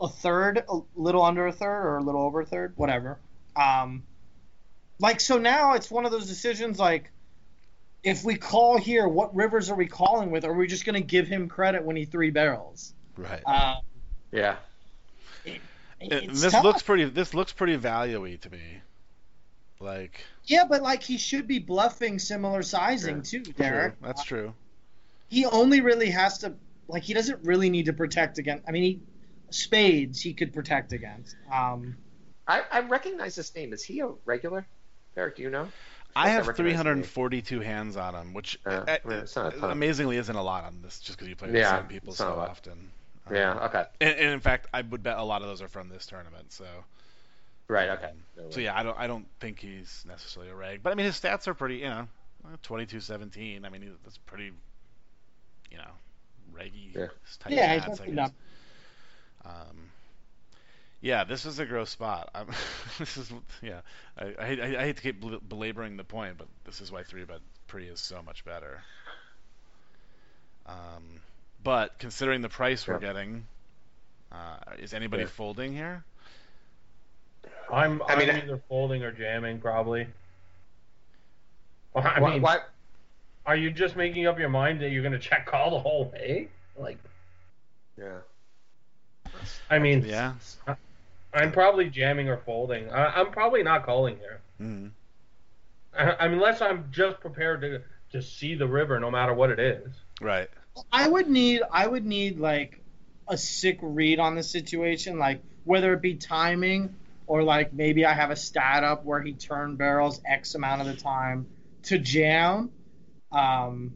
a 0.00 0.08
third, 0.08 0.64
a 0.68 0.78
little 0.94 1.22
under 1.22 1.46
a 1.46 1.52
third, 1.52 1.86
or 1.86 1.96
a 1.98 2.02
little 2.02 2.22
over 2.22 2.40
a 2.42 2.46
third, 2.46 2.74
whatever. 2.76 3.18
Um, 3.56 4.04
like 5.00 5.20
so 5.20 5.38
now 5.38 5.74
it's 5.74 5.90
one 5.90 6.04
of 6.06 6.12
those 6.12 6.26
decisions 6.26 6.78
like. 6.78 7.10
If 8.04 8.24
we 8.24 8.36
call 8.36 8.78
here, 8.78 9.08
what 9.08 9.34
rivers 9.34 9.70
are 9.70 9.74
we 9.74 9.88
calling 9.88 10.30
with? 10.30 10.44
Or 10.44 10.52
are 10.52 10.56
we 10.56 10.68
just 10.68 10.84
going 10.84 10.94
to 10.94 11.00
give 11.06 11.26
him 11.26 11.48
credit 11.48 11.82
when 11.82 11.96
he 11.96 12.04
three 12.04 12.30
barrels? 12.30 12.94
right. 13.16 13.42
Um, 13.44 13.78
Yeah. 14.30 14.54
it- 15.44 15.60
And 16.00 16.12
it's 16.12 16.40
this 16.40 16.52
tough. 16.52 16.62
looks 16.62 16.82
pretty. 16.82 17.06
This 17.06 17.34
looks 17.34 17.52
pretty 17.52 17.74
value-y 17.74 18.36
to 18.42 18.50
me. 18.50 18.62
Like, 19.80 20.24
Yeah, 20.44 20.64
but 20.68 20.80
like 20.80 21.02
he 21.02 21.18
should 21.18 21.48
be 21.48 21.58
bluffing 21.58 22.20
similar 22.20 22.62
sizing 22.62 23.16
True. 23.16 23.42
too, 23.42 23.42
true. 23.42 23.52
Derek. 23.54 24.00
That's 24.00 24.22
true. 24.22 24.54
He 25.28 25.44
only 25.46 25.80
really 25.80 26.10
has 26.10 26.38
to 26.38 26.54
like 26.88 27.02
he 27.02 27.14
doesn't 27.14 27.44
really 27.44 27.70
need 27.70 27.86
to 27.86 27.92
protect 27.92 28.38
against. 28.38 28.64
I 28.68 28.72
mean, 28.72 28.82
he, 28.82 29.00
spades 29.50 30.20
he 30.20 30.34
could 30.34 30.52
protect 30.52 30.92
against. 30.92 31.36
Um, 31.52 31.96
I, 32.46 32.62
I 32.70 32.80
recognize 32.80 33.34
this 33.34 33.54
name. 33.54 33.72
Is 33.72 33.82
he 33.82 34.00
a 34.00 34.08
regular? 34.24 34.66
Eric, 35.16 35.36
do 35.36 35.42
you 35.42 35.50
know? 35.50 35.68
I 36.16 36.24
I 36.24 36.28
have 36.30 36.48
recognize 36.48 36.76
the 36.78 36.82
342 36.82 37.60
hands 37.60 37.96
on 37.96 38.14
him, 38.14 38.32
which 38.34 38.58
Uh, 38.66 38.70
uh, 38.70 38.84
I 39.04 39.08
mean, 39.08 39.18
it's 39.18 39.36
not 39.36 39.54
a 39.54 39.58
ton. 39.58 39.70
amazingly 39.70 40.16
isn't 40.16 40.34
a 40.34 40.42
lot 40.42 40.64
on 40.64 40.80
this, 40.82 41.00
just 41.00 41.18
because 41.18 41.28
you 41.28 41.36
play 41.36 41.48
with 41.48 41.56
Yeah, 41.56 41.72
the 41.72 41.78
same 41.80 41.88
people 41.88 42.12
so 42.14 42.28
not 42.28 42.34
a 42.34 42.36
lot. 42.36 42.50
often. 42.50 42.90
Um, 43.26 43.34
Yeah. 43.36 43.64
Okay. 43.66 43.84
And, 44.00 44.14
and 44.16 44.32
in 44.32 44.40
fact, 44.40 44.66
I 44.72 44.80
would 44.82 45.02
bet 45.02 45.18
a 45.18 45.22
lot 45.22 45.42
of 45.42 45.48
those 45.48 45.60
are 45.62 45.68
from 45.68 45.88
this 45.88 46.06
tournament. 46.06 46.52
So, 46.52 46.64
Right. 47.68 47.90
Okay. 47.90 48.12
No 48.36 48.50
so 48.50 48.60
yeah, 48.60 48.74
I 48.78 48.82
don't, 48.82 48.98
I 48.98 49.06
don't 49.06 49.26
think 49.40 49.60
he's 49.60 50.04
necessarily 50.08 50.50
a 50.50 50.54
reg, 50.54 50.82
but 50.82 50.90
I 50.90 50.94
mean 50.94 51.04
his 51.04 51.20
stats 51.20 51.46
are 51.48 51.54
pretty, 51.54 51.76
you 51.76 51.88
know, 51.90 52.08
22-17. 52.64 53.64
I 53.64 53.68
mean 53.68 53.94
that's 54.04 54.16
pretty, 54.18 54.52
you 55.70 55.78
know, 55.78 55.90
reggy 56.52 56.90
Yeah. 56.94 57.06
type 57.40 57.52
Yeah, 57.52 57.74
he's 57.74 57.82
stats, 57.82 58.00
I 58.00 58.06
good 58.06 58.14
guess. 58.16 58.30
Um, 59.44 59.90
yeah, 61.00 61.24
this 61.24 61.46
is 61.46 61.58
a 61.58 61.66
gross 61.66 61.90
spot. 61.90 62.30
I'm, 62.34 62.48
this 62.98 63.16
is 63.16 63.32
yeah. 63.62 63.80
I, 64.18 64.34
I, 64.38 64.46
hate- 64.46 64.60
I 64.60 64.82
hate 64.84 64.96
to 64.96 65.02
keep 65.02 65.24
belaboring 65.48 65.96
the 65.96 66.04
point, 66.04 66.38
but 66.38 66.48
this 66.64 66.80
is 66.80 66.90
why 66.90 67.02
three 67.04 67.24
bet 67.24 67.40
pre 67.66 67.86
is 67.86 68.00
so 68.00 68.20
much 68.22 68.44
better. 68.44 68.82
Um, 70.66 71.20
but 71.62 71.98
considering 71.98 72.42
the 72.42 72.48
price 72.48 72.86
we're 72.86 72.98
getting, 72.98 73.46
uh, 74.32 74.56
is 74.78 74.92
anybody 74.92 75.22
Yeah. 75.22 75.28
folding 75.30 75.72
here? 75.72 76.04
I'm, 77.72 78.02
I 78.08 78.16
mean, 78.16 78.30
I'm 78.30 78.36
either 78.36 78.60
folding 78.68 79.02
or 79.02 79.12
jamming, 79.12 79.60
probably. 79.60 80.06
Well, 81.94 82.04
I 82.06 82.20
Why- 82.20 82.30
mean, 82.32 82.42
why- 82.42 82.60
are 83.48 83.56
you 83.56 83.70
just 83.70 83.96
making 83.96 84.26
up 84.26 84.38
your 84.38 84.50
mind 84.50 84.82
that 84.82 84.90
you're 84.90 85.02
going 85.02 85.14
to 85.14 85.18
check 85.18 85.46
call 85.46 85.70
the 85.70 85.78
whole 85.78 86.10
way? 86.12 86.48
Like, 86.76 86.98
Yeah. 87.98 88.18
I 89.70 89.78
mean, 89.78 90.04
Yeah. 90.04 90.34
I'm 91.32 91.52
probably 91.52 91.88
jamming 91.88 92.28
or 92.28 92.36
folding. 92.36 92.90
I, 92.90 93.20
I'm 93.20 93.30
probably 93.30 93.62
not 93.62 93.86
calling 93.86 94.18
here. 94.18 94.40
Mm. 94.60 94.90
I, 95.96 96.16
I 96.20 96.28
mean, 96.28 96.34
unless 96.34 96.60
I'm 96.60 96.88
just 96.90 97.20
prepared 97.20 97.62
to 97.62 97.82
to 98.12 98.22
see 98.22 98.54
the 98.54 98.66
river, 98.66 98.98
no 99.00 99.10
matter 99.10 99.34
what 99.34 99.50
it 99.50 99.58
is. 99.58 99.92
Right. 100.20 100.48
I 100.92 101.08
would 101.08 101.28
need 101.28 101.62
I 101.70 101.86
would 101.86 102.04
need 102.04 102.38
like 102.38 102.80
a 103.26 103.36
sick 103.36 103.78
read 103.82 104.18
on 104.18 104.34
the 104.34 104.42
situation, 104.42 105.18
like 105.18 105.42
whether 105.64 105.92
it 105.92 106.02
be 106.02 106.14
timing 106.14 106.94
or 107.26 107.42
like 107.42 107.72
maybe 107.72 108.04
I 108.04 108.12
have 108.14 108.30
a 108.30 108.36
stat 108.36 108.84
up 108.84 109.04
where 109.04 109.20
he 109.20 109.32
turned 109.32 109.78
barrels 109.78 110.20
X 110.26 110.54
amount 110.54 110.82
of 110.82 110.86
the 110.86 110.96
time 110.96 111.46
to 111.84 111.98
jam. 111.98 112.70
Um, 113.32 113.94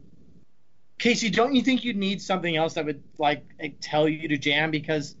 Casey, 0.99 1.29
don't 1.29 1.53
you 1.55 1.61
think 1.61 1.83
you'd 1.83 1.97
need 1.97 2.21
something 2.21 2.55
else 2.55 2.75
that 2.75 2.85
would 2.85 3.03
like 3.17 3.43
tell 3.81 4.07
you 4.07 4.27
to 4.27 4.37
jam? 4.37 4.71
Because 4.71 5.15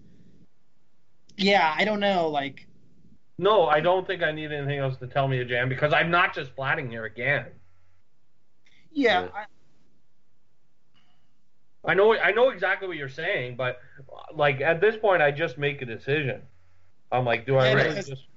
yeah, 1.37 1.73
I 1.75 1.83
don't 1.85 1.99
know, 1.99 2.29
like 2.29 2.67
No, 3.37 3.65
I 3.67 3.79
don't 3.79 4.05
think 4.05 4.21
I 4.23 4.31
need 4.31 4.51
anything 4.51 4.79
else 4.79 4.97
to 4.97 5.07
tell 5.07 5.27
me 5.27 5.37
to 5.37 5.45
jam 5.45 5.67
because 5.69 5.91
I'm 5.93 6.11
not 6.11 6.33
just 6.35 6.51
flatting 6.51 6.89
here 6.89 7.05
again. 7.05 7.47
yeah, 8.91 9.23
Yeah. 9.23 9.29
I, 9.33 9.45
I 11.85 11.93
know 11.95 12.15
I 12.17 12.31
know 12.31 12.49
exactly 12.49 12.87
what 12.87 12.95
you're 12.97 13.09
saying, 13.09 13.55
but 13.57 13.79
like 14.33 14.61
at 14.61 14.79
this 14.79 14.95
point, 14.95 15.21
I 15.21 15.31
just 15.31 15.57
make 15.57 15.81
a 15.81 15.85
decision. 15.85 16.41
I'm 17.11 17.25
like, 17.25 17.45
do 17.45 17.57
I 17.57 17.67
And 17.67 17.77
really 17.77 17.95
just? 17.95 18.27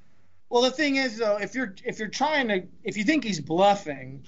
well 0.48 0.62
the 0.62 0.70
thing 0.70 0.96
is 0.96 1.18
though, 1.18 1.36
if 1.36 1.54
you're 1.54 1.74
if 1.84 1.98
you're 1.98 2.08
trying 2.08 2.48
to 2.48 2.62
if 2.82 2.96
you 2.96 3.04
think 3.04 3.22
he's 3.24 3.40
bluffing, 3.40 4.24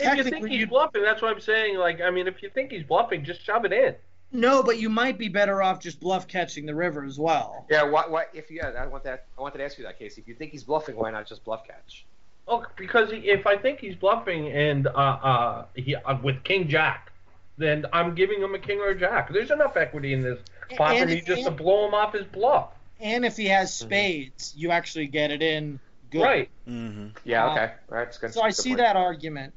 If 0.00 0.16
you 0.16 0.24
think 0.24 0.48
he's 0.48 0.66
bluffing, 0.66 1.02
that's 1.02 1.22
what 1.22 1.32
I'm 1.32 1.40
saying. 1.40 1.76
Like, 1.78 2.00
I 2.00 2.10
mean, 2.10 2.26
if 2.26 2.42
you 2.42 2.50
think 2.50 2.70
he's 2.70 2.82
bluffing, 2.84 3.24
just 3.24 3.42
shove 3.44 3.64
it 3.64 3.72
in. 3.72 3.94
no, 4.32 4.62
but 4.62 4.78
you 4.78 4.88
might 4.88 5.18
be 5.18 5.28
better 5.28 5.62
off 5.62 5.80
just 5.80 6.00
bluff 6.00 6.28
catching 6.28 6.66
the 6.66 6.74
river 6.74 7.04
as 7.04 7.18
well. 7.18 7.66
Yeah. 7.70 7.82
What? 7.84 8.10
What? 8.10 8.30
If 8.34 8.50
you? 8.50 8.60
I 8.62 8.86
want 8.86 9.04
that. 9.04 9.26
I 9.36 9.40
wanted 9.40 9.58
to 9.58 9.64
ask 9.64 9.78
you 9.78 9.84
that, 9.84 9.98
Casey. 9.98 10.20
If 10.22 10.28
you 10.28 10.34
think 10.34 10.52
he's 10.52 10.64
bluffing, 10.64 10.96
why 10.96 11.10
not 11.10 11.26
just 11.26 11.44
bluff 11.44 11.66
catch? 11.66 12.04
Oh, 12.48 12.64
because 12.76 13.10
if 13.12 13.46
I 13.46 13.56
think 13.56 13.78
he's 13.80 13.94
bluffing 13.94 14.48
and 14.48 14.86
uh, 14.88 14.90
uh, 14.90 15.64
he, 15.74 15.94
uh, 15.94 16.16
with 16.22 16.42
King 16.42 16.66
Jack, 16.68 17.12
then 17.58 17.86
I'm 17.92 18.14
giving 18.14 18.40
him 18.42 18.54
a 18.54 18.58
King 18.58 18.78
or 18.80 18.88
a 18.88 18.98
Jack. 18.98 19.32
There's 19.32 19.50
enough 19.52 19.76
equity 19.76 20.14
in 20.14 20.22
this 20.22 20.38
pot 20.76 20.96
for 20.98 21.06
me 21.06 21.20
just 21.20 21.42
to 21.42 21.48
and- 21.48 21.56
blow 21.56 21.86
him 21.86 21.94
off 21.94 22.12
his 22.14 22.24
bluff. 22.26 22.70
And 23.00 23.24
if 23.24 23.36
he 23.36 23.46
has 23.46 23.70
Mm-hmm. 23.70 23.86
spades, 23.86 24.52
you 24.56 24.70
actually 24.72 25.06
get 25.06 25.30
it 25.30 25.42
in 25.42 25.78
good. 26.10 26.22
Right. 26.22 26.48
Mm-hmm. 26.68 27.06
Yeah. 27.24 27.46
Uh, 27.46 27.52
Okay. 27.52 27.72
All 27.90 27.98
right. 27.98 28.18
Good. 28.20 28.34
So 28.34 28.42
I 28.42 28.48
Good 28.48 28.56
see 28.56 28.68
point. 28.70 28.78
that 28.78 28.96
argument. 28.96 29.54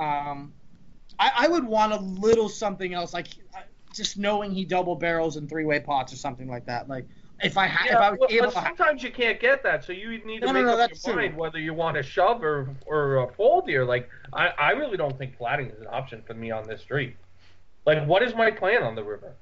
Um, 0.00 0.54
I, 1.18 1.30
I 1.40 1.48
would 1.48 1.64
want 1.64 1.92
a 1.92 1.98
little 1.98 2.48
something 2.48 2.94
else, 2.94 3.12
like 3.12 3.28
uh, 3.54 3.60
just 3.94 4.16
knowing 4.18 4.52
he 4.52 4.64
double 4.64 4.96
barrels 4.96 5.36
in 5.36 5.46
three 5.46 5.64
way 5.64 5.78
pots 5.80 6.12
or 6.12 6.16
something 6.16 6.48
like 6.48 6.64
that. 6.66 6.88
Like 6.88 7.06
if 7.42 7.58
I 7.58 7.66
had, 7.66 7.90
if 7.90 7.96
I 7.96 8.10
was 8.10 8.18
well, 8.20 8.28
able 8.30 8.46
but 8.46 8.54
to, 8.54 8.62
sometimes 8.62 9.02
you 9.02 9.10
can't 9.10 9.38
get 9.38 9.62
that, 9.62 9.84
so 9.84 9.92
you 9.92 10.24
need 10.24 10.40
to 10.40 10.46
No, 10.46 10.52
no, 10.52 10.52
make 10.52 10.64
no, 10.66 10.72
up 10.72 10.78
that's 10.78 11.06
your 11.06 11.14
true. 11.14 11.22
mind 11.22 11.36
whether 11.36 11.58
you 11.58 11.74
want 11.74 11.96
to 11.96 12.02
shove 12.02 12.42
or 12.42 12.70
or 12.86 13.20
uh, 13.20 13.32
fold 13.34 13.68
here. 13.68 13.84
Like, 13.84 14.08
I, 14.32 14.48
I 14.48 14.70
really 14.70 14.96
don't 14.96 15.16
think 15.18 15.36
flatting 15.36 15.68
is 15.70 15.80
an 15.80 15.88
option 15.90 16.22
for 16.26 16.34
me 16.34 16.50
on 16.50 16.66
this 16.66 16.80
street. 16.80 17.16
Like, 17.84 18.06
what 18.06 18.22
is 18.22 18.34
my 18.34 18.50
plan 18.50 18.82
on 18.82 18.94
the 18.94 19.04
river? 19.04 19.34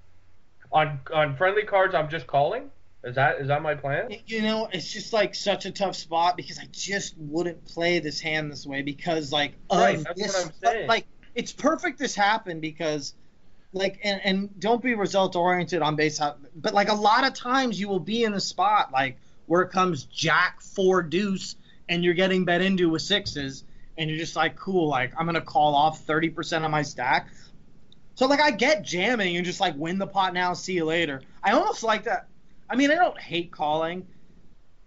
On 0.72 0.98
on 1.14 1.36
friendly 1.36 1.62
cards, 1.62 1.94
I'm 1.94 2.08
just 2.08 2.26
calling. 2.26 2.70
Is 3.04 3.14
that 3.14 3.40
is 3.40 3.48
that 3.48 3.62
my 3.62 3.74
plan? 3.74 4.08
you 4.26 4.42
know, 4.42 4.68
it's 4.72 4.92
just 4.92 5.12
like 5.12 5.34
such 5.34 5.66
a 5.66 5.70
tough 5.70 5.94
spot 5.96 6.36
because 6.36 6.58
I 6.58 6.66
just 6.72 7.14
wouldn't 7.16 7.64
play 7.64 8.00
this 8.00 8.20
hand 8.20 8.50
this 8.50 8.66
way 8.66 8.82
because 8.82 9.32
like 9.32 9.54
Right, 9.72 10.02
that's 10.02 10.20
this, 10.20 10.34
what 10.34 10.46
I'm 10.46 10.52
saying. 10.74 10.88
like 10.88 11.06
it's 11.34 11.52
perfect 11.52 11.98
this 11.98 12.14
happened 12.16 12.60
because 12.60 13.14
like 13.72 14.00
and, 14.02 14.20
and 14.24 14.60
don't 14.60 14.82
be 14.82 14.94
result 14.94 15.36
oriented 15.36 15.82
on 15.82 15.94
base 15.94 16.20
out 16.20 16.38
but 16.56 16.74
like 16.74 16.88
a 16.88 16.94
lot 16.94 17.24
of 17.26 17.34
times 17.34 17.78
you 17.78 17.86
will 17.88 18.00
be 18.00 18.24
in 18.24 18.32
the 18.32 18.40
spot 18.40 18.90
like 18.92 19.18
where 19.46 19.60
it 19.62 19.70
comes 19.70 20.04
jack 20.04 20.60
four 20.60 21.02
deuce 21.02 21.54
and 21.88 22.02
you're 22.02 22.14
getting 22.14 22.44
bet 22.44 22.62
into 22.62 22.88
with 22.88 23.02
sixes 23.02 23.64
and 23.98 24.08
you're 24.10 24.18
just 24.18 24.34
like 24.36 24.56
cool 24.56 24.88
like 24.88 25.12
i'm 25.18 25.26
gonna 25.26 25.40
call 25.40 25.74
off 25.74 26.04
30% 26.06 26.64
of 26.64 26.70
my 26.70 26.82
stack 26.82 27.28
So 28.14 28.26
like 28.26 28.40
I 28.40 28.50
get 28.50 28.82
jamming 28.82 29.36
and 29.36 29.44
just 29.46 29.60
like 29.60 29.74
win 29.76 29.98
the 29.98 30.06
pot 30.06 30.34
now, 30.34 30.52
see 30.54 30.72
you 30.72 30.84
later. 30.84 31.20
I 31.44 31.52
almost 31.52 31.84
like 31.84 32.04
that. 32.04 32.26
I 32.70 32.76
mean, 32.76 32.90
I 32.90 32.94
don't 32.96 33.18
hate 33.20 33.50
calling. 33.50 34.06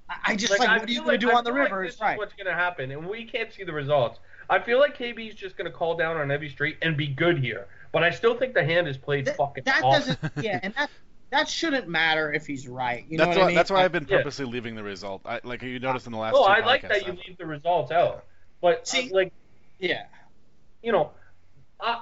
I, 0.10 0.16
I 0.34 0.36
just 0.36 0.52
like, 0.60 0.68
I 0.68 0.78
what 0.78 0.88
are 0.88 0.92
you 0.92 0.98
feel 1.00 1.06
gonna 1.06 1.18
do 1.18 1.32
I 1.32 1.36
on 1.36 1.44
the 1.44 1.52
feel 1.52 1.60
like 1.60 1.72
river? 1.72 1.86
this 1.86 1.96
Is 1.96 2.02
right. 2.02 2.14
is 2.14 2.18
what's 2.20 2.34
gonna 2.34 2.54
happen, 2.54 2.92
and 2.92 3.08
we 3.08 3.26
can't 3.26 3.52
see 3.54 3.64
the 3.64 3.74
results. 3.74 4.20
I 4.50 4.60
feel 4.60 4.80
like 4.80 4.98
KB's 4.98 5.36
just 5.36 5.58
gonna 5.58 5.72
call 5.72 5.96
down 5.96 6.18
on 6.18 6.32
every 6.32 6.50
street 6.50 6.78
and 6.82 6.98
be 6.98 7.08
good 7.08 7.40
here, 7.40 7.68
but 7.94 8.04
I 8.04 8.10
still 8.12 8.38
think 8.38 8.54
the 8.54 8.64
hand 8.64 8.88
is 8.88 8.98
played 8.98 9.26
That, 9.26 9.38
fucking 9.38 9.64
that 9.66 9.84
awesome. 9.84 10.18
doesn't. 10.22 10.44
Yeah, 10.46 10.60
and 10.62 10.74
that 10.76 10.90
that 11.32 11.48
shouldn't 11.48 11.88
matter 11.88 12.34
if 12.34 12.46
he's 12.46 12.68
right. 12.68 13.06
You 13.08 13.18
know 13.18 13.26
that's 13.26 13.38
what 13.38 13.42
why 13.42 13.46
I 13.46 13.48
mean? 13.48 13.56
that's 13.56 13.72
why 13.72 13.84
I've 13.86 13.92
been 13.94 14.06
Yeah. 14.10 14.18
purposely 14.18 14.46
leaving 14.46 14.76
the 14.76 14.84
result. 14.84 15.22
I, 15.26 15.40
like 15.46 15.62
you 15.64 15.80
noticed 15.80 16.06
in 16.06 16.12
the 16.12 16.18
last. 16.18 16.34
No, 16.34 16.44
two 16.46 16.50
I 16.52 16.66
like 16.66 16.84
podcasts, 16.84 16.90
that 16.90 17.08
you 17.08 17.14
leave 17.26 17.38
the 17.38 17.46
results 17.46 17.92
out, 17.92 18.26
but 18.62 18.86
See- 18.88 19.10
uh, 19.12 19.16
like 19.16 19.32
Yeah. 19.80 20.04
you 20.84 20.92
know, 20.92 21.12
I, 21.80 22.02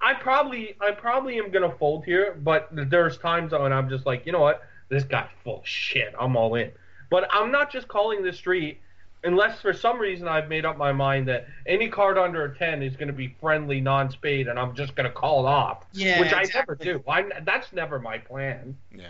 I, 0.00 0.10
I 0.10 0.14
probably 0.14 0.74
I 0.80 0.90
probably 0.90 1.38
am 1.38 1.50
gonna 1.52 1.70
fold 1.78 2.04
here, 2.04 2.36
but 2.42 2.68
there's 2.72 3.16
times 3.18 3.52
when 3.52 3.72
I'm 3.72 3.88
just 3.88 4.04
like, 4.04 4.26
you 4.26 4.32
know 4.32 4.40
what, 4.40 4.62
this 4.88 5.04
guy's 5.04 5.28
full 5.42 5.60
of 5.60 5.66
shit. 5.66 6.14
I'm 6.18 6.36
all 6.36 6.54
in. 6.54 6.72
But 7.10 7.28
I'm 7.30 7.50
not 7.52 7.70
just 7.70 7.88
calling 7.88 8.22
the 8.22 8.32
street 8.32 8.80
unless 9.24 9.60
for 9.60 9.72
some 9.72 9.98
reason 9.98 10.28
I've 10.28 10.48
made 10.48 10.64
up 10.64 10.76
my 10.76 10.92
mind 10.92 11.28
that 11.28 11.46
any 11.66 11.88
card 11.88 12.18
under 12.18 12.44
a 12.44 12.56
ten 12.56 12.82
is 12.82 12.96
gonna 12.96 13.12
be 13.12 13.34
friendly 13.40 13.80
non-spade, 13.80 14.48
and 14.48 14.58
I'm 14.58 14.74
just 14.74 14.94
gonna 14.94 15.10
call 15.10 15.46
it 15.46 15.50
off. 15.50 15.86
Yeah, 15.92 16.20
which 16.20 16.32
I 16.32 16.44
never 16.54 16.74
do. 16.74 17.02
I 17.08 17.24
that's 17.42 17.72
never 17.72 17.98
my 17.98 18.18
plan. 18.18 18.76
Yeah. 18.94 19.06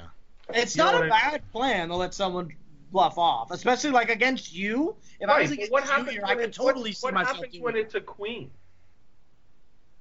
It's 0.50 0.76
You 0.76 0.84
not 0.84 0.94
a 0.94 0.98
what 1.00 1.08
bad 1.08 1.52
plan 1.52 1.88
to 1.88 1.96
let 1.96 2.14
someone 2.14 2.52
bluff 2.92 3.18
off, 3.18 3.50
especially 3.50 3.90
like 3.90 4.10
against 4.10 4.54
you. 4.54 4.94
If 5.20 5.28
I 5.28 5.42
was 5.42 5.50
against 5.50 5.72
what 5.72 5.84
happens 5.84 6.10
here, 6.10 6.22
when 6.22 6.30
I 6.30 6.34
could 6.34 6.52
totally 6.52 6.90
what, 6.90 6.96
see 6.96 7.06
what 7.06 7.14
myself 7.14 7.36
happens 7.36 7.58
when 7.60 7.76
it. 7.76 7.80
it's 7.80 7.94
a 7.94 8.00
queen? 8.00 8.50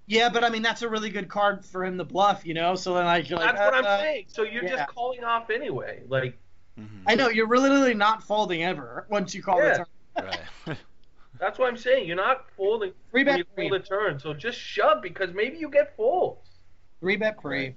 Yeah, 0.06 0.30
but 0.30 0.44
I 0.44 0.50
mean 0.50 0.62
that's 0.62 0.82
a 0.82 0.90
really 0.90 1.10
good 1.10 1.30
card 1.30 1.66
for 1.66 1.86
him 1.86 1.98
to 1.98 2.04
bluff, 2.04 2.46
you 2.46 2.54
know. 2.54 2.76
So 2.76 2.94
then 2.94 3.06
like, 3.06 3.30
you're 3.30 3.40
like 3.40 3.56
That's 3.56 3.72
what 3.72 3.74
I'm 3.76 3.86
uh, 3.86 3.98
saying. 4.00 4.26
So 4.28 4.44
you're 4.44 4.64
yeah. 4.64 4.76
just 4.76 4.88
calling 4.90 5.24
off 5.24 5.50
anyway. 5.50 6.04
Like 6.08 6.38
Mhm. 6.80 7.04
I 7.06 7.16
know 7.16 7.30
you're 7.30 7.48
really 7.48 7.70
literally 7.70 7.94
not 7.94 8.24
folding 8.24 8.64
ever 8.64 9.06
once 9.10 9.36
you 9.36 9.44
call 9.44 9.60
Yeah. 9.64 9.86
the 10.16 10.22
turn. 10.22 10.40
Right. 10.68 10.78
that's 11.40 11.60
what 11.60 11.68
I'm 11.68 11.78
saying. 11.78 12.08
You're 12.08 12.16
not 12.16 12.50
folding. 12.58 12.94
Three 13.12 13.24
bet 13.24 13.46
pull 13.56 13.70
pre. 13.70 13.70
the 13.70 13.80
turn. 13.80 14.20
So 14.20 14.34
just 14.34 14.58
shove 14.58 15.02
because 15.02 15.34
maybe 15.34 15.58
you 15.58 15.70
get 15.70 15.96
folds. 15.96 16.50
Three 17.00 17.16
bet 17.16 17.40
pre. 17.40 17.76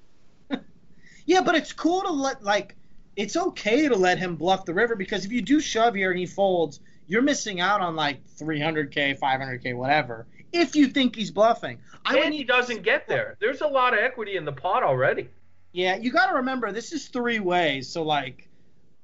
yeah, 1.26 1.42
but 1.42 1.54
it's 1.54 1.72
cool 1.72 2.02
to 2.02 2.10
let 2.10 2.42
like 2.42 2.74
it's 3.16 3.36
okay 3.36 3.88
to 3.88 3.96
let 3.96 4.18
him 4.18 4.36
bluff 4.36 4.64
the 4.64 4.74
river 4.74 4.94
because 4.94 5.24
if 5.24 5.32
you 5.32 5.42
do 5.42 5.60
shove 5.60 5.94
here 5.94 6.10
and 6.10 6.18
he 6.18 6.26
folds, 6.26 6.80
you're 7.06 7.22
missing 7.22 7.60
out 7.60 7.80
on 7.80 7.96
like 7.96 8.26
300k, 8.38 9.18
500k, 9.18 9.74
whatever. 9.76 10.26
If 10.60 10.74
you 10.74 10.88
think 10.88 11.14
he's 11.14 11.30
bluffing, 11.30 11.78
I 12.04 12.14
would 12.14 12.24
and 12.24 12.34
he 12.34 12.44
doesn't 12.44 12.82
get 12.82 13.06
there. 13.06 13.36
There's 13.40 13.60
a 13.60 13.66
lot 13.66 13.92
of 13.92 14.00
equity 14.00 14.36
in 14.36 14.44
the 14.44 14.52
pot 14.52 14.82
already. 14.82 15.28
Yeah, 15.72 15.96
you 15.96 16.10
got 16.10 16.28
to 16.28 16.36
remember 16.36 16.72
this 16.72 16.92
is 16.92 17.08
three 17.08 17.40
ways. 17.40 17.88
So 17.88 18.02
like, 18.02 18.48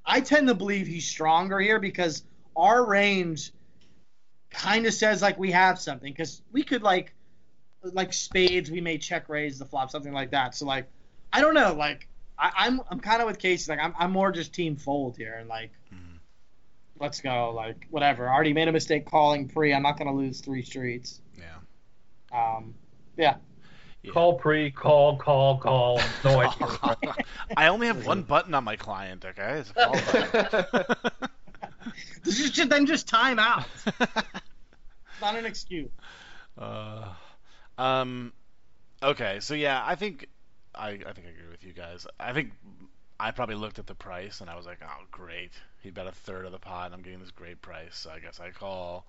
I 0.05 0.21
tend 0.21 0.47
to 0.47 0.53
believe 0.55 0.87
he's 0.87 1.07
stronger 1.07 1.59
here 1.59 1.79
because 1.79 2.23
our 2.55 2.85
range 2.85 3.51
kind 4.49 4.85
of 4.85 4.93
says 4.93 5.21
like 5.21 5.37
we 5.37 5.51
have 5.51 5.79
something 5.79 6.11
because 6.11 6.41
we 6.51 6.63
could 6.63 6.83
like 6.83 7.13
like 7.81 8.13
spades 8.13 8.69
we 8.71 8.79
may 8.79 8.97
check 8.97 9.27
raise 9.27 9.59
the 9.59 9.65
flop 9.65 9.91
something 9.91 10.13
like 10.13 10.31
that. 10.31 10.55
So 10.55 10.65
like, 10.65 10.89
I 11.31 11.41
don't 11.41 11.53
know. 11.53 11.73
Like 11.73 12.07
I, 12.37 12.51
I'm 12.55 12.81
I'm 12.89 12.99
kind 12.99 13.21
of 13.21 13.27
with 13.27 13.39
Casey. 13.39 13.71
Like 13.71 13.79
I'm 13.83 13.93
I'm 13.97 14.11
more 14.11 14.31
just 14.31 14.53
team 14.53 14.75
fold 14.75 15.17
here 15.17 15.35
and 15.35 15.47
like. 15.49 15.71
Mhm. 15.93 16.19
Let's 16.99 17.21
go, 17.21 17.51
like 17.53 17.87
whatever. 17.89 18.29
I 18.29 18.33
already 18.33 18.53
made 18.53 18.67
a 18.67 18.71
mistake 18.71 19.05
calling 19.05 19.49
pre. 19.49 19.73
I'm 19.73 19.83
not 19.83 19.97
gonna 19.97 20.13
lose 20.13 20.39
three 20.41 20.61
streets. 20.61 21.21
Yeah. 22.33 22.55
Um, 22.57 22.73
yeah. 23.17 23.35
Yeah. 24.01 24.11
Call 24.11 24.33
pre, 24.33 24.69
call, 24.69 25.17
call, 25.17 25.59
call. 25.59 26.01
No 26.25 26.41
idea. 26.41 27.15
I 27.57 27.67
only 27.69 27.87
have 27.87 28.05
one 28.05 28.23
button 28.23 28.53
on 28.53 28.65
my 28.65 28.75
client. 28.75 29.23
Okay. 29.23 29.61
It's 29.61 29.69
a 29.69 29.73
call 29.73 29.93
button. 29.93 30.85
This 32.23 32.39
is 32.39 32.51
just 32.51 32.69
then 32.69 32.85
just 32.85 33.07
time 33.07 33.39
out. 33.39 33.65
not 35.21 35.35
an 35.35 35.45
excuse. 35.45 35.91
Uh, 36.57 37.09
um, 37.77 38.31
okay, 39.01 39.39
so 39.41 39.53
yeah, 39.53 39.83
I 39.85 39.95
think 39.95 40.27
I 40.73 40.89
I 40.89 41.13
think 41.13 41.27
I 41.27 41.31
agree 41.31 41.51
with 41.51 41.63
you 41.63 41.73
guys. 41.73 42.07
I 42.19 42.33
think 42.33 42.51
I 43.19 43.31
probably 43.31 43.55
looked 43.55 43.79
at 43.79 43.87
the 43.87 43.95
price 43.95 44.41
and 44.41 44.49
I 44.49 44.55
was 44.55 44.65
like, 44.65 44.79
oh 44.81 45.03
great, 45.11 45.51
he 45.81 45.89
bet 45.89 46.07
a 46.07 46.11
third 46.11 46.45
of 46.45 46.51
the 46.51 46.59
pot. 46.59 46.87
and 46.87 46.95
I'm 46.95 47.01
getting 47.01 47.19
this 47.19 47.31
great 47.31 47.61
price. 47.61 47.97
So 47.97 48.09
I 48.09 48.19
guess 48.19 48.39
I 48.39 48.51
call 48.51 49.05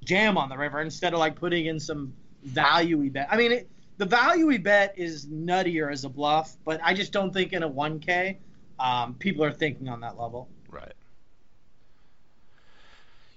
jam 0.03 0.39
on 0.39 0.49
the 0.49 0.57
river 0.57 0.81
instead 0.81 1.13
of 1.13 1.19
like 1.19 1.36
putting 1.36 1.67
in 1.67 1.79
some 1.79 2.15
value 2.41 2.97
we 2.97 3.09
bet? 3.09 3.27
I 3.29 3.38
mean, 3.38 3.51
it, 3.51 3.69
the 3.98 4.06
value 4.06 4.48
we 4.48 4.58
bet 4.58 4.94
is 4.98 5.28
nuttier 5.28 5.91
as 5.91 6.04
a 6.04 6.10
bluff, 6.10 6.56
but 6.66 6.80
I 6.84 6.94
just 6.94 7.12
don't 7.12 7.32
think 7.32 7.54
in 7.54 7.64
a 7.64 7.70
1K, 7.70 8.38
um, 8.80 9.14
people 9.16 9.44
are 9.44 9.52
thinking 9.52 9.88
on 9.88 10.02
that 10.02 10.18
level. 10.20 10.50
Right. 10.70 10.94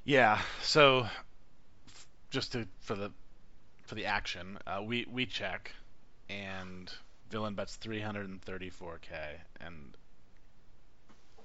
Yeah. 0.04 0.40
So, 0.62 1.06
f- 1.88 2.06
just 2.30 2.52
to 2.52 2.66
for 2.80 2.94
the 2.94 3.10
for 3.84 3.94
the 3.94 4.06
action, 4.06 4.58
uh, 4.66 4.82
we 4.84 5.06
we 5.10 5.26
check, 5.26 5.72
and 6.28 6.92
villain 7.30 7.54
bets 7.54 7.76
334k, 7.76 9.10
and 9.60 9.96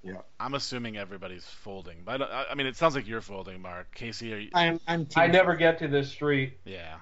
Yeah. 0.04 0.14
I'm 0.40 0.54
assuming 0.54 0.98
everybody's 0.98 1.46
folding, 1.46 1.98
but 2.06 2.22
I, 2.22 2.46
I 2.52 2.56
mean, 2.56 2.68
it 2.68 2.76
sounds 2.78 2.96
like 2.96 3.08
you're 3.08 3.22
folding, 3.22 3.62
Mark. 3.62 3.94
Casey, 3.94 4.34
are 4.34 4.38
you? 4.38 4.50
I'm, 4.54 4.80
I'm. 4.88 5.08
I 5.16 5.28
never 5.28 5.56
get 5.56 5.80
to 5.80 5.88
this 5.88 6.10
street 6.10 6.58
Yeah. 6.66 6.98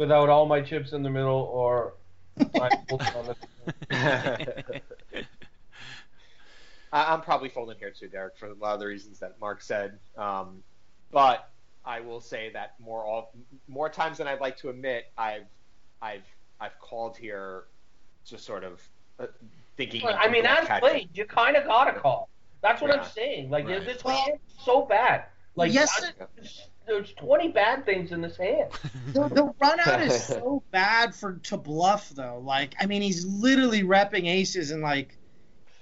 Without 0.00 0.30
all 0.30 0.46
my 0.46 0.62
chips 0.62 0.92
in 0.92 1.02
the 1.02 1.10
middle 1.10 1.42
or 1.52 1.92
my 2.54 2.70
on 2.90 3.26
the 3.26 3.36
I- 6.92 7.12
I'm 7.12 7.20
probably 7.20 7.50
folding 7.50 7.78
here 7.78 7.90
too, 7.90 8.08
Derek, 8.08 8.36
for 8.38 8.46
a 8.46 8.54
lot 8.54 8.72
of 8.74 8.80
the 8.80 8.86
reasons 8.86 9.18
that 9.20 9.38
Mark 9.40 9.60
said. 9.60 9.98
Um, 10.16 10.62
but 11.12 11.50
I 11.84 12.00
will 12.00 12.20
say 12.22 12.50
that 12.54 12.74
more 12.80 13.04
all, 13.04 13.32
more 13.68 13.90
times 13.90 14.18
than 14.18 14.26
I'd 14.26 14.40
like 14.40 14.56
to 14.58 14.70
admit, 14.70 15.12
I've 15.18 15.44
I've 16.00 16.24
I've 16.60 16.78
called 16.80 17.16
here, 17.18 17.64
just 18.24 18.44
sort 18.46 18.64
of 18.64 18.80
uh, 19.18 19.26
thinking. 19.76 20.02
I 20.06 20.28
mean, 20.28 20.46
as 20.46 20.66
played, 20.80 21.10
you 21.12 21.26
kind 21.26 21.56
of 21.56 21.66
gotta 21.66 21.92
call. 22.00 22.30
That's 22.62 22.80
what 22.80 22.90
Yeah. 22.90 23.02
I'm 23.02 23.08
saying. 23.10 23.50
Like 23.50 23.66
Right. 23.66 23.84
this 23.84 24.02
Well- 24.02 24.16
hand 24.16 24.38
is 24.48 24.64
so 24.64 24.82
bad. 24.86 25.24
Like 25.56 25.72
Yes, 25.74 25.90
I- 26.02 26.24
there's 26.86 27.12
20 27.14 27.48
bad 27.48 27.84
things 27.84 28.12
in 28.12 28.20
this 28.20 28.36
hand. 28.36 28.70
the, 29.12 29.28
the 29.28 29.52
run 29.60 29.80
out 29.80 30.00
is 30.00 30.24
so 30.24 30.62
bad 30.70 31.14
for 31.14 31.34
to 31.44 31.56
bluff 31.56 32.10
though. 32.10 32.42
Like, 32.44 32.74
I 32.80 32.86
mean, 32.86 33.02
he's 33.02 33.24
literally 33.24 33.82
repping 33.82 34.26
aces 34.26 34.70
and 34.70 34.82
like, 34.82 35.16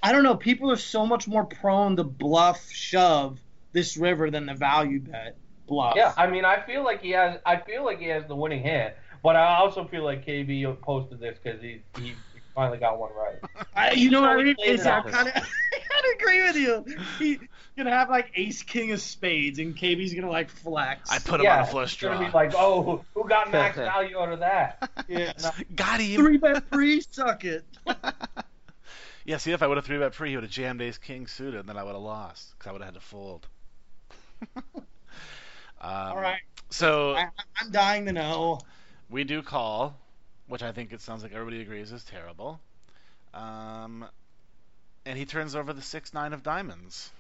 I 0.03 0.13
don't 0.13 0.23
know. 0.23 0.37
People 0.37 0.71
are 0.71 0.77
so 0.77 1.07
much 1.07 1.27
more 1.27 1.45
prone 1.45 1.97
to 1.97 2.05
bluff 2.05 2.71
shove 2.71 3.41
this 3.73 3.97
river 3.97 4.31
than 4.31 4.47
the 4.47 4.55
value 4.55 5.01
bet 5.01 5.37
bluff. 5.67 5.95
Yeah, 5.97 6.13
I 6.17 6.27
mean, 6.27 6.45
I 6.45 6.61
feel 6.63 6.85
like 6.85 7.03
he 7.03 7.11
has. 7.11 7.39
I 7.47 7.57
feel 7.57 7.85
like 7.85 7.99
he 7.99 8.07
has 8.09 8.27
the 8.27 8.35
winning 8.35 8.63
hand, 8.63 8.95
but 9.23 9.37
I 9.37 9.57
also 9.57 9.85
feel 9.85 10.05
like 10.05 10.25
KB 10.27 10.81
posted 10.81 11.21
this 11.21 11.39
because 11.43 11.61
he, 11.61 11.83
he 11.97 12.09
he 12.09 12.41
finally 12.55 12.79
got 12.79 12.99
one 12.99 13.11
right. 13.15 13.67
I, 13.75 13.93
you 13.93 14.11
know 14.11 14.23
what 14.23 14.31
I 14.31 14.37
mean? 14.37 14.55
played 14.57 14.71
it 14.71 14.79
Casey, 14.79 14.89
I 14.89 14.99
out. 14.99 15.07
I 15.07 15.11
kind 15.11 15.29
of 15.29 15.35
agree 16.15 16.43
with 16.43 16.57
you. 16.57 16.85
He's 17.19 17.39
gonna 17.77 17.91
have 17.91 18.09
like 18.11 18.31
ace 18.35 18.63
king 18.63 18.93
of 18.93 19.01
spades, 19.01 19.59
and 19.59 19.77
KB's 19.77 20.15
gonna 20.15 20.31
like 20.31 20.51
flex. 20.51 21.11
I 21.11 21.19
put 21.19 21.41
him 21.41 21.45
yeah, 21.45 21.57
on 21.57 21.63
a 21.63 21.67
flush 21.67 21.95
it's 21.95 22.03
gonna 22.03 22.25
be 22.25 22.31
like, 22.33 22.53
oh, 22.57 22.83
who- 22.83 23.05
who 23.15 23.29
got 23.29 23.51
max 23.53 23.77
value 23.77 24.19
out 24.19 24.33
of 24.33 24.41
that? 24.41 24.91
yeah. 25.09 25.33
Got 25.75 26.01
him. 26.01 26.21
Three 26.21 26.37
bet 26.39 26.69
free, 26.71 27.03
suck 27.11 27.45
it. 27.45 27.65
Yeah, 29.25 29.37
see, 29.37 29.53
if 29.53 29.63
I 29.63 29.67
would 29.67 29.77
have 29.77 29.85
three 29.85 29.99
bet 29.99 30.15
pre, 30.15 30.31
he 30.31 30.37
would 30.37 30.45
have 30.45 30.51
jammed 30.51 30.81
ace 30.81 30.97
king 30.97 31.27
suited, 31.27 31.61
and 31.61 31.69
then 31.69 31.77
I 31.77 31.85
would 31.85 31.93
have 31.93 32.01
lost 32.01 32.55
because 32.57 32.67
I 32.71 32.73
would 32.73 32.81
have 32.81 32.95
had 32.95 33.01
to 33.01 33.07
fold. 33.07 33.47
um, 34.57 34.63
All 35.83 36.17
right. 36.17 36.41
So 36.71 37.13
I, 37.13 37.27
I'm 37.61 37.71
dying 37.71 38.07
to 38.07 38.13
know. 38.13 38.61
we 39.11 39.25
do 39.25 39.43
call, 39.43 39.99
which 40.47 40.63
I 40.63 40.73
think 40.73 40.95
it 40.95 41.03
sounds 41.03 41.23
like 41.23 41.33
everybody 41.33 41.61
agrees 41.61 41.93
is 41.93 42.05
terrible. 42.05 42.59
Um, 43.35 44.07
and 45.09 45.19
he 45.19 45.25
turns 45.25 45.55
over 45.57 45.73
the 45.73 45.83
six 45.83 46.13
nine 46.15 46.33
of 46.33 46.43
diamonds. 46.43 47.11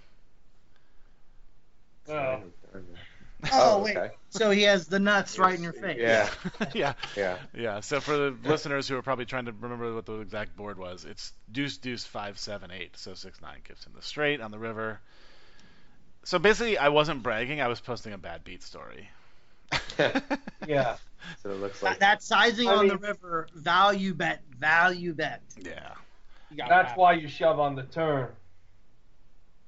Oh. 2.08 2.40
Oh, 3.52 3.82
wait. 3.82 3.96
okay. 3.96 4.10
So 4.30 4.50
he 4.50 4.62
has 4.62 4.86
the 4.88 4.98
nuts 4.98 5.38
right 5.38 5.54
in 5.54 5.62
your 5.62 5.72
face. 5.72 5.98
Yeah. 6.00 6.28
yeah, 6.74 6.94
Yeah. 7.16 7.38
yeah. 7.54 7.80
So 7.80 8.00
for 8.00 8.16
the 8.16 8.36
listeners 8.44 8.88
who 8.88 8.96
are 8.96 9.02
probably 9.02 9.26
trying 9.26 9.44
to 9.44 9.52
remember 9.52 9.94
what 9.94 10.06
the 10.06 10.18
exact 10.20 10.56
board 10.56 10.76
was, 10.78 11.04
it's 11.04 11.32
deuce 11.52 11.76
deuce 11.78 12.04
five 12.04 12.38
seven 12.38 12.70
eight. 12.72 12.96
So 12.96 13.14
six 13.14 13.40
nine 13.40 13.58
gives 13.66 13.84
him 13.84 13.92
the 13.94 14.02
straight 14.02 14.40
on 14.40 14.50
the 14.50 14.58
river. 14.58 15.00
So 16.24 16.38
basically, 16.38 16.78
I 16.78 16.88
wasn't 16.88 17.22
bragging. 17.22 17.60
I 17.60 17.68
was 17.68 17.80
posting 17.80 18.12
a 18.12 18.18
bad 18.18 18.44
beat 18.44 18.62
story. 18.62 19.08
Yeah. 20.66 20.96
So 21.42 21.50
it 21.50 21.60
looks 21.60 21.80
That, 21.80 21.86
like 21.86 21.98
that 22.00 22.22
sizing 22.22 22.68
I 22.68 22.74
on 22.74 22.86
the 22.88 22.96
river, 22.96 23.48
value 23.54 24.14
bet, 24.14 24.40
value 24.58 25.14
bet. 25.14 25.42
Yeah. 25.60 25.94
You 26.50 26.56
gotta 26.56 26.68
That's 26.70 26.88
have 26.90 26.96
why 26.98 27.12
you 27.14 27.28
shove 27.28 27.60
on 27.60 27.74
the 27.74 27.82
turn. 27.84 28.30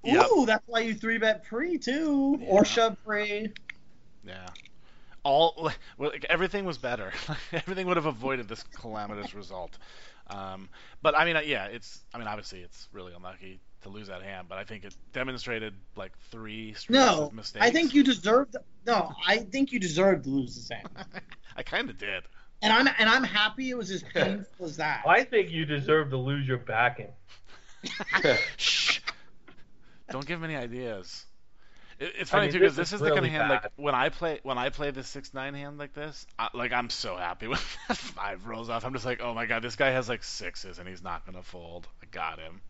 it. 0.05 0.13
Yep. 0.15 0.27
Ooh, 0.33 0.47
that's 0.47 0.67
why 0.67 0.81
you 0.81 0.95
three 0.95 1.19
bet 1.19 1.45
pre 1.45 1.79
too, 1.79 2.39
Yeah. 2.41 2.49
or 2.49 2.65
shove 2.65 2.97
pre. 3.05 3.53
Yeah. 4.25 4.47
All 5.23 5.71
like, 5.99 6.25
everything 6.29 6.65
was 6.65 6.79
better. 6.79 7.13
everything 7.53 7.87
would 7.87 7.97
have 7.97 8.07
avoided 8.07 8.49
this 8.49 8.63
calamitous 8.63 9.35
result. 9.35 9.77
Um, 10.29 10.69
but 11.03 11.17
I 11.19 11.25
mean, 11.25 11.37
uh, 11.37 11.41
yeah, 11.41 11.67
it's. 11.67 12.01
I 12.15 12.19
mean, 12.19 12.29
obviously, 12.29 12.61
it's 12.61 12.89
really 12.93 13.13
unlucky 13.13 13.61
to 13.83 13.89
lose 13.89 14.09
that 14.09 14.23
hand, 14.23 14.47
but 14.49 14.59
I 14.59 14.65
think 14.65 14.85
it 14.85 14.95
demonstrated 15.13 15.75
like 15.97 16.13
three 16.31 16.73
streaks 16.75 16.91
No, 16.91 17.25
of 17.27 17.33
mistakes. 17.33 17.65
I 17.65 17.71
think 17.71 17.95
you 17.95 18.03
deserved. 18.05 18.57
No, 18.87 19.13
I 19.27 19.39
think 19.39 19.73
you 19.73 19.81
deserved 19.81 20.25
to 20.25 20.31
lose 20.31 20.55
this 20.55 20.69
hand, 20.71 20.89
I 21.57 21.63
kind 21.63 21.91
of 21.91 21.99
did. 21.99 22.23
And 22.63 22.73
I'm 22.73 22.89
and 22.99 23.09
I'm 23.09 23.25
happy 23.25 23.71
it 23.71 23.77
was 23.77 23.91
as 23.91 24.03
painful 24.15 24.67
as 24.67 24.77
that. 24.77 25.03
I 25.07 25.25
think 25.25 25.51
you 25.51 25.65
deserve 25.65 26.11
to 26.11 26.17
lose 26.17 26.47
your 26.47 26.59
backing. 26.59 27.13
Shh. 28.57 29.01
Don't 30.11 30.27
give 30.27 30.39
him 30.39 30.45
any 30.45 30.57
ideas. 30.57 31.25
It, 31.99 32.13
it's 32.19 32.31
I 32.33 32.37
funny 32.37 32.47
mean, 32.47 32.53
too 32.53 32.59
because 32.61 32.77
this 32.77 32.91
this 32.91 33.01
is 33.01 33.03
is 33.03 33.09
the 33.09 33.15
kind 33.15 33.19
of 33.19 33.25
really 33.25 33.37
hand 33.37 33.51
like 33.51 33.67
when 33.77 33.95
I 33.95 34.09
play 34.09 34.41
when 34.43 34.59
I 34.59 34.71
play 34.71 34.91
the 34.91 35.05
six 35.05 35.33
nine 35.33 35.55
hand 35.55 35.79
like 35.79 35.95
this, 35.95 36.27
I, 36.39 36.49
like 36.55 36.73
I'm 36.73 36.91
so 36.91 37.17
happy 37.17 37.47
when 37.47 37.59
that 37.89 37.97
five 37.97 38.47
rolls 38.47 38.69
off. 38.69 38.85
I'm 38.85 38.93
just 38.93 39.07
like, 39.07 39.21
oh 39.23 39.35
my 39.35 39.47
god, 39.47 39.63
this 39.63 39.77
guy 39.77 39.91
has 39.91 40.09
like 40.09 40.25
sixes 40.25 40.79
and 40.79 40.89
he's 40.89 41.03
not 41.03 41.25
gonna 41.27 41.43
fold. 41.43 41.87
I 42.03 42.07
got 42.11 42.39
him. 42.39 42.61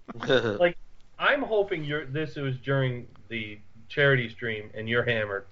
Like, 0.59 0.77
I'm 1.19 1.43
hoping 1.43 1.85
you're. 1.85 2.07
This 2.07 2.37
was 2.37 2.57
during 2.59 3.07
the 3.29 3.59
charity 3.89 4.29
stream 4.29 4.71
and 4.75 4.89
you're 4.89 5.05
hammered. 5.05 5.47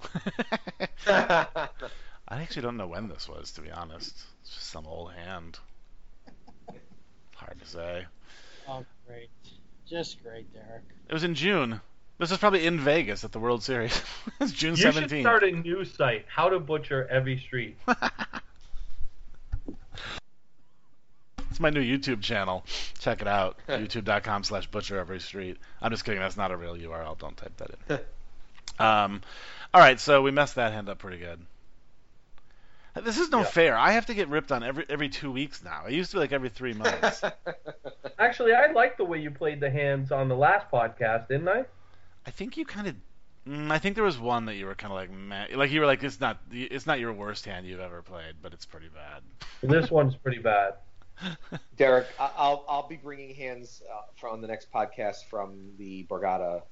I 2.28 2.42
actually 2.42 2.62
don't 2.62 2.76
know 2.76 2.86
when 2.86 3.09
this 3.09 3.28
was, 3.28 3.52
to 3.52 3.62
be 3.62 3.70
honest. 3.70 4.14
It's 4.42 4.55
just 4.55 4.68
some 4.70 4.86
old 4.86 5.12
hand. 5.12 5.59
Hard 7.34 7.59
to 7.60 7.66
say. 7.66 8.05
Oh, 8.68 8.84
great, 9.06 9.30
just 9.88 10.22
great, 10.22 10.52
Derek. 10.52 10.84
It 11.09 11.14
was 11.14 11.24
in 11.24 11.34
June. 11.34 11.80
This 12.18 12.30
is 12.30 12.38
probably 12.38 12.66
in 12.66 12.80
Vegas 12.80 13.24
at 13.24 13.32
the 13.32 13.38
World 13.38 13.62
Series. 13.62 14.02
it's 14.40 14.52
June 14.52 14.76
You 14.76 14.92
should 14.92 15.09
start 15.09 15.44
a 15.44 15.52
new 15.52 15.84
site, 15.84 16.26
How 16.28 16.48
to 16.48 16.59
Butcher 16.59 17.06
Every 17.09 17.38
Street. 17.38 17.76
It's 21.59 21.60
my 21.60 21.70
new 21.70 21.82
YouTube 21.82 22.22
channel. 22.22 22.64
Check 23.00 23.20
it 23.20 23.26
out. 23.26 23.56
YouTube.com 23.68 24.44
slash 24.44 24.68
butcher 24.68 24.96
every 24.96 25.18
street. 25.18 25.56
I'm 25.82 25.90
just 25.90 26.05
kidding. 26.05 26.20
That's 26.20 26.36
not 26.36 26.52
a 26.52 26.56
real 26.56 26.76
URL. 26.76 27.18
Don't 27.18 27.36
type 27.36 27.56
that 27.56 27.70
in. 27.88 28.86
um, 28.86 29.22
all 29.74 29.80
right, 29.80 29.98
so 29.98 30.22
we 30.22 30.30
messed 30.30 30.55
that 30.55 30.72
hand 30.72 30.88
up 30.88 31.00
pretty 31.00 31.18
good. 31.18 31.40
This 33.01 33.19
is 33.19 33.31
no 33.31 33.41
Yeah. 33.41 33.45
fair. 33.45 33.77
I 33.77 33.93
have 33.93 34.07
to 34.07 34.15
get 34.15 34.29
ripped 34.29 34.53
on 34.53 34.62
every 34.62 34.85
every 34.89 35.09
two 35.09 35.31
weeks 35.31 35.62
now. 35.62 35.87
It 35.87 35.93
used 35.95 36.11
to 36.12 36.16
be 36.16 36.20
like 36.20 36.33
every 36.33 36.49
three 36.49 36.73
months. 36.75 37.23
Actually, 38.19 38.53
I 38.55 38.73
like 38.73 38.97
the 38.97 39.05
way 39.05 39.19
you 39.20 39.31
played 39.31 39.61
the 39.61 39.70
hands 39.70 40.11
on 40.12 40.29
the 40.29 40.37
last 40.37 40.70
podcast, 40.70 41.29
didn't 41.29 41.49
I? 41.49 41.65
I 42.27 42.31
think 42.31 42.57
you 42.57 42.65
kind 42.65 42.89
of. 42.89 42.95
Mm, 43.47 43.70
I 43.70 43.79
think 43.79 43.95
there 43.95 44.05
was 44.05 44.19
one 44.19 44.45
that 44.47 44.57
you 44.57 44.66
were 44.66 44.75
kind 44.75 44.93
of 44.93 44.97
like, 44.97 45.11
man, 45.11 45.49
like 45.55 45.70
you 45.70 45.81
were 45.81 45.87
like, 45.87 46.03
it's 46.05 46.20
not, 46.20 46.39
it's 46.51 46.87
not 46.87 47.01
your 47.01 47.15
worst 47.15 47.47
hand 47.47 47.66
you've 47.66 47.81
ever 47.81 48.03
played, 48.03 48.35
but 48.43 48.53
it's 48.53 48.66
pretty 48.66 48.89
bad. 48.89 49.23
This 49.62 49.91
one's 49.91 50.15
pretty 50.16 50.39
bad. 50.39 50.75
Derek, 51.77 52.07
I- 52.20 52.31
I'll 52.37 52.65
I'll 52.69 52.87
be 52.89 52.97
bringing 52.97 53.35
hands 53.35 53.83
uh, 53.93 54.03
from 54.16 54.41
the 54.41 54.47
next 54.49 54.70
podcast 54.70 55.25
from 55.31 55.73
the 55.79 56.05
Borgata 56.11 56.62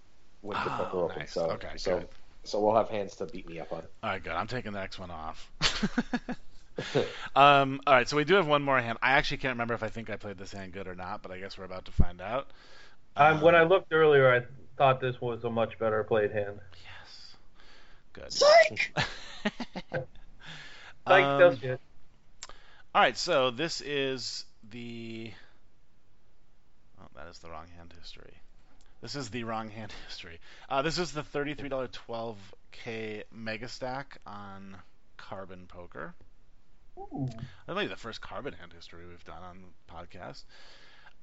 Winter 0.42 0.62
Oh, 0.66 0.88
Poker 0.90 0.98
Open. 1.12 1.26
So 1.26 1.50
Okay, 1.52 1.70
so 1.76 1.98
good. 1.98 2.08
So 2.46 2.60
we'll 2.60 2.74
have 2.76 2.88
hands 2.88 3.16
to 3.16 3.26
beat 3.26 3.48
me 3.48 3.60
up 3.60 3.72
on. 3.72 3.82
All 4.02 4.10
right, 4.10 4.22
good. 4.22 4.32
I'm 4.32 4.46
taking 4.46 4.72
the 4.72 4.80
next 4.80 4.98
one 4.98 5.10
off. 5.10 5.50
um, 7.36 7.80
all 7.86 7.94
right, 7.94 8.08
so 8.08 8.16
we 8.16 8.24
do 8.24 8.34
have 8.34 8.46
one 8.46 8.62
more 8.62 8.80
hand. 8.80 8.98
I 9.02 9.12
actually 9.12 9.38
can't 9.38 9.54
remember 9.54 9.74
if 9.74 9.82
I 9.82 9.88
think 9.88 10.10
I 10.10 10.16
played 10.16 10.36
this 10.38 10.52
hand 10.52 10.72
good 10.72 10.86
or 10.88 10.94
not, 10.94 11.22
but 11.22 11.32
I 11.32 11.38
guess 11.38 11.56
we're 11.56 11.64
about 11.64 11.86
to 11.86 11.92
find 11.92 12.20
out. 12.20 12.48
Um, 13.16 13.40
when 13.40 13.54
I 13.54 13.60
Um, 13.62 13.68
looked 13.68 13.92
earlier, 13.92 14.30
I 14.34 14.42
thought 14.76 15.00
this 15.00 15.20
was 15.20 15.42
a 15.44 15.50
much 15.50 15.78
better 15.78 16.04
played 16.04 16.32
hand. 16.32 16.60
yes, 16.84 17.36
good. 18.12 18.32
Psych. 18.32 18.94
Like 21.06 21.24
Um, 21.24 21.38
does 21.38 21.58
shit. 21.60 21.80
all 22.94 23.00
right, 23.02 23.16
so 23.16 23.50
this 23.52 23.80
is 23.80 24.44
the. 24.70 25.32
Oh, 27.00 27.06
that 27.14 27.28
is 27.28 27.38
the 27.38 27.48
wrong 27.48 27.66
hand 27.76 27.94
history. 28.00 28.34
This 29.06 29.14
is 29.14 29.30
the 29.30 29.44
wrong 29.44 29.68
hand 29.70 29.92
history. 30.08 30.40
Uh, 30.68 30.82
this 30.82 30.98
is 30.98 31.12
the 31.12 31.22
thirty-three 31.22 31.68
dollar 31.68 31.86
twelve 31.86 32.38
K 32.72 33.22
mega 33.32 33.68
stack 33.68 34.18
on 34.26 34.74
Carbon 35.16 35.66
Poker. 35.68 36.12
Ooh. 36.98 37.28
That 37.68 37.74
might 37.76 37.82
be 37.82 37.86
the 37.86 37.94
first 37.94 38.20
carbon 38.20 38.52
hand 38.54 38.72
history 38.72 39.06
we've 39.06 39.24
done 39.24 39.44
on 39.44 39.58
the 39.62 39.94
podcast. 39.94 40.42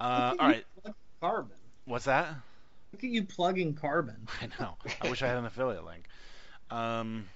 Uh, 0.00 0.04
at 0.04 0.16
all 0.16 0.32
you 0.32 0.38
right, 0.54 0.64
plugging 0.80 0.94
Carbon. 1.20 1.56
what's 1.84 2.06
that? 2.06 2.28
Look 2.94 3.04
at 3.04 3.10
you 3.10 3.22
plugging 3.22 3.74
carbon. 3.74 4.28
I 4.40 4.48
know. 4.58 4.76
I 5.02 5.10
wish 5.10 5.20
I 5.20 5.26
had 5.26 5.36
an 5.36 5.44
affiliate 5.44 5.84
link. 5.84 6.06
Um, 6.70 7.28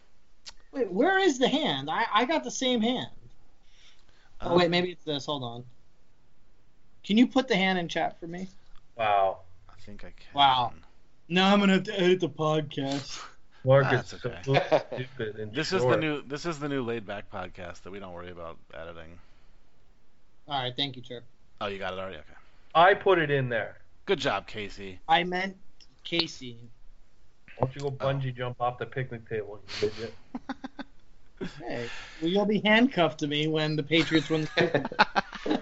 Wait, 0.73 0.91
where 0.91 1.19
is 1.19 1.39
the 1.39 1.49
hand? 1.49 1.91
I, 1.91 2.07
I 2.11 2.25
got 2.25 2.43
the 2.43 2.51
same 2.51 2.81
hand. 2.81 3.11
Oh 4.41 4.53
uh, 4.53 4.57
wait, 4.57 4.71
maybe 4.71 4.93
it's 4.93 5.05
this. 5.05 5.27
Hold 5.27 5.43
on. 5.43 5.65
Can 7.05 7.19
you 7.19 7.27
put 7.27 7.49
the 7.49 7.57
hand 7.57 7.79
in 7.79 7.89
chat 7.89 8.19
for 8.19 8.27
me? 8.27 8.49
Wow. 8.97 9.41
I 9.89 9.91
think 9.91 10.05
I 10.05 10.09
can. 10.09 10.35
Wow. 10.35 10.75
Now 11.31 11.51
I'm 11.51 11.61
gonna 11.61 11.73
have 11.73 11.85
to 11.85 11.99
edit 11.99 12.21
the 12.21 12.29
podcast. 12.29 13.25
Mark 13.65 13.85
That's 13.85 14.13
is 14.13 14.23
okay. 14.23 14.39
stupid 14.43 15.37
and 15.37 15.51
This 15.55 15.73
is 15.73 15.83
the 15.83 15.97
new. 15.97 16.21
This 16.27 16.45
is 16.45 16.59
the 16.59 16.69
new 16.69 16.83
laid 16.83 17.07
back 17.07 17.31
podcast 17.33 17.83
that 17.85 17.91
we 17.91 17.99
don't 17.99 18.13
worry 18.13 18.31
about 18.31 18.59
editing. 18.75 19.19
All 20.47 20.63
right, 20.63 20.75
thank 20.77 20.97
you, 20.97 21.01
Chirp. 21.01 21.25
Oh, 21.63 21.69
you 21.69 21.79
got 21.79 21.95
it 21.95 21.99
already. 21.99 22.17
Okay. 22.17 22.35
I 22.75 22.93
put 22.93 23.19
it 23.19 23.31
in 23.31 23.49
there. 23.49 23.79
Good 24.05 24.19
job, 24.19 24.47
Casey. 24.47 24.99
I 25.09 25.25
meant 25.25 25.57
Casey. 26.05 26.59
Why 27.57 27.67
don't 27.67 27.75
you 27.75 27.81
go 27.81 27.91
bungee 27.91 28.37
jump 28.37 28.61
off 28.61 28.77
the 28.77 28.87
picnic 28.87 29.27
table, 29.27 29.59
you 29.81 29.89
idiot? 29.89 30.15
Hey, 31.65 31.89
well, 32.21 32.31
you'll 32.31 32.47
be 32.47 32.59
handcuffed 32.59 33.21
to 33.21 33.29
me 33.29 33.47
when 33.47 33.77
the 33.77 33.83
Patriots 33.85 34.29
win 34.29 34.41
the 34.41 34.49
Super 34.59 34.89
Bowl. 35.47 35.59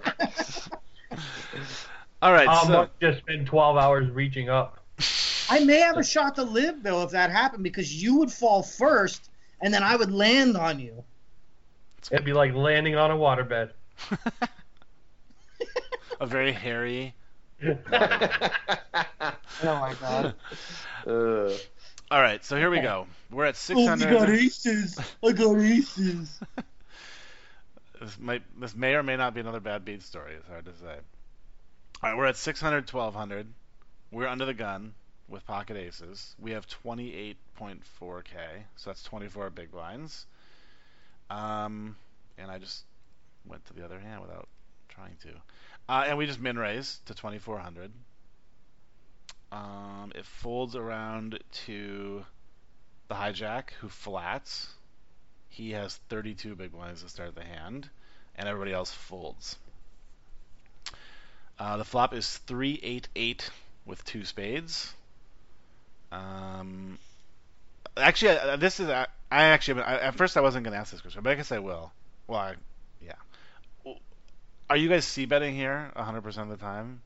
All 2.22 2.32
right. 2.32 2.48
I'll 2.48 2.66
so 2.66 2.72
Mark 2.72 3.00
just 3.00 3.18
spend 3.18 3.46
12 3.46 3.76
hours 3.76 4.10
reaching 4.10 4.48
up. 4.48 4.78
I 5.48 5.64
may 5.64 5.80
have 5.80 5.96
a 5.96 6.04
shot 6.04 6.34
to 6.36 6.42
live 6.42 6.82
though 6.82 7.02
if 7.02 7.10
that 7.10 7.30
happened 7.30 7.62
because 7.62 8.02
you 8.02 8.18
would 8.18 8.32
fall 8.32 8.62
first 8.62 9.30
and 9.60 9.72
then 9.72 9.82
I 9.82 9.96
would 9.96 10.12
land 10.12 10.56
on 10.56 10.80
you. 10.80 11.04
It'd 12.10 12.24
be 12.24 12.32
like 12.32 12.54
landing 12.54 12.96
on 12.96 13.10
a 13.10 13.14
waterbed. 13.14 13.70
a 16.20 16.26
very 16.26 16.52
hairy. 16.52 17.14
Oh 19.62 19.80
my 19.80 19.94
god. 20.00 20.34
Uh, 21.06 21.50
All 22.10 22.20
right. 22.20 22.44
So 22.44 22.56
here 22.56 22.70
we 22.70 22.80
go. 22.80 23.06
We're 23.30 23.46
at 23.46 23.56
600. 23.56 24.06
Oh, 24.06 24.10
we 24.10 24.18
got 24.18 24.30
aces. 24.30 24.98
I 25.24 25.32
got 25.32 25.58
aces. 25.58 26.40
this 28.00 28.18
might. 28.18 28.42
This 28.60 28.76
may 28.76 28.94
or 28.94 29.02
may 29.02 29.16
not 29.16 29.34
be 29.34 29.40
another 29.40 29.60
bad 29.60 29.84
beat 29.84 30.02
story. 30.02 30.34
It's 30.34 30.46
hard 30.46 30.66
to 30.66 30.72
say. 30.72 30.96
All 32.02 32.10
right. 32.10 32.16
We're 32.16 32.26
at 32.26 32.36
600, 32.36 32.92
1200. 32.92 33.46
We're 34.12 34.28
under 34.28 34.44
the 34.44 34.54
gun 34.54 34.94
with 35.28 35.46
pocket 35.46 35.76
aces. 35.76 36.34
We 36.38 36.50
have 36.52 36.66
28.4k, 36.66 38.34
so 38.76 38.90
that's 38.90 39.02
24 39.02 39.50
big 39.50 39.70
blinds. 39.70 40.26
Um, 41.30 41.96
and 42.36 42.50
I 42.50 42.58
just 42.58 42.84
went 43.46 43.64
to 43.66 43.72
the 43.72 43.84
other 43.84 43.98
hand 43.98 44.20
without 44.20 44.46
trying 44.88 45.16
to. 45.22 45.30
Uh, 45.88 46.04
and 46.08 46.18
we 46.18 46.26
just 46.26 46.40
min 46.40 46.58
raise 46.58 47.00
to 47.06 47.14
2400. 47.14 47.90
Um, 49.50 50.12
it 50.14 50.26
folds 50.26 50.76
around 50.76 51.38
to 51.66 52.24
the 53.08 53.14
hijack, 53.14 53.70
who 53.80 53.88
flats. 53.88 54.68
He 55.48 55.70
has 55.70 55.96
32 56.10 56.56
big 56.56 56.72
blinds 56.72 57.02
to 57.02 57.08
start 57.08 57.34
the 57.34 57.44
hand, 57.44 57.88
and 58.36 58.48
everybody 58.48 58.74
else 58.74 58.92
folds. 58.92 59.56
Uh, 61.58 61.76
the 61.76 61.84
flop 61.84 62.12
is 62.12 62.38
three 62.38 62.78
eight 62.82 63.08
eight 63.16 63.50
with 63.86 64.04
two 64.04 64.24
spades. 64.24 64.92
Um, 66.12 66.98
actually, 67.96 68.32
uh, 68.32 68.56
this 68.56 68.80
is 68.80 68.88
I, 68.88 69.06
I 69.30 69.44
actually 69.44 69.82
I, 69.82 69.96
at 69.96 70.14
first 70.16 70.36
I 70.36 70.40
wasn't 70.40 70.64
going 70.64 70.72
to 70.72 70.78
ask 70.78 70.92
this 70.92 71.00
question, 71.00 71.22
but 71.22 71.30
I 71.30 71.34
guess 71.34 71.52
I 71.52 71.58
will. 71.58 71.92
Well, 72.26 72.40
I, 72.40 72.54
yeah. 73.04 73.12
Well, 73.84 73.96
Are 74.68 74.76
you 74.76 74.88
guys 74.88 75.04
c 75.04 75.24
betting 75.24 75.54
here 75.54 75.92
100% 75.96 76.38
of 76.38 76.48
the 76.48 76.56
time? 76.56 77.00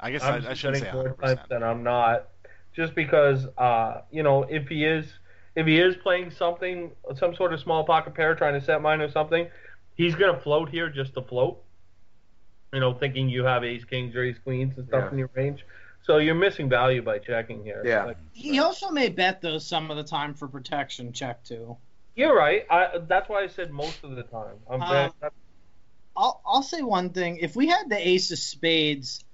I 0.00 0.10
guess 0.10 0.22
I, 0.22 0.36
I'm 0.36 0.46
I 0.46 0.54
shouldn't 0.54 0.82
say 0.82 0.90
betting 0.90 1.12
100%. 1.12 1.20
times 1.20 1.40
than 1.48 1.62
I'm 1.62 1.84
not, 1.84 2.28
just 2.74 2.94
because 2.94 3.46
uh, 3.56 4.00
you 4.10 4.22
know 4.24 4.42
if 4.42 4.66
he 4.68 4.84
is 4.84 5.06
if 5.54 5.66
he 5.66 5.78
is 5.78 5.94
playing 5.96 6.32
something 6.32 6.90
some 7.16 7.36
sort 7.36 7.52
of 7.52 7.60
small 7.60 7.84
pocket 7.84 8.14
pair 8.14 8.34
trying 8.34 8.58
to 8.58 8.64
set 8.64 8.82
mine 8.82 9.00
or 9.00 9.10
something, 9.10 9.48
he's 9.94 10.16
gonna 10.16 10.40
float 10.40 10.70
here 10.70 10.90
just 10.90 11.14
to 11.14 11.22
float. 11.22 11.62
You 12.72 12.80
know, 12.80 12.94
thinking 12.94 13.28
you 13.28 13.44
have 13.44 13.64
ace 13.64 13.84
kings 13.84 14.16
or 14.16 14.22
ace 14.24 14.38
queens 14.42 14.78
and 14.78 14.86
stuff 14.88 15.04
Yeah. 15.04 15.10
in 15.12 15.18
your 15.18 15.30
range, 15.34 15.64
so 16.04 16.16
you're 16.16 16.34
missing 16.34 16.70
value 16.70 17.02
by 17.02 17.18
checking 17.18 17.62
here. 17.62 17.82
Yeah. 17.84 18.04
Like, 18.06 18.16
He 18.32 18.58
also 18.60 18.90
may 18.90 19.10
bet 19.10 19.42
those 19.42 19.66
some 19.66 19.90
of 19.90 19.98
the 19.98 20.02
time 20.04 20.32
for 20.32 20.48
protection 20.48 21.12
check 21.12 21.44
too. 21.44 21.76
you're 22.14 22.34
right. 22.36 22.64
I, 22.70 22.98
that's 23.08 23.28
why 23.28 23.42
I 23.42 23.46
said 23.46 23.70
most 23.70 24.02
of 24.04 24.16
the 24.16 24.22
time. 24.22 24.56
I'm 24.70 24.82
Uh, 24.82 25.08
bet- 25.20 25.32
I'll 26.16 26.42
I'll 26.46 26.62
say 26.62 26.82
one 26.82 27.10
thing. 27.10 27.38
If 27.38 27.56
we 27.56 27.68
had 27.68 27.88
the 27.88 27.96
ace 28.08 28.30
of 28.32 28.38
spades, 28.38 29.24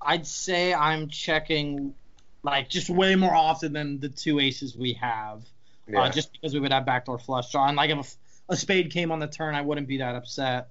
I'd 0.00 0.26
say 0.26 0.72
I'm 0.74 1.08
checking 1.08 1.94
like 2.42 2.68
just 2.68 2.88
way 2.90 3.14
more 3.16 3.34
often 3.34 3.72
than 3.72 3.98
the 4.00 4.08
two 4.08 4.38
aces 4.40 4.76
we 4.76 4.92
have. 4.94 5.44
Yeah. 5.88 6.02
Uh, 6.02 6.10
just 6.10 6.32
because 6.32 6.54
we 6.54 6.60
would 6.60 6.72
have 6.72 6.86
backdoor 6.86 7.18
flush 7.18 7.50
draw. 7.52 7.66
And 7.66 7.76
like 7.76 7.90
if 7.90 8.16
a, 8.48 8.52
a 8.52 8.56
spade 8.56 8.90
came 8.92 9.10
on 9.12 9.18
the 9.20 9.26
turn, 9.26 9.54
I 9.56 9.60
wouldn't 9.62 9.86
be 9.88 9.98
that 9.98 10.14
upset. 10.14 10.68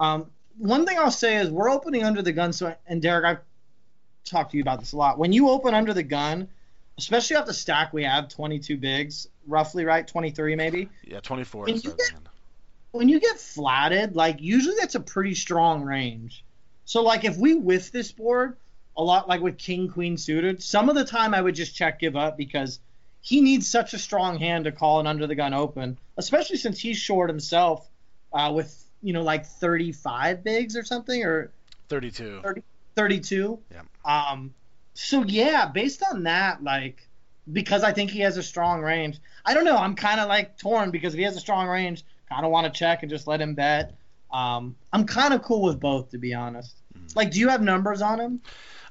Um, 0.00 0.30
one 0.58 0.86
thing 0.86 0.98
I'll 0.98 1.10
say 1.10 1.36
is 1.36 1.50
we're 1.50 1.70
opening 1.70 2.04
under 2.04 2.22
the 2.22 2.32
gun. 2.32 2.52
So 2.52 2.74
and 2.86 3.00
Derek, 3.00 3.24
I've 3.24 3.38
talked 4.24 4.50
to 4.52 4.56
you 4.56 4.62
about 4.62 4.80
this 4.80 4.92
a 4.92 4.96
lot. 4.96 5.18
When 5.18 5.32
you 5.32 5.48
open 5.48 5.74
under 5.74 5.94
the 5.94 6.02
gun, 6.02 6.48
especially 6.98 7.36
off 7.36 7.46
the 7.46 7.54
stack, 7.54 7.92
we 7.92 8.04
have 8.04 8.28
22 8.28 8.76
bigs, 8.76 9.28
roughly 9.46 9.84
right, 9.84 10.06
23 10.06 10.56
maybe. 10.56 10.88
Yeah, 11.04 11.20
24 11.20 11.64
When 11.66 11.76
you 11.76 11.80
get- 11.82 12.12
when 12.90 13.08
you 13.08 13.20
get 13.20 13.38
flatted, 13.38 14.16
like 14.16 14.40
usually 14.40 14.76
that's 14.80 14.94
a 14.94 15.00
pretty 15.00 15.34
strong 15.34 15.82
range. 15.82 16.44
So 16.86 17.02
like 17.02 17.24
if 17.24 17.36
we 17.36 17.54
whiff 17.54 17.92
this 17.92 18.10
board 18.12 18.56
a 18.96 19.02
lot, 19.02 19.28
like 19.28 19.40
with 19.42 19.58
king 19.58 19.88
queen 19.88 20.16
suited, 20.16 20.62
some 20.62 20.88
of 20.88 20.96
the 20.96 21.04
time 21.04 21.34
I 21.34 21.40
would 21.40 21.54
just 21.54 21.74
check 21.74 22.00
give 22.00 22.16
up 22.16 22.36
because 22.38 22.80
he 23.20 23.42
needs 23.42 23.70
such 23.70 23.92
a 23.92 23.98
strong 23.98 24.38
hand 24.38 24.64
to 24.64 24.72
call 24.72 25.00
an 25.00 25.06
under 25.06 25.26
the 25.26 25.34
gun 25.34 25.52
open, 25.52 25.98
especially 26.16 26.56
since 26.56 26.78
he's 26.80 26.96
short 26.96 27.28
himself 27.28 27.86
uh, 28.32 28.50
with 28.54 28.87
you 29.02 29.12
know 29.12 29.22
like 29.22 29.46
35 29.46 30.42
bigs 30.42 30.76
or 30.76 30.84
something 30.84 31.22
or 31.22 31.50
32. 31.88 32.42
32. 32.94 33.58
Yeah. 33.70 33.82
Um. 34.04 34.54
So 34.94 35.22
yeah, 35.24 35.66
based 35.66 36.02
on 36.10 36.24
that, 36.24 36.62
like 36.62 37.06
because 37.50 37.82
I 37.82 37.92
think 37.92 38.10
he 38.10 38.20
has 38.20 38.36
a 38.36 38.42
strong 38.42 38.82
range. 38.82 39.18
I 39.44 39.54
don't 39.54 39.64
know. 39.64 39.76
I'm 39.76 39.94
kind 39.94 40.20
of 40.20 40.28
like 40.28 40.58
torn 40.58 40.90
because 40.90 41.14
if 41.14 41.18
he 41.18 41.24
has 41.24 41.36
a 41.36 41.40
strong 41.40 41.68
range, 41.68 42.04
kind 42.28 42.44
of 42.44 42.50
want 42.50 42.72
to 42.72 42.78
check 42.78 43.02
and 43.02 43.10
just 43.10 43.26
let 43.26 43.40
him 43.40 43.54
bet. 43.54 43.94
Um, 44.30 44.76
I'm 44.92 45.06
kind 45.06 45.32
of 45.32 45.42
cool 45.42 45.62
with 45.62 45.80
both, 45.80 46.10
to 46.10 46.18
be 46.18 46.34
honest. 46.34 46.76
Mhm. 46.94 47.16
Like, 47.16 47.30
do 47.30 47.40
you 47.40 47.48
have 47.48 47.62
numbers 47.62 48.02
on 48.02 48.20
him? 48.20 48.42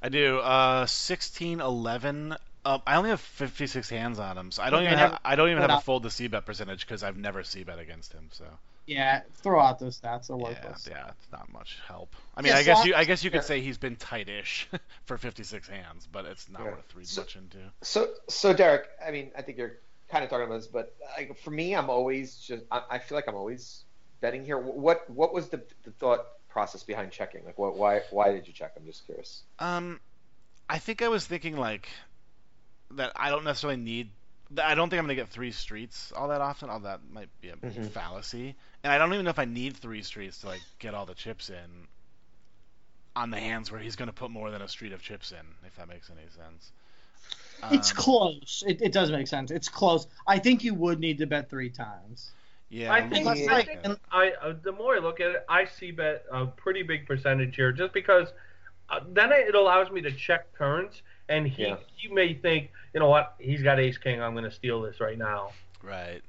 I 0.01 0.09
do. 0.09 0.39
Uh, 0.39 0.85
16, 0.85 1.59
11. 1.59 2.35
Uh, 2.65 2.79
I 2.87 2.95
only 2.95 3.11
have 3.11 3.21
56 3.21 3.89
hands 3.89 4.19
on 4.19 4.37
him, 4.37 4.51
so 4.51 4.63
I 4.63 4.69
don't 4.69 4.83
even 4.83 4.97
have-. 4.97 5.19
I 5.23 5.35
don't 5.35 5.49
even 5.49 5.61
have 5.61 5.71
a 5.71 5.81
full 5.81 6.01
to 6.01 6.09
c 6.09 6.27
bet 6.27 6.45
percentage 6.45 6.85
because 6.85 7.03
I've 7.03 7.17
never 7.17 7.43
c 7.43 7.63
bet 7.63 7.79
against 7.79 8.13
him. 8.13 8.29
So 8.31 8.45
Yeah, 8.87 9.21
throw 9.43 9.59
out 9.59 9.77
those 9.79 9.99
stats. 9.99 10.27
They're 10.27 10.37
yeah, 10.37 10.43
worthless. 10.43 10.87
yeah, 10.89 11.09
it's 11.09 11.31
not 11.31 11.51
much 11.51 11.77
help. 11.87 12.15
I 12.35 12.41
mean, 12.41 12.53
Yeah, 12.53 12.57
I 12.59 12.63
guess 12.63 12.77
I- 12.79 12.83
you. 12.85 12.95
I 12.95 13.03
guess 13.03 13.23
you 13.23 13.29
could 13.29 13.37
yeah. 13.41 13.41
say 13.41 13.61
he's 13.61 13.77
been 13.77 13.97
tight-ish 13.97 14.67
for 15.05 15.17
56 15.17 15.67
hands, 15.67 16.07
but 16.11 16.25
it's 16.25 16.49
not 16.49 16.61
Yeah. 16.63 16.71
worth 16.71 16.95
reading 16.95 17.07
So- 17.07 17.21
much 17.21 17.35
into. 17.35 17.57
So, 17.81 18.07
so 18.29 18.53
Derek, 18.53 18.87
I 19.05 19.11
mean, 19.11 19.31
I 19.37 19.41
think 19.41 19.57
you're 19.57 19.77
kind 20.09 20.23
of 20.23 20.29
talking 20.29 20.45
about 20.47 20.55
this, 20.57 20.67
but 20.67 20.95
like, 21.17 21.37
for 21.39 21.51
me, 21.51 21.75
I'm 21.75 21.89
always 21.89 22.37
just, 22.37 22.63
I, 22.71 22.81
I 22.91 22.99
feel 22.99 23.17
like 23.17 23.27
I'm 23.27 23.35
always 23.35 23.83
betting 24.21 24.45
here. 24.45 24.57
What, 24.57 25.07
what 25.09 25.33
was 25.33 25.49
the, 25.49 25.61
the 25.83 25.91
thought 25.91 26.25
process 26.47 26.81
behind 26.83 27.11
checking? 27.11 27.43
Like, 27.45 27.57
what, 27.59 27.75
why, 27.75 28.01
why 28.11 28.31
did 28.31 28.47
you 28.47 28.53
check? 28.53 28.71
I'm 28.77 28.85
just 28.85 29.05
curious. 29.05 29.43
Um, 29.59 29.99
I 30.69 30.79
think 30.79 31.01
I 31.01 31.09
was 31.09 31.25
thinking 31.25 31.57
like 31.57 31.89
that. 32.91 33.11
I 33.17 33.29
don't 33.29 33.43
necessarily 33.43 33.79
need. 33.79 34.11
I 34.61 34.75
don't 34.75 34.89
think 34.89 34.99
I'm 34.99 35.05
gonna 35.05 35.15
get 35.15 35.27
three 35.27 35.51
streets 35.51 36.13
all 36.15 36.29
that 36.29 36.39
often. 36.41 36.69
All 36.69 36.79
that 36.81 37.01
might 37.11 37.27
be 37.41 37.49
a 37.49 37.55
Mhm. 37.57 37.89
fallacy, 37.91 38.55
and 38.87 38.93
I 38.93 38.97
don't 38.97 39.13
even 39.13 39.25
know 39.25 39.31
if 39.31 39.39
I 39.39 39.45
need 39.45 39.75
three 39.75 40.01
streets 40.01 40.39
to 40.41 40.47
like 40.47 40.61
get 40.79 40.93
all 40.93 41.05
the 41.05 41.13
chips 41.13 41.49
in. 41.49 41.87
On 43.15 43.31
the 43.31 43.37
hands 43.39 43.71
where 43.71 43.81
he's 43.81 43.95
gonna 43.95 44.13
put 44.13 44.31
more 44.31 44.51
than 44.51 44.61
a 44.61 44.67
street 44.67 44.93
of 44.93 45.01
chips 45.01 45.31
in, 45.31 45.45
if 45.65 45.75
that 45.75 45.87
makes 45.89 46.09
any 46.09 46.27
sense. 46.29 46.71
It's 47.71 47.91
Um, 47.91 47.97
close. 47.97 48.63
It, 48.67 48.81
it 48.81 48.91
does 48.91 49.11
make 49.11 49.27
sense. 49.27 49.49
It's 49.51 49.67
close. 49.69 50.07
I 50.27 50.37
think 50.39 50.63
you 50.63 50.73
would 50.75 50.99
need 50.99 51.17
to 51.17 51.25
bet 51.25 51.49
three 51.49 51.69
times. 51.71 52.31
Yeah, 52.69 52.93
I 52.93 53.01
think, 53.01 53.25
looking 53.25 53.49
Unless, 53.49 53.49
I 53.49 53.51
at 53.51 53.51
like, 53.51 53.67
it. 53.67 53.83
think 53.83 53.99
I 54.11 54.31
uh, 54.41 54.53
the 54.61 54.71
more 54.71 54.95
I 54.95 54.99
look 54.99 55.19
at 55.19 55.31
it, 55.31 55.45
I 55.49 55.65
c 55.65 55.91
bet 55.91 56.25
a 56.31 56.45
pretty 56.45 56.83
big 56.83 57.07
percentage 57.07 57.55
here, 57.55 57.71
just 57.71 57.93
because 57.93 58.27
uh, 58.89 58.99
then 59.09 59.31
it 59.31 59.55
allows 59.55 59.89
me 59.91 60.01
to 60.01 60.11
check 60.11 60.55
turns, 60.57 61.01
and 61.27 61.47
he 61.47 61.63
Yeah. 61.63 61.77
he 61.95 62.09
may 62.09 62.33
think, 62.35 62.71
you 62.93 62.99
know 62.99 63.09
what, 63.09 63.33
he's 63.39 63.63
got 63.63 63.79
ace 63.79 63.97
king, 63.97 64.21
I'm 64.21 64.33
going 64.33 64.43
to 64.43 64.51
steal 64.51 64.81
this 64.81 64.99
right 64.99 65.17
now. 65.17 65.51
Right. 65.81 66.21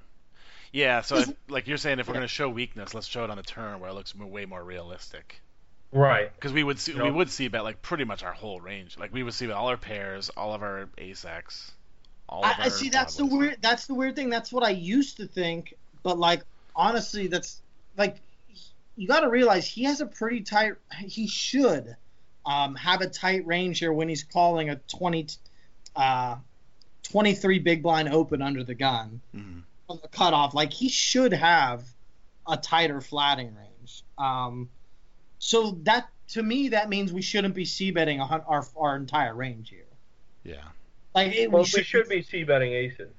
Yeah, 0.73 1.01
so 1.01 1.17
if, 1.19 1.33
like 1.49 1.67
you're 1.67 1.79
saying, 1.79 1.99
if 1.99 2.09
we're 2.09 2.15
gonna 2.15 2.29
show 2.29 2.49
weakness, 2.49 2.95
let's 2.95 3.07
show 3.07 3.25
it 3.25 3.31
on 3.31 3.39
a 3.39 3.43
turn 3.43 3.81
where 3.81 3.91
it 3.91 3.95
looks 3.95 4.15
way 4.15 4.45
more 4.45 4.63
realistic. 4.63 5.41
Right. 5.93 6.31
Because 6.35 6.53
we 6.53 6.63
would 6.63 6.79
see, 6.79 6.93
You 6.93 7.03
we 7.03 7.09
know- 7.09 7.15
would 7.17 7.31
c 7.31 7.49
bet 7.49 7.65
like 7.65 7.81
pretty 7.81 8.05
much 8.05 8.23
our 8.23 8.33
whole 8.33 8.61
range. 8.61 8.99
Like 8.99 9.13
we 9.13 9.23
would 9.23 9.33
c 9.35 9.47
bet 9.47 9.57
all 9.57 9.69
our 9.69 9.77
pairs, 9.79 10.29
all 10.31 10.53
of 10.55 10.63
our 10.63 10.89
ace 10.99 11.25
x, 11.25 11.73
all 12.29 12.45
of 12.45 12.51
I, 12.59 12.65
I 12.65 12.69
see. 12.69 12.91
That's 12.91 13.17
the 13.17 13.25
weird. 13.25 13.57
That's 13.63 13.87
the 13.87 13.95
weird 13.95 14.15
thing. 14.15 14.29
That's 14.29 14.53
what 14.53 14.63
I 14.65 14.71
used 14.71 15.17
to 15.17 15.27
think. 15.27 15.75
But 16.03 16.19
like, 16.19 16.43
honestly, 16.77 17.27
that's 17.27 17.63
like, 17.97 18.17
you 18.97 19.09
got 19.09 19.21
to 19.21 19.31
realize 19.31 19.67
he 19.67 19.85
has 19.85 20.01
a 20.03 20.07
pretty 20.07 20.43
tight. 20.43 20.75
He 20.99 21.27
should 21.27 21.97
um, 22.45 22.75
have 22.77 23.01
a 23.01 23.09
tight 23.09 23.47
range 23.47 23.79
here 23.79 23.93
when 23.93 24.09
he's 24.09 24.25
calling 24.25 24.69
a 24.71 24.77
20, 24.77 25.27
uh, 25.97 26.37
23 27.05 27.59
big 27.61 27.83
blind 27.83 28.09
open 28.11 28.43
under 28.43 28.63
the 28.65 28.75
gun 28.75 29.21
Mhm. 29.35 29.63
On 29.89 29.99
the 30.03 30.09
cutoff. 30.09 30.55
Like 30.55 30.73
he 30.73 30.89
should 30.89 31.33
have 31.33 31.85
a 32.47 32.57
tighter 32.57 33.01
flatting 33.01 33.55
range. 33.55 34.03
Um, 34.19 34.69
so 35.39 35.79
that 35.85 36.09
to 36.29 36.43
me 36.43 36.69
that 36.71 36.89
means 36.89 37.13
we 37.13 37.23
shouldn't 37.23 37.55
be 37.55 37.65
c 37.65 37.91
betting 37.91 38.21
our 38.21 38.67
our 38.77 38.97
entire 38.97 39.35
range 39.35 39.71
here. 39.71 39.85
Yeah. 40.45 40.57
Like 41.15 41.35
it, 41.35 41.51
Well, 41.51 41.61
we 41.61 41.65
we 41.65 41.69
should 41.69 41.87
should 41.87 42.09
be 42.09 42.23
c 42.23 42.45
betting 42.45 42.73
aces. 42.73 43.13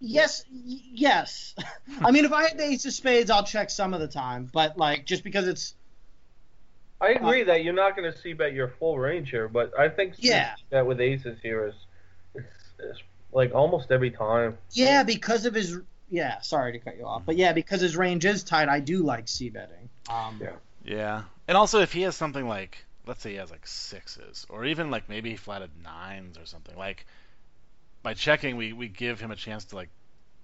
Yes, 0.00 0.44
yes. 0.50 1.54
I 2.00 2.10
mean, 2.10 2.24
if 2.24 2.32
I 2.32 2.48
had 2.48 2.56
the 2.58 2.64
ace 2.64 2.86
of 2.86 2.92
spades, 2.92 3.30
I'll 3.30 3.44
check 3.44 3.68
some 3.70 3.92
of 3.92 4.00
the 4.00 4.08
time, 4.08 4.48
but 4.52 4.78
like 4.78 5.04
just 5.06 5.22
because 5.22 5.46
it's 5.46 5.74
I 7.00 7.12
Uh, 7.14 7.16
agree 7.28 7.42
that 7.44 7.64
you're 7.64 7.74
not 7.74 7.96
going 7.96 8.10
to 8.10 8.18
c 8.18 8.32
bet 8.32 8.52
your 8.54 8.68
full 8.68 8.98
range 8.98 9.30
here, 9.30 9.48
but 9.48 9.78
I 9.78 9.88
think 9.88 10.14
Yeah. 10.18 10.54
that 10.70 10.86
with 10.86 11.00
aces 11.00 11.38
here 11.42 11.66
is 11.68 11.74
it's, 12.34 12.46
it's 12.78 13.02
like 13.32 13.54
almost 13.54 13.90
every 13.90 14.10
time. 14.10 14.58
yeah 14.72 15.02
because 15.02 15.46
of 15.46 15.54
his 15.54 15.78
yeah. 16.12 16.40
Sorry 16.40 16.72
to 16.72 16.78
cut 16.80 16.96
you 16.96 17.06
off, 17.06 17.22
but 17.24 17.36
yeah, 17.36 17.52
because 17.52 17.80
his 17.80 17.96
range 17.96 18.24
is 18.24 18.42
tight, 18.42 18.68
I 18.68 18.80
do 18.80 19.02
like 19.04 19.28
c 19.28 19.48
betting. 19.48 19.88
Um, 20.08 20.40
Yeah. 20.42 20.50
Yeah. 20.84 21.22
And 21.46 21.56
also, 21.56 21.80
if 21.80 21.92
he 21.92 22.02
has 22.02 22.16
something 22.16 22.48
like, 22.48 22.84
let's 23.06 23.22
say 23.22 23.30
he 23.30 23.36
has 23.36 23.50
like 23.50 23.66
sixes, 23.66 24.44
or 24.48 24.64
even 24.64 24.90
like 24.90 25.08
maybe 25.08 25.30
he 25.30 25.36
flatted 25.36 25.70
nines 25.84 26.36
or 26.38 26.46
something, 26.46 26.76
like 26.76 27.06
by 28.02 28.14
checking, 28.14 28.56
we, 28.56 28.72
we 28.72 28.88
give 28.88 29.20
him 29.20 29.30
a 29.30 29.36
chance 29.36 29.66
to 29.66 29.76
like 29.76 29.90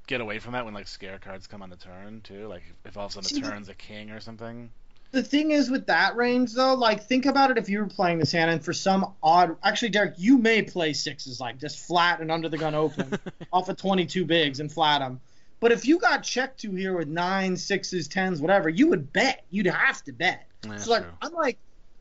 get 0.06 0.20
away 0.20 0.38
from 0.38 0.52
that 0.52 0.64
when 0.64 0.74
like 0.74 0.86
scare 0.86 1.18
cards 1.18 1.48
come 1.48 1.62
on 1.62 1.70
the 1.70 1.76
turn 1.76 2.20
too. 2.22 2.46
Like 2.46 2.62
if 2.84 2.96
all 2.96 3.06
of 3.06 3.10
a 3.10 3.14
sudden 3.14 3.28
See, 3.28 3.34
the 3.40 3.46
the- 3.46 3.50
turn's 3.50 3.68
a 3.68 3.74
king 3.74 4.10
or 4.10 4.20
something. 4.20 4.70
The 5.16 5.22
thing 5.22 5.52
is 5.52 5.70
with 5.70 5.86
that 5.86 6.14
range 6.14 6.52
though, 6.52 6.74
like 6.74 7.04
think 7.04 7.24
about 7.24 7.50
it 7.50 7.56
if 7.56 7.70
you 7.70 7.78
were 7.78 7.86
playing 7.86 8.18
this 8.18 8.32
hand 8.32 8.50
and 8.50 8.62
for 8.62 8.74
some 8.74 9.14
odd 9.22 9.56
actually 9.64 9.88
Derek, 9.88 10.12
you 10.18 10.36
may 10.36 10.60
play 10.60 10.92
sixes 10.92 11.40
like 11.40 11.56
just 11.56 11.78
flat 11.86 12.20
and 12.20 12.30
under 12.30 12.50
the 12.50 12.58
gun 12.58 12.74
open 12.74 13.18
off 13.50 13.70
of 13.70 13.78
22 13.78 14.26
bigs 14.26 14.60
and 14.60 14.70
flat 14.70 14.98
them. 14.98 15.18
But 15.58 15.72
if 15.72 15.86
you 15.86 15.98
got 15.98 16.22
checked 16.22 16.60
to 16.60 16.74
here 16.74 16.94
with 16.94 17.08
nines, 17.08 17.64
sixes, 17.64 18.08
tens, 18.08 18.42
whatever, 18.42 18.68
you 18.68 18.88
would 18.88 19.10
bet. 19.14 19.46
You'd 19.48 19.68
have 19.68 20.04
to 20.04 20.12
bet. 20.12 20.48
That's 20.60 20.84
so 20.84 20.90
like 20.90 21.04
true. 21.04 21.12
I'm 21.22 21.32
like 21.32 21.56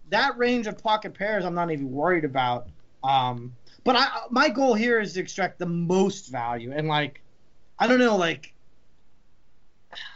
that 0.09 0.37
range 0.37 0.67
of 0.67 0.77
pocket 0.77 1.13
pairs 1.13 1.45
I'm 1.45 1.55
not 1.55 1.71
even 1.71 1.89
worried 1.89 2.25
about. 2.25 2.67
Um, 3.01 3.55
but 3.85 3.95
I 3.95 4.09
my 4.29 4.49
goal 4.49 4.73
here 4.73 4.99
is 4.99 5.13
to 5.13 5.21
extract 5.21 5.57
the 5.57 5.67
most 5.67 6.27
value 6.27 6.73
and 6.75 6.89
like 6.89 7.21
I 7.79 7.87
don't 7.87 7.99
know 7.99 8.17
like 8.17 8.53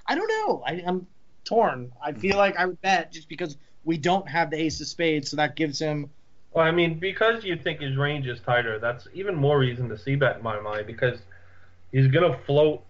I 0.06 0.16
don't 0.16 0.28
know 0.28 0.64
I, 0.68 0.84
I'm 0.86 1.08
torn. 1.50 1.92
I 2.02 2.14
feel 2.14 2.38
like 2.38 2.58
I 2.58 2.66
would 2.66 2.82
bet 2.82 3.12
just 3.12 3.28
because 3.28 3.58
we 3.84 3.98
don't 3.98 4.28
have 4.28 4.52
the 4.52 4.58
ace 4.58 4.80
of 4.82 4.88
spades, 4.88 5.30
so 5.30 5.38
that 5.38 5.56
gives 5.56 5.80
him. 5.80 6.10
Well, 6.54 6.66
I 6.66 6.72
mean, 6.72 7.00
because 7.00 7.44
you 7.44 7.56
think 7.56 7.82
his 7.82 7.98
range 7.98 8.28
is 8.28 8.40
tighter, 8.40 8.80
that's 8.80 9.08
even 9.14 9.36
more 9.36 9.60
reason 9.60 9.90
to 9.90 9.98
c 9.98 10.16
bet 10.16 10.38
in 10.38 10.44
my 10.44 10.60
mind 10.60 10.88
because 10.88 11.20
he's 11.92 12.08
going 12.08 12.32
to 12.32 12.38
float 12.46 12.82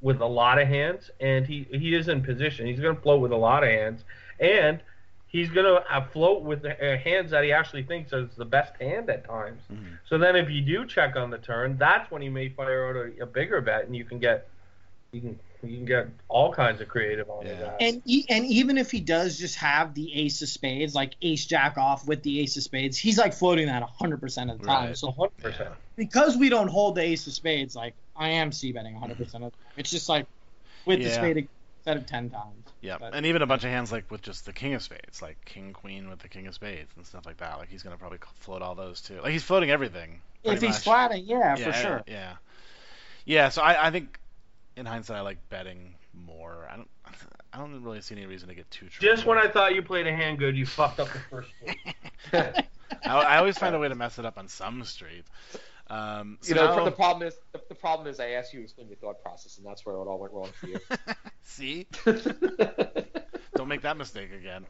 with 0.00 0.20
a 0.20 0.26
lot 0.26 0.60
of 0.60 0.68
hands, 0.68 1.10
and 1.20 1.46
he 1.46 1.66
he 1.70 1.94
is 1.94 2.08
in 2.08 2.22
position. 2.22 2.66
He's 2.66 2.80
going 2.80 2.94
to 2.94 3.02
float 3.02 3.20
with 3.20 3.32
a 3.32 3.36
lot 3.36 3.64
of 3.64 3.70
hands, 3.70 4.04
and 4.40 4.80
he's 5.26 5.50
gonna 5.50 5.84
uh, 5.90 6.06
float 6.12 6.42
with 6.42 6.62
the 6.62 6.72
uh, 6.72 6.96
hands 6.98 7.30
that 7.30 7.44
he 7.44 7.52
actually 7.52 7.82
thinks 7.82 8.12
is 8.12 8.28
the 8.36 8.44
best 8.44 8.72
hand 8.80 9.10
at 9.10 9.24
times. 9.26 9.60
Mhm. 9.70 9.98
So 10.08 10.18
then, 10.18 10.36
if 10.36 10.48
you 10.48 10.62
do 10.62 10.86
check 10.86 11.16
on 11.16 11.30
the 11.30 11.38
turn, 11.38 11.76
that's 11.76 12.10
when 12.10 12.22
he 12.22 12.28
may 12.28 12.48
fire 12.48 12.88
out 12.88 12.96
a, 12.96 13.22
a 13.22 13.26
bigger 13.26 13.60
bet, 13.60 13.84
and 13.86 13.94
you 13.94 14.04
can 14.04 14.18
get 14.18 14.48
you 15.12 15.20
can 15.20 15.38
you 15.70 15.76
can 15.76 15.86
get 15.86 16.08
all 16.28 16.52
kinds 16.52 16.80
of 16.80 16.88
creative 16.88 17.28
on 17.30 17.46
Yeah. 17.46 17.54
that. 17.60 17.76
And 17.80 18.02
e- 18.04 18.24
and 18.28 18.44
even 18.46 18.78
if 18.78 18.90
he 18.90 19.00
does 19.00 19.38
just 19.38 19.56
have 19.56 19.94
the 19.94 20.14
ace 20.14 20.42
of 20.42 20.48
spades, 20.48 20.94
like 20.94 21.14
ace 21.22 21.44
jack 21.46 21.78
off 21.78 22.06
with 22.06 22.22
the 22.22 22.40
ace 22.40 22.56
of 22.56 22.62
spades, 22.62 22.96
he's 22.98 23.18
like 23.18 23.32
floating 23.34 23.66
that 23.66 23.82
100% 23.82 24.50
of 24.52 24.58
the 24.60 24.66
time. 24.66 24.86
Right. 24.88 24.96
So 24.98 25.08
100. 25.10 25.36
percent 25.52 25.70
because 25.96 26.36
we 26.36 26.48
don't 26.48 26.68
hold 26.68 26.94
the 26.96 27.02
ace 27.02 27.26
of 27.26 27.32
spades, 27.32 27.74
like 27.76 27.94
I 28.16 28.28
am 28.30 28.52
c 28.52 28.72
betting 28.72 28.94
100% 28.94 29.10
of 29.10 29.18
the 29.18 29.24
time. 29.34 29.50
It's 29.76 29.90
just 29.90 30.08
like 30.08 30.26
with 30.84 30.98
the 31.00 31.06
Yeah. 31.08 31.14
spade 31.14 31.48
instead 31.78 31.96
of 31.96 32.06
10 32.06 32.30
times. 32.30 32.64
Yeah, 32.80 32.98
But- 32.98 33.14
and 33.14 33.24
even 33.26 33.42
a 33.42 33.46
bunch 33.46 33.64
of 33.64 33.70
hands 33.70 33.90
like 33.92 34.10
with 34.10 34.22
just 34.22 34.44
the 34.46 34.52
king 34.52 34.74
of 34.74 34.82
spades, 34.82 35.22
like 35.22 35.42
king 35.44 35.72
queen 35.72 36.08
with 36.08 36.18
the 36.20 36.28
king 36.28 36.46
of 36.46 36.54
spades 36.54 36.92
and 36.96 37.06
stuff 37.06 37.26
like 37.26 37.38
that. 37.38 37.58
Like 37.58 37.68
he's 37.70 37.82
gonna 37.82 37.96
probably 37.96 38.18
float 38.40 38.62
all 38.62 38.74
those 38.74 39.00
too. 39.00 39.20
Like 39.22 39.32
he's 39.32 39.42
floating 39.42 39.70
everything. 39.70 40.20
If 40.44 40.60
he's 40.60 40.70
much. 40.74 40.82
flatting, 40.82 41.24
yeah, 41.26 41.56
yeah, 41.56 41.64
for 41.64 41.72
sure. 41.72 42.02
Yeah, 42.06 42.34
yeah. 43.24 43.48
So 43.48 43.62
I, 43.62 43.88
I 43.88 43.90
think 43.90 44.20
in 44.76 44.86
hindsight, 44.86 45.16
I 45.16 45.20
like 45.22 45.38
betting 45.48 45.94
more. 46.12 46.68
I 46.70 46.76
don't, 46.76 46.88
I 47.52 47.58
don't 47.58 47.82
really 47.82 48.00
see 48.00 48.14
any 48.14 48.26
reason 48.26 48.48
to 48.48 48.54
get 48.54 48.70
too. 48.70 48.86
Just 49.00 49.26
when 49.26 49.38
I 49.38 49.48
thought 49.48 49.74
you 49.74 49.82
played 49.82 50.06
a 50.06 50.12
hand 50.14 50.38
good, 50.38 50.56
you 50.56 50.66
fucked 50.66 51.00
up 51.00 51.08
the 51.12 51.18
first 51.30 51.50
one. 51.62 51.74
I, 53.04 53.10
I 53.10 53.36
always 53.38 53.58
find 53.58 53.74
a 53.74 53.78
way 53.78 53.88
to 53.88 53.94
mess 53.94 54.18
it 54.18 54.24
up 54.24 54.38
on 54.38 54.48
some 54.48 54.84
street. 54.84 55.24
Um, 55.88 56.38
so 56.40 56.48
you 56.48 56.54
know, 56.56 56.76
now- 56.76 56.84
the 56.84 56.90
problem 56.90 57.26
is 57.26 57.34
the, 57.52 57.60
the 57.68 57.74
problem 57.74 58.08
is 58.08 58.18
I 58.18 58.30
asked 58.30 58.52
you 58.52 58.60
to 58.60 58.64
explain 58.64 58.88
your 58.88 58.96
thought 58.96 59.22
process, 59.22 59.56
and 59.58 59.66
that's 59.66 59.86
where 59.86 59.94
it 59.94 59.98
all 59.98 60.18
went 60.18 60.32
wrong 60.32 60.50
for 60.58 60.66
you. 60.66 60.80
see, 61.42 61.86
don't 63.54 63.68
make 63.68 63.82
that 63.82 63.96
mistake 63.96 64.30
again. 64.32 64.66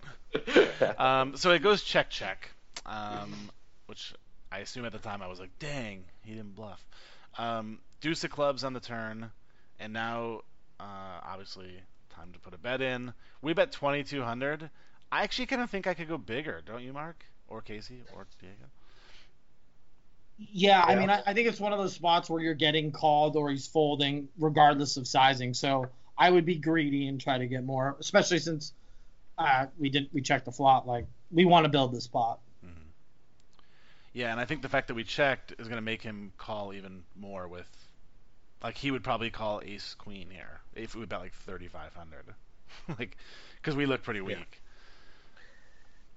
Um, 0.99 1.37
so 1.37 1.51
it 1.53 1.63
goes 1.63 1.83
check 1.83 2.11
check, 2.11 2.51
um, 2.85 3.33
which 3.87 4.13
I 4.53 4.59
assume 4.59 4.85
at 4.85 4.93
the 4.93 4.99
time 4.99 5.23
I 5.23 5.27
was 5.27 5.41
like, 5.41 5.59
dang, 5.59 6.05
he 6.23 6.33
didn't 6.35 6.55
bluff. 6.55 6.85
Um, 7.39 7.79
deuce 8.01 8.23
of 8.25 8.31
clubs 8.31 8.63
on 8.63 8.75
the 8.75 8.81
turn, 8.81 9.31
and 9.79 9.93
now 9.93 10.41
uh, 10.81 11.21
obviously 11.25 11.81
time 12.15 12.33
to 12.33 12.39
put 12.39 12.55
a 12.55 12.59
bet 12.59 12.81
in. 12.81 13.13
We 13.43 13.53
bet 13.53 13.73
2200. 13.73 14.71
I 15.13 15.23
actually 15.23 15.47
kind 15.47 15.63
of 15.63 15.71
think 15.71 15.87
I 15.87 15.95
could 15.95 16.09
go 16.09 16.19
bigger, 16.19 16.63
don't 16.65 16.83
you, 16.83 16.93
Mark? 16.93 17.25
Or 17.49 17.61
Casey? 17.61 18.03
Or 18.15 18.27
Diego? 18.41 18.57
Yeah, 20.39 20.83
I 20.83 20.97
mean, 20.97 21.09
I, 21.09 21.23
I 21.27 21.33
think 21.33 21.49
it's 21.49 21.61
one 21.61 21.73
of 21.73 21.79
those 21.79 21.95
spots 21.95 22.29
where 22.29 22.43
you're 22.43 22.55
getting 22.55 22.93
called 22.93 23.37
or 23.37 23.51
he's 23.51 23.67
folding, 23.67 24.29
regardless 24.39 24.97
of 24.97 25.09
sizing. 25.09 25.55
So 25.55 25.87
I 26.19 26.31
would 26.31 26.45
be 26.45 26.57
greedy 26.57 27.09
and 27.09 27.21
try 27.21 27.39
to 27.39 27.47
get 27.47 27.65
more, 27.65 27.97
especially 28.01 28.41
since 28.41 28.73
uh, 29.39 29.67
we 29.79 29.89
didn't 29.89 30.13
we 30.13 30.21
checked 30.21 30.45
the 30.45 30.53
flop. 30.53 30.87
Like 30.87 31.07
we 31.31 31.45
want 31.47 31.65
to 31.65 31.71
build 31.71 31.95
this 31.95 32.07
pot. 32.07 32.41
Mhm. 32.65 32.71
Yeah, 34.13 34.31
and 34.31 34.41
I 34.41 34.45
think 34.45 34.61
the 34.61 34.69
fact 34.69 34.89
that 34.89 34.95
we 34.95 35.05
checked 35.05 35.55
is 35.59 35.69
going 35.69 35.79
to 35.79 35.83
make 35.83 36.03
him 36.03 36.33
call 36.37 36.75
even 36.75 37.05
more 37.19 37.49
with, 37.49 37.71
like 38.63 38.77
he 38.77 38.91
would 38.91 39.05
probably 39.05 39.31
call 39.31 39.61
Ace 39.65 39.95
Queen 39.95 40.29
here 40.31 40.61
if 40.75 40.95
we 40.95 41.05
bet 41.07 41.21
like 41.21 41.35
3500, 41.35 42.35
like 42.99 43.17
because 43.61 43.77
we 43.77 43.87
look 43.87 44.03
pretty 44.03 44.21
weak. 44.21 44.63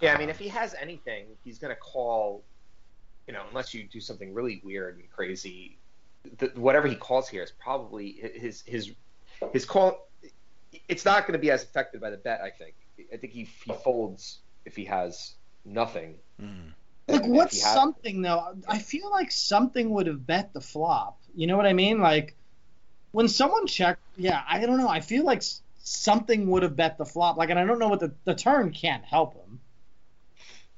Yeah, 0.02 0.14
I 0.14 0.18
mean, 0.18 0.30
if 0.30 0.40
he 0.40 0.48
has 0.48 0.74
anything, 0.80 1.26
he's 1.44 1.60
going 1.60 1.76
to 1.76 1.80
call, 1.80 2.44
you 3.28 3.34
know, 3.34 3.44
unless 3.50 3.74
you 3.74 3.84
do 3.84 4.00
something 4.00 4.34
really 4.34 4.62
weird 4.64 4.96
and 4.96 5.12
crazy. 5.12 5.78
The, 6.38 6.52
whatever 6.56 6.88
he 6.88 6.96
calls 6.96 7.28
here 7.28 7.44
is 7.44 7.52
probably 7.52 8.12
his 8.12 8.62
his 8.66 8.92
his 9.54 9.66
call. 9.66 10.08
It's 10.88 11.04
not 11.04 11.24
going 11.28 11.34
to 11.34 11.40
be 11.40 11.52
as 11.52 11.64
affected 11.64 12.00
by 12.02 12.12
the 12.12 12.18
bet. 12.18 12.42
I 12.42 12.50
think. 12.50 12.76
I 13.14 13.18
think 13.18 13.34
he 13.34 13.44
he 13.66 13.74
folds 13.84 14.40
if 14.66 14.76
he 14.76 14.86
has 14.86 15.34
nothing. 15.66 16.16
Mhm. 16.42 16.74
Like 17.10 17.24
And 17.24 17.32
if 17.34 17.38
what's 17.38 17.56
he 17.56 17.60
something 17.62 18.22
though? 18.22 18.56
I 18.68 18.80
feel 18.80 19.10
like 19.12 19.32
something 19.32 19.90
would 19.92 20.08
have 20.08 20.26
bet 20.26 20.54
the 20.54 20.62
flop. 20.62 21.20
You 21.36 21.48
know 21.48 21.58
what 21.58 21.66
I 21.66 21.74
mean? 21.74 22.00
Like 22.00 22.36
when 23.12 23.28
someone 23.28 23.68
checked, 23.68 24.02
yeah, 24.18 24.44
I 24.48 24.66
don't 24.66 24.78
know. 24.78 24.90
I 24.90 25.00
feel 25.00 25.24
like 25.26 25.42
something 25.84 26.48
would 26.50 26.64
have 26.64 26.76
bet 26.76 26.98
the 26.98 27.06
flop. 27.06 27.38
Like, 27.38 27.50
and 27.50 27.58
I 27.60 27.66
don't 27.66 27.80
know 27.80 27.88
what 27.88 28.00
the 28.00 28.14
the 28.26 28.36
turn 28.36 28.72
can't 28.72 29.04
help 29.04 29.34
him. 29.34 29.60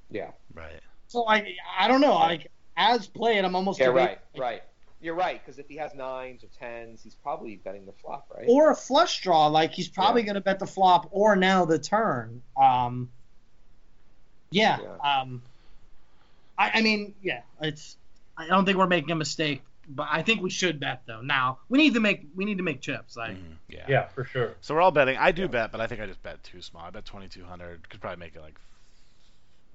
Yeah. 0.10 0.32
Right. 0.54 0.80
So 1.08 1.22
like 1.22 1.46
I 1.78 1.88
don't 1.88 2.02
know. 2.02 2.16
Like 2.16 2.52
as 2.78 3.08
played, 3.08 3.44
I'm 3.44 3.56
almost 3.56 3.80
Yeah. 3.80 3.88
debating, 3.88 4.08
Right. 4.08 4.20
like, 4.34 4.42
Right. 4.42 4.64
You're 5.04 5.16
right 5.16 5.42
because 5.44 5.58
if 5.58 5.68
he 5.68 5.78
has 5.78 5.96
nines 5.96 6.44
or 6.44 6.48
tens, 6.60 7.02
he's 7.02 7.16
probably 7.16 7.56
betting 7.56 7.86
the 7.88 7.92
flop, 7.92 8.28
right? 8.36 8.46
or 8.48 8.70
a 8.70 8.76
flush 8.76 9.22
draw. 9.22 9.48
Like 9.48 9.72
he's 9.72 9.90
probably 9.90 10.22
Yeah. 10.22 10.28
going 10.28 10.36
to 10.36 10.42
bet 10.42 10.60
the 10.60 10.68
flop 10.68 11.08
or 11.12 11.36
now 11.36 11.66
the 11.66 11.80
turn. 11.80 12.44
Um, 12.56 13.10
yeah. 14.52 14.78
Yeah. 14.80 15.20
Um, 15.22 15.42
I, 16.62 16.72
I 16.80 16.82
mean, 16.82 17.16
yeah. 17.22 17.42
It's. 17.62 17.98
I 18.38 18.48
don't 18.48 18.66
think 18.66 18.78
we're 18.78 18.88
making 18.88 19.12
a 19.12 19.16
mistake, 19.16 19.62
but 19.88 20.08
I 20.10 20.22
think 20.24 20.42
we 20.42 20.50
should 20.50 20.80
bet 20.80 21.04
though. 21.06 21.22
Now 21.22 21.60
we 21.70 21.78
need 21.78 21.94
to 21.96 22.00
make 22.00 22.26
we 22.36 22.46
need 22.46 22.58
to 22.58 22.64
make 22.64 22.82
chips. 22.82 23.16
Like 23.18 23.36
Mhm. 23.38 23.56
Yeah. 23.70 23.86
Yeah, 23.88 24.08
for 24.08 24.24
sure. 24.26 24.56
So 24.62 24.74
we're 24.74 24.82
all 24.82 24.92
betting. 24.92 25.18
I 25.18 25.32
do 25.32 25.44
Yeah. 25.44 25.48
bet, 25.48 25.72
but 25.72 25.82
I 25.82 25.88
think 25.88 26.02
I 26.02 26.06
just 26.06 26.24
bet 26.24 26.42
too 26.44 26.62
small. 26.62 26.84
I 26.84 26.90
bet 26.90 27.06
2200. 27.06 27.90
Could 27.90 28.00
probably 28.02 28.20
make 28.20 28.36
it 28.36 28.42
like 28.42 28.60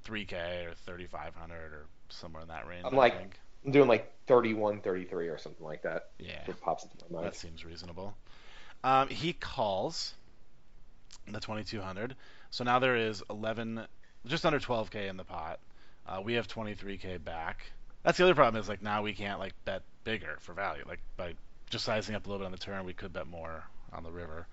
3k 0.04 0.66
or 0.66 0.74
3500 0.74 1.72
or 1.72 1.86
somewhere 2.08 2.42
in 2.42 2.48
that 2.48 2.66
range. 2.66 2.84
I'm 2.86 2.94
I 2.94 2.96
like- 2.96 3.18
think. 3.18 3.38
I'm 3.64 3.72
doing 3.72 3.88
like 3.88 4.12
31, 4.28 4.80
33 4.80 5.26
or 5.28 5.38
something 5.38 5.64
like 5.66 5.82
that. 5.82 6.10
yeah. 6.20 6.40
What 6.44 6.60
pops 6.60 6.84
into 6.84 6.96
my 7.10 7.16
mind. 7.16 7.26
That 7.26 7.34
seems 7.36 7.64
reasonable. 7.64 8.14
Um, 8.84 9.08
he 9.08 9.32
calls 9.32 10.14
the 11.26 11.40
2200. 11.40 12.14
So 12.50 12.62
now 12.62 12.78
there 12.78 12.94
is 12.94 13.24
11, 13.28 13.84
just 14.24 14.46
under 14.46 14.60
12k 14.60 15.08
in 15.08 15.16
the 15.16 15.24
pot. 15.24 15.58
Uh, 16.08 16.20
we 16.22 16.34
have 16.34 16.46
23k 16.48 17.22
back. 17.22 17.70
That's 18.02 18.18
the 18.18 18.24
other 18.24 18.34
problem 18.34 18.60
is 18.60 18.68
like 18.68 18.82
now 18.82 19.02
we 19.02 19.12
can't 19.12 19.40
like 19.40 19.52
bet 19.64 19.82
bigger 20.04 20.36
for 20.40 20.52
value. 20.52 20.84
Like 20.86 21.00
by 21.16 21.34
just 21.70 21.84
sizing 21.84 22.14
up 22.14 22.26
a 22.26 22.28
little 22.28 22.38
bit 22.38 22.46
on 22.46 22.52
the 22.52 22.58
turn, 22.58 22.84
we 22.84 22.92
could 22.92 23.12
bet 23.12 23.26
more 23.26 23.64
on 23.92 24.04
the 24.04 24.12
river. 24.12 24.46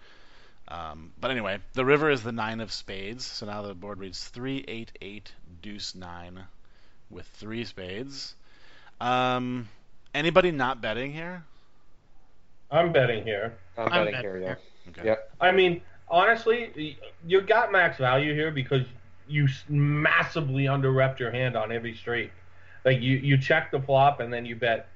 Um, 0.67 1.11
but 1.19 1.29
anyway, 1.29 1.59
the 1.73 1.85
river 1.85 2.09
is 2.09 2.23
the 2.23 2.31
nine 2.31 2.59
of 2.59 2.71
spades. 2.71 3.25
So 3.25 3.45
now 3.45 3.61
the 3.61 3.73
board 3.73 3.99
reads 3.99 4.23
three, 4.23 4.63
eight, 4.67 4.91
eight, 5.01 5.31
deuce, 5.61 5.93
nine, 5.93 6.43
with 7.09 7.27
three 7.27 7.65
spades. 7.65 8.33
Um, 8.99 9.67
anybody 10.13 10.51
not 10.51 10.81
betting 10.81 11.13
here? 11.13 11.43
I'm 12.71 12.91
betting 12.91 13.23
here. 13.23 13.57
I'm, 13.77 13.85
I'm 13.85 13.91
betting 13.91 14.13
betting 14.13 14.21
here, 14.21 14.37
yeah. 14.39 14.55
Okay. 14.89 15.07
Yeah. 15.09 15.15
I 15.39 15.51
mean, 15.51 15.81
honestly, 16.07 16.97
you 17.25 17.41
got 17.41 17.71
max 17.71 17.97
value 17.97 18.33
here 18.33 18.49
because 18.49 18.83
you 19.27 19.47
massively 19.69 20.65
underrepped 20.65 21.19
your 21.19 21.31
hand 21.31 21.55
on 21.55 21.71
every 21.71 21.95
straight. 21.95 22.31
Like 22.85 23.01
you, 23.01 23.17
you 23.17 23.37
check 23.37 23.71
the 23.71 23.79
flop 23.81 24.19
and 24.19 24.31
then 24.33 24.45
you 24.45 24.55
bet 24.55 24.87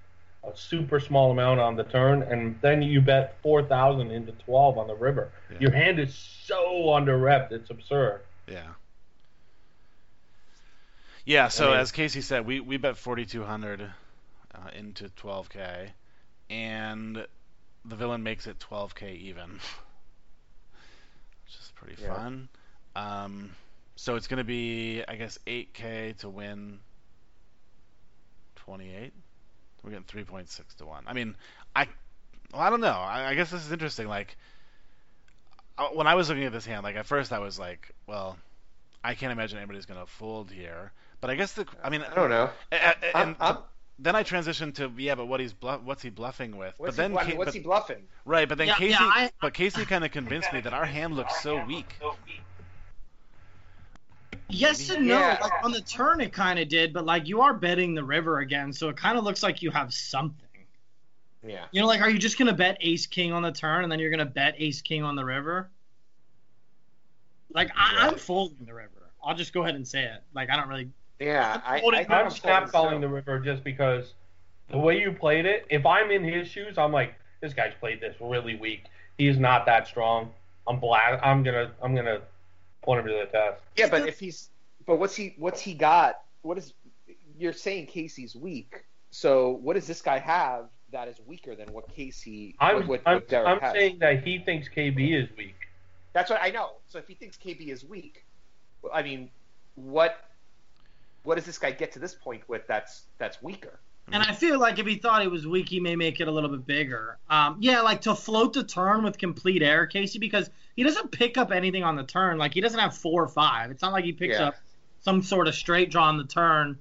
a 0.43 0.55
super 0.55 0.99
small 0.99 1.31
amount 1.31 1.59
on 1.59 1.75
the 1.75 1.83
turn, 1.83 2.21
and 2.21 2.57
then 2.61 2.81
you 2.81 3.01
bet 3.01 3.35
four 3.41 3.63
thousand 3.63 4.11
into 4.11 4.31
twelve 4.33 4.77
on 4.77 4.87
the 4.87 4.95
river. 4.95 5.29
Yeah. 5.51 5.57
Your 5.59 5.71
hand 5.71 5.99
is 5.99 6.13
so 6.15 6.85
underrepped, 6.85 7.51
it's 7.51 7.69
absurd. 7.69 8.21
Yeah. 8.47 8.67
Yeah, 11.25 11.49
so 11.49 11.71
mean- 11.71 11.79
as 11.79 11.91
Casey 11.91 12.21
said, 12.21 12.45
we, 12.45 12.61
we 12.61 12.77
bet 12.77 12.95
4,200 12.97 13.81
uh, 13.81 13.89
into 14.73 15.09
12K, 15.09 15.89
and 16.49 17.27
the 17.83 17.95
villain 17.97 18.23
makes 18.23 18.47
it 18.47 18.57
12K 18.59 19.13
even, 19.17 19.49
which 19.51 19.59
is 21.59 21.71
pretty 21.75 22.01
Yeah. 22.01 22.15
fun. 22.15 22.47
Um, 22.95 23.49
so 23.98 24.15
it's 24.15 24.28
going 24.28 24.38
to 24.38 24.44
be, 24.44 25.03
I 25.07 25.15
guess, 25.15 25.38
8K 25.48 26.18
to 26.19 26.30
win 26.30 26.80
28. 28.56 29.11
We're 29.84 29.90
getting 29.91 30.06
3.6 30.06 30.76
to 30.78 30.86
1. 30.86 31.03
I 31.07 31.14
mean, 31.14 31.36
I, 31.76 31.88
well, 32.53 32.61
I 32.61 32.69
don't 32.69 32.82
know. 32.82 32.88
I, 32.88 33.30
I 33.30 33.36
guess 33.36 33.49
this 33.52 33.65
is 33.65 33.72
interesting. 33.72 34.07
Like, 34.07 34.38
uh, 35.78 35.88
when 35.90 36.07
I 36.07 36.15
was 36.15 36.30
looking 36.30 36.44
at 36.45 36.52
this 36.52 36.65
hand, 36.65 36.84
like 36.84 36.95
at 36.95 37.06
first 37.06 37.34
I 37.34 37.40
was 37.40 37.57
like, 37.57 37.91
well, 38.07 38.38
I 39.03 39.15
can't 39.15 39.32
imagine 39.32 39.57
anybody's 39.57 39.86
gonna 39.86 40.06
fold 40.06 40.52
here. 40.52 40.91
But 41.22 41.30
I 41.32 41.36
guess 41.36 41.53
the, 41.53 41.65
I 41.84 41.90
mean, 41.90 42.02
I 42.03 42.14
don't 42.14 42.30
know. 42.30 42.49
a- 42.72 42.76
a- 42.76 43.18
I'm, 43.18 43.28
And 43.30 43.36
I'm, 43.40 43.57
then 43.99 44.15
I 44.15 44.24
transitioned 44.24 44.76
to 44.76 44.91
yeah, 44.98 45.15
but 45.15 45.26
what 45.28 45.40
he's 45.40 45.53
bluff, 45.53 45.82
what's 45.84 46.02
he 46.03 46.10
bluffing 46.11 46.56
with? 46.57 46.74
what's 46.78 46.95
but 46.95 47.02
then 47.02 47.11
he, 47.14 47.18
I 47.18 47.24
Ca- 47.32 47.38
what's 47.38 47.48
but- 47.49 47.53
he 47.56 47.60
bluffing? 47.61 48.03
right, 48.26 48.48
but 48.49 48.57
then 48.60 48.68
Yeah, 48.68 48.76
Casey, 48.76 48.90
yeah, 48.91 48.98
I- 49.02 49.32
but 49.41 49.53
Casey 49.53 49.86
kind 49.86 50.03
of 50.03 50.11
convinced 50.11 50.52
me 50.53 50.61
that 50.61 50.74
our 50.74 50.86
hand 50.86 51.15
looks 51.15 51.41
so 51.41 51.64
weak. 51.65 51.95
Yes 54.49 54.90
and 54.90 55.07
no. 55.07 55.19
Yeah. 55.19 55.38
Like 55.41 55.52
on 55.64 55.72
the 55.72 55.82
turn, 55.82 56.22
it 56.22 56.32
kind 56.32 56.57
of 56.60 56.69
did, 56.69 56.94
but 56.94 57.06
like 57.06 57.28
you 57.28 57.41
are 57.41 57.53
betting 57.53 57.94
the 57.95 58.03
river 58.03 58.40
again, 58.40 58.72
so 58.72 58.90
it 58.90 58.95
kind 58.98 59.18
of 59.18 59.24
looks 59.24 59.44
like 59.44 59.61
you 59.61 59.72
have 59.72 59.94
something. 59.94 60.45
Yeah. 61.45 61.65
You 61.72 61.82
know, 61.82 61.88
like 61.88 62.02
are 62.02 62.10
you 62.10 62.18
just 62.18 62.38
gonna 62.40 62.53
bet 62.53 62.78
Ace 62.82 63.06
King 63.06 63.34
on 63.34 63.41
the 63.44 63.52
turn 63.52 63.84
and 63.84 63.91
then 63.91 63.99
you're 63.99 64.10
gonna 64.10 64.26
bet 64.26 64.56
Ace 64.57 64.82
King 64.82 65.03
on 65.03 65.15
the 65.15 65.26
river? 65.26 65.69
Like 67.53 67.69
I, 67.76 67.95
I'm 67.99 68.11
Right. 68.11 68.19
folding 68.19 68.65
the 68.65 68.74
river. 68.74 69.11
I'll 69.24 69.36
just 69.36 69.53
go 69.53 69.64
ahead 69.64 69.76
and 69.76 69.88
say 69.88 70.03
it. 70.03 70.24
Like 70.34 70.49
I 70.49 70.56
don't 70.56 70.68
really. 70.69 70.90
Yeah. 71.19 71.61
I, 71.65 71.76
I 71.76 71.80
holding- 71.80 71.99
think 71.99 72.11
I'm 72.11 72.26
I'm 72.26 72.32
snap 72.32 72.69
folding 72.69 72.72
calling 72.90 73.02
the 73.02 73.07
river 73.10 73.40
just 73.40 73.64
because 73.64 74.14
the 74.69 74.78
way 74.78 74.99
you 74.99 75.11
played 75.11 75.45
it. 75.45 75.65
If 75.69 75.86
I'm 75.86 76.11
in 76.11 76.24
his 76.24 76.48
shoes, 76.48 76.78
I'm 76.78 76.91
like, 76.91 77.15
this 77.41 77.53
guy's 77.53 77.74
played 77.80 78.02
this 78.02 78.15
really 78.19 78.56
weak. 78.56 78.84
He's 79.18 79.38
not 79.38 79.65
that 79.65 79.88
strong. 79.88 80.32
I'm 80.68 80.80
black. 80.80 81.19
I'm 81.24 81.44
gonna 81.44 81.72
I'm 81.82 81.95
gonna 81.95 82.22
put 82.88 82.99
him 82.99 83.05
to 83.07 83.14
the 83.14 83.26
test. 83.26 83.61
Yeah, 83.76 83.89
but 83.89 84.07
if 84.07 84.19
he's 84.19 84.49
but 84.85 84.97
what's 84.97 85.15
he 85.15 85.35
what's 85.38 85.61
he 85.61 85.73
got? 85.73 86.22
What 86.41 86.57
is 86.57 86.73
you're 87.38 87.53
saying 87.53 87.88
Casey's 87.88 88.35
weak? 88.35 88.85
So 89.11 89.51
what 89.61 89.73
does 89.73 89.85
this 89.85 90.01
guy 90.01 90.19
have 90.19 90.69
that 90.91 91.07
is 91.07 91.19
weaker 91.26 91.55
than 91.55 91.72
what 91.73 91.93
Casey? 91.93 92.55
I'm 92.59 92.76
what, 92.76 92.88
what, 92.88 93.01
I'm, 93.05 93.22
Derek 93.27 93.47
I'm 93.47 93.59
has? 93.59 93.73
saying 93.73 93.99
that 93.99 94.23
he 94.23 94.39
thinks 94.39 94.69
KB 94.69 95.23
is 95.23 95.30
weak. 95.38 95.55
That's 96.14 96.30
what 96.30 96.41
I 96.41 96.49
know. 96.49 96.72
So 96.88 96.97
if 96.97 97.07
he 97.07 97.14
thinks 97.14 97.38
KB 97.38 97.68
is 97.68 97.84
weak, 97.84 98.26
I 98.91 99.03
mean, 99.03 99.30
what 99.76 100.18
what 101.23 101.35
does 101.35 101.45
this 101.45 101.57
guy 101.57 101.72
get 101.72 101.91
to 101.93 101.99
this 101.99 102.15
point 102.15 102.47
with 102.47 102.65
that's 102.68 103.03
that's 103.18 103.41
weaker? 103.43 103.80
And 104.11 104.23
I 104.23 104.31
feel 104.34 104.57
like 104.59 104.79
if 104.79 104.88
he 104.88 104.95
thought 104.95 105.21
he 105.21 105.27
was 105.27 105.45
weak, 105.45 105.67
he 105.67 105.79
may 105.81 105.95
make 105.95 106.21
it 106.21 106.27
a 106.27 106.31
little 106.31 106.49
bit 106.49 106.65
bigger. 106.65 107.17
Um, 107.29 107.57
yeah, 107.59 107.81
like 107.81 108.01
to 108.01 108.15
float 108.15 108.53
the 108.53 108.63
turn 108.63 109.03
with 109.03 109.17
complete 109.17 109.61
air, 109.61 109.85
Casey, 109.85 110.17
because 110.17 110.49
he 110.77 110.84
doesn't 110.84 111.11
pick 111.11 111.38
up 111.38 111.51
anything 111.51 111.84
on 111.84 111.95
the 111.97 112.03
turn. 112.03 112.38
Like 112.38 112.53
he 112.53 112.61
doesn't 112.61 112.79
have 112.79 112.95
four 112.95 113.21
or 113.23 113.27
five. 113.27 113.69
It's 113.69 113.81
not 113.81 113.91
like 113.91 114.05
he 114.05 114.13
picks 114.13 114.38
Yeah. 114.39 114.47
up 114.47 114.55
some 115.01 115.21
sort 115.21 115.47
of 115.47 115.55
straight 115.55 115.91
draw 115.91 116.05
on 116.05 116.17
the 116.17 116.23
turn 116.23 116.77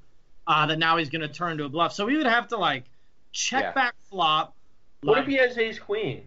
uh, 0.47 0.67
that 0.67 0.79
now 0.79 0.97
he's 0.97 1.11
going 1.11 1.23
to 1.23 1.29
turn 1.29 1.59
to 1.59 1.65
a 1.65 1.69
bluff. 1.69 1.93
So 1.93 2.07
we 2.07 2.17
would 2.17 2.27
have 2.27 2.47
to 2.49 2.57
like 2.57 2.85
check 3.33 3.63
Yeah. 3.65 3.73
back 3.73 3.95
flop. 4.09 4.55
What 5.03 5.15
like- 5.15 5.23
if 5.23 5.29
he 5.29 5.37
has 5.37 5.59
ace 5.59 5.79
queen? 5.81 6.23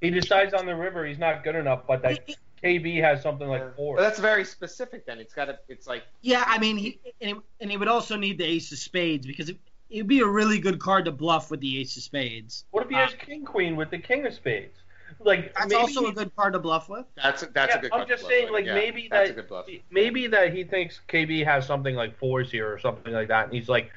He 0.00 0.10
decides 0.10 0.54
on 0.54 0.64
the 0.64 0.76
river 0.76 1.04
he's 1.04 1.18
not 1.18 1.42
good 1.44 1.56
enough, 1.56 1.82
but 1.86 2.00
that 2.02 2.20
KB 2.62 3.00
has 3.02 3.22
something 3.22 3.48
like 3.48 3.74
four. 3.76 3.96
But 3.96 4.02
that's 4.02 4.18
very 4.18 4.44
specific. 4.44 5.06
Then 5.06 5.18
it's 5.18 5.34
got 5.34 5.46
to. 5.46 5.58
It's 5.68 5.86
like 5.86 6.04
Yeah, 6.22 6.44
I 6.46 6.58
mean, 6.58 6.76
he 6.76 7.00
and, 7.20 7.36
he- 7.36 7.42
and 7.60 7.70
he 7.70 7.76
would 7.76 7.88
also 7.88 8.16
need 8.16 8.38
the 8.38 8.44
ace 8.44 8.70
of 8.72 8.78
spades 8.78 9.26
because 9.26 9.48
it, 9.48 9.56
it 9.90 9.98
would 9.98 10.08
be 10.08 10.20
a 10.20 10.26
really 10.26 10.58
good 10.58 10.78
card 10.78 11.04
to 11.06 11.12
bluff 11.12 11.50
with 11.50 11.60
the 11.60 11.80
ace 11.80 11.96
of 11.96 12.02
spades. 12.02 12.64
What 12.70 12.84
if 12.84 12.90
he 12.90 12.96
has 12.96 13.14
king 13.14 13.44
queen 13.44 13.76
with 13.76 13.90
the 13.90 13.98
king 13.98 14.26
of 14.26 14.34
spades? 14.34 14.76
Like 15.20 15.54
That's 15.54 15.68
maybe 15.70 15.74
also 15.80 16.06
a 16.06 16.12
good 16.12 16.34
card 16.36 16.52
to 16.52 16.58
bluff 16.58 16.88
with. 16.88 17.06
that's 17.16 17.42
that's 17.54 17.72
yeah, 17.72 17.78
a 17.78 17.80
good. 17.82 17.90
Card. 17.90 18.02
I'm 18.02 18.06
card 18.06 18.08
just 18.08 18.22
bluff 18.22 18.30
saying, 18.32 18.44
with. 18.44 18.52
like 18.52 18.66
Yeah, 18.66 18.74
maybe 18.74 19.08
that's 19.10 19.28
that 19.30 19.32
a 19.32 19.40
good 19.40 19.48
bluff. 19.48 19.66
maybe 19.90 20.26
that 20.26 20.52
he 20.52 20.64
thinks 20.64 21.00
KB 21.08 21.44
has 21.44 21.66
something 21.66 21.94
like 21.94 22.16
fours 22.18 22.50
here 22.50 22.70
or 22.72 22.78
something 22.78 23.12
like 23.12 23.28
that, 23.28 23.44
and 23.46 23.52
he's 23.54 23.68
like, 23.68 23.90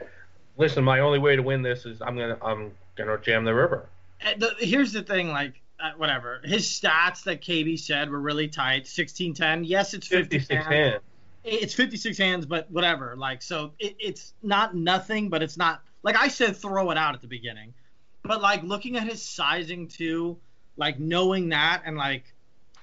"Listen, 0.57 0.83
my 0.83 0.99
only 1.01 1.19
way 1.19 1.35
to 1.35 1.43
win 1.43 1.61
this 1.61 1.85
is 1.85 2.01
I'm 2.01 2.17
gonna 2.17 2.37
I'm 2.41 2.71
gonna 2.95 3.17
jam 3.19 3.43
the 3.43 3.53
river." 3.53 3.89
Uh, 4.25 4.33
the, 4.37 4.55
here's 4.59 4.93
the 4.93 5.01
thing, 5.03 5.29
like 5.29 5.60
uh, 5.81 5.91
whatever 5.97 6.41
his 6.43 6.65
stats 6.67 7.23
that 7.23 7.41
KB 7.41 7.79
said 7.79 8.09
were 8.09 8.19
really 8.19 8.47
tight. 8.47 8.85
16-10. 8.85 9.63
Yes, 9.67 9.93
it's 9.93 10.07
50 10.07 10.39
56 10.39 10.65
hands. 10.65 10.73
hands. 10.73 11.01
It's 11.43 11.73
56 11.73 12.17
hands, 12.17 12.45
but 12.45 12.69
whatever. 12.69 13.15
Like 13.17 13.41
so, 13.41 13.71
it, 13.79 13.95
it's 13.99 14.33
not 14.43 14.75
nothing, 14.75 15.29
but 15.29 15.41
it's 15.41 15.57
not 15.57 15.81
like 16.03 16.15
I 16.15 16.27
said. 16.27 16.55
Throw 16.55 16.91
it 16.91 16.97
out 16.97 17.15
at 17.15 17.21
the 17.21 17.27
beginning, 17.27 17.73
but 18.23 18.41
like 18.41 18.61
looking 18.63 18.95
at 18.97 19.07
his 19.07 19.21
sizing 19.23 19.87
too, 19.87 20.37
like 20.77 20.99
knowing 20.99 21.49
that 21.49 21.81
and 21.85 21.97
like. 21.97 22.25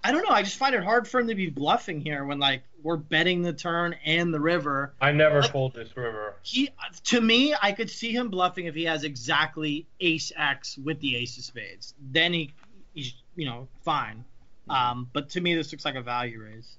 I 0.05 0.13
don't 0.13 0.23
know. 0.23 0.33
I 0.33 0.43
just 0.45 0.57
find 0.59 0.77
it 0.77 0.85
hard 0.85 1.09
for 1.09 1.19
him 1.19 1.27
to 1.27 1.35
be 1.35 1.51
bluffing 1.51 2.01
here 2.01 2.25
when 2.25 2.39
like 2.39 2.63
we're 2.85 2.97
betting 2.97 3.43
the 3.43 3.53
turn 3.53 3.97
and 4.05 4.33
the 4.33 4.39
river. 4.39 4.95
I 5.01 5.11
never 5.11 5.41
Like- 5.43 5.51
fold 5.51 5.75
this 5.75 5.97
river. 5.97 6.37
He 6.43 6.71
to 7.07 7.21
me, 7.21 7.53
I 7.61 7.73
could 7.73 7.91
see 7.91 8.13
him 8.13 8.29
bluffing 8.31 8.67
if 8.67 8.77
he 8.77 8.85
has 8.85 9.03
exactly 9.03 9.89
ace 9.99 10.31
X 10.37 10.79
with 10.79 11.01
the 11.01 11.17
ace 11.17 11.37
of 11.37 11.43
spades. 11.45 11.95
Then 12.13 12.33
he 12.33 12.53
he's 12.99 13.15
you 13.37 13.47
know 13.47 13.69
fine. 13.85 14.25
Um, 14.69 15.09
but 15.15 15.31
to 15.31 15.41
me, 15.41 15.55
this 15.55 15.73
looks 15.73 15.85
like 15.85 15.95
a 15.95 16.03
value 16.03 16.43
raise. 16.43 16.77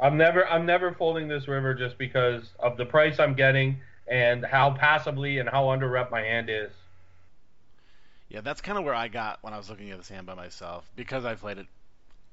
I'm 0.00 0.16
never 0.16 0.46
I'm 0.48 0.66
never 0.66 0.92
folding 0.92 1.28
this 1.28 1.46
river 1.46 1.74
just 1.74 1.98
because 1.98 2.42
of 2.58 2.76
the 2.76 2.84
price 2.84 3.20
I'm 3.20 3.34
getting 3.34 3.80
and 4.08 4.44
how 4.44 4.72
passively 4.72 5.38
and 5.38 5.48
how 5.48 5.70
under 5.70 5.88
rep 5.88 6.10
my 6.10 6.22
hand 6.22 6.50
is. 6.50 6.72
Yeah, 8.28 8.40
that's 8.40 8.60
kind 8.60 8.76
of 8.76 8.84
where 8.84 8.94
I 8.94 9.08
got 9.08 9.38
when 9.42 9.52
I 9.52 9.58
was 9.58 9.70
looking 9.70 9.90
at 9.90 9.98
this 9.98 10.08
hand 10.08 10.26
by 10.26 10.34
myself 10.34 10.90
because 10.96 11.24
I 11.24 11.34
played 11.36 11.58
it 11.58 11.66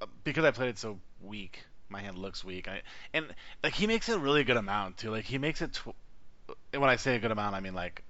uh, 0.02 0.08
because 0.24 0.46
I 0.46 0.52
played 0.52 0.70
it 0.70 0.80
so 0.80 1.00
weak. 1.22 1.64
My 1.90 2.02
hand 2.02 2.18
looks 2.18 2.44
weak. 2.44 2.68
I 2.68 2.82
and 3.14 3.28
like 3.62 3.74
he 3.74 3.86
makes 3.86 4.10
a 4.10 4.18
really 4.18 4.44
good 4.44 4.58
amount 4.58 4.98
too. 4.98 5.12
Like 5.12 5.26
he 5.26 5.38
makes 5.38 5.62
it. 5.62 5.74
Tw- 5.74 5.96
and 6.74 6.82
when 6.82 6.90
I 6.90 6.96
say 6.96 7.16
a 7.16 7.20
good 7.20 7.32
amount, 7.32 7.56
I 7.56 7.60
mean 7.60 7.76
like 7.76 8.04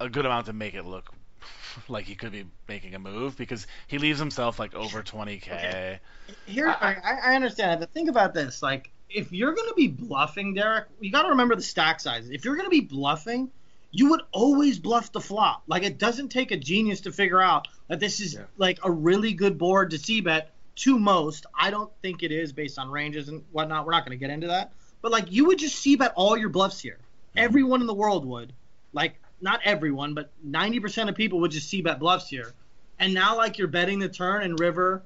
a 0.00 0.08
good 0.08 0.24
amount 0.24 0.46
to 0.46 0.52
make 0.52 0.74
it 0.74 0.84
look 0.84 1.12
like 1.88 2.04
he 2.06 2.14
could 2.14 2.32
be 2.32 2.44
making 2.68 2.94
a 2.94 2.98
move 2.98 3.36
because 3.36 3.66
he 3.86 3.98
leaves 3.98 4.18
himself 4.18 4.58
like 4.58 4.74
over 4.74 5.02
20k. 5.02 5.42
Okay. 5.42 6.00
Here, 6.46 6.68
I- 6.68 6.94
I, 7.02 7.32
I 7.32 7.34
understand 7.36 7.80
but 7.80 7.90
think 7.92 8.08
about 8.08 8.34
this: 8.34 8.62
like, 8.62 8.90
if 9.10 9.32
you're 9.32 9.54
going 9.54 9.68
to 9.68 9.74
be 9.74 9.88
bluffing, 9.88 10.54
Derek, 10.54 10.86
you 11.00 11.10
got 11.10 11.22
to 11.22 11.30
remember 11.30 11.56
the 11.56 11.62
stack 11.62 12.00
sizes. 12.00 12.30
If 12.30 12.44
you're 12.44 12.56
going 12.56 12.66
to 12.66 12.70
be 12.70 12.80
bluffing, 12.82 13.50
you 13.90 14.10
would 14.10 14.20
always 14.32 14.78
bluff 14.78 15.12
the 15.12 15.20
flop. 15.20 15.62
Like, 15.66 15.82
it 15.82 15.98
doesn't 15.98 16.28
take 16.28 16.50
a 16.50 16.56
genius 16.58 17.02
to 17.02 17.12
figure 17.12 17.40
out 17.40 17.68
that 17.88 18.00
this 18.00 18.20
is 18.20 18.34
Yeah. 18.34 18.42
like 18.58 18.78
a 18.84 18.90
really 18.90 19.32
good 19.32 19.56
board 19.56 19.90
to 19.92 19.98
c 19.98 20.20
bet 20.20 20.50
to 20.76 20.98
most. 20.98 21.46
I 21.58 21.70
don't 21.70 21.90
think 22.02 22.22
it 22.22 22.30
is 22.30 22.52
based 22.52 22.78
on 22.78 22.90
ranges 22.90 23.28
and 23.28 23.42
whatnot. 23.50 23.86
We're 23.86 23.92
not 23.92 24.04
going 24.04 24.18
to 24.18 24.22
get 24.22 24.30
into 24.30 24.48
that, 24.48 24.72
but 25.00 25.10
like, 25.10 25.32
you 25.32 25.46
would 25.46 25.58
just 25.58 25.76
c 25.76 25.96
bet 25.96 26.12
all 26.14 26.36
your 26.36 26.50
bluffs 26.50 26.78
here. 26.80 26.98
Mm-hmm. 27.30 27.38
Everyone 27.38 27.80
in 27.80 27.86
the 27.86 27.94
world 27.94 28.26
would. 28.26 28.52
Like, 28.92 29.18
not 29.40 29.60
everyone, 29.64 30.14
but 30.14 30.30
90% 30.48 31.08
of 31.08 31.14
people 31.14 31.40
would 31.40 31.50
just 31.50 31.68
c 31.68 31.80
bet 31.82 31.98
bluffs 31.98 32.28
here. 32.28 32.52
And 32.98 33.14
now, 33.14 33.36
like, 33.36 33.58
you're 33.58 33.68
betting 33.68 33.98
the 34.00 34.08
turn 34.08 34.42
and 34.42 34.58
river 34.58 35.02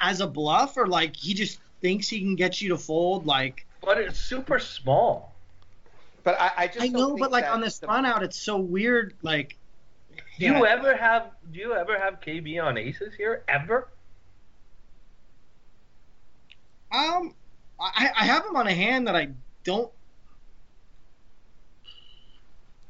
as 0.00 0.20
a 0.20 0.26
bluff, 0.26 0.76
or 0.76 0.86
like 0.86 1.16
he 1.16 1.32
just 1.34 1.60
thinks 1.80 2.08
he 2.08 2.20
can 2.20 2.34
get 2.34 2.60
you 2.60 2.68
to 2.70 2.78
fold. 2.78 3.26
Like 3.26 3.66
But 3.82 3.98
it's 3.98 4.18
super 4.18 4.58
small. 4.58 5.34
But 6.24 6.40
I, 6.40 6.50
I 6.56 6.66
just 6.66 6.80
I 6.80 6.88
don't 6.88 6.92
know, 6.94 7.06
think 7.08 7.20
but 7.20 7.30
like 7.30 7.46
on 7.46 7.60
this 7.60 7.78
the- 7.78 7.86
run 7.86 8.04
out, 8.04 8.22
it's 8.22 8.36
so 8.38 8.56
weird. 8.58 9.14
Like, 9.22 9.56
Do 10.38 10.46
you 10.46 10.66
ever 10.66 10.96
have 10.96 11.30
do 11.52 11.60
you 11.60 11.72
ever 11.74 11.98
have 11.98 12.20
KB 12.20 12.62
on 12.62 12.76
aces 12.76 13.14
here? 13.14 13.44
Ever? 13.48 13.88
um, 16.92 17.34
I, 17.78 18.10
I 18.16 18.24
have 18.24 18.44
him 18.46 18.56
on 18.56 18.66
a 18.66 18.74
hand 18.74 19.06
that 19.08 19.16
I 19.16 19.28
don't. 19.64 19.90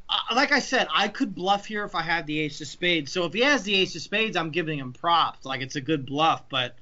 Uh, 0.08 0.34
like 0.34 0.52
I 0.52 0.60
said, 0.60 0.86
I 0.94 1.08
could 1.08 1.34
bluff 1.34 1.66
here 1.66 1.84
if 1.84 1.94
I 1.94 2.02
had 2.02 2.26
the 2.26 2.38
ace 2.40 2.60
of 2.60 2.68
spades. 2.68 3.12
So 3.12 3.24
if 3.24 3.32
he 3.32 3.40
has 3.40 3.64
the 3.64 3.74
ace 3.74 3.96
of 3.96 4.02
spades, 4.02 4.36
I'm 4.36 4.50
giving 4.50 4.78
him 4.78 4.92
props. 4.92 5.44
Like 5.44 5.60
it's 5.62 5.76
a 5.76 5.80
good 5.80 6.06
bluff, 6.06 6.44
but 6.48 6.76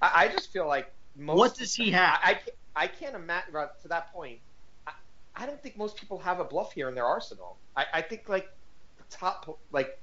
I, 0.00 0.24
I 0.24 0.28
just 0.28 0.52
feel 0.52 0.66
like 0.66 0.90
most. 1.16 1.36
what 1.36 1.54
does 1.56 1.74
he 1.74 1.90
have? 1.90 2.18
I, 2.22 2.30
I, 2.30 2.34
can't- 2.34 2.56
I 2.76 2.86
can't 2.86 3.14
imagine 3.14 3.52
to 3.82 3.88
that 3.88 4.12
point. 4.12 4.38
I, 4.86 4.92
I 5.34 5.46
don't 5.46 5.62
think 5.62 5.76
most 5.76 5.96
people 5.96 6.18
have 6.18 6.40
a 6.40 6.44
bluff 6.44 6.72
here 6.72 6.88
in 6.88 6.94
their 6.94 7.06
arsenal. 7.06 7.56
I, 7.76 7.84
I 7.94 8.02
think 8.02 8.28
like 8.28 8.48
the 8.96 9.04
top, 9.10 9.58
like 9.72 9.98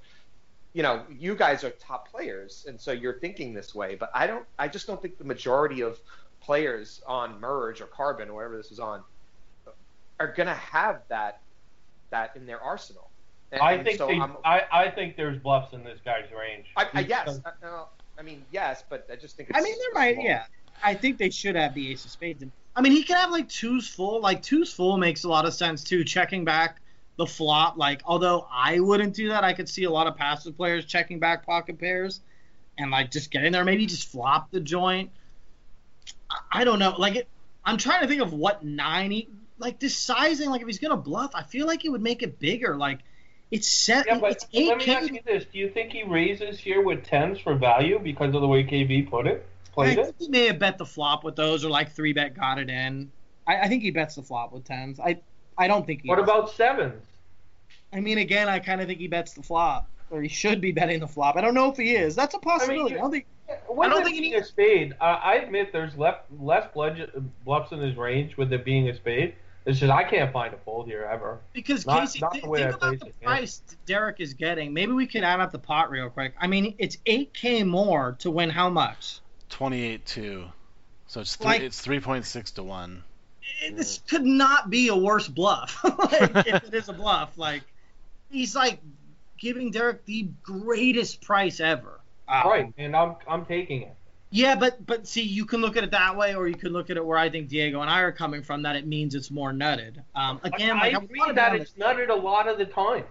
you 0.73 0.81
know, 0.81 1.03
you 1.19 1.35
guys 1.35 1.63
are 1.63 1.69
top 1.69 2.09
players, 2.09 2.65
and 2.67 2.81
so 2.81 2.91
you're 2.91 3.19
thinking 3.19 3.53
this 3.53 3.75
way. 3.75 3.95
But 3.95 4.09
I 4.13 4.25
don't. 4.25 4.45
I 4.57 4.67
just 4.67 4.87
don't 4.87 5.01
think 5.01 5.17
the 5.19 5.23
majority 5.23 5.81
of 5.81 5.99
players 6.41 7.01
on 7.07 7.39
Merge 7.39 7.79
or 7.81 7.85
Carbon 7.85 8.29
or 8.29 8.33
whatever 8.33 8.57
this 8.57 8.71
is 8.71 8.79
on 8.79 9.01
are 10.19 10.33
gonna 10.35 10.53
have 10.55 11.01
that 11.09 11.41
that 12.13 12.35
in 12.35 12.45
their 12.45 12.61
arsenal. 12.61 13.09
And, 13.51 13.61
I 13.61 13.83
think 13.83 13.97
so 13.97 14.07
they, 14.07 14.19
I'm- 14.19 14.37
I, 14.45 14.63
I 14.71 14.89
think 14.89 15.15
there's 15.15 15.37
bluffs 15.37 15.73
in 15.73 15.83
this 15.83 15.99
guy's 16.03 16.31
range. 16.31 16.67
I, 16.77 16.87
I, 16.93 16.99
yes, 17.01 17.39
I, 17.45 17.51
no, 17.61 17.87
I 18.17 18.21
mean 18.21 18.43
yes, 18.51 18.83
but 18.89 19.07
I 19.11 19.15
just 19.15 19.35
think 19.35 19.49
it's 19.49 19.59
I 19.59 19.61
mean, 19.61 19.75
there 19.77 19.93
might, 19.93 20.13
small. 20.15 20.25
yeah. 20.25 20.45
I 20.83 20.95
think 20.95 21.17
they 21.17 21.29
should 21.29 21.55
have 21.55 21.73
the 21.75 21.91
ace 21.91 22.03
of 22.03 22.11
spades. 22.11 22.41
And, 22.41 22.51
I 22.75 22.81
mean, 22.81 22.93
he 22.93 23.03
can 23.03 23.15
have 23.17 23.29
like 23.31 23.47
twos 23.47 23.87
full. 23.87 24.21
Like 24.21 24.41
twos 24.41 24.73
full 24.73 24.97
makes 24.97 25.23
a 25.23 25.29
lot 25.29 25.45
of 25.45 25.53
sense 25.53 25.83
too. 25.83 26.03
Checking 26.03 26.43
back 26.43 26.81
the 27.17 27.27
flop. 27.27 27.77
Like, 27.77 28.01
although 28.05 28.47
I 28.51 28.79
wouldn't 28.79 29.13
do 29.13 29.29
that, 29.29 29.43
I 29.43 29.53
could 29.53 29.69
see 29.69 29.83
a 29.83 29.91
lot 29.91 30.07
of 30.07 30.17
passive 30.17 30.57
players 30.57 30.85
checking 30.85 31.19
back 31.19 31.45
pocket 31.45 31.79
pairs 31.79 32.21
and 32.77 32.89
like 32.89 33.11
just 33.11 33.29
getting 33.29 33.51
there. 33.51 33.63
Maybe 33.63 33.85
just 33.85 34.09
flop 34.11 34.49
the 34.51 34.59
joint. 34.59 35.11
I, 36.29 36.61
I 36.61 36.63
don't 36.63 36.79
know. 36.79 36.95
Like, 36.97 37.15
it, 37.17 37.27
I'm 37.63 37.77
trying 37.77 38.01
to 38.01 38.07
think 38.07 38.21
of 38.21 38.33
what 38.33 38.65
nine. 38.65 39.23
He, 39.63 39.69
like 39.69 39.79
this 39.79 39.95
sizing. 39.95 40.49
Like, 40.49 40.61
if 40.61 40.67
he's 40.67 40.79
gonna 40.79 40.97
bluff, 40.97 41.31
I 41.35 41.43
feel 41.43 41.67
like 41.67 41.85
it 41.85 41.89
would 41.89 42.01
make 42.01 42.23
it 42.23 42.39
bigger. 42.39 42.75
Like, 42.75 42.99
it's 43.51 43.67
set. 43.67 44.05
Yeah, 44.07 44.19
but 44.19 44.31
it's 44.31 44.47
eight 44.53 44.67
let 44.69 44.77
me 44.79 44.93
ask 44.93 45.11
you 45.11 45.19
this: 45.25 45.45
Do 45.51 45.59
you 45.59 45.69
think 45.69 45.91
he 45.91 46.03
raises 46.03 46.59
here 46.59 46.81
with 46.81 47.03
tens 47.05 47.39
for 47.39 47.55
value 47.55 47.99
because 47.99 48.33
of 48.35 48.41
the 48.41 48.47
way 48.47 48.63
KB 48.63 49.09
put 49.09 49.27
it? 49.27 49.45
I 49.45 49.73
Played 49.73 49.97
it? 49.97 50.05
think 50.05 50.15
he 50.19 50.27
may 50.29 50.47
have 50.47 50.59
bet 50.59 50.77
the 50.77 50.85
flop 50.85 51.23
with 51.23 51.35
those, 51.35 51.65
or 51.65 51.69
like 51.69 51.91
three 51.93 52.13
bet 52.13 52.35
got 52.35 52.59
it 52.59 52.69
in. 52.69 53.11
I, 53.47 53.61
I 53.61 53.67
think 53.67 53.81
he 53.83 53.91
bets 53.91 54.15
the 54.15 54.21
flop 54.21 54.51
with 54.53 54.65
tens. 54.65 54.99
I 54.99 55.19
I 55.57 55.67
don't 55.67 55.85
think 55.85 56.01
he. 56.03 56.09
What 56.09 56.17
does. 56.17 56.23
about 56.23 56.51
sevens? 56.51 57.03
I 57.91 57.99
mean, 57.99 58.17
again, 58.17 58.49
I 58.49 58.59
kind 58.59 58.81
of 58.81 58.87
think 58.87 58.99
he 58.99 59.07
bets 59.07 59.33
the 59.33 59.43
flop, 59.43 59.89
or 60.09 60.21
he 60.21 60.27
should 60.29 60.61
be 60.61 60.71
betting 60.71 60.99
the 60.99 61.07
flop. 61.07 61.35
I 61.35 61.41
don't 61.41 61.53
know 61.53 61.69
if 61.71 61.77
he 61.77 61.95
is. 61.95 62.15
That's 62.15 62.33
a 62.35 62.39
possibility. 62.39 62.93
I, 62.93 62.95
you- 62.95 63.01
don't 63.01 63.11
think. 63.11 63.25
I 63.49 63.89
don't 63.89 64.03
think 64.03 64.15
he 64.15 64.21
being 64.21 64.35
a 64.35 64.43
spade, 64.43 64.93
uh, 65.01 65.19
I 65.21 65.35
admit 65.35 65.71
there's 65.73 65.95
left, 65.97 66.23
less 66.39 66.65
bludge, 66.73 67.01
bluffs 67.43 67.71
in 67.71 67.79
his 67.79 67.95
range 67.97 68.37
with 68.37 68.51
it 68.53 68.63
being 68.63 68.89
a 68.89 68.95
spade. 68.95 69.35
It's 69.65 69.79
just 69.79 69.91
I 69.91 70.03
can't 70.03 70.31
find 70.33 70.53
a 70.53 70.57
fold 70.57 70.87
here 70.87 71.07
ever. 71.09 71.39
Because 71.53 71.85
Not- 71.85 72.01
Casey, 72.01 72.19
not 72.19 72.33
thi- 72.33 72.41
the 72.41 72.49
way 72.49 72.59
think 72.59 72.73
I 72.73 72.75
about 72.77 72.99
the 72.99 73.05
it, 73.07 73.15
yeah. 73.21 73.27
price 73.27 73.61
Derek 73.85 74.19
is 74.19 74.33
getting. 74.33 74.73
Maybe 74.73 74.91
we 74.91 75.07
can 75.07 75.23
add 75.23 75.39
up 75.39 75.51
the 75.51 75.59
pot 75.59 75.89
real 75.89 76.09
quick. 76.09 76.33
I 76.39 76.47
mean, 76.47 76.75
it's 76.79 76.97
eight 77.05 77.33
k 77.33 77.63
more 77.63 78.17
to 78.19 78.29
win 78.31 78.49
how 78.49 78.69
much? 78.69 79.19
28 79.49 80.05
2. 80.05 80.45
So 81.07 81.21
it's 81.21 81.35
three, 81.35 81.45
Like- 81.45 81.61
it's 81.61 81.85
3.6 81.85 82.53
to 82.55 82.63
one. 82.63 83.03
Eh, 83.63 83.71
This 83.73 83.99
could 84.09 84.25
not 84.25 84.69
be 84.69 84.89
a 84.89 84.95
worse 84.95 85.27
bluff. 85.27 85.81
like, 85.83 86.47
if 86.47 86.63
it 86.65 86.73
is 86.73 86.89
a 86.89 86.93
bluff, 86.93 87.37
like 87.37 87.63
he's 88.29 88.55
like 88.55 88.79
giving 89.37 89.71
Derek 89.71 90.03
the 90.05 90.27
greatest 90.41 91.21
price 91.21 91.59
ever. 91.59 91.99
Um, 92.27 92.47
Right, 92.47 92.73
and 92.77 92.95
I'm 92.95 93.15
I'm 93.27 93.45
taking 93.45 93.83
it. 93.83 93.95
Yeah, 94.33 94.55
but 94.55 94.83
but 94.83 95.07
see, 95.07 95.21
you 95.21 95.45
can 95.45 95.61
look 95.61 95.77
at 95.77 95.83
it 95.83 95.91
that 95.91 96.17
way, 96.17 96.33
or 96.33 96.47
you 96.47 96.55
can 96.55 96.73
look 96.73 96.89
at 96.89 96.97
it 96.97 97.05
where 97.05 97.19
I 97.19 97.29
think 97.29 97.49
Diego 97.49 97.81
and 97.81 97.89
I 97.89 97.99
are 97.99 98.11
coming 98.11 98.41
from. 98.41 98.63
That 98.63 98.75
it 98.75 98.87
means 98.87 99.13
it's 99.13 99.29
more 99.29 99.51
nutted. 99.51 100.01
Um, 100.15 100.39
again, 100.43 100.75
I 100.75 100.89
like, 100.89 101.03
agree 101.03 101.19
that 101.19 101.29
about 101.29 101.55
it's 101.55 101.73
nutted 101.73 102.09
a 102.09 102.15
lot 102.15 102.47
of 102.47 102.57
the 102.57 102.65
time, 102.65 103.03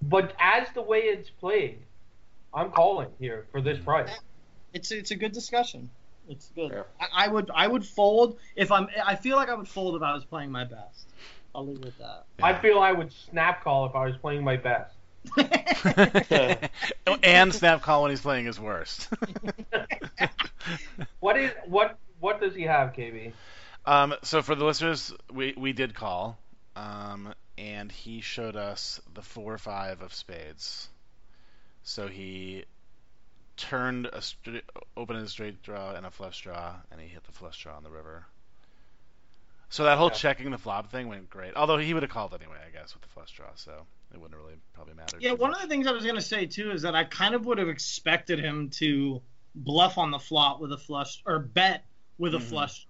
but 0.00 0.36
as 0.38 0.68
the 0.74 0.82
way 0.82 1.00
it's 1.00 1.28
played, 1.28 1.80
I'm 2.54 2.70
calling 2.70 3.08
here 3.18 3.46
for 3.50 3.60
this 3.60 3.80
price. 3.80 4.10
it's 4.72 4.92
it's 4.92 5.10
a 5.10 5.16
good 5.16 5.32
discussion. 5.32 5.90
It's 6.28 6.52
good. 6.54 6.70
Yeah. 6.70 6.82
I, 7.00 7.24
I 7.24 7.28
would 7.28 7.50
I 7.52 7.66
would 7.66 7.84
fold 7.84 8.38
if 8.54 8.70
I'm. 8.70 8.86
I 9.04 9.16
feel 9.16 9.36
like 9.36 9.48
I 9.48 9.54
would 9.54 9.68
fold 9.68 9.96
if 9.96 10.02
I 10.02 10.14
was 10.14 10.24
playing 10.24 10.52
my 10.52 10.62
best. 10.62 11.08
I'll 11.52 11.66
leave 11.66 11.80
it 11.80 11.86
at 11.86 11.98
that. 11.98 12.24
I 12.40 12.54
feel 12.54 12.78
I 12.78 12.92
would 12.92 13.10
snap 13.12 13.64
call 13.64 13.86
if 13.86 13.96
I 13.96 14.06
was 14.06 14.16
playing 14.16 14.44
my 14.44 14.56
best. 14.56 14.94
and 17.22 17.54
snap 17.54 17.82
call 17.82 18.02
when 18.02 18.10
he's 18.10 18.20
playing 18.20 18.46
his 18.46 18.58
worst. 18.60 19.08
What 21.20 21.36
is 21.36 21.52
what? 21.66 21.98
What 22.18 22.40
does 22.40 22.54
he 22.54 22.62
have, 22.64 22.92
KB? 22.92 23.34
um, 23.84 24.14
so 24.22 24.42
for 24.42 24.54
the 24.54 24.64
listeners, 24.64 25.12
we 25.32 25.54
we 25.56 25.72
did 25.72 25.94
call, 25.94 26.38
um, 26.76 27.34
and 27.56 27.90
he 27.90 28.20
showed 28.20 28.56
us 28.56 29.00
the 29.12 29.22
four 29.22 29.52
or 29.54 29.58
five 29.58 30.02
of 30.02 30.12
spades. 30.14 30.88
So 31.82 32.08
he 32.08 32.64
turned 33.56 34.06
a 34.06 34.20
straight, 34.22 34.64
opened 34.96 35.20
a 35.20 35.28
straight 35.28 35.62
draw 35.62 35.92
and 35.92 36.06
a 36.06 36.10
flush 36.10 36.40
draw, 36.42 36.76
and 36.90 37.00
he 37.00 37.08
hit 37.08 37.24
the 37.24 37.32
flush 37.32 37.62
draw 37.62 37.76
on 37.76 37.82
the 37.82 37.90
river. 37.90 38.26
So 39.70 39.84
that 39.84 39.98
whole 39.98 40.10
Yeah. 40.10 40.16
checking 40.18 40.50
the 40.50 40.58
flop 40.58 40.90
thing 40.90 41.08
went 41.08 41.30
great. 41.30 41.54
Although 41.56 41.78
he 41.78 41.92
would 41.94 42.02
have 42.02 42.10
called 42.10 42.34
anyway, 42.34 42.58
I 42.66 42.70
guess, 42.70 42.94
with 42.94 43.02
the 43.02 43.08
flush 43.08 43.32
draw, 43.32 43.54
so 43.54 43.86
it 44.12 44.20
wouldn't 44.20 44.40
really 44.40 44.56
probably 44.72 44.94
matter. 44.94 45.18
Yeah, 45.20 45.32
one 45.32 45.50
much. 45.50 45.62
of 45.62 45.68
the 45.68 45.74
things 45.74 45.86
I 45.86 45.92
was 45.92 46.04
gonna 46.04 46.20
say 46.20 46.46
too 46.46 46.70
is 46.70 46.82
that 46.82 46.94
I 46.94 47.04
kind 47.04 47.34
of 47.34 47.44
would 47.46 47.58
have 47.58 47.68
expected 47.68 48.38
him 48.38 48.70
to 48.70 49.20
bluff 49.54 49.98
on 49.98 50.10
the 50.10 50.18
flop 50.18 50.60
with 50.60 50.72
a 50.72 50.78
flush 50.78 51.22
or 51.26 51.38
bet 51.38 51.84
with 52.18 52.34
a 52.34 52.38
Mhm. 52.38 52.42
flush. 52.42 52.86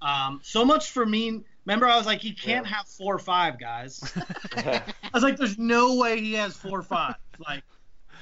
Um, 0.00 0.40
so 0.42 0.64
much 0.64 0.90
for 0.90 1.04
me. 1.06 1.42
Remember, 1.64 1.86
I 1.88 1.96
was 1.96 2.06
like, 2.06 2.20
he 2.20 2.32
can't 2.32 2.66
have 2.66 2.86
four 2.86 3.14
or 3.14 3.18
five 3.18 3.58
guys. 3.58 4.00
I 4.56 4.82
was 5.12 5.22
like, 5.22 5.36
there's 5.36 5.58
no 5.58 5.96
way 5.96 6.20
he 6.20 6.34
has 6.34 6.54
four 6.56 6.78
or 6.78 6.82
five. 6.82 7.16
Like, 7.38 7.64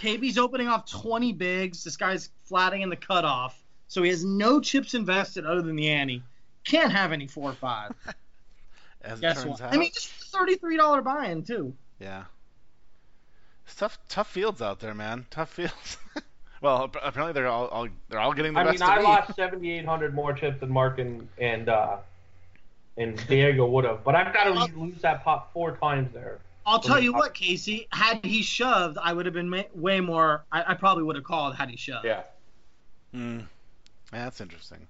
KB's 0.00 0.38
opening 0.38 0.68
off 0.68 0.90
20 0.90 1.32
bigs. 1.32 1.84
This 1.84 1.96
guy's 1.96 2.30
flatting 2.44 2.82
in 2.82 2.88
the 2.88 2.96
cutoff, 2.96 3.62
so 3.88 4.02
he 4.02 4.08
has 4.10 4.24
no 4.24 4.60
chips 4.60 4.94
invested 4.94 5.44
other 5.44 5.62
than 5.62 5.76
the 5.76 5.88
ante. 5.90 6.22
Can't 6.64 6.90
have 6.92 7.12
any 7.12 7.26
four 7.26 7.50
or 7.50 7.54
five. 7.54 7.92
As 9.02 9.18
it 9.18 9.22
Guess 9.22 9.42
turns 9.42 9.46
what? 9.46 9.60
out, 9.60 9.74
I 9.74 9.76
mean, 9.76 9.90
just 9.92 10.08
thirty-three 10.32 10.78
dollar 10.78 11.02
buy-in 11.02 11.42
too. 11.44 11.74
Yeah. 12.00 12.24
It's 13.66 13.76
tough, 13.76 13.98
tough 14.08 14.30
fields 14.30 14.60
out 14.60 14.80
there, 14.80 14.94
man. 14.94 15.26
Tough 15.30 15.50
fields. 15.50 15.96
well, 16.60 16.84
apparently 17.02 17.32
they're 17.32 17.46
all, 17.46 17.66
all 17.68 17.88
they're 18.08 18.18
all 18.20 18.32
getting 18.34 18.52
the 18.54 18.60
I 18.60 18.64
best 18.64 18.80
mean, 18.80 18.82
of 18.90 18.94
I 18.94 18.98
me. 18.98 19.04
lost 19.04 19.34
7,800 19.36 20.14
more 20.14 20.32
chips 20.32 20.60
than 20.60 20.70
Mark 20.70 20.98
and 20.98 21.26
and 21.38 21.68
uh, 21.68 21.96
and 22.96 23.16
Diego 23.26 23.66
would 23.66 23.84
have, 23.84 24.04
but 24.04 24.14
I've 24.14 24.32
got 24.32 24.44
to 24.44 24.78
lose 24.78 25.00
that 25.02 25.24
pot 25.24 25.48
four 25.52 25.76
times 25.78 26.12
there. 26.12 26.38
I'll 26.66 26.78
tell 26.80 27.00
you 27.00 27.14
I- 27.14 27.18
what, 27.18 27.34
Casey. 27.34 27.88
Had 27.92 28.24
he 28.24 28.42
shoved, 28.42 28.96
I 29.02 29.12
would 29.12 29.26
have 29.26 29.34
been 29.34 29.48
ma- 29.50 29.62
way 29.74 30.00
more. 30.00 30.44
I, 30.52 30.72
I 30.72 30.74
probably 30.74 31.02
would 31.04 31.16
have 31.16 31.24
called 31.24 31.54
had 31.56 31.68
he 31.70 31.76
shoved. 31.76 32.04
yeah. 32.04 32.22
Hmm. 33.12 33.40
Yeah, 34.12 34.24
that's 34.24 34.40
interesting. 34.40 34.86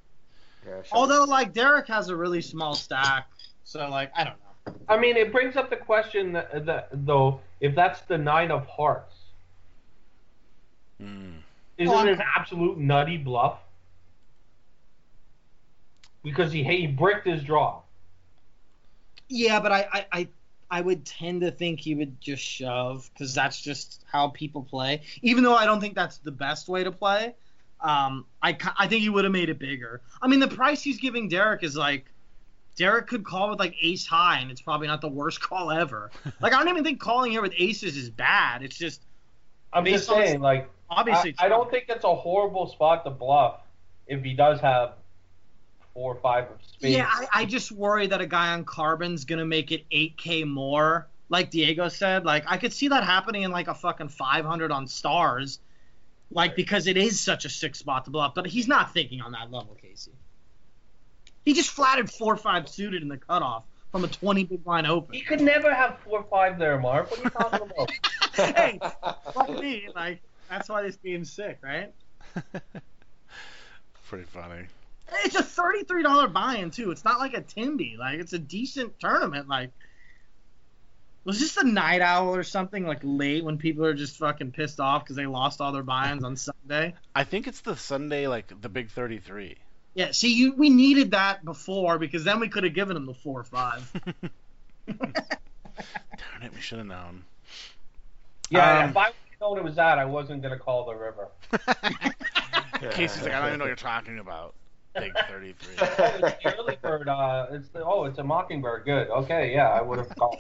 yeah. 0.67 0.83
Although, 0.93 1.25
like 1.25 1.53
Derek 1.53 1.87
has 1.89 2.09
a 2.09 2.17
really 2.17 2.43
small 2.43 2.75
stack, 2.75 3.29
so 3.65 3.89
like 3.89 4.11
I 4.17 4.25
don't 4.25 4.35
know. 4.35 4.44
I 4.89 4.97
mean, 4.99 5.17
it 5.17 5.31
brings 5.33 5.57
up 5.57 5.71
the 5.71 5.77
question 5.77 6.33
that, 6.33 6.65
that 6.67 6.89
though, 6.93 7.41
if 7.61 7.75
that's 7.75 8.01
the 8.03 8.17
nine 8.19 8.51
of 8.51 8.67
hearts, 8.67 9.15
Hmm. 11.01 11.33
isn't 11.77 11.95
I'm- 11.95 12.09
it 12.09 12.13
an 12.13 12.23
absolute 12.37 12.79
nutty 12.79 13.17
bluff? 13.19 13.59
Because 16.23 16.53
he 16.53 16.63
he 16.65 16.87
bricked 16.87 17.27
his 17.27 17.43
draw. 17.43 17.83
Yeah, 19.29 19.61
but 19.61 19.73
I 19.73 19.87
I, 19.93 20.07
I, 20.13 20.29
I 20.71 20.81
would 20.81 21.05
tend 21.05 21.43
to 21.43 21.51
think 21.51 21.81
he 21.81 21.95
would 21.95 22.19
just 22.21 22.43
shove 22.43 23.11
because 23.13 23.35
that's 23.35 23.61
just 23.61 24.03
how 24.11 24.29
people 24.29 24.63
play. 24.63 25.03
Even 25.21 25.45
though 25.45 25.55
I 25.55 25.67
don't 25.67 25.81
think 25.81 25.95
that's 25.95 26.19
the 26.19 26.31
best 26.33 26.69
way 26.69 26.83
to 26.85 26.91
play. 26.93 27.35
Um, 27.81 28.25
I 28.43 28.57
I 28.79 28.87
think 28.89 29.03
he 29.03 29.11
would 29.11 29.25
have 29.25 29.33
made 29.33 29.51
it 29.51 29.59
bigger. 29.59 30.01
I 30.23 30.29
mean, 30.29 30.41
the 30.41 30.49
price 30.49 30.83
he's 30.83 30.99
giving 30.99 31.29
Derek 31.29 31.63
is 31.63 31.77
like. 31.77 32.07
Derek 32.77 33.07
could 33.07 33.25
call 33.25 33.51
with 33.51 33.59
like 33.59 33.75
ace 33.81 34.07
high, 34.07 34.41
and 34.41 34.51
it's 34.51 34.61
probably 34.61 34.87
not 34.87 35.01
the 35.01 35.09
worst 35.09 35.41
call 35.49 35.71
ever. 35.71 36.11
Like 36.41 36.53
I 36.53 36.59
don't 36.59 36.69
even 36.69 36.85
think 36.85 37.01
calling 37.01 37.33
here 37.33 37.43
with 37.43 37.55
aces 37.57 37.97
is 37.97 38.11
bad. 38.11 38.63
It's 38.63 38.77
just 38.77 39.03
I'm 39.75 39.85
just 39.85 40.07
saying, 40.07 40.41
like, 40.41 40.71
obviously. 40.89 41.35
I, 41.39 41.47
I 41.47 41.49
don't 41.49 41.71
think 41.71 41.87
it's 41.89 42.05
a 42.05 42.15
horrible 42.15 42.69
spot 42.69 43.05
to 43.05 43.11
bluff 43.11 43.61
if 44.07 44.23
he 44.23 44.33
does 44.33 44.61
have 44.61 44.93
four 45.93 46.15
or 46.15 46.21
five 46.21 46.45
of 46.45 46.59
spades. 46.67 46.97
Yeah, 46.97 47.09
I, 47.11 47.43
I 47.43 47.45
just 47.45 47.73
worry 47.73 48.07
that 48.07 48.21
a 48.21 48.27
guy 48.27 48.53
on 48.53 48.65
carbon's 48.65 49.25
gonna 49.25 49.45
make 49.45 49.73
it 49.73 49.85
8k 49.91 50.47
more. 50.47 51.09
Like 51.29 51.51
Diego 51.51 51.89
said, 51.89 52.25
like 52.25 52.45
I 52.47 52.57
could 52.57 52.73
see 52.73 52.89
that 52.89 53.03
happening 53.05 53.43
in 53.43 53.51
like 53.51 53.69
a 53.69 53.75
fucking 53.75 54.09
500 54.09 54.71
on 54.71 54.87
stars, 54.87 55.59
like 56.31 56.55
because 56.55 56.87
it 56.87 56.97
is 56.97 57.19
such 57.19 57.45
a 57.45 57.49
sick 57.49 57.75
spot 57.75 58.05
to 58.05 58.11
bluff. 58.11 58.35
But 58.35 58.47
he's 58.47 58.69
not 58.69 58.93
thinking 58.93 59.21
on 59.21 59.33
that 59.33 59.51
level, 59.51 59.77
Casey. 59.81 60.13
He 61.45 61.53
just 61.53 61.71
flatted 61.71 62.11
four 62.11 62.37
five 62.37 62.69
suited 62.69 63.03
in 63.03 63.09
the 63.09 63.19
cutoff 63.19 63.65
from 63.93 64.05
a 64.05 64.09
20 64.09 64.45
big 64.45 64.65
blind 64.65 64.87
open. 64.87 65.15
He 65.15 65.21
could 65.21 65.41
never 65.41 65.73
have 65.73 66.01
four 66.01 66.21
or 66.21 66.25
five 66.25 66.59
there, 66.59 66.81
Mark. 66.81 67.11
What 67.11 67.21
are 67.21 67.23
you 67.23 67.31
talking 67.31 67.71
about? 67.71 67.91
hey, 68.57 68.81
like 69.37 69.61
me, 69.61 69.89
like 69.95 70.21
that's 70.51 70.69
why 70.69 70.83
this 70.83 70.97
game's 70.97 71.31
sick, 71.33 71.59
right? 71.63 71.93
Pretty 74.09 74.25
funny. 74.25 74.67
It's 75.25 75.37
a 75.37 75.43
thirty-three 75.43 76.03
dollar 76.03 76.29
buy-in 76.29 76.71
too. 76.71 76.91
It's 76.91 77.05
not 77.05 77.19
like 77.19 77.35
a 77.35 77.41
Timby. 77.41 77.97
Like 77.97 78.19
it's 78.19 78.33
a 78.33 78.39
decent 78.39 78.99
tournament. 78.99 79.49
Like, 79.49 79.71
was 81.25 81.39
this 81.39 81.57
a 81.57 81.65
night 81.65 82.01
owl 82.01 82.35
or 82.35 82.43
something 82.43 82.87
like 82.87 83.01
late 83.03 83.45
when 83.45 83.59
people 83.59 83.85
are 83.85 83.95
just 83.95 84.17
fucking 84.17 84.53
pissed 84.53 84.81
off 84.81 85.05
because 85.05 85.17
they 85.17 85.27
lost 85.27 85.61
all 85.61 85.73
their 85.73 85.83
buy-ins 85.83 86.25
on 86.25 86.37
Sunday? 86.37 86.95
I 87.15 87.25
think 87.25 87.47
it's 87.47 87.61
the 87.61 87.77
Sunday, 87.77 88.27
like 88.27 88.61
the 88.61 88.69
big 88.69 88.91
33. 88.91 89.57
Yeah. 89.95 90.11
See, 90.11 90.35
you 90.35 90.55
we 90.55 90.71
needed 90.71 91.13
that 91.13 91.45
before 91.45 91.99
because 91.99 92.25
then 92.25 92.41
we 92.41 92.49
could 92.49 92.65
have 92.65 92.75
given 92.75 92.95
them 92.95 93.07
the 93.07 93.15
four 93.15 93.41
or 93.41 93.45
five. 93.45 93.91
Darn 94.87 96.43
it, 96.43 96.55
we 96.55 96.61
should 96.61 96.79
have 96.79 96.87
known. 96.87 97.25
Yeah, 98.51 98.81
Um, 98.81 98.91
if 98.91 98.97
I 98.97 99.07
would 99.07 99.15
have 99.31 99.41
known 99.41 99.59
it 99.59 99.65
was 99.65 99.77
that, 99.77 99.99
I 99.99 100.05
wasn't 100.05 100.43
gonna 100.43 100.59
call 100.59 100.85
the 100.87 100.95
river. 100.95 101.29
Casey's 102.91 103.23
like, 103.23 103.33
I 103.33 103.39
don't 103.39 103.49
even 103.49 103.59
know 103.59 103.65
what 103.65 103.69
you're 103.69 103.77
talking 103.77 104.19
about. 104.19 104.55
Big 104.95 105.13
33. 105.29 105.75
Oh, 105.81 105.85
it's 105.85 106.43
the 106.45 106.57
early 106.57 106.79
bird. 106.81 107.09
Uh, 107.09 107.47
it's 107.51 107.69
the, 107.69 107.85
oh, 107.85 108.05
it's 108.05 108.19
a 108.19 108.23
mockingbird. 108.23 108.85
Good. 108.85 109.09
Okay, 109.09 109.53
yeah, 109.53 109.71
I 109.71 109.83
would 109.83 109.99
have 109.99 110.15
called. 110.15 110.39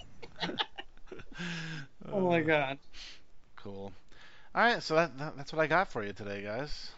oh 2.12 2.20
my 2.20 2.40
god. 2.40 2.78
Cool. 3.56 3.92
All 4.54 4.62
right, 4.62 4.80
so 4.82 4.94
that, 4.94 5.18
that 5.18 5.36
that's 5.36 5.52
what 5.52 5.60
I 5.60 5.66
got 5.66 5.90
for 5.90 6.04
you 6.04 6.12
today, 6.12 6.42
guys. 6.42 6.90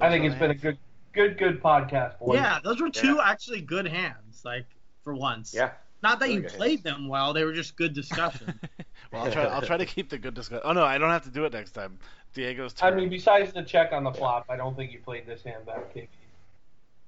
I 0.00 0.08
think 0.10 0.24
are 0.24 0.26
it's 0.26 0.34
the 0.34 0.40
been 0.40 0.50
a 0.50 0.54
good, 0.54 0.78
good, 1.16 1.38
good 1.38 1.62
podcast, 1.62 2.18
boys. 2.20 2.36
Yeah, 2.36 2.60
those 2.62 2.80
were 2.80 2.90
two 2.90 3.20
actually 3.20 3.60
good 3.62 3.86
hands. 3.88 4.42
Like 4.44 4.66
for 5.02 5.14
once. 5.14 5.52
yeah. 5.54 5.70
Not 6.02 6.20
that 6.20 6.26
Really 6.26 6.36
you 6.36 6.42
good 6.42 6.52
played 6.52 6.84
them 6.84 7.08
well; 7.08 7.32
they 7.32 7.42
were 7.44 7.54
just 7.54 7.74
good 7.74 7.94
discussion. 7.94 8.60
well, 9.12 9.24
I'll 9.24 9.32
try. 9.32 9.44
I'll 9.44 9.62
try 9.62 9.78
to 9.78 9.86
keep 9.86 10.10
the 10.10 10.18
good 10.18 10.34
discussion. 10.34 10.62
Oh 10.64 10.72
no, 10.72 10.84
I 10.84 10.98
don't 10.98 11.10
have 11.10 11.24
to 11.24 11.30
do 11.30 11.44
it 11.46 11.52
next 11.52 11.72
time. 11.72 11.98
Diego's 12.34 12.74
I 12.82 12.90
turn. 12.90 12.98
mean, 12.98 13.08
besides 13.08 13.52
the 13.52 13.62
check 13.62 13.92
on 13.92 14.04
the 14.04 14.12
flop, 14.12 14.44
I 14.50 14.56
don't 14.56 14.76
think 14.76 14.92
you 14.92 14.98
played 15.00 15.26
this 15.26 15.42
hand 15.42 15.64
back, 15.64 15.92
KP. 15.94 16.06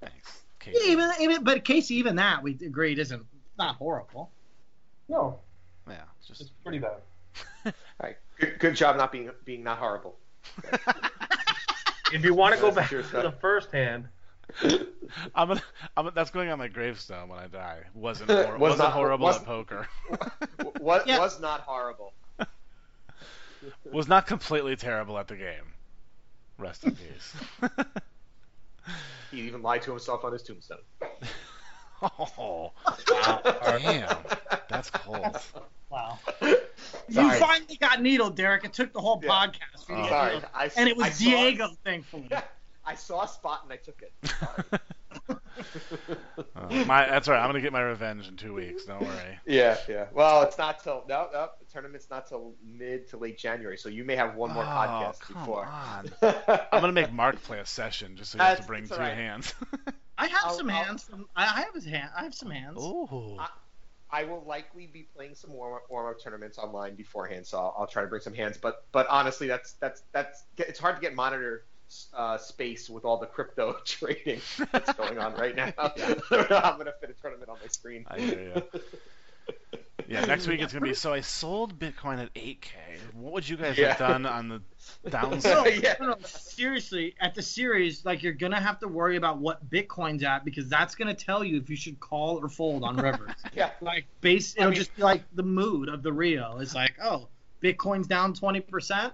Thanks. 0.00 0.42
Yeah, 0.66 0.72
Casey. 0.72 0.90
even, 0.90 1.10
even 1.20 1.44
but 1.44 1.64
Casey, 1.64 1.96
even 1.96 2.16
that 2.16 2.42
we 2.42 2.52
agreed 2.64 2.98
isn't 2.98 3.24
not 3.58 3.76
horrible. 3.76 4.30
No, 5.08 5.38
Yeah, 5.88 6.02
it's 6.28 6.40
it's 6.40 6.50
pretty 6.62 6.78
bad. 6.78 6.98
All 7.66 7.72
right. 8.02 8.16
Good, 8.40 8.58
good 8.58 8.74
job 8.76 8.96
not 8.96 9.12
being 9.12 9.30
being 9.44 9.62
not 9.62 9.78
horrible. 9.78 10.16
If 12.12 12.24
you 12.24 12.34
want 12.34 12.54
to 12.54 12.60
go 12.60 12.70
back 12.70 12.88
to 12.90 13.02
the 13.02 13.34
first 13.40 13.70
hand, 13.72 14.08
I'm 15.34 15.48
gonna, 15.48 15.62
I'm 15.96 16.04
gonna, 16.04 16.10
that's 16.14 16.30
going 16.30 16.48
on 16.50 16.58
my 16.58 16.68
gravestone 16.68 17.28
when 17.28 17.38
I 17.38 17.46
die. 17.48 17.80
Wasn't 17.94 18.30
hor- 18.30 18.52
Was 18.52 18.60
wasn't 18.60 18.78
not- 18.80 18.92
horrible 18.92 19.26
was- 19.26 19.36
at 19.36 19.44
poker. 19.44 19.86
What 20.80 21.06
Yeah. 21.06 21.18
was 21.18 21.40
not 21.40 21.60
horrible. 21.62 22.12
Was 23.92 24.06
not 24.08 24.26
completely 24.26 24.76
terrible 24.76 25.18
at 25.18 25.26
the 25.28 25.34
game. 25.36 25.64
Rest 26.58 26.84
in 26.84 26.94
peace. 26.96 27.34
He 29.30 29.40
even 29.42 29.60
lied 29.62 29.82
to 29.82 29.90
himself 29.90 30.24
on 30.24 30.32
his 30.32 30.42
tombstone. 30.42 30.78
oh, 32.02 32.72
wow. 33.08 33.40
damn, 33.78 34.16
that's 34.68 34.90
cold. 34.90 35.36
Wow. 35.90 36.18
Sorry. 36.40 36.56
You 37.08 37.30
finally 37.34 37.76
got 37.80 38.02
needled, 38.02 38.36
Derek. 38.36 38.64
It 38.64 38.72
took 38.72 38.92
the 38.92 39.00
whole 39.00 39.20
Yeah. 39.22 39.28
podcast 39.30 39.86
for 39.86 39.92
you 39.92 39.98
to 39.98 40.02
get 40.02 40.08
Sorry, 40.10 40.34
needled. 40.34 40.50
I, 40.54 40.70
And 40.76 40.88
it 40.88 40.96
was 40.96 41.06
I 41.06 41.10
saw- 41.10 41.24
Diego, 41.24 41.68
thankfully. 41.84 42.30
I 42.84 42.94
saw 42.94 43.22
a 43.24 43.28
spot 43.28 43.60
and 43.64 43.72
I 43.72 43.76
took 43.76 44.02
it. 44.02 44.12
Sorry. 44.28 44.80
Uh, 46.56 46.84
my, 46.86 47.06
that's 47.06 47.28
all 47.28 47.34
right. 47.34 47.40
I'm 47.42 47.48
gonna 47.48 47.60
get 47.60 47.72
my 47.72 47.82
revenge 47.82 48.28
in 48.28 48.36
two 48.36 48.54
weeks. 48.54 48.84
Don't 48.86 49.00
worry. 49.02 49.38
Yeah, 49.44 49.76
yeah. 49.88 50.06
Well, 50.12 50.42
it's 50.42 50.56
not 50.56 50.82
till 50.82 51.04
no, 51.08 51.28
no. 51.32 51.48
The 51.58 51.66
tournament's 51.70 52.08
not 52.10 52.26
till 52.28 52.54
mid 52.64 53.08
to 53.10 53.16
late 53.18 53.36
January, 53.36 53.76
so 53.76 53.88
you 53.88 54.04
may 54.04 54.16
have 54.16 54.36
one 54.36 54.52
more 54.52 54.62
oh, 54.62 54.66
podcast 54.66 55.20
come 55.20 55.40
before. 55.42 55.66
on. 55.66 56.10
I'm 56.22 56.80
gonna 56.80 56.92
make 56.92 57.12
Mark 57.12 57.42
play 57.42 57.58
a 57.58 57.66
session 57.66 58.16
just 58.16 58.32
so 58.32 58.38
he 58.38 58.44
has 58.44 58.58
to 58.58 58.62
That's- 58.62 58.66
bring 58.66 58.82
it's 58.84 58.90
two 58.92 58.96
all 58.96 59.02
right. 59.02 59.14
hands. 59.14 59.54
I 60.16 60.28
have 60.28 60.40
I'll- 60.44 60.54
some 60.56 60.70
I'll- 60.70 60.84
hands. 60.84 61.02
From, 61.04 61.26
I 61.36 61.42
I 61.44 61.60
have 61.62 61.74
his 61.74 61.84
hand. 61.84 62.10
I 62.16 62.22
have 62.22 62.34
some 62.34 62.50
hands. 62.50 62.78
Ooh. 62.80 63.36
I- 63.38 63.48
I 64.10 64.24
will 64.24 64.42
likely 64.46 64.86
be 64.86 65.08
playing 65.14 65.34
some 65.34 65.52
warm 65.52 65.74
up 65.74 66.22
tournaments 66.22 66.58
online 66.58 66.94
beforehand, 66.94 67.46
so 67.46 67.58
I'll, 67.58 67.74
I'll 67.80 67.86
try 67.86 68.02
to 68.02 68.08
bring 68.08 68.22
some 68.22 68.34
hands. 68.34 68.56
But 68.56 68.84
but 68.92 69.06
honestly, 69.08 69.46
that's 69.46 69.74
that's 69.74 70.02
that's 70.12 70.44
it's 70.56 70.78
hard 70.78 70.96
to 70.96 71.00
get 71.00 71.14
monitor 71.14 71.64
uh, 72.14 72.38
space 72.38 72.88
with 72.88 73.04
all 73.04 73.18
the 73.18 73.26
crypto 73.26 73.76
trading 73.84 74.40
that's 74.72 74.92
going 74.94 75.18
on 75.18 75.34
right 75.34 75.54
now. 75.54 75.72
I 75.76 76.16
don't 76.30 76.50
know 76.50 76.60
how 76.60 76.72
I'm 76.72 76.78
gonna 76.78 76.92
fit 77.00 77.10
a 77.10 77.20
tournament 77.20 77.50
on 77.50 77.58
my 77.60 77.68
screen. 77.68 78.04
I 78.08 78.20
hear 78.20 78.52
ya. 78.54 78.80
Yeah, 80.08 80.24
next 80.24 80.46
week 80.46 80.60
it's 80.62 80.72
gonna 80.72 80.86
be. 80.86 80.94
So 80.94 81.12
I 81.12 81.20
sold 81.20 81.78
Bitcoin 81.78 82.18
at 82.22 82.32
8k. 82.34 82.68
What 83.14 83.34
would 83.34 83.48
you 83.48 83.56
guys 83.58 83.76
Yeah. 83.76 83.88
have 83.90 83.98
done 83.98 84.24
on 84.26 84.48
the 84.48 84.62
No, 85.04 85.10
downside? 85.10 85.82
Yeah. 85.82 85.96
no, 86.00 86.06
no, 86.08 86.16
seriously, 86.24 87.14
at 87.20 87.34
the 87.34 87.42
series, 87.42 88.04
like 88.06 88.22
you're 88.22 88.32
gonna 88.32 88.60
have 88.60 88.78
to 88.80 88.88
worry 88.88 89.16
about 89.16 89.36
what 89.38 89.68
Bitcoin's 89.70 90.22
at 90.22 90.44
because 90.46 90.66
that's 90.68 90.94
gonna 90.94 91.12
tell 91.14 91.44
you 91.44 91.58
if 91.58 91.68
you 91.68 91.76
should 91.76 92.00
call 92.00 92.38
or 92.42 92.48
fold 92.48 92.84
on 92.84 92.96
Rivers. 92.96 93.32
Yeah. 93.54 93.70
like 93.82 94.06
base, 94.22 94.54
I 94.56 94.62
it'll 94.62 94.70
mean- 94.70 94.78
just 94.78 94.96
be 94.96 95.02
like 95.02 95.24
the 95.34 95.42
mood 95.42 95.88
of 95.90 96.02
the 96.02 96.12
Rio. 96.12 96.58
It's 96.58 96.74
like, 96.74 96.94
oh, 97.02 97.28
Bitcoin's 97.62 98.06
down 98.06 98.32
twenty 98.32 98.60
percent. 98.60 99.12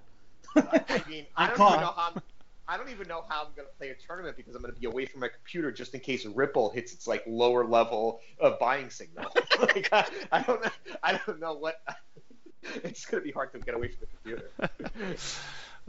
I 0.56 1.02
mean, 1.08 1.26
I 1.36 1.44
I 1.44 1.46
don't 1.48 1.56
caught. 1.56 1.72
even 1.72 1.80
know 1.86 1.92
how. 1.96 2.12
I'm, 2.66 2.78
don't 2.78 2.90
even 2.90 3.08
know 3.08 3.24
how 3.28 3.42
I'm 3.42 3.52
going 3.54 3.68
to 3.68 3.76
play 3.78 3.90
a 3.90 3.94
tournament 3.94 4.36
because 4.36 4.54
I'm 4.54 4.62
going 4.62 4.74
to 4.74 4.80
be 4.80 4.86
away 4.86 5.06
from 5.06 5.20
my 5.20 5.28
computer 5.28 5.70
just 5.70 5.94
in 5.94 6.00
case 6.00 6.24
Ripple 6.24 6.70
hits 6.70 6.92
its 6.92 7.06
like 7.06 7.22
lower 7.26 7.66
level 7.66 8.20
of 8.38 8.58
buying 8.58 8.90
signal. 8.90 9.26
like, 9.60 9.88
I, 9.92 10.06
I 10.32 10.42
don't 10.42 10.62
know. 10.62 10.70
I 11.02 11.20
don't 11.26 11.40
know 11.40 11.54
what. 11.54 11.76
it's 12.82 13.04
going 13.06 13.22
to 13.22 13.26
be 13.26 13.32
hard 13.32 13.52
to 13.52 13.58
get 13.58 13.74
away 13.74 13.88
from 13.88 13.98
the 14.00 14.06
computer. 14.06 15.20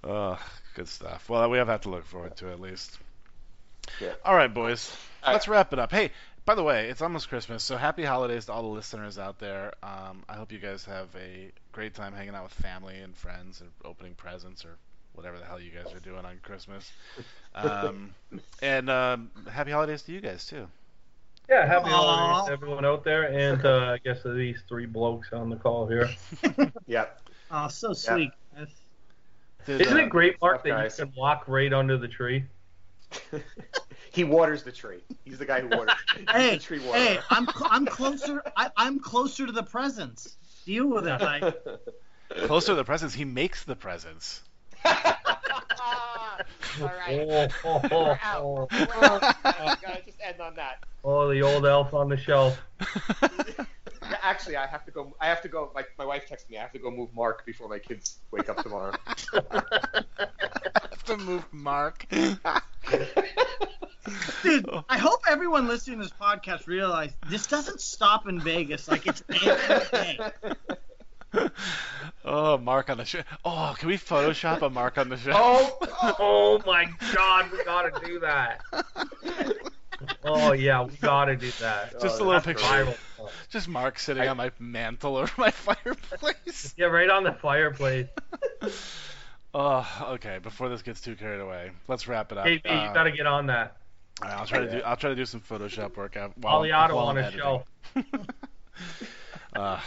Oh, 0.03 0.37
good 0.75 0.87
stuff. 0.87 1.27
Well, 1.29 1.49
we 1.49 1.57
have 1.57 1.67
that 1.67 1.81
to 1.83 1.89
look 1.89 2.05
forward 2.05 2.35
to 2.37 2.51
at 2.51 2.59
least. 2.59 2.99
Yeah. 3.99 4.13
All 4.23 4.35
right, 4.35 4.53
boys. 4.53 4.95
All 5.23 5.33
Let's 5.33 5.47
wrap 5.47 5.73
it 5.73 5.79
up. 5.79 5.91
Hey, 5.91 6.11
by 6.45 6.53
the 6.53 6.61
way, 6.61 6.89
it's 6.89 7.01
almost 7.01 7.29
Christmas, 7.29 7.63
so 7.63 7.75
happy 7.75 8.03
holidays 8.03 8.45
to 8.45 8.53
all 8.53 8.61
the 8.61 8.67
listeners 8.67 9.17
out 9.17 9.39
there. 9.39 9.73
Um, 9.81 10.23
I 10.29 10.35
hope 10.35 10.51
you 10.51 10.59
guys 10.59 10.85
have 10.85 11.07
a 11.15 11.51
great 11.71 11.95
time 11.95 12.13
hanging 12.13 12.35
out 12.35 12.43
with 12.43 12.53
family 12.53 12.99
and 12.99 13.15
friends 13.15 13.61
and 13.61 13.71
opening 13.83 14.13
presents 14.13 14.63
or 14.63 14.77
whatever 15.15 15.37
the 15.39 15.45
hell 15.45 15.59
you 15.59 15.71
guys 15.71 15.93
are 15.93 15.99
doing 15.99 16.25
on 16.25 16.39
Christmas. 16.43 16.91
Um, 17.57 18.13
and 18.61 18.89
um, 18.89 19.31
happy 19.49 19.71
holidays 19.71 20.01
to 20.01 20.11
you 20.11 20.19
guys 20.19 20.45
too. 20.45 20.67
Yeah, 21.49 21.65
happy 21.65 21.85
Aw. 21.89 21.89
holidays 21.89 22.47
to 22.47 22.51
everyone 22.51 22.83
out 22.83 23.05
there, 23.05 23.31
and 23.31 23.63
uh, 23.65 23.93
I 23.93 23.97
guess 23.99 24.23
to 24.23 24.33
these 24.33 24.61
three 24.67 24.85
blokes 24.85 25.31
on 25.31 25.49
the 25.49 25.55
call 25.55 25.87
here. 25.87 26.09
Yeah. 26.85 27.05
Oh, 27.49 27.69
so 27.69 27.93
sweet. 27.93 28.31
guys. 28.53 28.67
Did, 29.65 29.79
Isn't 29.81 29.97
uh, 29.97 30.01
it 30.01 30.09
great, 30.09 30.35
Mark, 30.41 30.63
that 30.63 30.69
guys. 30.69 30.99
you 30.99 31.05
can 31.05 31.13
walk 31.15 31.45
right 31.47 31.71
under 31.71 31.97
the 31.97 32.09
tree? 32.09 32.43
he 34.11 34.25
waters 34.25 34.63
the 34.63 34.71
tree. 34.73 34.99
He's 35.23 35.37
the 35.39 35.45
guy 35.45 35.61
who 35.61 35.69
waters. 35.69 35.95
He's 36.17 36.25
Hey, 36.29 36.51
the 36.55 36.59
tree 36.61 36.79
waterer. 36.79 36.99
hey, 37.05 37.19
I'm 37.29 37.45
cl- 37.47 37.69
I'm 37.71 37.85
closer. 37.85 38.43
I, 38.57 38.69
I'm 38.75 38.99
closer 38.99 39.45
to 39.45 39.51
the 39.53 39.63
presents. 39.63 40.35
Deal 40.65 40.87
with 40.87 41.07
it. 41.07 41.21
Like, 41.21 41.55
Closer 42.47 42.67
to 42.73 42.75
the 42.75 42.83
presents, 42.83 43.13
he 43.15 43.23
makes 43.23 43.63
the 43.63 43.75
presents. 43.77 44.41
All 46.81 46.87
right. 46.87 47.51
Oh, 47.63 47.81
oh, 47.81 47.81
We're 47.83 47.89
oh, 47.91 48.17
out. 48.21 48.41
oh, 48.43 48.67
We're 48.71 49.05
out. 49.05 49.23
I 49.45 49.77
gotta 49.81 50.01
just 50.05 50.17
end 50.21 50.41
on 50.41 50.55
that. 50.55 50.83
oh, 51.03 51.29
the 51.29 51.41
old 51.41 51.65
elf 51.65 51.93
on 51.93 52.09
the 52.09 52.17
shelf. 52.17 52.59
Actually, 54.21 54.57
I 54.57 54.67
have 54.67 54.85
to 54.85 54.91
go. 54.91 55.15
I 55.19 55.27
have 55.27 55.41
to 55.43 55.47
go. 55.47 55.71
My, 55.73 55.83
my 55.97 56.05
wife 56.05 56.27
texted 56.29 56.49
me. 56.49 56.57
I 56.57 56.61
have 56.61 56.73
to 56.73 56.79
go 56.79 56.91
move 56.91 57.13
Mark 57.15 57.45
before 57.45 57.69
my 57.69 57.79
kids 57.79 58.19
wake 58.31 58.49
up 58.49 58.61
tomorrow. 58.61 58.93
have 59.51 61.03
to 61.05 61.17
move 61.17 61.45
Mark. 61.51 62.05
dude, 62.09 62.29
I 64.89 64.97
hope 64.97 65.21
everyone 65.29 65.67
listening 65.67 65.99
to 65.99 66.03
this 66.03 66.13
podcast 66.19 66.67
realize 66.67 67.13
this 67.29 67.47
doesn't 67.47 67.81
stop 67.81 68.27
in 68.27 68.39
Vegas. 68.39 68.87
Like 68.87 69.07
it's 69.07 69.23
every 69.29 69.87
day. 69.91 70.55
Oh, 72.25 72.57
Mark 72.57 72.89
on 72.89 72.97
the 72.97 73.05
show. 73.05 73.21
Oh, 73.43 73.75
can 73.77 73.87
we 73.89 73.97
Photoshop 73.97 74.61
a 74.61 74.69
Mark 74.69 74.97
on 74.97 75.09
the 75.09 75.17
show? 75.17 75.31
Oh, 75.33 75.77
oh 76.19 76.61
my 76.65 76.85
God, 77.13 77.51
we 77.51 77.63
gotta 77.63 78.05
do 78.05 78.19
that. 78.19 78.61
Oh 80.23 80.51
yeah, 80.51 80.83
we 80.83 80.93
gotta 80.97 81.35
do 81.35 81.51
that. 81.61 81.99
Just 82.01 82.19
Oh, 82.21 82.23
a 82.23 82.27
little 82.27 82.41
picture. 82.41 82.63
Viral. 82.65 82.97
Just 83.49 83.67
Mark 83.67 83.97
sitting 83.99 84.23
I- 84.23 84.27
on 84.27 84.37
my 84.37 84.51
mantle 84.59 85.17
over 85.17 85.31
my 85.37 85.51
fireplace. 85.51 86.73
Yeah, 86.77 86.87
right 86.87 87.09
on 87.09 87.23
the 87.23 87.33
fireplace. 87.33 88.07
Oh, 89.57 89.87
okay. 90.15 90.39
Before 90.43 90.67
this 90.67 90.81
gets 90.81 90.99
too 90.99 91.15
carried 91.15 91.39
away, 91.39 91.71
let's 91.87 92.09
wrap 92.09 92.33
it 92.33 92.37
up. 92.37 92.45
KB, 92.45 92.59
Uh, 92.69 92.87
you 92.89 92.93
gotta 92.93 93.11
get 93.11 93.25
on 93.25 93.45
that. 93.45 93.77
all 94.21 94.27
right, 94.27 94.37
I'll 94.37 94.45
try 94.45 94.59
to 94.59 94.69
do. 94.69 94.79
I'll 94.83 94.97
try 94.97 95.11
to 95.11 95.15
do 95.15 95.25
some 95.25 95.39
Photoshop 95.39 95.95
work 95.95 96.17
out 96.17 96.37
while, 96.37 96.59
Aliato 96.63 96.93
while 96.95 97.05
on 97.05 97.17
I'm 97.17 97.23
a 97.23 97.27
editing. 97.27 98.25
Uh, 99.55 99.79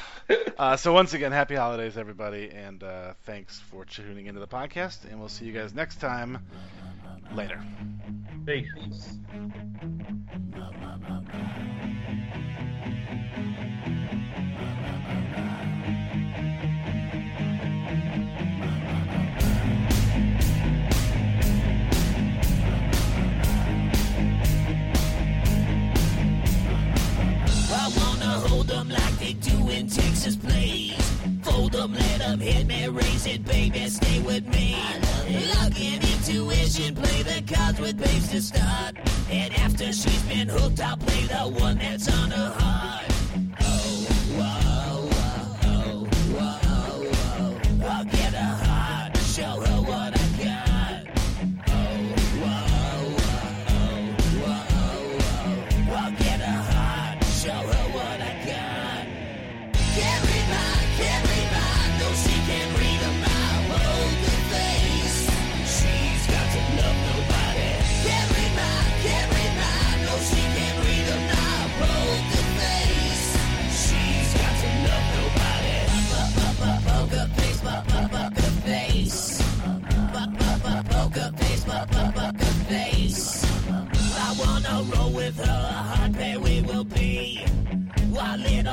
uh, 0.59 0.77
so 0.77 0.93
once 0.93 1.13
again, 1.15 1.33
happy 1.33 1.55
holidays, 1.55 1.97
everybody, 1.99 2.51
and 2.51 2.83
uh, 2.83 3.13
thanks 3.25 3.61
for 3.61 3.85
tuning 3.85 4.27
into 4.27 4.41
the 4.41 4.49
podcast. 4.49 5.05
And 5.05 5.19
we'll 5.19 5.29
see 5.29 5.45
you 5.45 5.53
guys 5.53 5.75
next 5.75 6.01
time. 6.01 6.39
Later. 7.35 7.63
Peace. 8.47 9.19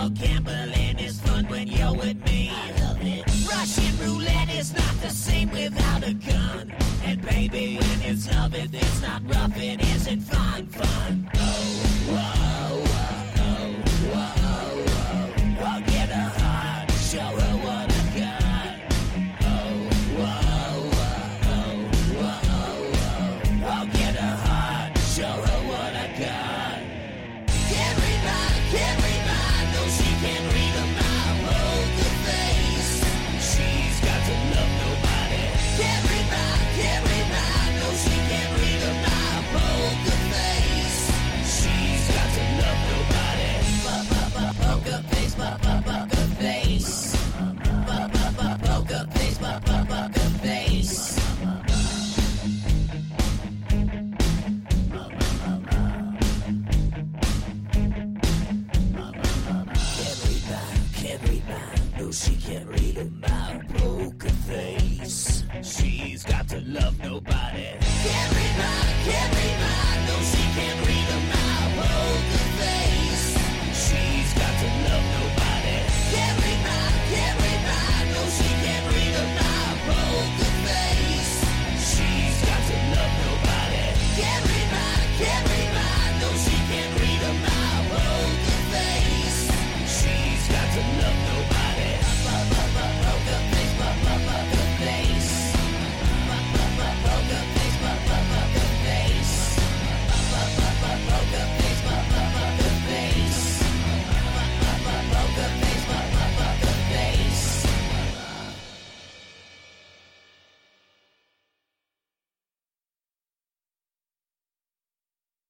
While 0.06 0.14
gambling 0.14 1.00
is 1.00 1.20
fun 1.20 1.46
when 1.48 1.68
you're 1.68 1.92
with 1.92 2.24
me. 2.28 2.52
Russian 3.50 3.98
roulette 4.06 4.52
is 4.54 4.72
not 4.72 5.02
the 5.02 5.10
same 5.10 5.50
without 5.50 6.04
a 6.04 6.14
gun. 6.14 6.72
And 7.04 7.24
baby, 7.24 7.78
when 7.78 8.02
it's 8.04 8.32
love, 8.32 8.54
it, 8.54 8.70
it's 8.72 9.02
not 9.02 9.24
rough, 9.28 9.58
it 9.58 9.82
isn't 9.82 10.22
fun, 10.22 10.68
fun. 10.68 11.25